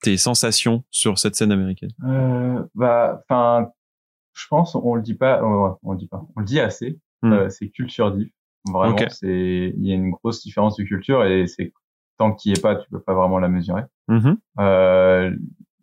tes 0.03 0.17
sensations 0.17 0.85
sur 0.91 1.19
cette 1.19 1.35
scène 1.35 1.53
américaine? 1.53 1.91
Euh, 2.05 2.63
bah, 2.75 3.23
enfin, 3.23 3.71
je 4.35 4.47
pense, 4.49 4.75
on 4.75 4.95
le 4.95 5.03
dit 5.03 5.15
pas, 5.15 5.41
euh, 5.41 5.75
on 5.83 5.93
le 5.93 5.99
dit 5.99 6.07
pas, 6.07 6.25
on 6.37 6.41
le 6.41 6.47
dit 6.47 6.61
assez. 6.61 6.99
Hmm. 7.23 7.33
euh, 7.33 7.49
c'est 7.49 7.69
culture 7.69 8.13
diff. 8.13 8.31
Vraiment, 8.71 8.97
c'est, 9.11 9.73
il 9.77 9.87
y 9.87 9.93
a 9.93 9.95
une 9.95 10.11
grosse 10.11 10.43
différence 10.43 10.77
de 10.77 10.85
culture 10.85 11.25
et 11.25 11.47
c'est 11.47 11.73
tant 12.19 12.33
qu'il 12.33 12.51
y 12.53 12.59
est 12.59 12.61
pas, 12.61 12.75
tu 12.75 12.89
peux 12.91 13.01
pas 13.01 13.15
vraiment 13.15 13.39
la 13.39 13.49
mesurer. 13.49 13.83
Euh, 14.59 15.37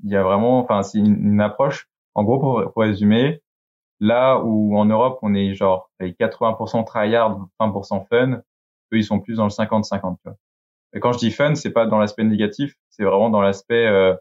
il 0.04 0.10
y 0.10 0.16
a 0.16 0.24
vraiment, 0.24 0.60
enfin, 0.60 0.84
c'est 0.84 1.00
une, 1.00 1.16
une 1.16 1.42
approche. 1.42 1.88
En 2.16 2.24
gros, 2.24 2.40
pour, 2.40 2.72
pour 2.74 2.82
résumer, 2.84 3.42
là 4.00 4.40
où 4.40 4.78
en 4.78 4.86
Europe 4.86 5.20
on 5.22 5.34
est 5.34 5.56
genre 5.56 5.90
avec 6.00 6.18
80% 6.20 6.84
tryhard, 6.86 7.48
20% 7.60 8.06
fun, 8.08 8.32
eux 8.34 8.98
ils 8.98 9.04
sont 9.06 9.20
plus 9.20 9.36
dans 9.38 9.46
le 9.46 9.50
50-50. 9.52 10.18
tu 10.18 10.30
vois. 10.30 10.38
Et 10.94 11.00
quand 11.00 11.12
je 11.14 11.18
dis 11.20 11.32
fun, 11.32 11.56
c'est 11.56 11.72
pas 11.72 11.86
dans 11.88 11.98
l'aspect 12.00 12.24
négatif, 12.24 12.76
c'est 12.90 13.04
vraiment 13.04 13.30
dans 13.32 13.42
l'aspect 13.42 13.88
euh, 13.88 14.16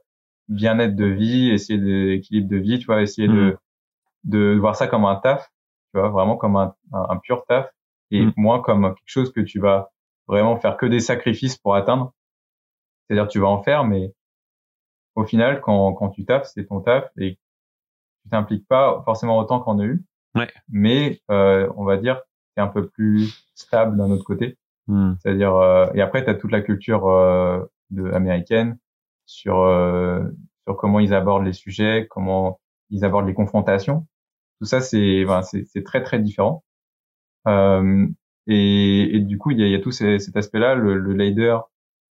bien-être 0.49 0.97
de 0.97 1.05
vie, 1.07 1.51
essayer 1.51 1.79
d'équilibre 1.79 2.49
de 2.49 2.57
vie, 2.57 2.79
tu 2.79 2.87
vois, 2.87 3.03
essayer 3.03 3.29
Mm. 3.29 3.35
de 3.35 3.59
de 4.25 4.57
voir 4.59 4.77
ça 4.77 4.87
comme 4.87 5.05
un 5.05 5.17
taf, 5.17 5.51
tu 5.93 5.99
vois, 6.01 6.09
vraiment 6.11 6.37
comme 6.37 6.57
un, 6.57 6.75
un, 6.93 7.07
un 7.11 7.17
pur 7.19 7.45
taf 7.47 7.69
et 8.13 8.25
Mm. 8.27 8.33
moins 8.37 8.61
comme 8.61 8.95
quelque 8.95 9.03
chose 9.07 9.33
que 9.33 9.41
tu 9.41 9.59
vas 9.59 9.91
vraiment 10.29 10.57
faire 10.57 10.77
que 10.77 10.87
des 10.87 11.01
sacrifices 11.01 11.57
pour 11.59 11.75
atteindre. 11.75 12.13
C'est-à-dire 13.09 13.29
tu 13.29 13.41
vas 13.41 13.49
en 13.49 13.63
faire, 13.63 13.85
mais 13.85 14.13
au 15.17 15.25
final, 15.25 15.61
quand, 15.61 15.93
quand 15.95 16.11
tu 16.11 16.25
taffes, 16.25 16.49
c'est 16.55 16.67
ton 16.67 16.81
taf 16.81 17.11
et 17.19 17.37
tu 18.23 18.31
t'impliques 18.31 18.67
pas 18.69 19.03
forcément 19.05 19.39
autant 19.39 19.61
qu'en 19.61 19.79
a 19.79 19.85
eu. 19.85 20.05
Ouais. 20.35 20.49
Mais 20.69 21.21
euh, 21.31 21.69
on 21.77 21.85
va 21.85 21.97
dire 21.97 22.21
c'est 22.55 22.63
un 22.63 22.69
peu 22.69 22.89
plus 22.89 23.45
stable 23.55 23.97
d'un 23.97 24.11
autre 24.11 24.25
côté. 24.25 24.59
Hmm. 24.89 25.15
C'est-à-dire 25.21 25.55
euh, 25.57 25.87
et 25.95 26.01
après 26.03 26.25
tu 26.25 26.31
as 26.31 26.35
toute 26.35 26.51
la 26.53 26.61
culture 26.61 27.07
euh, 27.09 27.65
de 27.91 28.11
américaine 28.13 28.79
sur 29.27 29.61
euh, 29.61 30.23
sur 30.67 30.77
comment 30.77 31.01
ils 31.01 31.15
abordent 31.15 31.45
les 31.45 31.53
sujets, 31.53 32.07
comment 32.11 32.61
ils 32.91 33.05
abordent 33.05 33.27
les 33.27 33.35
confrontations. 33.35 34.07
Tout 34.61 34.67
ça 34.67 34.81
c'est 34.81 35.25
enfin, 35.25 35.43
c'est 35.43 35.85
très 35.85 36.03
très 36.03 36.19
différent. 36.19 36.65
Euh, 37.49 38.07
et, 38.47 39.17
et 39.17 39.21
du 39.21 39.39
coup 39.39 39.51
il 39.51 39.61
y 39.61 39.65
a, 39.65 39.69
y 39.69 39.75
a 39.75 39.81
tout 39.81 39.91
ces- 39.91 40.19
cet 40.19 40.37
aspect-là. 40.37 40.75
Le, 40.75 40.99
le 40.99 41.13
leader 41.15 41.69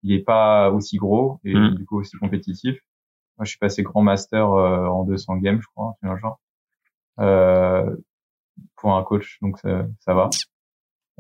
il 0.03 0.13
est 0.13 0.23
pas 0.23 0.71
aussi 0.71 0.97
gros 0.99 1.41
et 1.45 1.55
Mm. 1.55 1.75
du 1.77 1.85
coup 1.87 2.01
aussi 2.01 2.17
compétitif. 2.19 2.79
Moi 3.39 3.45
je 3.45 3.51
suis 3.51 3.59
passé 3.59 3.83
grand 3.83 4.03
master 4.03 4.53
euh, 4.53 4.87
en 4.87 5.05
200 5.05 5.37
games 5.39 5.61
je 5.61 5.67
crois, 5.75 5.97
un 6.03 6.17
genre. 6.17 6.41
Euh, 7.21 7.97
pour 8.77 8.95
un 8.95 9.03
coach 9.03 9.39
donc 9.43 9.59
ça, 9.59 9.87
ça 10.01 10.15
va. 10.15 10.31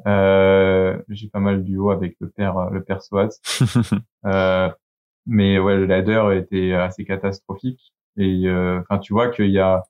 Euh, 0.06 1.00
j'ai 1.08 1.28
pas 1.28 1.38
mal 1.40 1.62
du 1.64 1.76
haut 1.78 1.90
avec 1.90 2.16
le 2.20 2.28
père 2.28 2.70
le 2.70 2.82
père 2.82 3.02
Swat. 3.02 3.30
Euh, 4.26 4.70
mais 5.26 5.58
ouais, 5.58 5.76
le 5.76 5.84
ladder 5.86 6.30
était 6.34 6.72
assez 6.72 7.04
catastrophique. 7.04 7.92
Et 8.16 8.46
euh, 8.46 8.80
enfin, 8.80 8.98
tu 8.98 9.12
vois 9.12 9.28
qu'il 9.30 9.50
y 9.50 9.58
a 9.58 9.82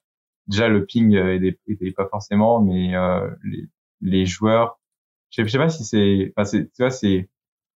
déjà 0.49 0.69
le 0.69 0.85
ping 0.87 1.15
était, 1.15 1.59
était 1.69 1.93
pas 1.93 2.09
forcément, 2.09 2.61
mais 2.61 2.95
euh, 2.97 3.31
les, 3.45 3.69
les 4.01 4.27
joueurs, 4.27 4.81
je 5.31 5.43
sais, 5.43 5.47
je 5.47 5.53
sais 5.53 5.59
pas 5.59 5.69
si 5.69 5.85
c'est, 5.85 6.33
enfin, 6.37 6.49
tu 6.51 6.69
vois, 6.79 6.91
c'est 6.91 7.29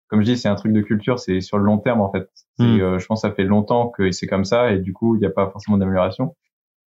comme 0.08 0.22
je 0.22 0.26
dis, 0.26 0.38
c'est 0.38 0.48
un 0.50 0.56
truc 0.56 0.74
de 0.74 0.82
culture, 0.82 1.20
c'est 1.20 1.42
sur 1.42 1.58
le 1.58 1.64
long 1.66 1.78
terme 1.78 2.02
en 2.02 2.12
fait. 2.12 2.30
C'est, 2.58 2.64
Mm. 2.66 2.82
euh, 2.82 3.00
je 3.00 3.06
pense 3.06 3.22
que 3.22 3.28
ça 3.28 3.34
fait 3.34 3.44
longtemps 3.44 3.90
que 3.90 4.12
c'est 4.12 4.28
comme 4.28 4.46
ça 4.46 4.72
et 4.72 4.80
du 4.80 4.94
coup, 4.94 5.16
il 5.16 5.20
n'y 5.20 5.26
a 5.26 5.30
pas 5.30 5.50
forcément 5.50 5.78
d'amélioration. 5.78 6.36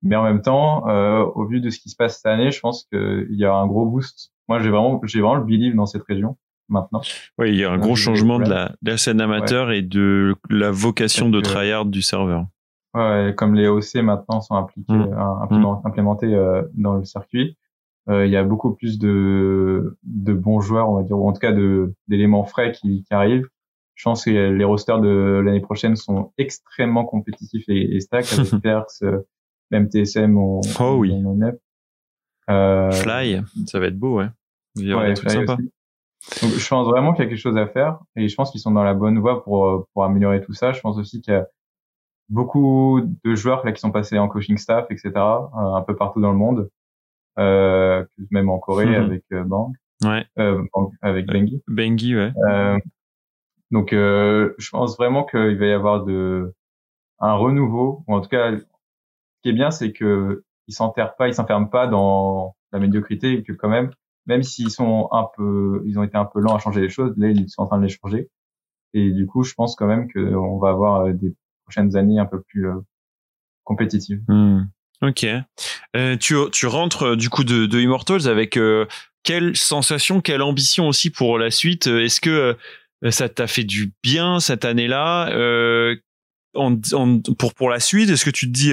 Mais 0.02 0.14
en 0.16 0.22
même 0.24 0.42
temps, 0.42 0.88
euh, 0.88 1.24
au 1.34 1.46
vu 1.46 1.60
de 1.60 1.70
ce 1.70 1.78
qui 1.80 1.88
se 1.88 1.96
passe 1.96 2.16
cette 2.16 2.26
année, 2.26 2.50
je 2.50 2.60
pense 2.60 2.86
qu'il 2.92 3.26
y 3.30 3.44
a 3.44 3.54
un 3.54 3.66
gros 3.66 3.86
boost. 3.86 4.32
Moi, 4.48 4.60
j'ai 4.60 4.68
vraiment, 4.70 5.00
j'ai 5.04 5.20
vraiment 5.20 5.36
le 5.36 5.44
believe 5.44 5.74
dans 5.74 5.86
cette 5.86 6.04
région 6.04 6.36
maintenant. 6.68 7.00
Oui, 7.38 7.50
il 7.50 7.56
y 7.56 7.64
a 7.64 7.70
un 7.72 7.78
gros 7.78 7.94
je- 7.96 8.02
changement 8.04 8.38
de 8.38 8.48
la, 8.48 8.72
de 8.82 8.90
la 8.90 8.96
scène 8.98 9.20
amateur 9.20 9.72
et 9.72 9.82
de 9.82 10.36
la 10.50 10.70
vocation 10.70 11.28
de 11.30 11.38
euh, 11.38 11.42
tryhard 11.42 11.86
du 11.86 12.02
serveur. 12.02 12.44
Ouais, 12.94 13.34
comme 13.36 13.54
les 13.54 13.66
OC 13.68 13.96
maintenant 13.96 14.40
sont 14.40 14.54
appliqués, 14.54 14.92
Mm. 14.92 15.12
euh, 15.12 15.42
implément- 15.42 15.82
implémentés 15.84 16.34
euh, 16.34 16.62
dans 16.74 16.94
le 16.94 17.04
circuit, 17.04 17.50
euh, 17.50 17.65
il 18.08 18.30
y 18.30 18.36
a 18.36 18.44
beaucoup 18.44 18.72
plus 18.72 18.98
de, 18.98 19.98
de 20.04 20.32
bons 20.32 20.60
joueurs, 20.60 20.88
on 20.88 20.96
va 20.96 21.02
dire, 21.02 21.18
ou 21.18 21.28
en 21.28 21.32
tout 21.32 21.40
cas 21.40 21.52
d'éléments 22.06 22.44
frais 22.44 22.72
qui, 22.72 23.02
qui 23.02 23.14
arrivent. 23.14 23.48
Je 23.96 24.04
pense 24.04 24.26
que 24.26 24.30
les 24.30 24.64
rosters 24.64 25.00
de 25.00 25.42
l'année 25.44 25.60
prochaine 25.60 25.96
sont 25.96 26.32
extrêmement 26.38 27.04
compétitifs 27.04 27.64
et, 27.68 27.96
et 27.96 28.00
stack 28.00 28.30
avec 28.32 28.50
Perks, 28.62 29.02
euh, 29.02 29.22
même 29.70 29.88
TSM 29.88 30.36
ou 30.36 30.60
Oh 30.78 30.96
oui. 30.98 31.12
Euh, 32.48 32.90
Fly, 32.92 33.42
ça 33.66 33.80
va 33.80 33.86
être 33.86 33.98
beau, 33.98 34.18
ouais. 34.18 34.28
Il 34.76 34.86
y 34.86 34.90
avoir 34.90 35.04
ouais, 35.04 35.14
des 35.14 35.14
trucs 35.14 35.30
sympas. 35.30 35.56
Donc, 35.56 36.52
je 36.52 36.68
pense 36.68 36.86
vraiment 36.88 37.12
qu'il 37.12 37.24
y 37.24 37.26
a 37.26 37.30
quelque 37.30 37.40
chose 37.40 37.56
à 37.56 37.66
faire 37.66 37.98
et 38.16 38.28
je 38.28 38.34
pense 38.34 38.50
qu'ils 38.50 38.60
sont 38.60 38.70
dans 38.70 38.82
la 38.82 38.94
bonne 38.94 39.18
voie 39.18 39.42
pour 39.42 39.66
euh, 39.66 39.86
pour 39.92 40.04
améliorer 40.04 40.42
tout 40.42 40.52
ça. 40.52 40.72
Je 40.72 40.80
pense 40.80 40.98
aussi 40.98 41.20
qu'il 41.20 41.32
y 41.32 41.36
a 41.36 41.46
beaucoup 42.28 43.00
de 43.24 43.34
joueurs 43.34 43.64
là 43.64 43.72
qui 43.72 43.80
sont 43.80 43.92
passés 43.92 44.18
en 44.18 44.28
coaching 44.28 44.58
staff, 44.58 44.86
etc. 44.90 45.12
euh, 45.14 45.48
un 45.54 45.82
peu 45.82 45.96
partout 45.96 46.20
dans 46.20 46.32
le 46.32 46.36
monde, 46.36 46.68
euh, 47.38 48.04
même 48.30 48.48
en 48.50 48.58
Corée 48.58 48.86
Mhm. 48.86 49.04
avec 49.04 49.24
euh, 49.32 49.44
Bang, 49.44 49.72
Ouais, 50.04 50.26
euh, 50.38 50.62
Bang- 50.74 50.90
avec 51.02 51.26
Bengi. 51.26 51.62
Bengi, 51.68 52.16
ouais. 52.16 52.32
Euh, 52.48 52.78
donc, 53.70 53.92
euh, 53.92 54.54
je 54.58 54.70
pense 54.70 54.96
vraiment 54.96 55.24
qu'il 55.24 55.56
va 55.58 55.66
y 55.66 55.72
avoir 55.72 56.04
de 56.04 56.54
un 57.18 57.34
renouveau, 57.34 58.04
ou 58.06 58.14
en 58.14 58.20
tout 58.20 58.28
cas, 58.28 58.56
ce 58.58 58.62
qui 59.42 59.48
est 59.50 59.52
bien, 59.54 59.70
c'est 59.70 59.92
que 59.92 60.44
ils 60.68 60.74
s'enterrent 60.74 61.16
pas, 61.16 61.28
ils 61.28 61.34
s'enferment 61.34 61.70
pas 61.70 61.86
dans 61.86 62.54
la 62.72 62.78
médiocrité 62.78 63.32
et 63.34 63.42
que 63.42 63.52
quand 63.52 63.68
même, 63.68 63.90
même 64.26 64.42
s'ils 64.42 64.70
sont 64.70 65.08
un 65.12 65.26
peu, 65.36 65.82
ils 65.86 65.98
ont 65.98 66.02
été 66.02 66.16
un 66.16 66.24
peu 66.26 66.40
lents 66.40 66.54
à 66.56 66.58
changer 66.58 66.80
les 66.80 66.88
choses, 66.90 67.14
là, 67.16 67.28
ils 67.28 67.48
sont 67.48 67.62
en 67.62 67.66
train 67.66 67.78
de 67.78 67.84
les 67.84 67.88
changer. 67.88 68.28
Et 68.92 69.10
du 69.12 69.26
coup, 69.26 69.42
je 69.44 69.54
pense 69.54 69.76
quand 69.76 69.86
même 69.86 70.10
qu'on 70.12 70.58
va 70.58 70.70
avoir 70.70 71.02
euh, 71.06 71.12
des 71.12 71.34
prochaines 71.64 71.96
années 71.96 72.18
un 72.18 72.26
peu 72.26 72.40
plus 72.42 72.68
euh, 72.68 72.74
compétitives. 73.64 74.22
Hmm. 74.28 74.64
Ok. 75.02 75.26
Euh, 75.96 76.16
tu, 76.16 76.34
tu 76.52 76.66
rentres 76.66 77.02
euh, 77.02 77.16
du 77.16 77.28
coup 77.28 77.44
de, 77.44 77.66
de 77.66 77.80
Immortals 77.80 78.28
avec 78.28 78.56
euh, 78.56 78.86
quelle 79.22 79.56
sensation, 79.56 80.20
quelle 80.20 80.42
ambition 80.42 80.88
aussi 80.88 81.10
pour 81.10 81.38
la 81.38 81.50
suite? 81.50 81.86
Euh, 81.86 82.02
Est-ce 82.04 82.20
que 82.20 82.56
euh, 83.04 83.10
ça 83.10 83.28
t'a 83.28 83.46
fait 83.46 83.64
du 83.64 83.92
bien 84.02 84.40
cette 84.40 84.64
année-là? 84.64 85.28
Euh, 85.32 85.96
pour 87.38 87.52
pour 87.52 87.68
la 87.68 87.80
suite 87.80 88.08
Est-ce 88.08 88.24
que 88.24 88.30
tu 88.30 88.46
te 88.46 88.52
dis 88.52 88.72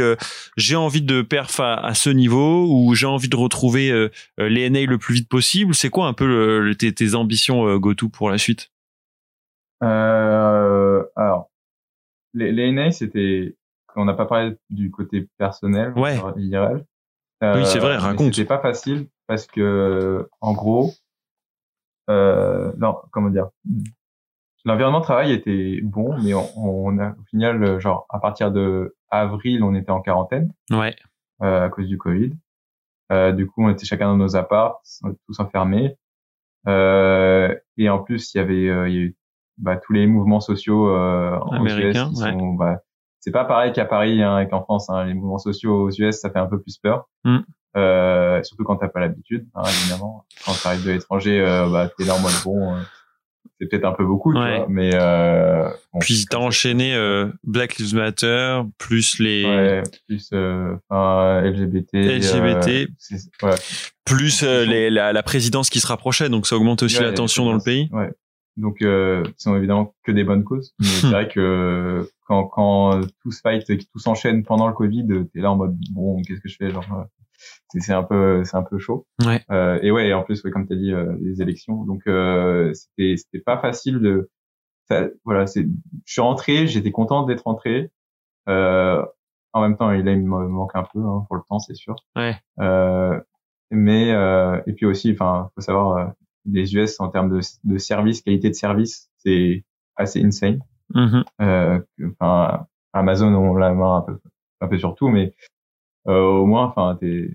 j'ai 0.55 0.77
envie 0.77 1.01
de 1.01 1.21
perf 1.21 1.59
à, 1.59 1.73
à 1.73 1.93
ce 1.93 2.09
niveau 2.09 2.65
ou 2.69 2.95
j'ai 2.95 3.07
envie 3.07 3.27
de 3.27 3.35
retrouver 3.35 4.07
les 4.37 4.61
NA 4.61 4.85
le 4.85 4.97
plus 4.97 5.15
vite 5.15 5.27
possible? 5.27 5.75
C'est 5.75 5.89
quoi 5.89 6.07
un 6.07 6.13
peu 6.13 6.25
le- 6.25 6.75
tes, 6.75 6.93
tes 6.93 7.13
ambitions 7.13 7.75
GoTo 7.79 8.07
pour 8.07 8.29
la 8.29 8.37
suite? 8.37 8.71
Alors, 9.81 11.51
les, 12.33 12.53
les 12.53 12.69
NA, 12.69 12.91
c'était, 12.91 13.55
on 13.95 14.05
n'a 14.05 14.13
pas 14.13 14.25
parlé 14.25 14.55
du 14.69 14.91
côté 14.91 15.27
personnel, 15.37 15.93
Ouais. 15.97 16.15
genre 16.15 16.33
IRL. 16.37 16.85
Oui, 17.41 17.65
c'est 17.65 17.79
vrai, 17.79 17.97
mais 17.97 18.03
raconte. 18.03 18.33
C'était 18.35 18.47
pas 18.47 18.59
facile 18.59 19.07
parce 19.27 19.47
que, 19.47 20.29
en 20.39 20.53
gros, 20.53 20.91
euh, 22.09 22.71
non, 22.77 22.97
comment 23.11 23.29
dire, 23.29 23.49
l'environnement 24.65 24.99
de 24.99 25.03
travail 25.03 25.31
était 25.33 25.79
bon, 25.83 26.15
mais 26.23 26.33
on, 26.33 26.47
on 26.57 26.97
a 26.99 27.09
au 27.11 27.23
final, 27.29 27.61
euh, 27.63 27.79
genre 27.79 28.05
à 28.09 28.19
partir 28.19 28.51
de 28.51 28.95
avril, 29.09 29.61
on 29.63 29.75
était 29.75 29.91
en 29.91 30.01
quarantaine 30.01 30.53
Ouais. 30.71 30.95
euh, 31.41 31.65
à 31.65 31.69
cause 31.69 31.87
du 31.87 31.97
Covid. 31.97 32.31
Euh, 33.11 33.31
du 33.33 33.45
coup, 33.47 33.63
on 33.65 33.69
était 33.69 33.85
chacun 33.85 34.07
dans 34.07 34.17
nos 34.17 34.35
apparts, 34.37 34.81
tous 35.27 35.39
enfermés. 35.39 35.97
Euh, 36.67 37.53
et 37.77 37.89
en 37.89 37.99
plus, 37.99 38.33
il 38.33 38.37
y 38.37 38.41
avait, 38.41 38.69
euh, 38.69 38.87
il 38.89 38.95
y 38.95 38.97
a 38.97 39.01
eu 39.01 39.15
bah, 39.57 39.75
tous 39.77 39.91
les 39.93 40.07
mouvements 40.07 40.39
sociaux 40.39 40.87
euh, 40.89 41.37
Américains, 41.51 42.09
ouais. 42.13 42.31
sont, 42.31 42.53
bah, 42.53 42.79
c'est 43.23 43.31
pas 43.31 43.45
pareil 43.45 43.71
qu'à 43.71 43.85
Paris 43.85 44.21
hein, 44.21 44.39
et 44.39 44.49
qu'en 44.49 44.61
France. 44.63 44.89
Hein. 44.89 45.05
Les 45.05 45.13
mouvements 45.13 45.37
sociaux 45.37 45.83
aux 45.85 45.91
US, 45.91 46.15
ça 46.19 46.29
fait 46.29 46.39
un 46.39 46.45
peu 46.45 46.59
plus 46.61 46.77
peur. 46.77 47.07
Mm. 47.23 47.37
Euh, 47.77 48.43
surtout 48.43 48.65
quand 48.65 48.75
t'as 48.75 48.89
pas 48.89 48.99
l'habitude, 48.99 49.47
hein, 49.55 49.63
évidemment. 49.65 50.25
Quand 50.45 50.51
tu 50.51 50.67
arrives 50.67 50.85
de 50.85 50.91
l'étranger, 50.91 51.39
euh, 51.39 51.67
bah, 51.69 51.89
t'es 51.97 52.03
là 52.03 52.15
en 52.15 52.19
mode 52.19 52.33
bon, 52.43 52.73
euh, 52.75 52.79
c'est 53.59 53.67
peut-être 53.69 53.85
un 53.85 53.93
peu 53.93 54.05
beaucoup, 54.05 54.33
Ouais. 54.33 54.51
tu 54.51 54.57
vois, 54.57 54.65
mais 54.69 54.91
euh, 54.93 55.69
bon, 55.93 55.99
Puis 55.99 56.25
t'as 56.29 56.37
enchaîné 56.37 56.93
euh, 56.95 57.27
Black 57.43 57.77
Lives 57.77 57.95
Matter 57.95 58.61
plus 58.77 59.17
les 59.19 59.45
ouais, 59.45 59.83
plus 60.07 60.29
euh, 60.33 60.75
enfin, 60.89 61.41
LGBT, 61.41 61.93
LGBT. 61.95 62.67
euh, 62.67 62.87
c'est- 62.99 63.15
ouais. 63.41 63.55
plus 64.05 64.43
euh, 64.43 64.65
les- 64.65 64.89
la, 64.89 65.13
la 65.13 65.23
présidence 65.23 65.69
qui 65.69 65.79
se 65.79 65.87
rapprochait, 65.87 66.29
donc 66.29 66.45
ça 66.45 66.55
augmente 66.57 66.83
aussi 66.83 67.01
la 67.01 67.13
tension 67.13 67.45
dans 67.45 67.53
le 67.53 67.59
pays. 67.63 67.89
Ouais. 67.91 68.11
Donc, 68.55 68.81
euh, 68.81 69.23
qui 69.23 69.33
sont 69.43 69.55
évidemment 69.55 69.95
que 70.03 70.11
des 70.11 70.23
bonnes 70.23 70.43
causes. 70.43 70.73
Mais 70.79 70.85
c'est 70.85 71.09
vrai 71.09 71.27
que 71.27 72.07
quand, 72.27 72.45
quand 72.45 73.01
tout 73.21 73.31
se 73.31 73.41
fight 73.41 73.67
et 73.69 73.77
que 73.77 73.83
tout 73.83 73.99
s'enchaîne 73.99 74.43
pendant 74.43 74.67
le 74.67 74.73
Covid, 74.73 75.07
t'es 75.33 75.39
là 75.39 75.51
en 75.51 75.55
mode 75.55 75.75
bon, 75.91 76.21
qu'est-ce 76.21 76.41
que 76.41 76.49
je 76.49 76.57
fais 76.57 76.69
genre 76.69 76.85
euh, 76.93 77.03
c'est 77.79 77.93
un 77.93 78.03
peu 78.03 78.43
c'est 78.43 78.57
un 78.57 78.63
peu 78.63 78.77
chaud. 78.77 79.05
Ouais. 79.25 79.43
Euh, 79.51 79.79
et 79.81 79.91
ouais, 79.91 80.13
en 80.13 80.23
plus, 80.23 80.43
ouais, 80.43 80.51
comme 80.51 80.67
t'as 80.67 80.75
dit, 80.75 80.91
euh, 80.91 81.15
les 81.21 81.41
élections. 81.41 81.83
Donc, 81.83 82.01
euh, 82.07 82.73
c'était 82.73 83.17
c'était 83.17 83.39
pas 83.43 83.57
facile 83.57 83.99
de. 83.99 84.29
Ça, 84.89 85.07
voilà, 85.23 85.47
c'est. 85.47 85.63
Je 86.05 86.11
suis 86.11 86.21
rentré, 86.21 86.67
j'étais 86.67 86.91
content 86.91 87.23
d'être 87.23 87.43
rentré. 87.45 87.91
Euh, 88.49 89.03
en 89.53 89.61
même 89.61 89.77
temps, 89.77 89.91
il, 89.91 90.03
là, 90.03 90.11
il 90.11 90.21
me 90.21 90.47
manque 90.47 90.75
un 90.75 90.83
peu 90.83 90.99
hein, 90.99 91.25
pour 91.27 91.35
le 91.35 91.41
temps, 91.47 91.59
c'est 91.59 91.75
sûr. 91.75 91.95
Ouais. 92.15 92.35
Euh, 92.59 93.19
mais 93.71 94.11
euh, 94.11 94.61
et 94.67 94.73
puis 94.73 94.85
aussi, 94.85 95.11
enfin, 95.11 95.49
faut 95.55 95.61
savoir, 95.61 95.97
euh, 95.97 96.05
les 96.45 96.75
US 96.75 96.99
en 96.99 97.09
termes 97.09 97.29
de, 97.29 97.39
de 97.63 97.77
service, 97.77 98.21
qualité 98.21 98.49
de 98.49 98.55
service, 98.55 99.09
c'est 99.17 99.63
assez 99.95 100.23
insane. 100.23 100.59
Que- 101.39 101.83
Enfin, 102.19 102.65
Amazon 102.93 103.33
on 103.33 103.55
la 103.55 103.73
main 103.73 103.97
un 103.97 104.01
peu, 104.01 104.19
un 104.61 104.67
peu 104.67 104.77
sur 104.77 104.95
tout, 104.95 105.07
mais 105.07 105.33
euh, 106.07 106.21
au 106.21 106.45
moins, 106.45 106.65
enfin, 106.65 106.97
t'es 106.99 107.29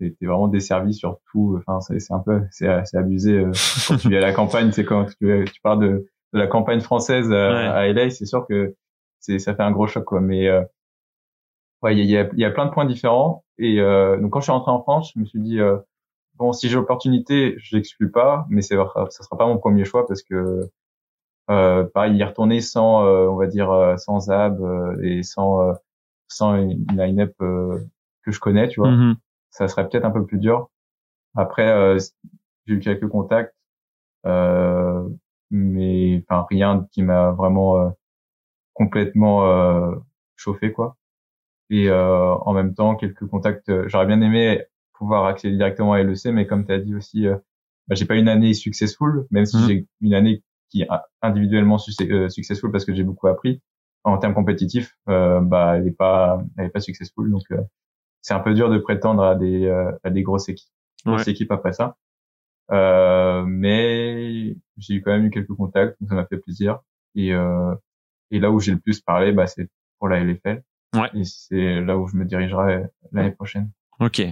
t'es 0.00 0.14
vraiment 0.26 0.46
desservi 0.48 0.94
sur 0.94 1.18
tout. 1.32 1.58
Enfin, 1.58 1.80
c'est 1.80 1.98
c'est 1.98 2.14
un 2.14 2.20
peu, 2.20 2.42
c'est 2.50 2.68
c'est 2.84 2.96
abusé. 2.96 3.32
euh, 3.38 3.50
quand 3.88 3.96
tu 3.96 4.14
es 4.14 4.16
à 4.18 4.20
la 4.20 4.32
campagne, 4.32 4.70
c'est 4.72 4.84
quand 4.84 5.06
tu, 5.06 5.44
tu 5.52 5.60
parles 5.60 5.80
de, 5.80 6.06
de 6.32 6.38
la 6.38 6.46
campagne 6.46 6.80
française 6.80 7.30
à, 7.32 7.48
Ouais. 7.50 7.66
à 7.66 7.86
LA, 7.88 8.10
c'est 8.10 8.24
sûr 8.26 8.46
que 8.46 8.74
c'est 9.20 9.38
ça 9.40 9.54
fait 9.56 9.62
un 9.64 9.72
gros 9.72 9.88
choc, 9.88 10.04
quoi. 10.04 10.20
Mais 10.20 10.46
euh, 10.48 10.62
ouais, 11.82 11.96
il 11.96 12.04
y 12.06 12.16
a, 12.16 12.28
il 12.32 12.38
y 12.38 12.44
a 12.44 12.50
plein 12.50 12.66
de 12.66 12.70
points 12.70 12.84
différents. 12.84 13.44
Et 13.58 13.80
euh, 13.80 14.16
donc, 14.20 14.30
quand 14.32 14.40
je 14.40 14.44
suis 14.44 14.52
rentré 14.52 14.70
en 14.70 14.80
France, 14.82 15.12
je 15.14 15.20
me 15.20 15.24
suis 15.24 15.40
dit 15.40 15.58
euh, 15.60 15.76
bon, 16.38 16.52
si 16.52 16.68
j'ai 16.68 16.76
l'opportunité, 16.76 17.56
je 17.58 17.76
l'exclus 17.76 18.10
pas, 18.10 18.46
mais 18.48 18.62
c'est 18.62 18.76
ça 18.76 19.22
sera 19.22 19.36
pas 19.36 19.46
mon 19.46 19.58
premier 19.58 19.84
choix 19.84 20.06
parce 20.06 20.22
que 20.22 20.70
euh, 21.50 21.84
pareil, 21.84 22.16
y 22.16 22.24
retourner 22.24 22.60
sans, 22.60 23.04
euh, 23.04 23.26
on 23.28 23.36
va 23.36 23.46
dire, 23.46 23.70
euh, 23.70 23.96
sans 23.96 24.30
Ab 24.30 24.60
et 25.02 25.22
sans 25.22 25.74
sans 26.28 26.56
une 26.56 26.86
line-up 26.94 27.34
que 27.38 28.30
je 28.30 28.38
connais, 28.38 28.68
tu 28.68 28.80
vois. 28.80 28.90
Mhm. 28.90 29.16
Ça 29.50 29.66
serait 29.68 29.88
peut-être 29.88 30.04
un 30.04 30.10
peu 30.10 30.24
plus 30.26 30.38
dur. 30.38 30.70
Après, 31.36 31.98
j'ai 32.66 32.74
eu 32.74 32.80
quelques 32.80 33.08
contacts, 33.08 33.54
mais 35.50 36.22
enfin 36.28 36.46
rien 36.50 36.86
qui 36.92 37.02
m'a 37.02 37.30
vraiment 37.32 37.94
complètement 38.74 39.94
chauffé, 40.36 40.72
quoi. 40.72 40.96
Et 41.70 41.90
en 41.90 42.52
même 42.52 42.74
temps, 42.74 42.94
quelques 42.94 43.26
contacts. 43.26 43.88
J'aurais 43.88 44.06
bien 44.06 44.20
aimé 44.20 44.66
pouvoir 44.98 45.24
accéder 45.26 45.56
directement 45.56 45.92
à 45.94 46.02
LEC, 46.02 46.26
mais 46.26 46.46
comme 46.46 46.66
tu 46.66 46.72
as 46.72 46.78
dit 46.78 46.94
aussi, 46.94 47.26
bah, 47.26 47.94
j'ai 47.94 48.04
pas 48.04 48.16
une 48.16 48.28
année 48.28 48.52
successful, 48.54 49.26
même 49.30 49.46
si 49.46 49.56
Mhm. 49.56 49.66
j'ai 49.68 49.86
une 50.02 50.14
année 50.14 50.42
qui 50.70 50.82
est 50.82 50.88
individuellement 51.22 51.78
euh, 52.02 52.28
successful 52.28 52.70
parce 52.70 52.84
que 52.84 52.94
j'ai 52.94 53.04
beaucoup 53.04 53.26
appris 53.28 53.62
en 54.04 54.18
termes 54.18 54.34
compétitifs, 54.34 54.96
euh, 55.08 55.40
bah 55.40 55.76
elle 55.78 55.86
est 55.88 55.96
pas, 55.96 56.42
elle 56.56 56.66
est 56.66 56.70
pas 56.70 56.80
successful, 56.80 57.30
donc 57.30 57.42
euh, 57.50 57.60
c'est 58.20 58.34
un 58.34 58.40
peu 58.40 58.52
dur 58.54 58.68
de 58.70 58.78
prétendre 58.78 59.22
à 59.22 59.34
des 59.34 59.66
euh, 59.66 59.90
à 60.04 60.10
des 60.10 60.22
grosses 60.22 60.48
équipes, 60.48 60.68
grosses 61.06 61.28
équipes 61.28 61.50
après 61.52 61.72
ça. 61.72 61.96
Euh, 62.70 63.44
mais 63.46 64.54
j'ai 64.76 64.94
eu 64.94 65.02
quand 65.02 65.12
même 65.12 65.24
eu 65.26 65.30
quelques 65.30 65.54
contacts, 65.54 65.96
donc 66.00 66.10
ça 66.10 66.14
m'a 66.16 66.26
fait 66.26 66.36
plaisir. 66.36 66.80
Et 67.14 67.32
euh, 67.32 67.74
et 68.30 68.38
là 68.40 68.50
où 68.50 68.60
j'ai 68.60 68.72
le 68.72 68.78
plus 68.78 69.00
parlé, 69.00 69.32
bah 69.32 69.46
c'est 69.46 69.68
pour 69.98 70.08
la 70.08 70.20
LFL. 70.22 70.62
Ouais. 70.94 71.08
Et 71.14 71.24
c'est 71.24 71.80
là 71.80 71.96
où 71.98 72.06
je 72.08 72.16
me 72.16 72.24
dirigerai 72.24 72.84
l'année 73.12 73.32
prochaine. 73.32 73.70
Ok. 74.00 74.22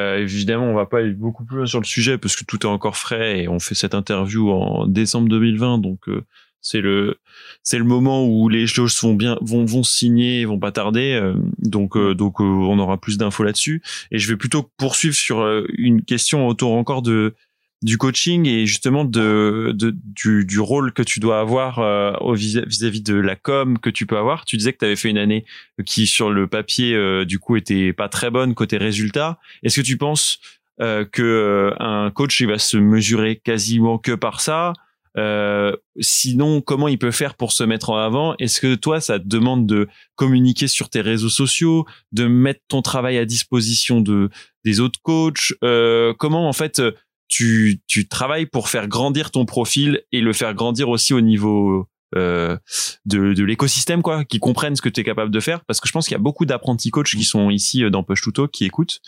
Euh, 0.00 0.18
évidemment, 0.18 0.64
on 0.64 0.74
va 0.74 0.86
pas 0.86 0.98
aller 0.98 1.12
beaucoup 1.12 1.44
plus 1.44 1.58
loin 1.58 1.66
sur 1.66 1.80
le 1.80 1.86
sujet 1.86 2.18
parce 2.18 2.34
que 2.34 2.44
tout 2.44 2.58
est 2.62 2.70
encore 2.70 2.96
frais 2.96 3.42
et 3.42 3.48
on 3.48 3.60
fait 3.60 3.76
cette 3.76 3.94
interview 3.94 4.50
en 4.50 4.86
décembre 4.86 5.28
2020, 5.28 5.78
donc 5.78 6.08
euh, 6.08 6.24
c'est 6.60 6.80
le 6.80 7.18
c'est 7.62 7.78
le 7.78 7.84
moment 7.84 8.26
où 8.26 8.48
les 8.48 8.66
choses 8.66 9.00
vont 9.00 9.14
bien 9.14 9.38
vont 9.40 9.64
vont 9.64 9.84
signer, 9.84 10.44
vont 10.44 10.58
pas 10.58 10.72
tarder, 10.72 11.12
euh, 11.12 11.34
donc 11.58 11.96
euh, 11.96 12.14
donc 12.14 12.40
euh, 12.40 12.44
on 12.44 12.78
aura 12.80 13.00
plus 13.00 13.18
d'infos 13.18 13.44
là-dessus. 13.44 13.82
Et 14.10 14.18
je 14.18 14.28
vais 14.28 14.36
plutôt 14.36 14.68
poursuivre 14.76 15.14
sur 15.14 15.40
euh, 15.40 15.64
une 15.78 16.02
question 16.02 16.48
autour 16.48 16.72
encore 16.72 17.02
de 17.02 17.36
du 17.82 17.98
coaching 17.98 18.46
et 18.46 18.66
justement 18.66 19.04
de, 19.04 19.72
de 19.74 19.94
du, 20.04 20.44
du 20.44 20.60
rôle 20.60 20.92
que 20.92 21.02
tu 21.02 21.20
dois 21.20 21.40
avoir 21.40 21.78
euh, 21.78 22.12
vis-à-vis 22.34 23.02
de 23.02 23.14
la 23.14 23.36
com 23.36 23.78
que 23.78 23.90
tu 23.90 24.06
peux 24.06 24.16
avoir. 24.16 24.44
Tu 24.44 24.56
disais 24.56 24.72
que 24.72 24.78
tu 24.78 24.84
avais 24.86 24.96
fait 24.96 25.10
une 25.10 25.18
année 25.18 25.44
qui 25.84 26.06
sur 26.06 26.30
le 26.30 26.46
papier 26.46 26.94
euh, 26.94 27.24
du 27.24 27.38
coup 27.38 27.56
était 27.56 27.92
pas 27.92 28.08
très 28.08 28.30
bonne 28.30 28.54
côté 28.54 28.78
résultat. 28.78 29.38
Est-ce 29.62 29.80
que 29.80 29.86
tu 29.86 29.98
penses 29.98 30.38
euh, 30.80 31.04
que 31.04 31.22
euh, 31.22 31.74
un 31.78 32.10
coach 32.10 32.40
il 32.40 32.48
va 32.48 32.58
se 32.58 32.78
mesurer 32.78 33.36
quasiment 33.36 33.98
que 33.98 34.12
par 34.12 34.40
ça? 34.40 34.72
Euh, 35.18 35.74
Sinon, 35.98 36.60
comment 36.60 36.88
il 36.88 36.98
peut 36.98 37.10
faire 37.10 37.36
pour 37.36 37.52
se 37.52 37.64
mettre 37.64 37.88
en 37.88 37.96
avant? 37.96 38.34
Est-ce 38.38 38.60
que 38.60 38.74
toi, 38.74 39.00
ça 39.00 39.18
te 39.18 39.26
demande 39.26 39.66
de 39.66 39.88
communiquer 40.14 40.66
sur 40.66 40.90
tes 40.90 41.00
réseaux 41.00 41.30
sociaux, 41.30 41.86
de 42.12 42.26
mettre 42.26 42.60
ton 42.68 42.82
travail 42.82 43.16
à 43.16 43.24
disposition 43.24 44.02
de 44.02 44.28
des 44.64 44.80
autres 44.80 45.00
coachs? 45.02 45.54
Euh, 45.64 46.12
Comment 46.18 46.48
en 46.48 46.52
fait 46.52 46.82
tu, 47.28 47.80
tu 47.86 48.08
travailles 48.08 48.46
pour 48.46 48.68
faire 48.68 48.88
grandir 48.88 49.30
ton 49.30 49.44
profil 49.44 50.02
et 50.12 50.20
le 50.20 50.32
faire 50.32 50.54
grandir 50.54 50.88
aussi 50.88 51.14
au 51.14 51.20
niveau 51.20 51.88
euh, 52.14 52.56
de, 53.04 53.34
de 53.34 53.44
l'écosystème 53.44 54.00
quoi 54.00 54.24
qui 54.24 54.38
comprennent 54.38 54.76
ce 54.76 54.82
que 54.82 54.88
tu 54.88 55.00
es 55.00 55.04
capable 55.04 55.30
de 55.30 55.40
faire. 55.40 55.64
Parce 55.64 55.80
que 55.80 55.88
je 55.88 55.92
pense 55.92 56.06
qu'il 56.06 56.14
y 56.14 56.20
a 56.20 56.22
beaucoup 56.22 56.46
d'apprentis 56.46 56.90
coachs 56.90 57.08
qui 57.08 57.24
sont 57.24 57.50
ici 57.50 57.84
euh, 57.84 57.90
dans 57.90 58.02
Push 58.02 58.22
to 58.22 58.30
Talk 58.30 58.50
qui 58.50 58.64
écoutent 58.64 59.00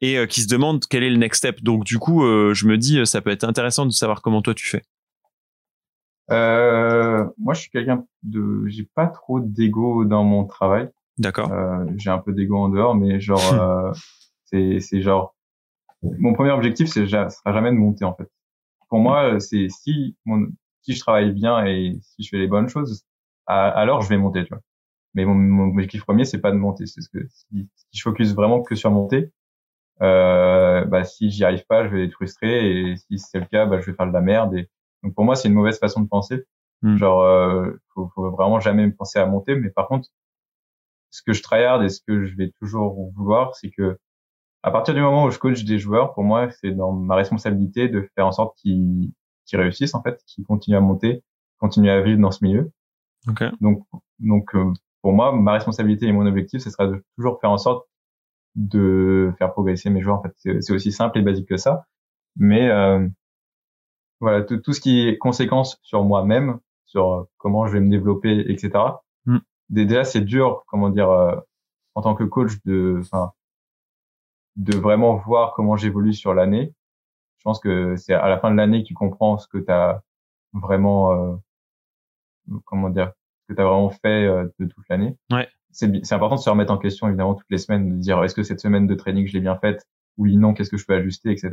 et 0.00 0.18
euh, 0.18 0.26
qui 0.26 0.40
se 0.40 0.48
demandent 0.48 0.84
quel 0.88 1.02
est 1.02 1.10
le 1.10 1.16
next 1.18 1.38
step. 1.38 1.62
Donc 1.62 1.84
du 1.84 1.98
coup 1.98 2.24
euh, 2.24 2.54
je 2.54 2.66
me 2.66 2.78
dis 2.78 3.04
ça 3.06 3.20
peut 3.20 3.30
être 3.30 3.44
intéressant 3.44 3.86
de 3.86 3.90
savoir 3.90 4.22
comment 4.22 4.42
toi 4.42 4.54
tu 4.54 4.66
fais. 4.66 4.82
Euh, 6.30 7.24
moi, 7.38 7.54
je 7.54 7.60
suis 7.60 7.70
quelqu'un 7.70 8.04
de, 8.22 8.66
j'ai 8.66 8.88
pas 8.94 9.06
trop 9.06 9.40
d'ego 9.40 10.04
dans 10.04 10.24
mon 10.24 10.44
travail. 10.44 10.88
d'accord. 11.18 11.52
Euh, 11.52 11.84
j'ai 11.96 12.10
un 12.10 12.18
peu 12.18 12.32
d'ego 12.32 12.56
en 12.56 12.68
dehors, 12.68 12.94
mais 12.94 13.20
genre, 13.20 13.40
euh, 13.54 13.92
c'est, 14.44 14.80
c'est 14.80 15.02
genre, 15.02 15.34
mon 16.18 16.32
premier 16.34 16.50
objectif, 16.52 16.88
c'est, 16.88 17.06
ja- 17.06 17.30
sera 17.30 17.52
jamais 17.52 17.70
de 17.70 17.76
monter 17.76 18.04
en 18.04 18.14
fait. 18.14 18.28
Pour 18.88 19.00
moi, 19.00 19.40
c'est 19.40 19.68
si 19.70 20.16
mon, 20.26 20.48
si 20.82 20.94
je 20.94 21.00
travaille 21.00 21.32
bien 21.32 21.64
et 21.66 21.94
si 22.02 22.22
je 22.24 22.30
fais 22.30 22.38
les 22.38 22.48
bonnes 22.48 22.68
choses, 22.68 23.04
à- 23.46 23.68
alors 23.70 24.02
je 24.02 24.08
vais 24.10 24.18
monter, 24.18 24.44
tu 24.44 24.50
vois. 24.50 24.62
Mais 25.14 25.24
mon, 25.26 25.34
mon 25.34 25.68
objectif 25.70 26.04
premier, 26.04 26.24
c'est 26.26 26.40
pas 26.40 26.52
de 26.52 26.56
monter. 26.58 26.86
C'est 26.86 27.02
ce 27.02 27.08
que 27.10 27.20
si, 27.30 27.68
si 27.76 27.98
je 27.98 28.02
focus 28.02 28.34
vraiment 28.34 28.62
que 28.62 28.74
sur 28.76 28.90
monter, 28.92 29.32
euh, 30.02 30.84
bah 30.86 31.04
si 31.04 31.30
j'y 31.30 31.44
arrive 31.44 31.66
pas, 31.66 31.84
je 31.88 31.94
vais 31.94 32.04
être 32.06 32.12
frustré 32.14 32.90
et 32.92 32.96
si 32.96 33.18
c'est 33.18 33.40
le 33.40 33.46
cas, 33.46 33.66
bah 33.66 33.80
je 33.80 33.86
vais 33.90 33.96
faire 33.96 34.06
de 34.08 34.12
la 34.12 34.20
merde. 34.20 34.54
Et 34.56 34.68
donc 35.02 35.14
pour 35.14 35.24
moi, 35.24 35.36
c'est 35.36 35.48
une 35.48 35.54
mauvaise 35.54 35.78
façon 35.78 36.00
de 36.02 36.08
penser. 36.08 36.44
Hmm. 36.82 36.96
Genre, 36.96 37.22
euh, 37.22 37.72
faut, 37.94 38.08
faut 38.14 38.30
vraiment 38.32 38.60
jamais 38.60 38.86
me 38.86 38.94
penser 38.94 39.18
à 39.18 39.26
monter. 39.26 39.54
Mais 39.56 39.70
par 39.70 39.88
contre, 39.88 40.08
ce 41.10 41.22
que 41.22 41.32
je 41.32 41.42
tryhard 41.42 41.82
et 41.82 41.88
ce 41.88 42.00
que 42.06 42.24
je 42.26 42.36
vais 42.36 42.50
toujours 42.60 43.10
vouloir, 43.14 43.54
c'est 43.56 43.70
que 43.70 43.98
à 44.66 44.70
partir 44.72 44.94
du 44.94 45.00
moment 45.00 45.24
où 45.24 45.30
je 45.30 45.38
coach 45.38 45.64
des 45.64 45.78
joueurs, 45.78 46.12
pour 46.12 46.24
moi, 46.24 46.50
c'est 46.50 46.72
dans 46.72 46.92
ma 46.92 47.14
responsabilité 47.14 47.88
de 47.88 48.08
faire 48.14 48.26
en 48.26 48.32
sorte 48.32 48.56
qu'ils 48.58 49.12
qu'ils 49.46 49.60
réussissent 49.60 49.94
en 49.94 50.02
fait, 50.02 50.20
qu'ils 50.26 50.44
continuent 50.44 50.76
à 50.76 50.80
monter, 50.80 51.22
continuent 51.58 51.90
à 51.90 52.02
vivre 52.02 52.20
dans 52.20 52.32
ce 52.32 52.44
milieu. 52.44 52.70
ok 53.28 53.44
Donc, 53.60 53.86
donc 54.18 54.54
euh, 54.56 54.72
pour 55.02 55.12
moi, 55.12 55.30
ma 55.32 55.52
responsabilité 55.52 56.06
et 56.06 56.12
mon 56.12 56.26
objectif, 56.26 56.60
ce 56.60 56.68
sera 56.70 56.88
de 56.88 57.02
toujours 57.16 57.40
faire 57.40 57.50
en 57.50 57.58
sorte 57.58 57.86
de 58.56 59.32
faire 59.38 59.52
progresser 59.52 59.88
mes 59.88 60.02
joueurs. 60.02 60.18
En 60.18 60.22
fait, 60.22 60.34
c'est 60.60 60.72
aussi 60.72 60.90
simple 60.90 61.18
et 61.18 61.22
basique 61.22 61.48
que 61.48 61.56
ça. 61.56 61.84
Mais 62.36 62.68
euh, 62.68 63.06
voilà, 64.20 64.42
tout, 64.42 64.56
tout 64.58 64.72
ce 64.72 64.80
qui 64.80 65.06
est 65.06 65.18
conséquence 65.18 65.78
sur 65.82 66.02
moi-même, 66.04 66.58
sur 66.86 67.12
euh, 67.12 67.22
comment 67.38 67.66
je 67.66 67.72
vais 67.74 67.80
me 67.80 67.90
développer, 67.90 68.50
etc. 68.50 68.70
Mm. 69.26 69.38
Dé- 69.68 69.84
Déjà, 69.86 70.04
c'est 70.04 70.22
dur, 70.22 70.64
comment 70.66 70.90
dire, 70.90 71.10
euh, 71.10 71.36
en 71.94 72.02
tant 72.02 72.14
que 72.14 72.24
coach, 72.24 72.52
de, 72.64 72.98
enfin, 73.02 73.32
de 74.56 74.76
vraiment 74.76 75.16
voir 75.16 75.52
comment 75.54 75.76
j'évolue 75.76 76.12
sur 76.14 76.34
l'année. 76.34 76.72
Je 77.38 77.42
pense 77.44 77.60
que 77.60 77.96
c'est 77.96 78.14
à 78.14 78.28
la 78.28 78.38
fin 78.38 78.50
de 78.50 78.56
l'année 78.56 78.82
que 78.82 78.88
tu 78.88 78.94
comprends 78.94 79.38
ce 79.38 79.46
que 79.48 79.58
tu 79.58 79.70
as 79.70 80.02
vraiment, 80.52 81.12
euh, 81.12 81.36
comment 82.64 82.90
dire, 82.90 83.12
ce 83.42 83.52
que 83.52 83.56
tu 83.56 83.60
as 83.62 83.64
vraiment 83.64 83.90
fait 83.90 84.26
euh, 84.26 84.44
de 84.58 84.66
toute 84.66 84.84
l'année. 84.88 85.16
Ouais. 85.30 85.48
C'est 85.72 86.12
important 86.12 86.36
de 86.36 86.40
se 86.40 86.48
remettre 86.48 86.72
en 86.72 86.78
question 86.78 87.06
évidemment 87.08 87.34
toutes 87.34 87.50
les 87.50 87.58
semaines, 87.58 87.90
de 87.90 88.00
dire 88.00 88.22
est-ce 88.24 88.34
que 88.34 88.42
cette 88.42 88.60
semaine 88.60 88.86
de 88.86 88.94
training 88.94 89.26
je 89.26 89.34
l'ai 89.34 89.40
bien 89.40 89.56
faite, 89.56 89.86
oui 90.16 90.36
non, 90.38 90.54
qu'est-ce 90.54 90.70
que 90.70 90.78
je 90.78 90.86
peux 90.86 90.94
ajuster, 90.94 91.30
etc. 91.30 91.50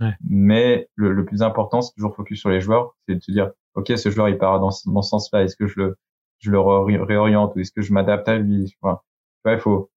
Ouais. 0.00 0.12
Mais 0.26 0.88
le, 0.94 1.12
le 1.12 1.24
plus 1.26 1.42
important, 1.42 1.82
c'est 1.82 1.92
toujours 1.94 2.14
focus 2.16 2.40
sur 2.40 2.48
les 2.48 2.62
joueurs, 2.62 2.96
c'est 3.06 3.16
de 3.16 3.20
se 3.22 3.30
dire 3.30 3.50
ok 3.74 3.92
ce 3.98 4.08
joueur 4.08 4.30
il 4.30 4.38
part 4.38 4.60
dans, 4.60 4.70
ce- 4.70 4.88
dans 4.90 5.02
ce 5.02 5.10
sens-là, 5.10 5.42
est-ce 5.44 5.56
que 5.56 5.66
je 5.66 5.78
le 5.78 5.96
je 6.38 6.50
le 6.50 6.58
ré- 6.58 6.96
réoriente 6.98 7.54
ou 7.54 7.60
est-ce 7.60 7.70
que 7.72 7.82
je 7.82 7.92
m'adapte 7.92 8.26
à 8.28 8.38
lui? 8.38 8.74
Enfin, 8.80 9.00
il 9.46 9.58
faut 9.58 9.90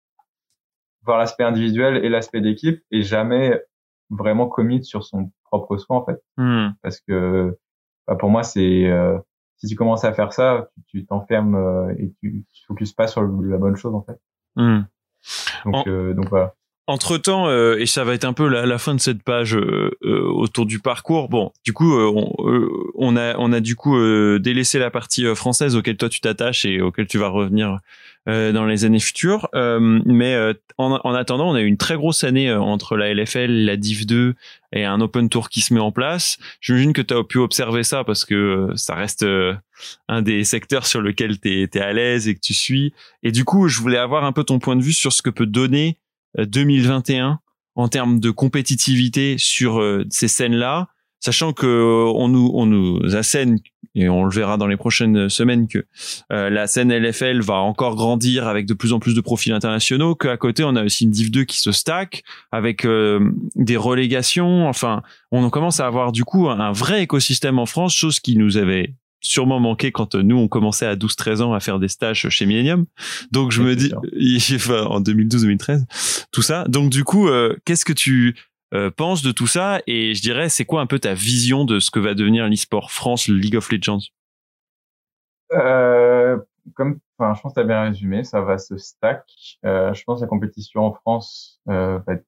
voir 1.10 1.18
l'aspect 1.20 1.44
individuel 1.44 2.04
et 2.06 2.10
l'aspect 2.10 2.42
d'équipe 2.42 2.82
et 2.92 3.02
jamais 3.02 3.60
vraiment 4.10 4.48
commit 4.48 4.84
sur 4.84 5.04
son 5.04 5.32
propre 5.44 5.78
soin 5.78 5.98
en 5.98 6.06
fait 6.06 6.22
Hmm. 6.38 6.70
parce 6.84 7.00
que 7.02 7.58
bah, 8.08 8.16
pour 8.16 8.30
moi 8.30 8.44
c'est 8.44 8.86
euh, 8.88 9.18
si 9.58 9.68
tu 9.68 9.76
commences 9.76 10.06
à 10.06 10.14
faire 10.14 10.32
ça 10.34 10.70
tu 10.88 11.06
t'enfermes 11.06 11.56
euh, 11.56 11.94
et 11.98 12.14
tu 12.22 12.46
tu 12.54 12.66
focuses 12.68 12.94
pas 12.94 13.08
sur 13.08 13.22
le- 13.24 13.50
la 13.50 13.58
bonne 13.58 13.76
chose 13.76 13.94
en 13.96 14.02
fait 14.04 14.20
Hmm. 14.56 14.82
donc 15.66 15.76
euh, 15.88 16.14
donc 16.14 16.30
voilà 16.30 16.54
Entre 16.90 17.20
temps, 17.20 17.52
et 17.76 17.86
ça 17.86 18.04
va 18.04 18.16
être 18.16 18.26
un 18.26 18.34
peu 18.34 18.48
la, 18.48 18.78
fin 18.80 18.96
de 18.96 19.00
cette 19.00 19.22
page 19.22 19.56
euh, 19.56 19.92
euh, 20.04 20.24
autour 20.24 20.66
du 20.66 20.80
parcours. 20.80 21.30
Bon, 21.30 21.52
du 21.64 21.72
coup, 21.72 21.94
euh, 21.94 22.12
on, 22.12 22.50
euh, 22.50 22.68
on 22.96 23.16
a 23.16 23.38
on 23.38 23.54
a 23.54 23.60
du 23.60 23.76
coup 23.76 23.96
euh, 23.96 24.40
délaissé 24.40 24.80
la 24.80 24.90
partie 24.90 25.24
euh, 25.24 25.36
française 25.36 25.76
auquel 25.76 25.98
toi 25.98 26.10
tu 26.10 26.20
t'attaches 26.20 26.66
et 26.66 26.82
auquel 26.82 27.06
tu 27.06 27.20
vas 27.20 27.28
revenir 27.28 27.78
euh, 28.28 28.52
dans 28.52 28.66
les 28.66 28.86
années 28.86 29.00
futures. 29.00 29.50
Euh, 29.54 30.02
mais 30.04 30.34
euh, 30.34 30.54
en, 30.80 31.00
en 31.04 31.14
attendant, 31.14 31.52
on 31.52 31.54
a 31.54 31.62
eu 31.62 31.68
une 31.68 31.78
très 31.78 31.96
grosse 31.96 32.24
année 32.24 32.50
euh, 32.50 32.60
entre 32.60 32.98
la 32.98 33.14
LFL, 33.14 33.52
la 33.66 33.78
Div 33.78 34.08
2 34.08 34.34
et 34.74 34.84
un 34.84 35.00
Open 35.00 35.30
Tour 35.30 35.50
qui 35.50 35.62
se 35.62 35.76
met 35.76 35.80
en 35.80 35.92
place. 35.92 36.40
J'imagine 36.60 36.94
que 36.94 37.04
tu 37.04 37.14
as 37.14 37.24
pu 37.24 37.38
observer 37.38 37.84
ça 37.84 38.04
parce 38.04 38.26
que 38.26 38.34
euh, 38.34 38.76
ça 38.76 38.96
reste 38.96 39.22
euh, 39.22 39.54
un 40.08 40.24
des 40.24 40.44
secteurs 40.44 40.88
sur 40.88 41.02
lequel 41.02 41.40
tu 41.40 41.70
es, 41.72 41.80
à 41.80 41.94
l'aise 41.94 42.28
et 42.28 42.34
que 42.34 42.42
tu 42.42 42.56
suis. 42.56 42.94
Et 43.22 43.32
du 43.32 43.46
coup, 43.46 43.68
je 43.68 43.80
voulais 43.80 44.00
avoir 44.00 44.24
un 44.24 44.32
peu 44.32 44.44
ton 44.44 44.58
point 44.58 44.76
de 44.76 44.82
vue 44.82 44.94
sur 44.94 45.14
ce 45.14 45.22
que 45.22 45.30
peut 45.30 45.46
donner 45.46 45.90
euh, 45.90 46.09
2021 46.38 47.40
en 47.76 47.88
termes 47.88 48.20
de 48.20 48.30
compétitivité 48.30 49.38
sur 49.38 49.80
euh, 49.80 50.06
ces 50.10 50.28
scènes-là, 50.28 50.90
sachant 51.20 51.54
que 51.54 51.66
euh, 51.66 52.12
on 52.16 52.28
nous 52.28 52.52
on 52.54 52.66
nous 52.66 53.16
assène 53.16 53.60
et 53.96 54.10
on 54.10 54.24
le 54.24 54.32
verra 54.32 54.58
dans 54.58 54.68
les 54.68 54.78
prochaines 54.78 55.30
semaines 55.30 55.68
que 55.68 55.86
euh, 56.32 56.50
la 56.50 56.68
scène 56.68 56.94
LFL 56.94 57.42
va 57.42 57.56
encore 57.56 57.96
grandir 57.96 58.48
avec 58.48 58.66
de 58.66 58.74
plus 58.74 58.94
en 58.94 59.00
plus 59.00 59.16
de 59.16 59.22
profils 59.22 59.54
internationaux, 59.54 60.16
qu'à 60.16 60.38
côté 60.38 60.64
on 60.64 60.76
a 60.76 60.84
aussi 60.84 61.06
une 61.06 61.12
Div 61.12 61.32
2 61.32 61.44
qui 61.44 61.60
se 61.60 61.72
stack 61.72 62.24
avec 62.52 62.86
euh, 62.86 63.32
des 63.56 63.78
relégations, 63.78 64.68
enfin 64.68 65.02
on 65.32 65.50
commence 65.50 65.80
à 65.80 65.88
avoir 65.88 66.12
du 66.12 66.24
coup 66.24 66.50
un 66.50 66.72
vrai 66.72 67.04
écosystème 67.04 67.60
en 67.60 67.66
France, 67.66 67.96
chose 67.96 68.20
qui 68.20 68.36
nous 68.36 68.58
avait 68.58 68.94
sûrement 69.22 69.60
manqué 69.60 69.92
quand 69.92 70.16
euh, 70.16 70.22
nous 70.22 70.38
on 70.38 70.48
commençait 70.48 70.86
à 70.86 70.96
12-13 70.96 71.42
ans 71.42 71.54
à 71.54 71.60
faire 71.60 71.80
des 71.80 71.88
stages 71.88 72.30
chez 72.30 72.46
Millennium. 72.46 72.86
Donc 73.32 73.52
je 73.52 73.62
me 73.62 73.76
dis, 73.76 73.92
enfin, 74.56 74.86
en 74.86 75.02
2012-2013, 75.02 76.26
tout 76.32 76.42
ça. 76.42 76.66
Donc 76.68 76.90
du 76.90 77.04
coup, 77.04 77.28
euh, 77.28 77.56
qu'est-ce 77.66 77.86
que 77.86 77.94
tu 77.94 78.36
euh, 78.74 78.92
penses 78.92 79.22
de 79.22 79.32
tout 79.32 79.48
ça? 79.48 79.82
Et 79.88 80.14
je 80.14 80.22
dirais, 80.22 80.50
c'est 80.50 80.66
quoi 80.66 80.82
un 80.82 80.86
peu 80.86 81.00
ta 81.00 81.14
vision 81.14 81.66
de 81.66 81.80
ce 81.80 81.92
que 81.92 82.00
va 82.00 82.14
devenir 82.14 82.48
l'e-sport 82.48 82.92
France, 82.92 83.28
le 83.28 83.36
League 83.36 83.56
of 83.56 83.72
Legends? 83.72 84.00
Euh, 85.52 86.38
comme, 86.76 87.00
enfin, 87.18 87.34
je 87.34 87.42
pense 87.42 87.54
que 87.54 87.60
tu 87.60 87.64
as 87.64 87.68
bien 87.68 87.82
résumé, 87.84 88.24
ça 88.24 88.42
va 88.42 88.58
se 88.58 88.78
stack. 88.78 89.26
Euh, 89.66 89.94
je 89.94 90.04
pense 90.04 90.20
que 90.20 90.26
la 90.26 90.30
compétition 90.30 90.86
en 90.86 90.94
France 90.94 91.60
euh, 91.70 92.00
va 92.06 92.14
être 92.14 92.26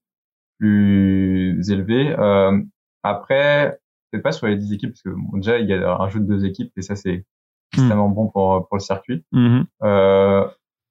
plus 0.58 1.70
élevée. 1.70 2.14
Euh, 2.18 2.60
après, 3.02 3.78
peut-être 4.12 4.22
pas 4.22 4.32
sur 4.32 4.46
les 4.46 4.56
10 4.56 4.72
équipes, 4.74 4.90
parce 4.90 5.02
que 5.02 5.08
bon, 5.08 5.38
déjà, 5.38 5.58
il 5.58 5.68
y 5.68 5.72
a 5.74 5.96
un 6.00 6.08
jeu 6.08 6.20
de 6.20 6.26
deux 6.26 6.44
équipes, 6.44 6.72
et 6.76 6.82
ça, 6.82 6.94
c'est 6.94 7.24
extrêmement 7.72 8.08
bon 8.10 8.28
pour, 8.28 8.68
pour 8.68 8.76
le 8.76 8.80
circuit. 8.82 9.24
Mhm. 9.32 9.64
Euh, 9.82 10.46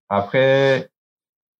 après, 0.09 0.89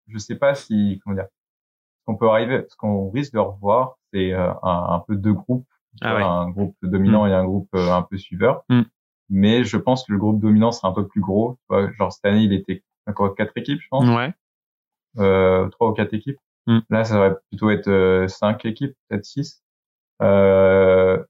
je 0.08 0.18
sais 0.18 0.36
pas 0.36 0.56
si, 0.56 1.00
comment 1.04 1.16
dire, 1.16 1.28
ce 1.28 2.06
qu'on 2.06 2.18
peut 2.18 2.28
arriver, 2.30 2.66
ce 2.68 2.76
qu'on 2.76 3.10
risque 3.12 3.34
de 3.34 3.40
revoir, 3.40 3.98
c'est 4.12 4.34
euh, 4.34 4.52
un, 4.64 4.88
un 4.96 5.00
peu 5.08 5.16
deux 5.16 5.34
groupes, 5.34 5.68
Ah 6.02 6.16
ouais. 6.16 6.24
un 6.24 6.50
groupe 6.50 6.76
dominant 6.82 7.26
et 7.28 7.34
un 7.34 7.46
groupe 7.46 7.70
euh, 7.76 7.92
un 7.94 8.02
peu 8.02 8.18
suiveur. 8.18 8.64
Mais 9.30 9.64
je 9.64 9.78
pense 9.78 10.04
que 10.06 10.12
le 10.12 10.18
groupe 10.18 10.42
dominant 10.42 10.72
sera 10.74 10.90
un 10.90 10.94
peu 10.94 11.08
plus 11.08 11.22
gros. 11.22 11.54
Tu 11.54 11.66
vois, 11.70 11.90
genre 11.94 12.12
cette 12.12 12.26
année, 12.26 12.42
il 12.44 12.52
était 12.54 12.84
encore 13.08 13.34
quatre 13.36 13.56
équipes, 13.56 13.80
je 13.80 13.88
pense, 13.90 14.06
Ouais. 14.10 14.34
euh, 15.20 15.70
trois 15.70 15.90
ou 15.90 15.94
quatre 15.94 16.14
équipes. 16.14 16.40
Là, 16.90 17.04
ça 17.06 17.18
va 17.20 17.32
plutôt 17.50 17.70
être 17.70 17.88
euh, 17.88 18.28
cinq 18.28 18.66
équipes, 18.66 18.96
peut-être 19.08 19.26
six. 19.26 19.64
Euh, 20.22 21.24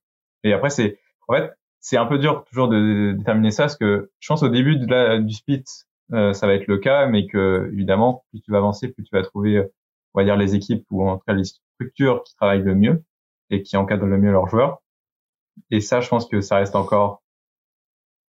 et 0.44 0.54
après, 0.54 0.70
c'est, 0.70 1.00
en 1.28 1.36
fait, 1.36 1.54
c'est 1.80 1.98
un 1.98 2.06
peu 2.06 2.20
dur 2.20 2.46
toujours 2.46 2.68
de, 2.68 3.14
déterminer 3.18 3.52
ça, 3.52 3.64
parce 3.64 3.78
que 3.78 4.12
je 4.20 4.28
pense 4.28 4.44
au 4.44 4.50
début 4.50 4.78
de 4.78 4.88
la, 4.88 5.20
du 5.20 5.34
split, 5.34 5.64
euh, 6.14 6.34
ça 6.34 6.48
va 6.48 6.54
être 6.54 6.68
le 6.68 6.78
cas, 6.78 7.08
mais 7.08 7.28
que 7.28 7.70
évidemment, 7.74 8.26
plus 8.30 8.42
tu 8.42 8.52
vas 8.52 8.58
avancer, 8.58 8.90
plus 8.90 9.04
tu 9.04 9.16
vas 9.16 9.24
trouver, 9.24 9.60
on 10.14 10.20
va 10.20 10.24
dire, 10.24 10.38
les 10.38 10.56
équipes 10.56 10.86
ou 10.92 11.08
en 11.08 11.18
tout 11.18 11.24
cas 11.26 11.34
les 11.34 11.46
structures 11.46 12.24
qui 12.24 12.36
travaillent 12.36 12.64
le 12.64 12.76
mieux 12.76 13.04
et 13.50 13.64
qui 13.64 13.78
encadrent 13.78 14.06
le 14.06 14.18
mieux 14.18 14.32
leurs 14.32 14.48
joueurs. 14.48 14.82
Et 15.70 15.82
ça, 15.82 16.02
je 16.02 16.10
pense 16.10 16.28
que 16.28 16.42
ça 16.42 16.58
reste 16.58 16.76
encore 16.76 17.22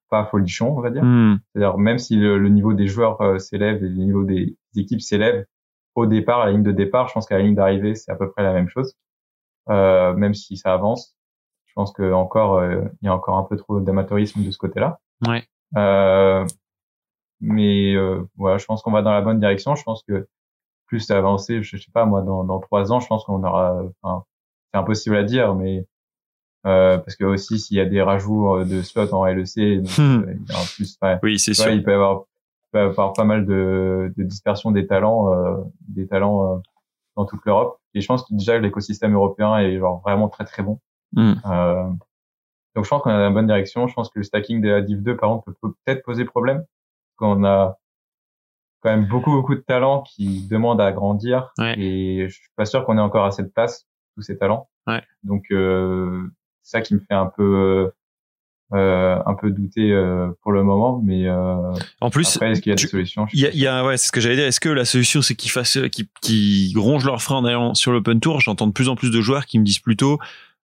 pas 0.09 0.25
folichon, 0.25 0.77
on 0.77 0.81
va 0.81 0.89
dire. 0.89 1.03
Mhm. 1.03 1.39
C'est-à-dire 1.53 1.77
même 1.77 1.99
si 1.99 2.15
le, 2.15 2.37
le 2.37 2.49
niveau 2.49 2.73
des 2.73 2.87
joueurs 2.87 3.21
euh, 3.21 3.37
s'élève 3.37 3.83
et 3.83 3.89
le 3.89 4.03
niveau 4.03 4.23
des 4.23 4.57
équipes 4.75 5.01
s'élève, 5.01 5.45
au 5.95 6.05
départ, 6.05 6.41
à 6.41 6.45
la 6.45 6.51
ligne 6.51 6.63
de 6.63 6.71
départ, 6.71 7.07
je 7.07 7.13
pense 7.13 7.27
qu'à 7.27 7.37
la 7.37 7.43
ligne 7.43 7.55
d'arrivée, 7.55 7.95
c'est 7.95 8.11
à 8.11 8.15
peu 8.15 8.31
près 8.31 8.43
la 8.43 8.53
même 8.53 8.69
chose. 8.69 8.95
Euh, 9.69 10.13
même 10.13 10.33
si 10.33 10.57
ça 10.57 10.73
avance, 10.73 11.15
pense 11.79 11.93
que 11.93 12.11
encore 12.11 12.57
euh, 12.57 12.81
il 13.01 13.05
y 13.05 13.07
a 13.07 13.13
encore 13.15 13.37
un 13.37 13.43
peu 13.43 13.55
trop 13.57 13.79
d'amateurisme 13.79 14.43
de 14.43 14.51
ce 14.51 14.57
côté-là. 14.57 14.99
Ouais. 15.27 15.43
Euh, 15.77 16.45
mais 17.41 17.93
euh, 17.95 18.23
voilà, 18.37 18.57
je 18.57 18.65
pense 18.65 18.81
qu'on 18.81 18.91
va 18.91 19.01
dans 19.01 19.11
la 19.13 19.21
bonne 19.21 19.39
direction. 19.39 19.75
Je 19.75 19.83
pense 19.83 20.03
que 20.03 20.27
plus 20.87 21.09
avancé, 21.11 21.61
je, 21.63 21.77
je 21.77 21.81
sais 21.83 21.91
pas 21.93 22.05
moi, 22.05 22.21
dans, 22.21 22.43
dans 22.43 22.59
trois 22.59 22.91
ans, 22.91 22.99
je 22.99 23.07
pense 23.07 23.23
qu'on 23.23 23.43
aura. 23.43 23.81
Enfin, 24.01 24.23
c'est 24.73 24.79
impossible 24.79 25.15
à 25.15 25.23
dire, 25.23 25.55
mais 25.55 25.85
euh, 26.65 26.97
parce 26.97 27.15
que 27.15 27.23
aussi 27.23 27.57
s'il 27.59 27.77
y 27.77 27.79
a 27.79 27.85
des 27.85 28.01
rajouts 28.01 28.55
euh, 28.57 28.65
de 28.65 28.81
slots 28.81 29.13
en 29.13 29.25
LEC, 29.25 29.55
donc, 29.81 29.97
Hmm. 29.97 30.23
euh, 30.27 30.35
en 30.55 30.65
plus, 30.75 30.97
ouais, 31.01 31.17
Oui, 31.23 31.39
c'est 31.39 31.53
sûr. 31.53 31.71
il 31.71 31.83
peut 31.83 31.91
y 31.91 31.93
avoir, 31.93 32.23
peut 32.71 32.93
pas 32.93 33.23
mal 33.23 33.45
de, 33.45 34.13
de 34.17 34.23
dispersion 34.23 34.71
des 34.71 34.85
talents, 34.85 35.33
euh, 35.33 35.55
des 35.87 36.07
talents 36.07 36.55
euh, 36.55 36.57
dans 37.15 37.25
toute 37.25 37.39
l'Europe. 37.45 37.79
Et 37.93 38.01
je 38.01 38.07
pense 38.07 38.23
que 38.23 38.33
déjà 38.35 38.57
l'écosystème 38.59 39.15
européen 39.15 39.57
est 39.59 39.77
genre 39.79 40.01
vraiment 40.01 40.27
très 40.27 40.45
très 40.45 40.61
bon. 40.61 40.79
Mhm. 41.13 41.41
Euh, 41.45 41.83
donc 42.75 42.85
je 42.85 42.89
pense 42.89 43.01
qu'on 43.01 43.09
est 43.09 43.13
dans 43.13 43.19
la 43.19 43.29
bonne 43.31 43.47
direction. 43.47 43.87
Je 43.87 43.93
pense 43.93 44.09
que 44.09 44.19
le 44.19 44.23
stacking 44.23 44.61
de 44.61 44.69
la 44.69 44.81
Div 44.81 45.01
2 45.01 45.17
par 45.17 45.29
exemple 45.29 45.53
peut 45.61 45.73
peut-être 45.85 46.03
poser 46.03 46.25
problème. 46.25 46.57
Parce 47.17 47.33
qu'on 47.35 47.43
a 47.43 47.77
quand 48.81 48.91
même 48.91 49.05
beaucoup 49.07 49.31
beaucoup 49.31 49.55
de 49.55 49.59
talents 49.61 50.03
qui 50.03 50.47
demandent 50.47 50.79
à 50.81 50.91
grandir 50.91 51.51
Ouais. 51.57 51.77
et 51.79 52.29
je 52.29 52.33
suis 52.35 52.49
pas 52.55 52.65
sûr 52.65 52.85
qu'on 52.85 52.97
ait 52.97 53.01
encore 53.01 53.25
assez 53.25 53.43
de 53.43 53.49
place 53.49 53.81
pour 53.83 54.15
tous 54.15 54.21
ces 54.27 54.37
talents. 54.37 54.69
Ouais. 54.87 55.01
Donc 55.23 55.43
euh, 55.51 56.21
c'est 56.63 56.77
ça 56.77 56.81
qui 56.81 56.93
me 56.95 56.99
fait 56.99 57.13
un 57.15 57.25
peu 57.25 57.91
euh, 58.73 59.17
un 59.25 59.33
peu 59.33 59.49
douter 59.49 59.91
euh, 59.91 60.29
pour 60.43 60.51
le 60.51 60.61
moment, 60.63 61.01
mais 61.03 61.27
euh, 61.27 61.73
En 62.01 62.11
plus, 62.11 62.35
après 62.35 62.51
est-ce 62.51 62.61
qu'il 62.61 62.69
y 62.69 62.73
a 62.73 62.75
tu- 62.75 62.85
des 62.85 62.91
solutions 62.91 63.25
Il 63.33 63.39
y 63.39 63.47
a, 63.47 63.49
y 63.51 63.65
a- 63.65 63.83
ouais, 63.83 63.97
c'est 63.97 64.07
ce 64.07 64.11
que 64.11 64.21
j'allais 64.21 64.35
dire. 64.35 64.45
Est-ce 64.45 64.59
que 64.59 64.69
la 64.69 64.85
solution, 64.85 65.23
c'est 65.23 65.33
qu'ils 65.33 65.49
fassent, 65.49 65.79
qu'ils, 65.91 66.07
qu'ils 66.21 66.77
rongent 66.77 67.03
leurs 67.05 67.19
freins 67.21 67.37
en 67.37 67.45
allant 67.45 67.73
sur 67.73 67.91
l'open 67.91 68.19
tour? 68.19 68.41
J'entends 68.41 68.67
de 68.67 68.71
plus 68.71 68.87
en 68.87 68.95
plus 68.95 69.09
de 69.09 69.21
joueurs 69.21 69.47
qui 69.47 69.57
me 69.57 69.63
disent 69.65 69.79
plutôt, 69.79 70.19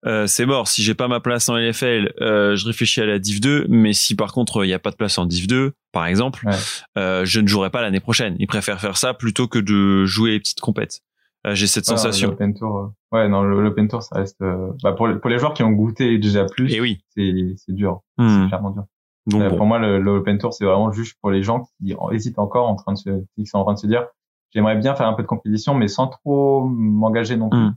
euh, 0.06 0.26
c'est 0.26 0.46
mort. 0.46 0.68
Si 0.68 0.82
j'ai 0.82 0.94
pas 0.94 1.08
ma 1.08 1.20
place 1.20 1.48
en 1.48 1.56
LFL, 1.56 2.12
euh, 2.20 2.56
je 2.56 2.66
réfléchis 2.66 3.00
à 3.00 3.06
la 3.06 3.18
Div 3.18 3.40
2. 3.40 3.66
Mais 3.68 3.92
si 3.92 4.14
par 4.14 4.32
contre 4.32 4.64
il 4.64 4.68
n'y 4.68 4.74
a 4.74 4.78
pas 4.78 4.90
de 4.90 4.96
place 4.96 5.16
en 5.18 5.26
Div 5.26 5.46
2, 5.46 5.72
par 5.92 6.06
exemple, 6.06 6.46
Ouais. 6.46 6.54
euh, 6.98 7.24
je 7.24 7.40
ne 7.40 7.46
jouerai 7.46 7.70
pas 7.70 7.82
l'année 7.82 8.00
prochaine. 8.00 8.36
Ils 8.38 8.46
préfèrent 8.46 8.80
faire 8.80 8.96
ça 8.96 9.14
plutôt 9.14 9.48
que 9.48 9.58
de 9.58 10.04
jouer 10.04 10.32
les 10.32 10.40
petites 10.40 10.60
compètes. 10.60 11.00
Euh, 11.46 11.54
j'ai 11.54 11.66
cette 11.66 11.84
pas. 11.86 11.96
sensation. 11.96 12.30
L'open 12.30 12.54
tour, 12.54 12.78
euh, 12.78 13.16
ouais, 13.16 13.28
non, 13.28 13.42
l'open 13.42 13.86
tour, 13.88 14.02
ça 14.02 14.16
reste. 14.16 14.38
bah, 14.82 14.92
pour, 14.92 15.08
les- 15.08 15.16
pour 15.16 15.28
les 15.30 15.38
joueurs 15.38 15.52
qui 15.54 15.62
ont 15.62 15.70
goûté 15.72 16.16
déjà 16.18 16.44
plus, 16.46 16.72
Et 16.72 16.80
oui. 16.80 17.00
c'est 17.14 17.72
dur, 17.74 18.00
Hmm. 18.18 18.28
c'est 18.44 18.48
clairement 18.48 18.70
dur. 18.70 18.84
Donc 19.26 19.42
bon. 19.50 19.56
Pour 19.56 19.66
moi, 19.66 19.78
le, 19.78 20.00
le 20.00 20.10
open 20.10 20.36
tour, 20.38 20.52
c'est 20.52 20.64
vraiment 20.66 20.92
juste 20.92 21.16
pour 21.22 21.30
les 21.30 21.42
gens 21.42 21.62
qui 21.80 21.94
en- 21.98 22.10
hésitent 22.10 22.38
encore, 22.38 22.68
en 22.68 22.74
train 22.76 22.92
de 22.92 22.98
se, 22.98 23.10
qui 23.36 23.46
sont 23.46 23.58
en 23.58 23.64
train 23.64 23.74
de 23.74 23.78
se 23.78 23.86
dire, 23.86 24.06
j'aimerais 24.54 24.76
bien 24.76 24.94
faire 24.94 25.06
un 25.06 25.14
peu 25.14 25.22
de 25.22 25.26
compétition, 25.28 25.74
mais 25.74 25.88
sans 25.88 26.06
trop 26.08 26.64
m'engager 26.66 27.36
non 27.36 27.48
plus. 27.50 27.58
Hmm. 27.58 27.74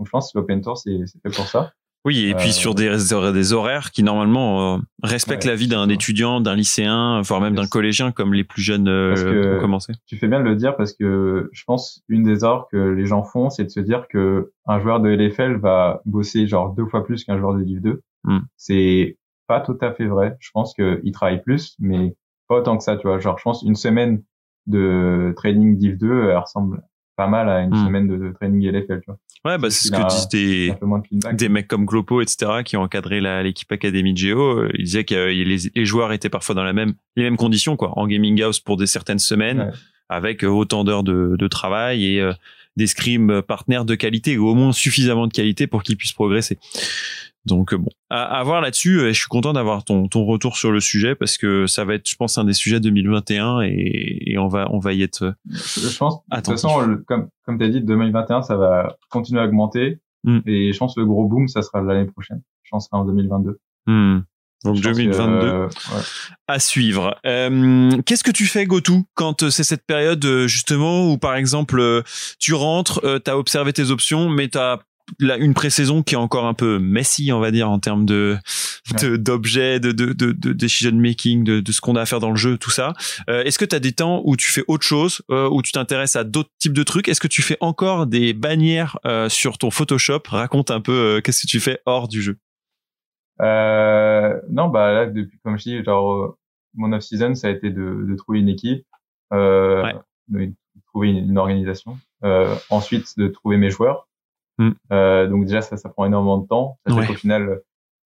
Donc, 0.00 0.06
je 0.06 0.10
pense 0.10 0.32
que 0.32 0.38
l'open 0.38 0.62
tour, 0.62 0.78
c'est 0.78 0.98
fait 1.22 1.36
pour 1.36 1.46
ça. 1.46 1.72
Oui, 2.06 2.24
et 2.30 2.34
puis 2.34 2.48
Euh, 2.48 2.52
sur 2.52 2.74
des, 2.74 2.88
des 3.34 3.52
horaires 3.52 3.90
qui 3.90 4.02
normalement 4.02 4.76
euh, 4.76 4.78
respectent 5.02 5.44
Ouais, 5.44 5.50
la 5.50 5.56
vie 5.56 5.68
d'un 5.68 5.86
étudiant, 5.90 6.40
d'un 6.40 6.54
lycéen, 6.56 7.20
voire 7.20 7.42
même 7.42 7.54
d'un 7.54 7.66
collégien 7.66 8.10
comme 8.10 8.32
les 8.32 8.42
plus 8.42 8.62
jeunes 8.62 8.88
euh, 8.88 9.58
ont 9.58 9.60
commencé. 9.60 9.92
Tu 10.06 10.16
fais 10.16 10.26
bien 10.26 10.38
de 10.40 10.44
le 10.46 10.56
dire 10.56 10.74
parce 10.78 10.94
que 10.94 11.50
je 11.52 11.62
pense 11.66 12.02
une 12.08 12.22
des 12.22 12.42
erreurs 12.42 12.68
que 12.72 12.78
les 12.78 13.04
gens 13.04 13.22
font, 13.22 13.50
c'est 13.50 13.64
de 13.64 13.68
se 13.68 13.80
dire 13.80 14.08
que 14.08 14.50
un 14.64 14.80
joueur 14.80 15.00
de 15.00 15.10
LFL 15.10 15.56
va 15.56 16.00
bosser 16.06 16.46
genre 16.46 16.72
deux 16.72 16.86
fois 16.86 17.04
plus 17.04 17.22
qu'un 17.24 17.36
joueur 17.38 17.52
de 17.54 17.62
Div 17.62 17.82
2. 17.82 18.00
Hmm. 18.24 18.38
C'est 18.56 19.18
pas 19.46 19.60
tout 19.60 19.76
à 19.82 19.92
fait 19.92 20.06
vrai. 20.06 20.38
Je 20.40 20.50
pense 20.54 20.72
qu'il 20.72 21.12
travaille 21.12 21.42
plus, 21.42 21.76
mais 21.80 22.16
pas 22.48 22.56
autant 22.60 22.78
que 22.78 22.82
ça, 22.82 22.96
tu 22.96 23.06
vois. 23.06 23.18
Genre, 23.18 23.36
je 23.36 23.42
pense 23.42 23.60
une 23.62 23.76
semaine 23.76 24.22
de 24.66 25.34
training 25.36 25.76
Div 25.76 25.98
2, 25.98 26.30
elle 26.30 26.36
ressemble 26.38 26.82
pas 27.16 27.26
mal 27.26 27.50
à 27.50 27.60
une 27.60 27.74
Hmm. 27.74 27.84
semaine 27.84 28.08
de, 28.08 28.16
de 28.16 28.32
training 28.32 28.62
LFL, 28.70 29.00
tu 29.00 29.06
vois. 29.08 29.18
Ouais, 29.46 29.56
bah 29.56 29.70
c'est 29.70 29.88
ce 29.88 29.90
que 29.92 29.96
a- 29.96 30.04
disent 30.04 30.28
des, 30.28 30.68
de 31.12 31.32
des 31.36 31.48
mecs 31.48 31.66
comme 31.66 31.86
Glopo, 31.86 32.20
etc., 32.20 32.62
qui 32.64 32.76
ont 32.76 32.82
encadré 32.82 33.20
la- 33.22 33.42
l'équipe 33.42 33.72
Académie 33.72 34.12
de 34.12 34.18
Géo, 34.18 34.58
euh, 34.64 34.70
ils 34.74 34.84
disaient 34.84 35.04
que 35.04 35.14
euh, 35.14 35.32
les, 35.32 35.56
les 35.74 35.86
joueurs 35.86 36.12
étaient 36.12 36.28
parfois 36.28 36.54
dans 36.54 36.62
la 36.64 36.74
même, 36.74 36.92
les 37.16 37.22
mêmes 37.22 37.38
conditions, 37.38 37.76
quoi, 37.76 37.98
en 37.98 38.06
gaming 38.06 38.40
house 38.42 38.60
pour 38.60 38.76
des 38.76 38.86
certaines 38.86 39.18
semaines, 39.18 39.60
Ouais. 39.60 39.70
avec 40.10 40.44
euh, 40.44 40.48
autant 40.48 40.84
d'heures 40.84 41.04
de, 41.04 41.36
de 41.38 41.48
travail 41.48 42.04
et 42.04 42.20
euh, 42.20 42.32
des 42.76 42.86
scrims 42.86 43.40
partenaires 43.42 43.84
de 43.86 43.94
qualité, 43.94 44.36
ou 44.36 44.46
au 44.48 44.54
moins 44.54 44.72
suffisamment 44.72 45.26
de 45.26 45.32
qualité 45.32 45.66
pour 45.66 45.82
qu'ils 45.82 45.96
puissent 45.96 46.12
progresser. 46.12 46.58
Donc 47.46 47.72
euh, 47.72 47.78
bon, 47.78 47.88
à, 48.10 48.38
à 48.38 48.42
voir 48.44 48.60
là-dessus. 48.60 48.98
euh, 49.00 49.08
Je 49.12 49.18
suis 49.18 49.28
content 49.28 49.52
d'avoir 49.52 49.84
ton, 49.84 50.08
ton 50.08 50.24
retour 50.24 50.56
sur 50.56 50.70
le 50.72 50.80
sujet 50.80 51.14
parce 51.14 51.38
que 51.38 51.66
ça 51.66 51.84
va 51.84 51.94
être, 51.94 52.08
je 52.08 52.14
pense, 52.16 52.36
un 52.38 52.44
des 52.44 52.52
sujets 52.52 52.80
2021 52.80 53.62
et, 53.62 54.22
et 54.32 54.38
on 54.38 54.48
va 54.48 54.68
on 54.70 54.78
va 54.78 54.92
y 54.92 55.02
être. 55.02 55.22
euh, 55.24 55.32
Je 55.50 55.96
pense, 55.96 56.16
de 56.30 56.36
toute 56.36 56.46
façon, 56.46 56.80
le- 56.80 56.98
comme, 56.98 57.28
comme 57.46 57.58
tu 57.58 57.64
as 57.64 57.68
dit, 57.68 57.80
2021, 57.80 58.42
ça 58.42 58.56
va 58.56 58.96
continuer 59.08 59.40
à 59.40 59.44
augmenter. 59.46 60.00
Hmm. 60.24 60.40
Et 60.46 60.72
je 60.74 60.78
pense 60.78 60.94
que 60.94 61.00
le 61.00 61.06
gros 61.06 61.24
boom, 61.26 61.48
ça 61.48 61.62
sera 61.62 61.80
l'année 61.80 62.04
prochaine. 62.10 62.42
Je 62.64 62.68
pense 62.70 62.84
que 62.84 62.90
ça 62.90 62.96
sera 62.96 63.02
en 63.02 63.06
2022. 63.06 63.58
hmm. 63.86 64.18
Donc 64.62 64.76
Je 64.76 64.82
pense 64.82 64.98
que, 64.98 65.02
2022. 65.04 65.46
euh, 65.46 65.66
ouais. 65.66 66.02
à 66.46 66.58
suivre. 66.58 67.16
Euh, 67.24 67.90
Qu'est-ce 68.04 68.22
que 68.22 68.30
tu 68.30 68.44
fais, 68.44 68.66
Gotou, 68.66 69.06
quand 69.14 69.48
c'est 69.48 69.64
cette 69.64 69.86
période 69.86 70.22
justement 70.46 71.10
où, 71.10 71.16
par 71.16 71.34
exemple, 71.36 72.02
tu 72.38 72.52
rentres, 72.52 73.00
euh, 73.04 73.18
t'as 73.18 73.36
observé 73.36 73.72
tes 73.72 73.90
options, 73.90 74.28
mais 74.28 74.48
t'as 74.48 74.80
là, 75.18 75.36
une 75.36 75.54
pré-saison 75.54 76.02
qui 76.02 76.14
est 76.14 76.18
encore 76.18 76.46
un 76.46 76.54
peu 76.54 76.78
messy, 76.78 77.32
on 77.32 77.40
va 77.40 77.50
dire, 77.50 77.68
en 77.70 77.78
termes 77.78 78.04
de 78.06 78.38
d'objets, 79.16 79.78
de, 79.80 79.92
de, 79.92 80.12
de, 80.12 80.32
de 80.32 80.52
decision 80.52 80.92
making, 80.92 81.44
de, 81.44 81.60
de 81.60 81.72
ce 81.72 81.80
qu'on 81.80 81.96
a 81.96 82.02
à 82.02 82.06
faire 82.06 82.20
dans 82.20 82.30
le 82.30 82.36
jeu, 82.36 82.58
tout 82.58 82.70
ça. 82.70 82.92
Euh, 83.28 83.42
Est-ce 83.44 83.58
que 83.58 83.64
tu 83.64 83.76
as 83.76 83.80
des 83.80 83.92
temps 83.92 84.22
où 84.24 84.36
tu 84.36 84.50
fais 84.50 84.64
autre 84.68 84.86
chose, 84.86 85.22
euh, 85.30 85.48
où 85.50 85.62
tu 85.62 85.72
t'intéresses 85.72 86.16
à 86.16 86.24
d'autres 86.24 86.50
types 86.58 86.72
de 86.72 86.82
trucs? 86.82 87.08
Est-ce 87.08 87.20
que 87.20 87.28
tu 87.28 87.42
fais 87.42 87.56
encore 87.60 88.06
des 88.06 88.32
bannières 88.32 88.98
euh, 89.06 89.28
sur 89.28 89.58
ton 89.58 89.70
Photoshop? 89.70 90.22
Raconte 90.28 90.70
un 90.70 90.80
peu 90.80 90.92
euh, 90.92 91.20
qu'est-ce 91.20 91.42
que 91.42 91.46
tu 91.50 91.60
fais 91.60 91.80
hors 91.86 92.08
du 92.08 92.22
jeu. 92.22 92.36
Euh, 93.40 94.38
non, 94.50 94.68
bah 94.68 94.92
là, 94.92 95.06
depuis, 95.06 95.38
comme 95.44 95.58
je 95.58 95.64
dis, 95.64 95.84
genre, 95.84 96.12
euh, 96.12 96.36
mon 96.74 96.92
off-season, 96.92 97.34
ça 97.34 97.48
a 97.48 97.50
été 97.50 97.70
de, 97.70 98.04
de 98.08 98.16
trouver 98.16 98.40
une 98.40 98.48
équipe, 98.48 98.84
euh, 99.32 99.82
Ouais. 99.82 99.94
de 100.28 100.52
trouver 100.86 101.08
une, 101.08 101.30
une 101.30 101.38
organisation, 101.38 101.98
euh, 102.24 102.54
ensuite 102.68 103.18
de 103.18 103.28
trouver 103.28 103.56
mes 103.56 103.70
joueurs. 103.70 104.08
Hmm. 104.60 104.72
Euh, 104.92 105.26
donc 105.26 105.46
déjà, 105.46 105.62
ça, 105.62 105.76
ça 105.78 105.88
prend 105.88 106.04
énormément 106.04 106.36
de 106.38 106.46
temps. 106.46 106.78
Ça 106.86 106.92
fait 106.94 107.00
Ouais. 107.00 107.06
qu'au 107.06 107.14
final, 107.14 107.60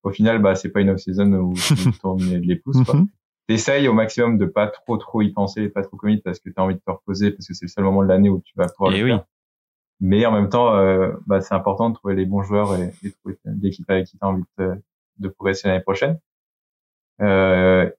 au 0.04 0.10
final, 0.10 0.40
bah, 0.40 0.54
c'est 0.54 0.68
pas 0.70 0.80
une 0.82 0.90
off-season 0.90 1.32
où 1.34 1.54
tu 1.54 1.92
tournes 2.00 2.20
les, 2.22 2.56
pouces. 2.56 2.76
Mhm. 2.92 3.08
T'essayes 3.48 3.88
au 3.88 3.92
maximum 3.92 4.38
de 4.38 4.46
pas 4.46 4.68
trop 4.68 4.96
trop 4.96 5.20
y 5.20 5.30
penser, 5.32 5.68
pas 5.68 5.82
trop 5.82 5.96
commit 5.96 6.18
parce 6.22 6.38
que 6.38 6.48
tu 6.50 6.54
as 6.56 6.62
envie 6.62 6.76
de 6.76 6.80
te 6.80 6.90
reposer 6.90 7.32
parce 7.32 7.48
que 7.48 7.54
c'est 7.54 7.64
le 7.64 7.70
seul 7.70 7.84
moment 7.84 8.02
de 8.02 8.08
l'année 8.08 8.28
où 8.30 8.40
tu 8.44 8.52
vas 8.56 8.68
pouvoir 8.68 8.92
Eh 8.94 8.98
le 8.98 9.04
oui. 9.04 9.10
faire. 9.10 9.24
Mais 10.00 10.24
en 10.26 10.32
même 10.32 10.48
temps, 10.48 10.74
euh, 10.76 11.12
bah, 11.26 11.40
c'est 11.40 11.54
important 11.54 11.90
de 11.90 11.94
trouver 11.94 12.14
les 12.14 12.24
bons 12.26 12.42
joueurs 12.42 12.74
et, 12.76 12.92
et 13.02 13.08
de 13.08 13.14
trouver 13.20 13.38
l'équipe 13.60 13.88
avec 13.90 14.06
qui 14.06 14.12
tu 14.16 14.24
as 14.24 14.28
envie 14.28 14.44
de, 14.58 14.74
de 15.18 15.28
progresser 15.28 15.66
l'année 15.68 15.82
prochaine. 15.82 16.18
Euh, 17.20 17.90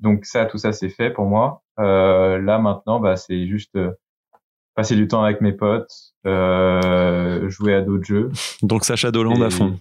donc 0.00 0.24
ça, 0.24 0.46
tout 0.46 0.58
ça, 0.58 0.72
c'est 0.72 0.88
fait 0.88 1.10
pour 1.10 1.26
moi. 1.26 1.62
Euh, 1.80 2.38
là 2.40 2.58
maintenant, 2.58 3.00
bah, 3.00 3.16
c'est 3.16 3.46
juste 3.46 3.74
euh, 3.76 3.92
passer 4.74 4.96
du 4.96 5.06
temps 5.08 5.22
avec 5.22 5.40
mes 5.40 5.52
potes, 5.52 5.92
euh, 6.26 7.48
jouer 7.48 7.74
à 7.74 7.80
d'autres 7.80 8.04
jeux. 8.04 8.30
Donc 8.62 8.84
Sacha 8.84 9.10
Doland 9.10 9.40
à 9.42 9.50
fond. 9.50 9.78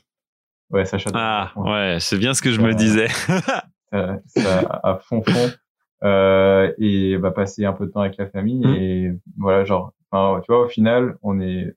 Ouais, 0.70 0.86
Sacha. 0.86 1.10
Ah 1.14 1.52
Ouais. 1.56 1.72
ouais, 1.72 1.98
c'est 1.99 2.18
bien 2.18 2.34
ce 2.34 2.41
que 2.41 2.52
je 2.52 2.61
me 2.61 2.70
Euh, 2.72 2.74
disais. 2.74 3.07
ça, 3.91 4.20
ça, 4.28 4.80
à 4.84 4.98
fond 4.98 5.22
fond. 5.24 5.52
euh, 6.03 6.72
et 6.80 7.18
bah, 7.18 7.32
passer 7.32 7.65
un 7.65 7.74
peu 7.74 7.86
de 7.86 7.91
temps 7.91 8.02
avec 8.02 8.18
la 8.18 8.28
famille. 8.28 8.65
Mm. 8.65 8.76
Et 8.76 9.11
voilà, 9.38 9.65
genre, 9.65 9.94
enfin, 10.11 10.40
tu 10.41 10.52
vois, 10.52 10.65
au 10.65 10.70
final, 10.70 11.15
on 11.22 11.40
est 11.40 11.74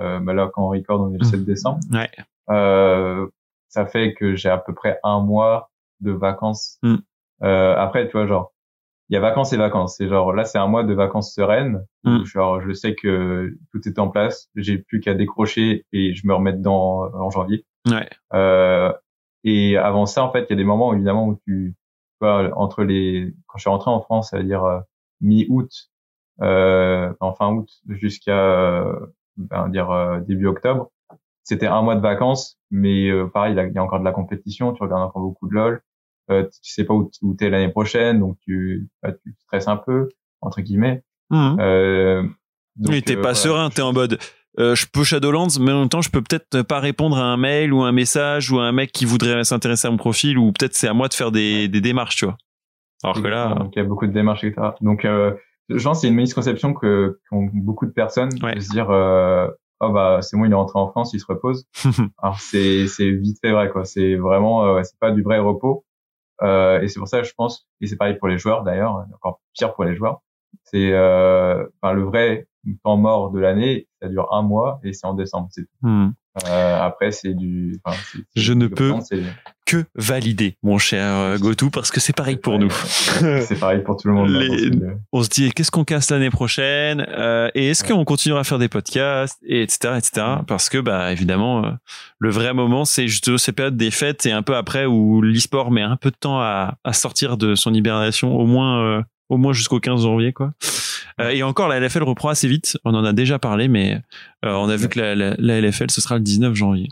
euh, 0.00 0.18
bah, 0.20 0.32
là 0.34 0.50
quand 0.52 0.64
on 0.66 0.68
record, 0.70 1.00
on 1.00 1.14
est 1.14 1.18
le 1.18 1.26
Mm. 1.26 1.30
7 1.30 1.44
décembre. 1.44 1.80
Ouais. 1.92 2.10
Euh, 2.50 3.26
ça 3.68 3.86
fait 3.86 4.14
que 4.14 4.34
j'ai 4.36 4.48
à 4.48 4.58
peu 4.58 4.74
près 4.74 4.98
un 5.04 5.20
mois 5.20 5.70
de 6.00 6.12
vacances. 6.12 6.78
Mm. 6.82 6.96
Euh, 7.42 7.74
après, 7.76 8.06
tu 8.06 8.12
vois, 8.12 8.26
genre, 8.26 8.52
il 9.08 9.14
y 9.14 9.16
a 9.16 9.20
vacances 9.20 9.52
et 9.52 9.56
vacances. 9.56 9.96
C'est 9.96 10.08
genre 10.08 10.32
là, 10.32 10.44
c'est 10.44 10.58
un 10.58 10.66
mois 10.66 10.84
de 10.84 10.94
vacances 10.94 11.34
sereines. 11.34 11.84
Mm. 12.04 12.16
Où, 12.16 12.24
genre, 12.24 12.60
je 12.60 12.72
sais 12.72 12.94
que 12.94 13.54
tout 13.72 13.86
est 13.86 13.98
en 13.98 14.08
place. 14.08 14.48
J'ai 14.56 14.78
plus 14.78 15.00
qu'à 15.00 15.14
décrocher 15.14 15.84
et 15.92 16.14
je 16.14 16.26
me 16.26 16.34
remets 16.34 16.52
dedans 16.52 17.10
en 17.14 17.30
janvier. 17.30 17.64
Ouais. 17.88 18.08
Euh, 18.32 18.92
et 19.44 19.76
avant 19.76 20.06
ça, 20.06 20.24
en 20.24 20.32
fait, 20.32 20.46
il 20.48 20.50
y 20.50 20.52
a 20.54 20.56
des 20.56 20.64
moments 20.64 20.94
évidemment 20.94 21.28
où 21.28 21.38
tu, 21.44 21.74
vois, 22.20 22.50
entre 22.56 22.82
les, 22.82 23.34
quand 23.46 23.58
je 23.58 23.62
suis 23.62 23.70
rentré 23.70 23.90
en 23.90 24.00
France, 24.00 24.30
c'est-à-dire 24.30 24.64
euh, 24.64 24.80
mi-août, 25.20 25.70
euh, 26.42 27.12
enfin 27.20 27.46
fin 27.46 27.54
août 27.54 27.68
jusqu'à, 27.88 28.38
euh, 28.38 29.06
ben, 29.36 29.68
dire 29.68 29.90
euh, 29.90 30.20
début 30.20 30.46
octobre, 30.46 30.90
c'était 31.42 31.66
un 31.66 31.82
mois 31.82 31.94
de 31.94 32.00
vacances, 32.00 32.58
mais 32.70 33.10
pareil, 33.32 33.54
il 33.54 33.74
y 33.74 33.78
a 33.78 33.82
encore 33.82 34.00
de 34.00 34.04
la 34.04 34.12
compétition, 34.12 34.72
tu 34.72 34.82
regardes 34.82 35.02
encore 35.02 35.22
beaucoup 35.22 35.48
de 35.48 35.54
LOL, 35.54 35.82
euh, 36.30 36.44
tu 36.44 36.72
sais 36.72 36.84
pas 36.84 36.94
où, 36.94 37.10
où 37.22 37.34
t'es 37.34 37.50
l'année 37.50 37.68
prochaine, 37.70 38.20
donc 38.20 38.36
tu, 38.44 38.88
bah, 39.02 39.12
tu 39.12 39.34
stresses 39.44 39.68
un 39.68 39.76
peu 39.76 40.08
entre 40.40 40.60
guillemets. 40.60 41.02
Mhm. 41.30 41.56
Euh, 41.60 42.22
donc, 42.76 42.92
Oui, 42.92 43.02
t'es 43.02 43.12
euh, 43.12 43.16
pas 43.16 43.20
voilà. 43.22 43.34
serein, 43.34 43.70
t'es 43.70 43.82
en 43.82 43.92
mode. 43.92 44.18
euh, 44.58 44.74
je 44.74 44.86
peux 44.92 45.04
Shadowlands, 45.04 45.48
mais 45.60 45.72
en 45.72 45.80
même 45.80 45.88
temps, 45.88 46.02
je 46.02 46.10
peux 46.10 46.22
peut-être 46.22 46.62
pas 46.62 46.80
répondre 46.80 47.16
à 47.18 47.22
un 47.24 47.36
mail 47.36 47.72
ou 47.72 47.82
un 47.82 47.92
message 47.92 48.50
ou 48.50 48.58
à 48.58 48.64
un 48.64 48.72
mec 48.72 48.92
qui 48.92 49.04
voudrait 49.04 49.42
s'intéresser 49.44 49.88
à 49.88 49.90
mon 49.90 49.96
profil 49.96 50.38
ou 50.38 50.52
peut-être 50.52 50.74
c'est 50.74 50.88
à 50.88 50.92
moi 50.94 51.08
de 51.08 51.14
faire 51.14 51.30
des, 51.32 51.68
des 51.68 51.80
démarches, 51.80 52.16
tu 52.16 52.24
vois. 52.26 52.36
Alors 53.02 53.20
que 53.22 53.28
là, 53.28 53.54
Donc, 53.54 53.72
il 53.76 53.78
y 53.78 53.82
a 53.82 53.84
beaucoup 53.84 54.06
de 54.06 54.12
démarches, 54.12 54.44
etc. 54.44 54.68
Donc, 54.80 55.04
euh, 55.04 55.32
je 55.68 55.82
pense 55.82 55.98
que 55.98 56.02
c'est 56.02 56.08
une 56.08 56.14
misconception 56.14 56.72
que 56.74 57.18
qu'ont 57.30 57.48
beaucoup 57.52 57.86
de 57.86 57.90
personnes 57.92 58.30
Ouais. 58.42 58.54
de 58.54 58.60
se 58.60 58.70
dire, 58.70 58.90
euh, 58.90 59.46
oh 59.80 59.90
bah 59.90 60.18
c'est 60.22 60.36
bon, 60.36 60.44
il 60.44 60.52
est 60.52 60.54
rentré 60.54 60.78
en 60.78 60.88
France, 60.88 61.12
il 61.14 61.20
se 61.20 61.26
repose. 61.26 61.66
Alors 62.22 62.38
c'est 62.40 62.86
c'est 62.86 63.10
vite 63.10 63.38
fait 63.42 63.52
vrai 63.52 63.70
quoi. 63.70 63.84
C'est 63.84 64.14
vraiment, 64.16 64.64
euh, 64.66 64.82
c'est 64.84 64.98
pas 64.98 65.10
du 65.10 65.22
vrai 65.22 65.38
repos. 65.38 65.84
Euh, 66.42 66.80
et 66.80 66.88
c'est 66.88 66.98
pour 66.98 67.08
ça, 67.08 67.22
je 67.22 67.32
pense, 67.36 67.68
et 67.80 67.86
c'est 67.86 67.96
pareil 67.96 68.16
pour 68.18 68.28
les 68.28 68.38
joueurs 68.38 68.62
d'ailleurs, 68.64 69.04
encore 69.14 69.40
pire 69.52 69.74
pour 69.74 69.84
les 69.84 69.94
joueurs. 69.94 70.22
C'est, 70.64 70.92
euh, 70.92 71.64
enfin 71.82 71.92
le 71.94 72.02
vrai 72.02 72.46
temps 72.82 72.96
mort 72.96 73.30
de 73.30 73.38
l'année, 73.40 73.88
ça 74.00 74.08
dure 74.08 74.32
un 74.32 74.42
mois 74.42 74.80
et 74.84 74.92
c'est 74.92 75.06
en 75.06 75.14
décembre. 75.14 75.48
C'est 75.50 75.62
tout. 75.62 75.68
hmm, 75.86 76.12
Euh, 76.48 76.80
après 76.80 77.12
c'est 77.12 77.34
du. 77.34 77.80
enfin, 77.84 77.96
Je 78.34 78.52
ne 78.52 78.66
du 78.66 78.74
peux 78.74 78.90
temps, 78.90 79.00
c'est- 79.00 79.22
que 79.66 79.84
valider, 79.94 80.56
mon 80.62 80.76
cher 80.78 81.04
euh, 81.04 81.38
Gotou, 81.38 81.70
parce 81.70 81.90
que 81.90 81.98
c'est 82.00 82.14
pareil 82.14 82.36
pour 82.36 82.58
nous. 82.58 82.70
C'est 83.48 83.58
pareil 83.58 83.82
pour 83.82 83.96
tout 83.96 84.08
le 84.08 84.14
monde. 84.14 84.28
Les- 84.30 84.70
on 85.12 85.22
se 85.22 85.28
dit 85.28 85.50
qu'est-ce 85.52 85.70
qu'on 85.70 85.84
casse 85.84 86.10
l'année 86.10 86.30
prochaine 86.30 87.06
euh, 87.08 87.48
et 87.54 87.68
est-ce 87.70 87.82
Ouais. 87.84 87.90
qu'on 87.90 88.04
continuera 88.04 88.40
à 88.40 88.44
faire 88.44 88.58
des 88.58 88.68
podcasts 88.68 89.38
et 89.46 89.62
etc 89.62 89.94
etc 89.96 90.26
parce 90.46 90.68
que 90.68 90.78
bah 90.78 91.12
évidemment 91.12 91.64
euh, 91.64 91.70
le 92.18 92.30
vrai 92.30 92.52
moment 92.54 92.84
c'est 92.84 93.08
juste 93.08 93.36
ces 93.38 93.52
périodes 93.52 93.76
des 93.76 93.90
fêtes 93.90 94.26
et 94.26 94.32
un 94.32 94.42
peu 94.42 94.54
après 94.56 94.84
où 94.86 95.20
l'e-sport 95.22 95.70
met 95.70 95.82
un 95.82 95.96
peu 95.96 96.10
de 96.10 96.16
temps 96.16 96.40
à, 96.40 96.74
à 96.84 96.92
sortir 96.92 97.36
de 97.36 97.54
son 97.54 97.72
hibernation 97.74 98.36
au 98.36 98.46
moins 98.46 98.82
euh, 98.84 99.02
au 99.28 99.36
moins 99.38 99.52
jusqu'au 99.52 99.80
15 99.80 100.02
janvier 100.02 100.32
quoi 100.32 100.52
et 101.30 101.42
encore 101.42 101.68
la 101.68 101.78
LFL 101.80 102.02
reprend 102.02 102.28
assez 102.28 102.48
vite 102.48 102.76
on 102.84 102.94
en 102.94 103.04
a 103.04 103.12
déjà 103.12 103.38
parlé 103.38 103.68
mais 103.68 104.00
on 104.42 104.68
a 104.68 104.76
vu 104.76 104.88
que 104.88 104.98
la, 105.00 105.14
la, 105.14 105.34
la 105.38 105.60
LFL 105.60 105.90
ce 105.90 106.00
sera 106.00 106.16
le 106.16 106.22
19 106.22 106.54
janvier 106.54 106.88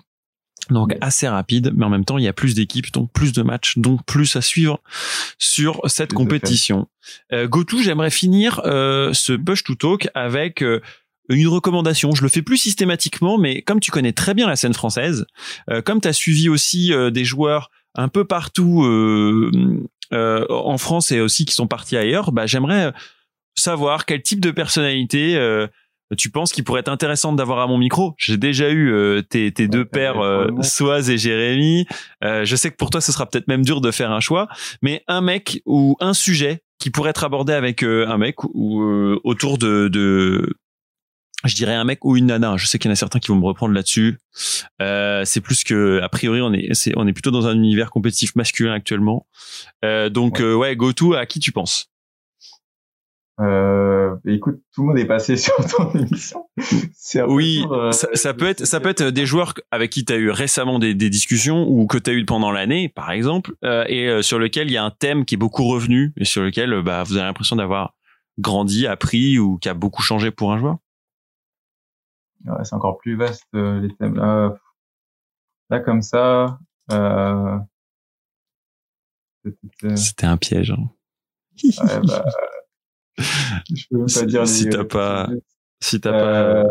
donc 0.71 0.97
assez 1.01 1.29
rapide, 1.29 1.73
mais 1.75 1.85
en 1.85 1.91
même 1.91 2.05
temps 2.05 2.19
il 2.19 2.25
y 2.25 2.29
a 2.29 2.33
plus 2.33 2.55
d'équipes, 2.55 2.93
donc 2.93 3.13
plus 3.13 3.33
de 3.33 3.43
matchs, 3.43 3.79
donc 3.79 4.05
plus 4.07 4.37
à 4.37 4.41
suivre 4.43 4.81
sur 5.39 5.81
cette 5.87 6.11
Plus 6.11 6.17
compétition. 6.17 6.89
Euh, 7.33 7.49
Gotou, 7.49 7.83
j'aimerais 7.83 8.11
finir 8.11 8.61
euh, 8.65 9.13
ce 9.13 9.33
push 9.33 9.65
to 9.65 9.75
talk 9.75 10.09
avec 10.15 10.63
euh, 10.63 10.81
une 11.29 11.49
recommandation. 11.49 12.13
Je 12.13 12.23
le 12.23 12.29
fais 12.29 12.43
plus 12.43 12.59
systématiquement, 12.59 13.39
mais 13.39 13.63
comme 13.63 13.81
tu 13.81 13.91
connais 13.91 14.13
très 14.13 14.35
bien 14.35 14.47
la 14.47 14.57
scène 14.57 14.75
française, 14.75 15.27
euh, 15.71 15.83
comme 15.83 16.01
tu 16.01 16.09
as 16.09 16.13
suivi 16.13 16.49
aussi 16.49 16.93
euh, 16.93 17.11
des 17.11 17.25
joueurs 17.25 17.71
un 17.95 18.09
peu 18.09 18.25
partout 18.25 18.85
euh, 18.85 19.51
euh, 20.13 20.47
en 20.49 20.79
France 20.79 21.13
et 21.13 21.21
aussi 21.21 21.45
qui 21.45 21.55
sont 21.55 21.67
partis 21.67 21.97
ailleurs, 21.97 22.33
bah, 22.33 22.47
j'aimerais 22.47 22.93
savoir 23.55 24.07
quel 24.07 24.23
type 24.23 24.41
de 24.41 24.51
personnalité 24.51 25.37
euh, 25.37 25.67
tu 26.17 26.31
penses 26.31 26.53
qu'il 26.53 26.65
pourrait 26.65 26.81
être 26.81 26.89
intéressant 26.89 27.33
d'avoir 27.33 27.61
à 27.61 27.67
mon 27.67 27.79
micro? 27.79 28.15
J'ai 28.19 28.37
déjà 28.37 28.71
eu 28.71 28.93
euh, 28.93 29.23
tes, 29.23 29.53
tes 29.53 29.69
deux 29.69 29.85
pères, 29.85 30.21
euh. 30.21 30.49
Soaz 30.63 31.11
et 31.11 31.19
Jérémy. 31.19 31.87
Euh, 32.25 32.45
je 32.45 32.57
sais 32.57 32.71
que 32.71 32.77
pour 32.77 32.91
toi, 32.91 33.01
ce 33.01 33.13
sera 33.13 33.27
peut-être 33.27 33.49
même 33.49 33.65
dur 33.65 33.81
de 33.81 33.91
faire 33.91 34.11
un 34.11 34.21
choix, 34.21 34.49
mais 34.83 35.03
un 35.09 35.21
mec 35.21 35.63
ou 35.67 35.97
un 36.01 36.15
sujet 36.15 36.63
qui 36.79 36.91
pourrait 36.91 37.11
être 37.11 37.25
abordé 37.25 37.53
avec 37.53 37.83
euh, 37.85 38.07
un 38.09 38.19
mec 38.19 38.43
ou 38.45 38.83
euh, 38.83 39.21
autour 39.23 39.57
de, 39.59 39.87
de, 39.89 40.55
je 41.45 41.55
dirais 41.55 41.75
un 41.75 41.85
mec 41.85 42.05
ou 42.05 42.17
une 42.17 42.27
nana. 42.27 42.57
Je 42.57 42.67
sais 42.67 42.79
qu'il 42.79 42.89
y 42.89 42.91
en 42.91 42.95
a 42.95 42.97
certains 42.97 43.21
qui 43.21 43.29
vont 43.29 43.37
me 43.37 43.45
reprendre 43.47 43.73
là-dessus. 43.73 44.19
Euh, 44.81 45.23
c'est 45.25 45.41
plus 45.41 45.63
que, 45.63 46.01
a 46.03 46.09
priori, 46.09 46.41
on 46.41 46.53
est, 46.53 46.71
on 46.97 47.07
est 47.07 47.13
plutôt 47.13 47.31
dans 47.31 47.47
un 47.47 47.55
univers 47.55 47.91
compétitif 47.91 48.35
masculin 48.35 48.73
actuellement. 48.73 49.27
Euh, 49.85 50.09
donc, 50.09 50.39
Ouais. 50.39 50.45
euh, 50.45 50.55
ouais, 50.57 50.75
go 50.77 50.93
to, 50.93 51.15
à 51.15 51.25
qui 51.27 51.39
tu 51.39 51.53
penses? 51.53 51.92
Euh, 53.41 54.15
écoute, 54.27 54.61
tout 54.75 54.83
le 54.83 54.89
monde 54.89 54.99
est 54.99 55.07
passé 55.07 55.37
sur 55.39 55.55
ton 55.67 55.91
émission. 55.93 56.49
Oui, 57.29 57.65
euh, 57.71 57.91
ça, 57.93 58.35
peut 58.35 58.45
être, 58.47 58.65
ça 58.67 58.79
peut 58.79 58.91
être 58.91 59.05
des 59.05 59.25
joueurs 59.27 59.55
avec 59.71 59.91
qui 59.91 60.05
tu 60.05 60.13
as 60.13 60.17
eu 60.17 60.31
récemment 60.31 60.79
des, 60.79 60.95
des 60.95 61.09
discussions 61.11 61.67
ou 61.69 61.87
que 61.87 61.97
tu 61.99 62.11
as 62.11 62.13
eu 62.13 62.25
pendant 62.27 62.51
l'année, 62.53 62.89
par 62.89 63.11
exemple, 63.11 63.55
euh, 63.65 63.85
et 63.89 64.23
sur 64.23 64.39
lequel 64.39 64.69
il 64.69 64.75
y 64.75 64.77
a 64.77 64.85
un 64.85 64.91
thème 64.91 65.25
qui 65.25 65.35
est 65.35 65.39
beaucoup 65.39 65.65
revenu 65.65 66.13
et 66.17 66.25
sur 66.25 66.43
lequel 66.43 66.83
bah, 66.83 67.03
vous 67.05 67.17
avez 67.17 67.25
l'impression 67.27 67.57
d'avoir 67.57 67.95
grandi, 68.39 68.87
appris 68.87 69.39
ou 69.39 69.59
qui 69.59 69.69
a 69.69 69.75
beaucoup 69.75 70.03
changé 70.03 70.31
pour 70.31 70.53
un 70.53 70.59
joueur. 70.59 70.77
Ouais, 72.45 72.65
c'est 72.65 72.75
encore 72.75 72.99
plus 72.99 73.17
vaste 73.17 73.45
euh, 73.55 73.81
les 73.81 73.95
thèmes. 73.97 74.19
Euh, 74.19 74.51
là 75.71 75.81
comme 75.81 76.03
ça. 76.03 76.59
C'était- 79.45 79.97
C'était 79.97 80.27
un 80.27 80.37
piège. 80.37 80.71
hein. 80.73 80.91
Ouais, 81.65 82.01
bah, 82.07 82.25
je 83.19 83.85
peux 83.91 83.99
même 83.99 84.09
Si- 84.09 84.21
pas 84.21 84.27
dire 84.27 84.47
si 84.49 84.65
les- 84.65 84.71
t'as 84.71 84.85
pas- 84.85 85.29
Si 85.81 86.01
t'as 86.01 86.13
pas. 86.13 86.19
Euh, 86.19 86.65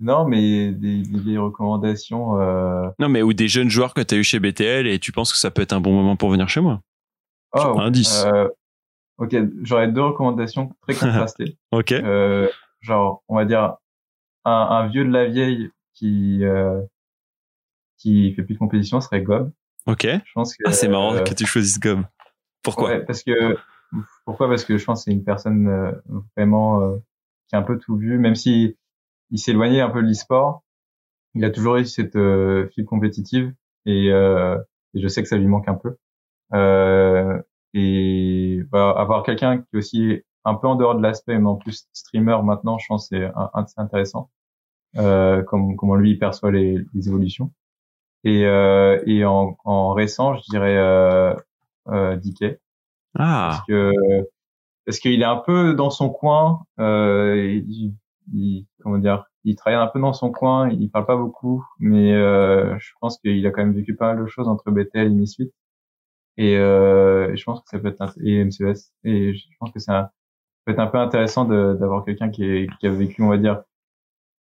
Non, 0.00 0.24
mais 0.26 0.72
des, 0.72 1.02
des 1.02 1.38
recommandations. 1.38 2.40
Euh... 2.40 2.88
Non, 2.98 3.08
mais 3.08 3.22
ou 3.22 3.32
des 3.32 3.46
jeunes 3.48 3.70
joueurs 3.70 3.94
que 3.94 4.00
tu 4.00 4.14
as 4.16 4.18
eu 4.18 4.24
chez 4.24 4.40
BTL 4.40 4.86
et 4.88 4.98
tu 4.98 5.12
penses 5.12 5.32
que 5.32 5.38
ça 5.38 5.50
peut 5.52 5.62
être 5.62 5.72
un 5.72 5.80
bon 5.80 5.92
moment 5.92 6.16
pour 6.16 6.30
venir 6.30 6.48
chez 6.48 6.60
moi. 6.60 6.80
Oh, 7.52 7.78
Un 7.78 7.90
10. 7.92 8.24
euh, 8.26 8.48
ok, 9.18 9.36
j'aurais 9.62 9.86
deux 9.88 10.02
recommandations 10.02 10.72
très 10.82 10.94
contrastées. 10.94 11.56
Ok. 11.72 11.92
euh, 11.92 12.48
genre, 12.80 13.22
on 13.28 13.36
va 13.36 13.44
dire 13.44 13.76
un, 14.44 14.50
un 14.52 14.88
vieux 14.88 15.04
de 15.04 15.10
la 15.12 15.26
vieille 15.26 15.70
qui 15.94 16.40
euh, 16.44 16.80
qui 17.98 18.34
fait 18.34 18.42
plus 18.42 18.54
de 18.54 18.58
compétition 18.58 19.00
serait 19.00 19.22
Gob. 19.22 19.52
Ok. 19.86 20.02
Je 20.06 20.32
pense 20.34 20.56
que 20.56 20.64
Ah, 20.66 20.72
c'est 20.72 20.88
marrant 20.88 21.14
euh, 21.14 21.22
que 21.22 21.34
tu 21.34 21.46
choisisses 21.46 21.78
Gob. 21.78 22.02
Pourquoi? 22.62 22.88
ouais, 22.88 23.04
parce 23.04 23.22
que 23.22 23.56
pourquoi? 24.24 24.48
Parce 24.48 24.64
que 24.64 24.78
je 24.78 24.84
pense 24.84 25.00
que 25.00 25.04
c'est 25.04 25.16
une 25.16 25.24
personne 25.24 25.68
euh, 25.68 25.92
vraiment 26.36 26.80
euh, 26.80 26.96
qui 27.48 27.56
a 27.56 27.58
un 27.58 27.62
peu 27.62 27.78
tout 27.78 27.96
vu, 27.96 28.18
même 28.18 28.34
si 28.34 28.76
il 29.30 29.38
s'éloignait 29.38 29.80
un 29.80 29.90
peu 29.90 30.02
de 30.02 30.08
l'e-sport, 30.08 30.62
il 31.34 31.44
a 31.44 31.50
toujours 31.50 31.76
eu 31.76 31.86
cette 31.86 32.16
euh, 32.16 32.68
fibre 32.68 32.88
compétitive 32.88 33.52
et, 33.86 34.10
euh, 34.10 34.58
et 34.94 35.00
je 35.00 35.08
sais 35.08 35.22
que 35.22 35.28
ça 35.28 35.36
lui 35.36 35.46
manque 35.46 35.68
un 35.68 35.74
peu. 35.74 35.96
Euh, 36.54 37.40
et 37.72 38.62
bah, 38.70 38.94
avoir 38.96 39.22
quelqu'un 39.24 39.58
qui 39.58 39.66
est 39.72 39.78
aussi 39.78 40.22
un 40.44 40.54
peu 40.54 40.68
en 40.68 40.76
dehors 40.76 40.94
de 40.94 41.02
l'aspect, 41.02 41.38
mais 41.38 41.48
en 41.48 41.56
plus 41.56 41.88
streamer 41.92 42.38
maintenant, 42.44 42.78
je 42.78 42.86
pense 42.88 43.08
que 43.08 43.30
c'est 43.66 43.80
intéressant. 43.80 44.30
Euh, 44.96 45.42
comme, 45.42 45.74
comment 45.74 45.96
lui 45.96 46.12
il 46.12 46.18
perçoit 46.20 46.52
les, 46.52 46.78
les 46.94 47.08
évolutions. 47.08 47.50
Et, 48.22 48.46
euh, 48.46 49.02
et 49.06 49.24
en, 49.24 49.56
en 49.64 49.92
récent, 49.92 50.36
je 50.36 50.42
dirais 50.50 50.76
euh, 50.76 51.34
Ah, 53.18 53.48
parce 53.48 53.66
que 53.68 53.92
parce 54.86 54.98
qu'il 54.98 55.20
est 55.22 55.24
un 55.24 55.36
peu 55.36 55.74
dans 55.74 55.90
son 55.90 56.10
coin. 56.10 56.64
Euh, 56.80 57.60
il, 57.68 57.94
il- 58.34 58.66
comment 58.82 58.98
dire 58.98 59.24
Il 59.44 59.56
travaille 59.56 59.80
un 59.80 59.86
peu 59.88 60.00
dans 60.00 60.12
son 60.12 60.30
coin. 60.32 60.68
Il 60.70 60.90
parle 60.90 61.06
pas 61.06 61.16
beaucoup, 61.16 61.64
mais 61.78 62.12
euh, 62.14 62.78
je 62.78 62.92
pense 63.00 63.18
qu'il 63.18 63.46
a 63.46 63.50
quand 63.50 63.62
même 63.64 63.74
vécu 63.74 63.94
pas 63.96 64.14
mal 64.14 64.22
de 64.24 64.28
choses 64.28 64.48
entre 64.48 64.70
BTL 64.70 65.06
et 65.08 65.10
Misfit. 65.10 65.52
Et, 66.38 66.56
euh, 66.58 67.34
je 67.36 67.44
pense 67.44 67.60
que 67.62 67.68
ça 67.70 67.78
peut 67.80 67.88
être 67.88 68.14
et 68.22 68.36
MCS. 68.40 68.92
Et 69.04 69.34
je 69.34 69.44
pense 69.60 69.72
que 69.72 69.80
ça 69.80 70.12
peut 70.66 70.72
être 70.72 70.80
un 70.80 70.88
peu 70.88 70.98
intéressant 70.98 71.44
d'avoir 71.46 72.04
quelqu'un 72.04 72.30
qui, 72.30 72.44
est- 72.44 72.68
qui 72.80 72.86
a 72.88 72.90
vécu, 72.92 73.22
on 73.22 73.28
va 73.30 73.38
dire, 73.38 73.62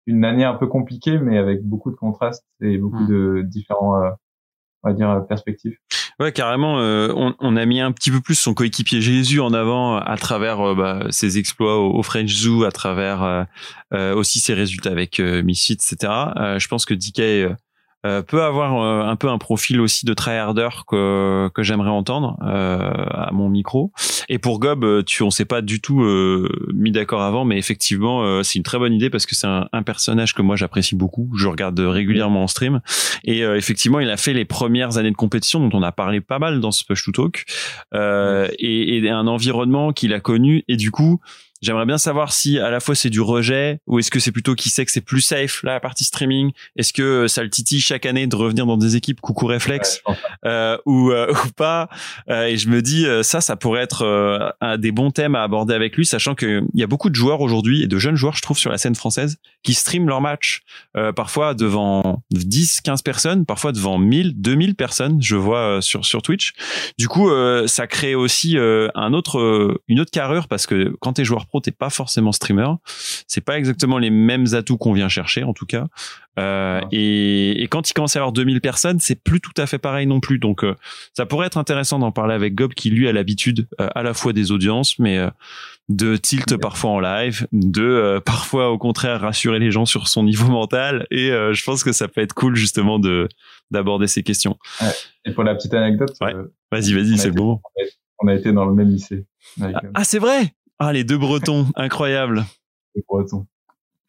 une 0.08 0.26
année 0.26 0.44
un 0.46 0.56
peu 0.56 0.68
compliquée, 0.68 1.20
mais 1.20 1.38
avec 1.38 1.64
beaucoup 1.64 1.91
de 1.91 1.96
contrastes 1.96 2.46
et 2.62 2.78
beaucoup 2.78 3.04
Hmm. 3.04 3.08
de 3.08 3.41
différents, 3.44 4.02
euh, 4.04 4.12
on 4.84 4.89
va 4.89 4.95
dire, 4.95 5.23
perspectives. 5.27 5.76
Ouais, 6.19 6.31
carrément. 6.31 6.80
euh, 6.80 7.14
on, 7.15 7.34
on 7.39 7.56
a 7.56 7.65
mis 7.65 7.80
un 7.80 7.91
petit 7.91 8.11
peu 8.11 8.19
plus 8.19 8.35
son 8.35 8.53
coéquipier 8.53 8.99
Jésus 9.01 9.39
en 9.39 9.53
avant 9.53 9.97
à 9.97 10.18
travers 10.18 10.60
euh, 10.60 10.76
bah, 10.76 11.07
ses 11.11 11.38
exploits 11.38 11.77
au, 11.80 11.97
au 11.97 12.03
French 12.03 12.30
Zoo, 12.30 12.64
à 12.65 12.72
travers 12.72 13.23
euh, 13.23 13.43
euh, 13.93 14.15
aussi 14.15 14.39
ses 14.39 14.53
résultats 14.53 14.91
avec 14.91 15.19
euh, 15.19 15.41
Misfits, 15.41 15.73
etc. 15.73 16.11
Euh, 16.35 16.60
je 16.60 16.68
pense 16.68 16.85
que 16.85 16.93
DK 16.93 17.56
euh, 18.06 18.22
peut 18.22 18.44
avoir 18.44 18.82
euh, 18.82 19.10
un 19.10 19.16
peu 19.16 19.30
un 19.30 19.38
profil 19.38 19.82
aussi 19.82 20.06
de 20.06 20.14
tryharder 20.14 20.70
que 20.88 21.50
que 21.54 21.64
j'aimerais 21.64 21.90
entendre 21.90 22.38
euh, 22.44 22.80
à 23.12 23.32
mon 23.34 23.50
micro. 23.50 23.92
Et 24.30 24.38
pour 24.38 24.60
Gob, 24.60 24.84
euh, 24.84 25.04
tu 25.04 25.24
on 25.24 25.32
s'est 25.32 25.46
pas 25.46 25.62
du 25.62 25.82
tout 25.82 26.02
euh, 26.02 26.50
mis 26.74 26.92
d'accord 26.92 27.22
avant, 27.22 27.46
mais 27.46 27.58
effectivement 27.58 28.24
euh, 28.24 28.44
c'est 28.44 28.58
une 28.58 28.64
très 28.64 28.78
bonne 28.78 28.94
idée 28.94 29.10
parce 29.10 29.26
que 29.26 29.36
c'est 29.36 29.48
un, 29.48 29.68
un 29.74 29.84
personnage 29.84 30.34
que 30.34 30.42
moi 30.42 30.56
j'apprécie 30.56 30.96
beaucoup. 30.96 31.30
Je 31.36 31.48
regarde 31.48 31.80
régulièrement 31.80 32.44
en 32.44 32.48
stream 32.48 32.82
et 33.24 33.44
euh, 33.44 33.58
effectivement 33.58 34.00
il 34.00 34.10
a 34.10 34.18
fait 34.18 34.34
les 34.34 34.46
premières 34.46 34.98
années 34.98 35.12
de 35.12 35.16
compétition 35.16 35.60
dont 35.60 35.78
on 35.78 35.84
a 35.84 35.92
parlé 35.92 36.22
pas 36.22 36.40
mal 36.40 36.62
dans 36.62 36.72
ce 36.72 36.84
Push 36.86 37.06
to 37.06 37.12
Talk 37.12 37.46
euh, 37.94 38.48
et, 38.60 38.98
et 38.98 39.10
un 39.10 39.28
environnement 39.28 39.92
qu'il 39.94 40.14
a 40.14 40.20
connu 40.20 40.64
et 40.68 40.78
du 40.78 40.92
coup 40.92 41.20
J'aimerais 41.61 41.86
bien 41.86 41.98
savoir 41.98 42.31
si 42.31 42.60
à 42.60 42.69
la 42.69 42.80
fois 42.80 42.95
c'est 42.95 43.10
du 43.10 43.22
rejet 43.22 43.80
ou 43.88 43.99
est-ce 43.99 44.11
que 44.11 44.19
c'est 44.19 44.31
plutôt 44.31 44.56
qui 44.56 44.69
sait 44.69 44.86
que 44.86 44.91
c'est 44.91 45.02
plus 45.02 45.22
safe 45.22 45.61
là, 45.64 45.73
la 45.73 45.80
partie 45.80 46.03
streaming? 46.03 46.52
Est-ce 46.77 46.94
que 46.94 47.27
ça 47.27 47.44
le 47.44 47.49
titille 47.49 47.81
chaque 47.81 48.06
année 48.06 48.27
de 48.27 48.36
revenir 48.36 48.65
dans 48.65 48.77
des 48.77 48.95
équipes? 48.95 49.19
Coucou 49.22 49.45
réflexe 49.45 50.02
Ouais, 50.07 50.15
euh, 50.45 50.77
ou, 50.86 51.11
euh, 51.11 51.31
ou 51.45 51.49
pas 51.56 51.90
Euh, 52.30 52.45
Et 52.45 52.57
je 52.57 52.69
me 52.69 52.81
dis 52.81 53.06
euh, 53.06 53.23
ça, 53.23 53.41
ça 53.41 53.56
pourrait 53.56 53.81
être 53.81 54.03
euh, 54.03 54.49
un 54.61 54.77
des 54.77 54.91
bons 54.91 55.11
thèmes 55.11 55.36
à 55.36 55.44
aborder 55.44 55.73
avec 55.73 55.95
lui, 55.98 56.06
sachant 56.06 56.36
que 56.36 56.61
il 56.73 56.80
y 56.80 56.84
a 56.84 56.88
beaucoup 56.88 57.10
de 57.10 57.15
joueurs 57.15 57.41
aujourd'hui 57.41 57.84
et 57.84 57.88
de 57.88 57.98
jeunes 57.98 58.15
joueurs, 58.15 58.36
je 58.36 58.41
trouve, 58.41 58.57
sur 58.57 58.72
la 58.72 58.77
scène 58.77 58.95
française 58.95 59.38
qui 59.64 59.73
streament 59.73 60.07
leurs 60.07 60.22
matchs 60.22 60.61
euh, 60.95 61.11
parfois 61.11 61.53
devant 61.53 62.23
10, 62.31 62.81
15 62.81 63.02
personnes, 63.02 63.45
parfois 63.45 63.72
devant 63.72 63.98
1000, 63.98 64.40
2000 64.41 64.76
personnes. 64.76 65.22
Je 65.22 65.36
vois 65.36 65.60
euh, 65.60 65.81
sur 65.81 66.06
sur 66.06 66.22
Twitch. 66.22 66.53
Du 66.98 67.07
coup, 67.07 67.30
euh, 67.30 67.68
ça 67.68 67.88
crée 67.88 68.15
aussi 68.15 68.57
euh, 68.57 68.88
un 68.95 69.14
autre, 69.14 69.40
euh, 69.40 69.81
une 69.88 69.99
autre 69.99 70.11
carrure 70.11 70.48
parce 70.48 70.65
que 70.68 70.95
quand 71.02 71.14
t'es 71.14 71.26
joueur 71.26 71.48
pro, 71.50 71.60
t'es 71.60 71.72
pas 71.72 71.90
forcément 71.90 72.32
streamer. 72.32 72.68
C'est 73.28 73.42
pas 73.44 73.58
exactement 73.58 73.98
les 73.98 74.10
mêmes 74.10 74.46
atouts 74.54 74.78
qu'on 74.78 74.94
vient 74.94 75.10
chercher, 75.10 75.44
en 75.44 75.54
tout 75.54 75.66
cas. 75.66 75.86
Euh, 76.38 76.80
Ouais. 76.80 76.88
et, 76.94 77.64
et 77.64 77.68
quand 77.68 77.90
il 77.90 77.94
commence 77.94 78.16
à 78.16 78.20
y 78.20 78.22
avoir 78.22 78.32
2000 78.32 78.62
personnes, 78.62 79.00
c'est 79.02 79.22
plus 79.22 79.42
tout 79.42 79.52
à 79.58 79.66
fait 79.68 79.78
pareil 79.80 80.08
non 80.08 80.22
plus. 80.22 80.40
Donc, 80.40 80.64
euh, 80.64 80.76
ça 81.14 81.26
pourrait 81.26 81.48
être 81.48 81.58
intéressant 81.58 82.00
d'en 82.00 82.12
parler 82.14 82.34
avec 82.34 82.56
Gob, 82.56 82.74
qui 82.74 82.90
lui 82.92 83.10
a 83.10 83.12
l'habitude 83.12 83.68
euh, 83.82 83.90
à 83.94 84.04
la 84.04 84.14
fois 84.14 84.32
des 84.32 84.52
audiences, 84.52 84.98
mais 85.00 85.20
de 85.90 86.16
tilt 86.16 86.56
parfois 86.58 86.92
en 86.92 87.00
live, 87.02 87.46
de 87.52 88.22
parfois 88.26 88.70
au 88.70 88.78
contraire 88.78 89.20
rassurer 89.22 89.60
les 89.60 89.72
gens 89.72 89.86
sur 89.86 90.08
son 90.08 90.24
niveau 90.24 90.48
mental. 90.52 91.06
Et 91.12 91.28
je 91.30 91.64
pense 91.66 91.84
que 91.84 91.92
ça 91.92 92.08
peut 92.08 92.22
être 92.22 92.34
cool 92.34 92.56
justement 92.56 93.00
de 93.00 93.28
d'aborder 93.72 94.08
ces 94.08 94.24
questions. 94.24 94.58
Et 95.26 95.32
pour 95.32 95.44
la 95.44 95.56
petite 95.56 95.74
anecdote, 95.74 96.16
Ouais. 96.22 96.34
Vas-y, 96.72 96.94
vas-y, 96.94 97.18
c'est 97.18 97.28
le 97.30 97.34
moment. 97.36 97.62
on 98.20 98.28
a 98.28 98.34
été 98.36 98.52
dans 98.52 98.66
le 98.66 98.74
même 98.74 98.90
lycée. 98.90 99.26
Avec, 99.62 99.76
euh, 99.76 99.92
Ah, 99.94 100.04
c'est 100.04 100.20
vrai. 100.20 100.54
Ah, 100.80 100.93
les 100.93 101.03
deux 101.03 101.18
Bretons, 101.18 101.68
incroyable, 101.76 102.45
les 102.95 103.03
Bretons. 103.07 103.45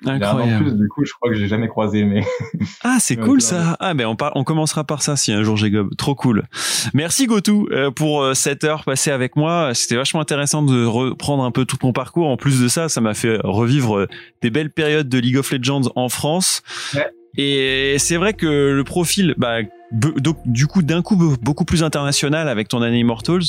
Incroyable. 0.07 0.65
plus, 0.65 0.75
du 0.79 0.89
coup, 0.89 1.05
je 1.05 1.13
crois 1.13 1.29
que 1.31 1.37
j'ai 1.37 1.47
jamais 1.47 1.69
croisé, 1.69 2.05
mais 2.05 2.25
Ah, 2.83 2.97
c'est 3.01 3.17
cool 3.17 3.43
ça. 3.43 3.77
Ah, 3.81 3.93
ben 3.93 4.07
on, 4.07 4.17
par- 4.17 4.33
on 4.35 4.45
commencera 4.45 4.83
par 4.83 5.03
ça 5.03 5.15
si 5.15 5.31
un 5.31 5.43
jour 5.43 5.59
j'ai 5.59 5.71
gob. 5.71 5.95
Trop 5.97 6.15
cool. 6.15 6.45
Merci 6.95 7.27
Gotou 7.27 7.69
euh, 7.71 7.91
pour 7.91 8.23
euh, 8.23 8.33
cette 8.33 8.65
heure 8.65 8.85
passée 8.85 9.11
avec 9.11 9.37
moi. 9.37 9.73
C'était 9.75 9.97
vachement 9.97 10.21
intéressant 10.23 10.63
de 10.63 10.87
reprendre 10.87 11.45
un 11.45 11.51
peu 11.51 11.67
tout 11.67 11.77
mon 11.83 11.93
parcours. 11.93 12.29
En 12.29 12.39
plus 12.39 12.63
de 12.63 12.69
ça, 12.69 12.89
ça 12.89 13.03
m'a 13.03 13.13
fait 13.13 13.39
revivre 13.45 13.99
euh, 13.99 14.09
des 14.41 14.49
belles 14.49 14.71
périodes 14.71 15.11
de 15.11 15.19
League 15.19 15.37
of 15.37 15.51
Legends 15.51 15.93
en 15.95 16.09
France. 16.09 16.63
Ouais. 16.95 17.07
Et 17.37 17.97
c'est 17.99 18.17
vrai 18.17 18.33
que 18.33 18.47
le 18.73 18.85
profil, 18.85 19.35
bah, 19.37 19.59
donc, 19.93 20.39
du 20.47 20.67
coup, 20.67 20.81
d'un 20.81 21.03
coup, 21.03 21.15
be- 21.17 21.37
beaucoup 21.43 21.67
plus 21.67 21.83
international 21.83 22.49
avec 22.49 22.69
ton 22.69 22.81
année 22.81 23.01
Immortals, 23.01 23.43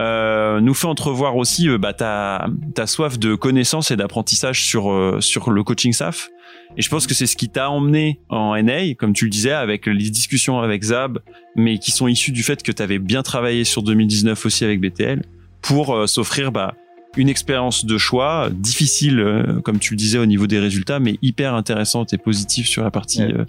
euh, 0.00 0.60
nous 0.60 0.74
fait 0.74 0.86
entrevoir 0.86 1.36
aussi 1.36 1.68
euh, 1.68 1.78
bah, 1.78 1.92
ta, 1.92 2.46
ta 2.74 2.86
soif 2.86 3.18
de 3.18 3.34
connaissance 3.34 3.90
et 3.90 3.96
d'apprentissage 3.96 4.62
sur, 4.64 4.90
euh, 4.90 5.20
sur 5.20 5.50
le 5.50 5.62
coaching 5.64 5.92
staff. 5.92 6.28
Et 6.76 6.82
je 6.82 6.88
pense 6.88 7.06
que 7.06 7.14
c'est 7.14 7.26
ce 7.26 7.36
qui 7.36 7.48
t'a 7.48 7.70
emmené 7.70 8.20
en 8.28 8.60
NA, 8.62 8.94
comme 8.94 9.12
tu 9.12 9.24
le 9.24 9.30
disais, 9.30 9.52
avec 9.52 9.86
les 9.86 10.10
discussions 10.10 10.60
avec 10.60 10.82
Zab, 10.84 11.18
mais 11.56 11.78
qui 11.78 11.90
sont 11.90 12.06
issues 12.08 12.32
du 12.32 12.42
fait 12.42 12.62
que 12.62 12.70
tu 12.72 12.82
avais 12.82 12.98
bien 12.98 13.22
travaillé 13.22 13.64
sur 13.64 13.82
2019 13.82 14.44
aussi 14.46 14.64
avec 14.64 14.80
BTL, 14.80 15.22
pour 15.62 15.94
euh, 15.94 16.06
s'offrir 16.06 16.52
bah, 16.52 16.74
une 17.16 17.28
expérience 17.28 17.84
de 17.84 17.98
choix 17.98 18.48
difficile, 18.52 19.18
euh, 19.18 19.60
comme 19.60 19.78
tu 19.78 19.94
le 19.94 19.96
disais, 19.96 20.18
au 20.18 20.26
niveau 20.26 20.46
des 20.46 20.58
résultats, 20.58 21.00
mais 21.00 21.16
hyper 21.22 21.54
intéressante 21.54 22.12
et 22.12 22.18
positive 22.18 22.66
sur 22.66 22.82
la 22.84 22.90
partie 22.90 23.22
Ouais. 23.22 23.34
euh, 23.34 23.44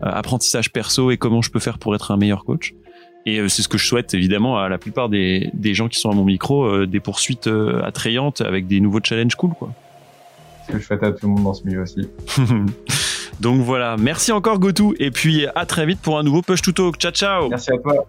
apprentissage 0.00 0.72
perso 0.72 1.10
et 1.10 1.16
comment 1.16 1.42
je 1.42 1.50
peux 1.50 1.60
faire 1.60 1.78
pour 1.78 1.94
être 1.94 2.10
un 2.10 2.16
meilleur 2.16 2.44
coach. 2.44 2.74
Et 3.26 3.38
euh, 3.38 3.48
c'est 3.48 3.62
ce 3.62 3.68
que 3.68 3.78
je 3.78 3.86
souhaite 3.86 4.14
évidemment 4.14 4.58
à 4.58 4.68
la 4.68 4.78
plupart 4.78 5.08
des, 5.08 5.50
des 5.54 5.74
gens 5.74 5.88
qui 5.88 5.98
sont 5.98 6.10
à 6.10 6.14
mon 6.14 6.24
micro, 6.24 6.64
euh, 6.64 6.86
des 6.86 7.00
poursuites 7.00 7.46
euh, 7.46 7.82
attrayantes 7.84 8.40
avec 8.40 8.66
des 8.66 8.80
nouveaux 8.80 9.00
challenges 9.02 9.34
cool, 9.36 9.52
quoi. 9.52 9.70
ce 10.66 10.72
que 10.72 10.78
je 10.78 10.84
souhaite 10.84 11.02
à 11.02 11.12
tout 11.12 11.26
le 11.26 11.34
monde 11.34 11.44
dans 11.44 11.54
ce 11.54 11.64
milieu 11.64 11.82
aussi. 11.82 12.08
Donc 13.40 13.60
voilà, 13.62 13.96
merci 13.96 14.30
encore 14.30 14.58
Gotou 14.58 14.94
et 14.98 15.10
puis 15.10 15.46
à 15.54 15.66
très 15.66 15.86
vite 15.86 16.00
pour 16.00 16.18
un 16.18 16.22
nouveau 16.22 16.42
Push 16.42 16.62
to 16.62 16.72
Talk. 16.72 16.96
Ciao 16.96 17.12
ciao. 17.12 17.48
Merci 17.48 17.72
à 17.72 17.78
toi. 17.78 18.06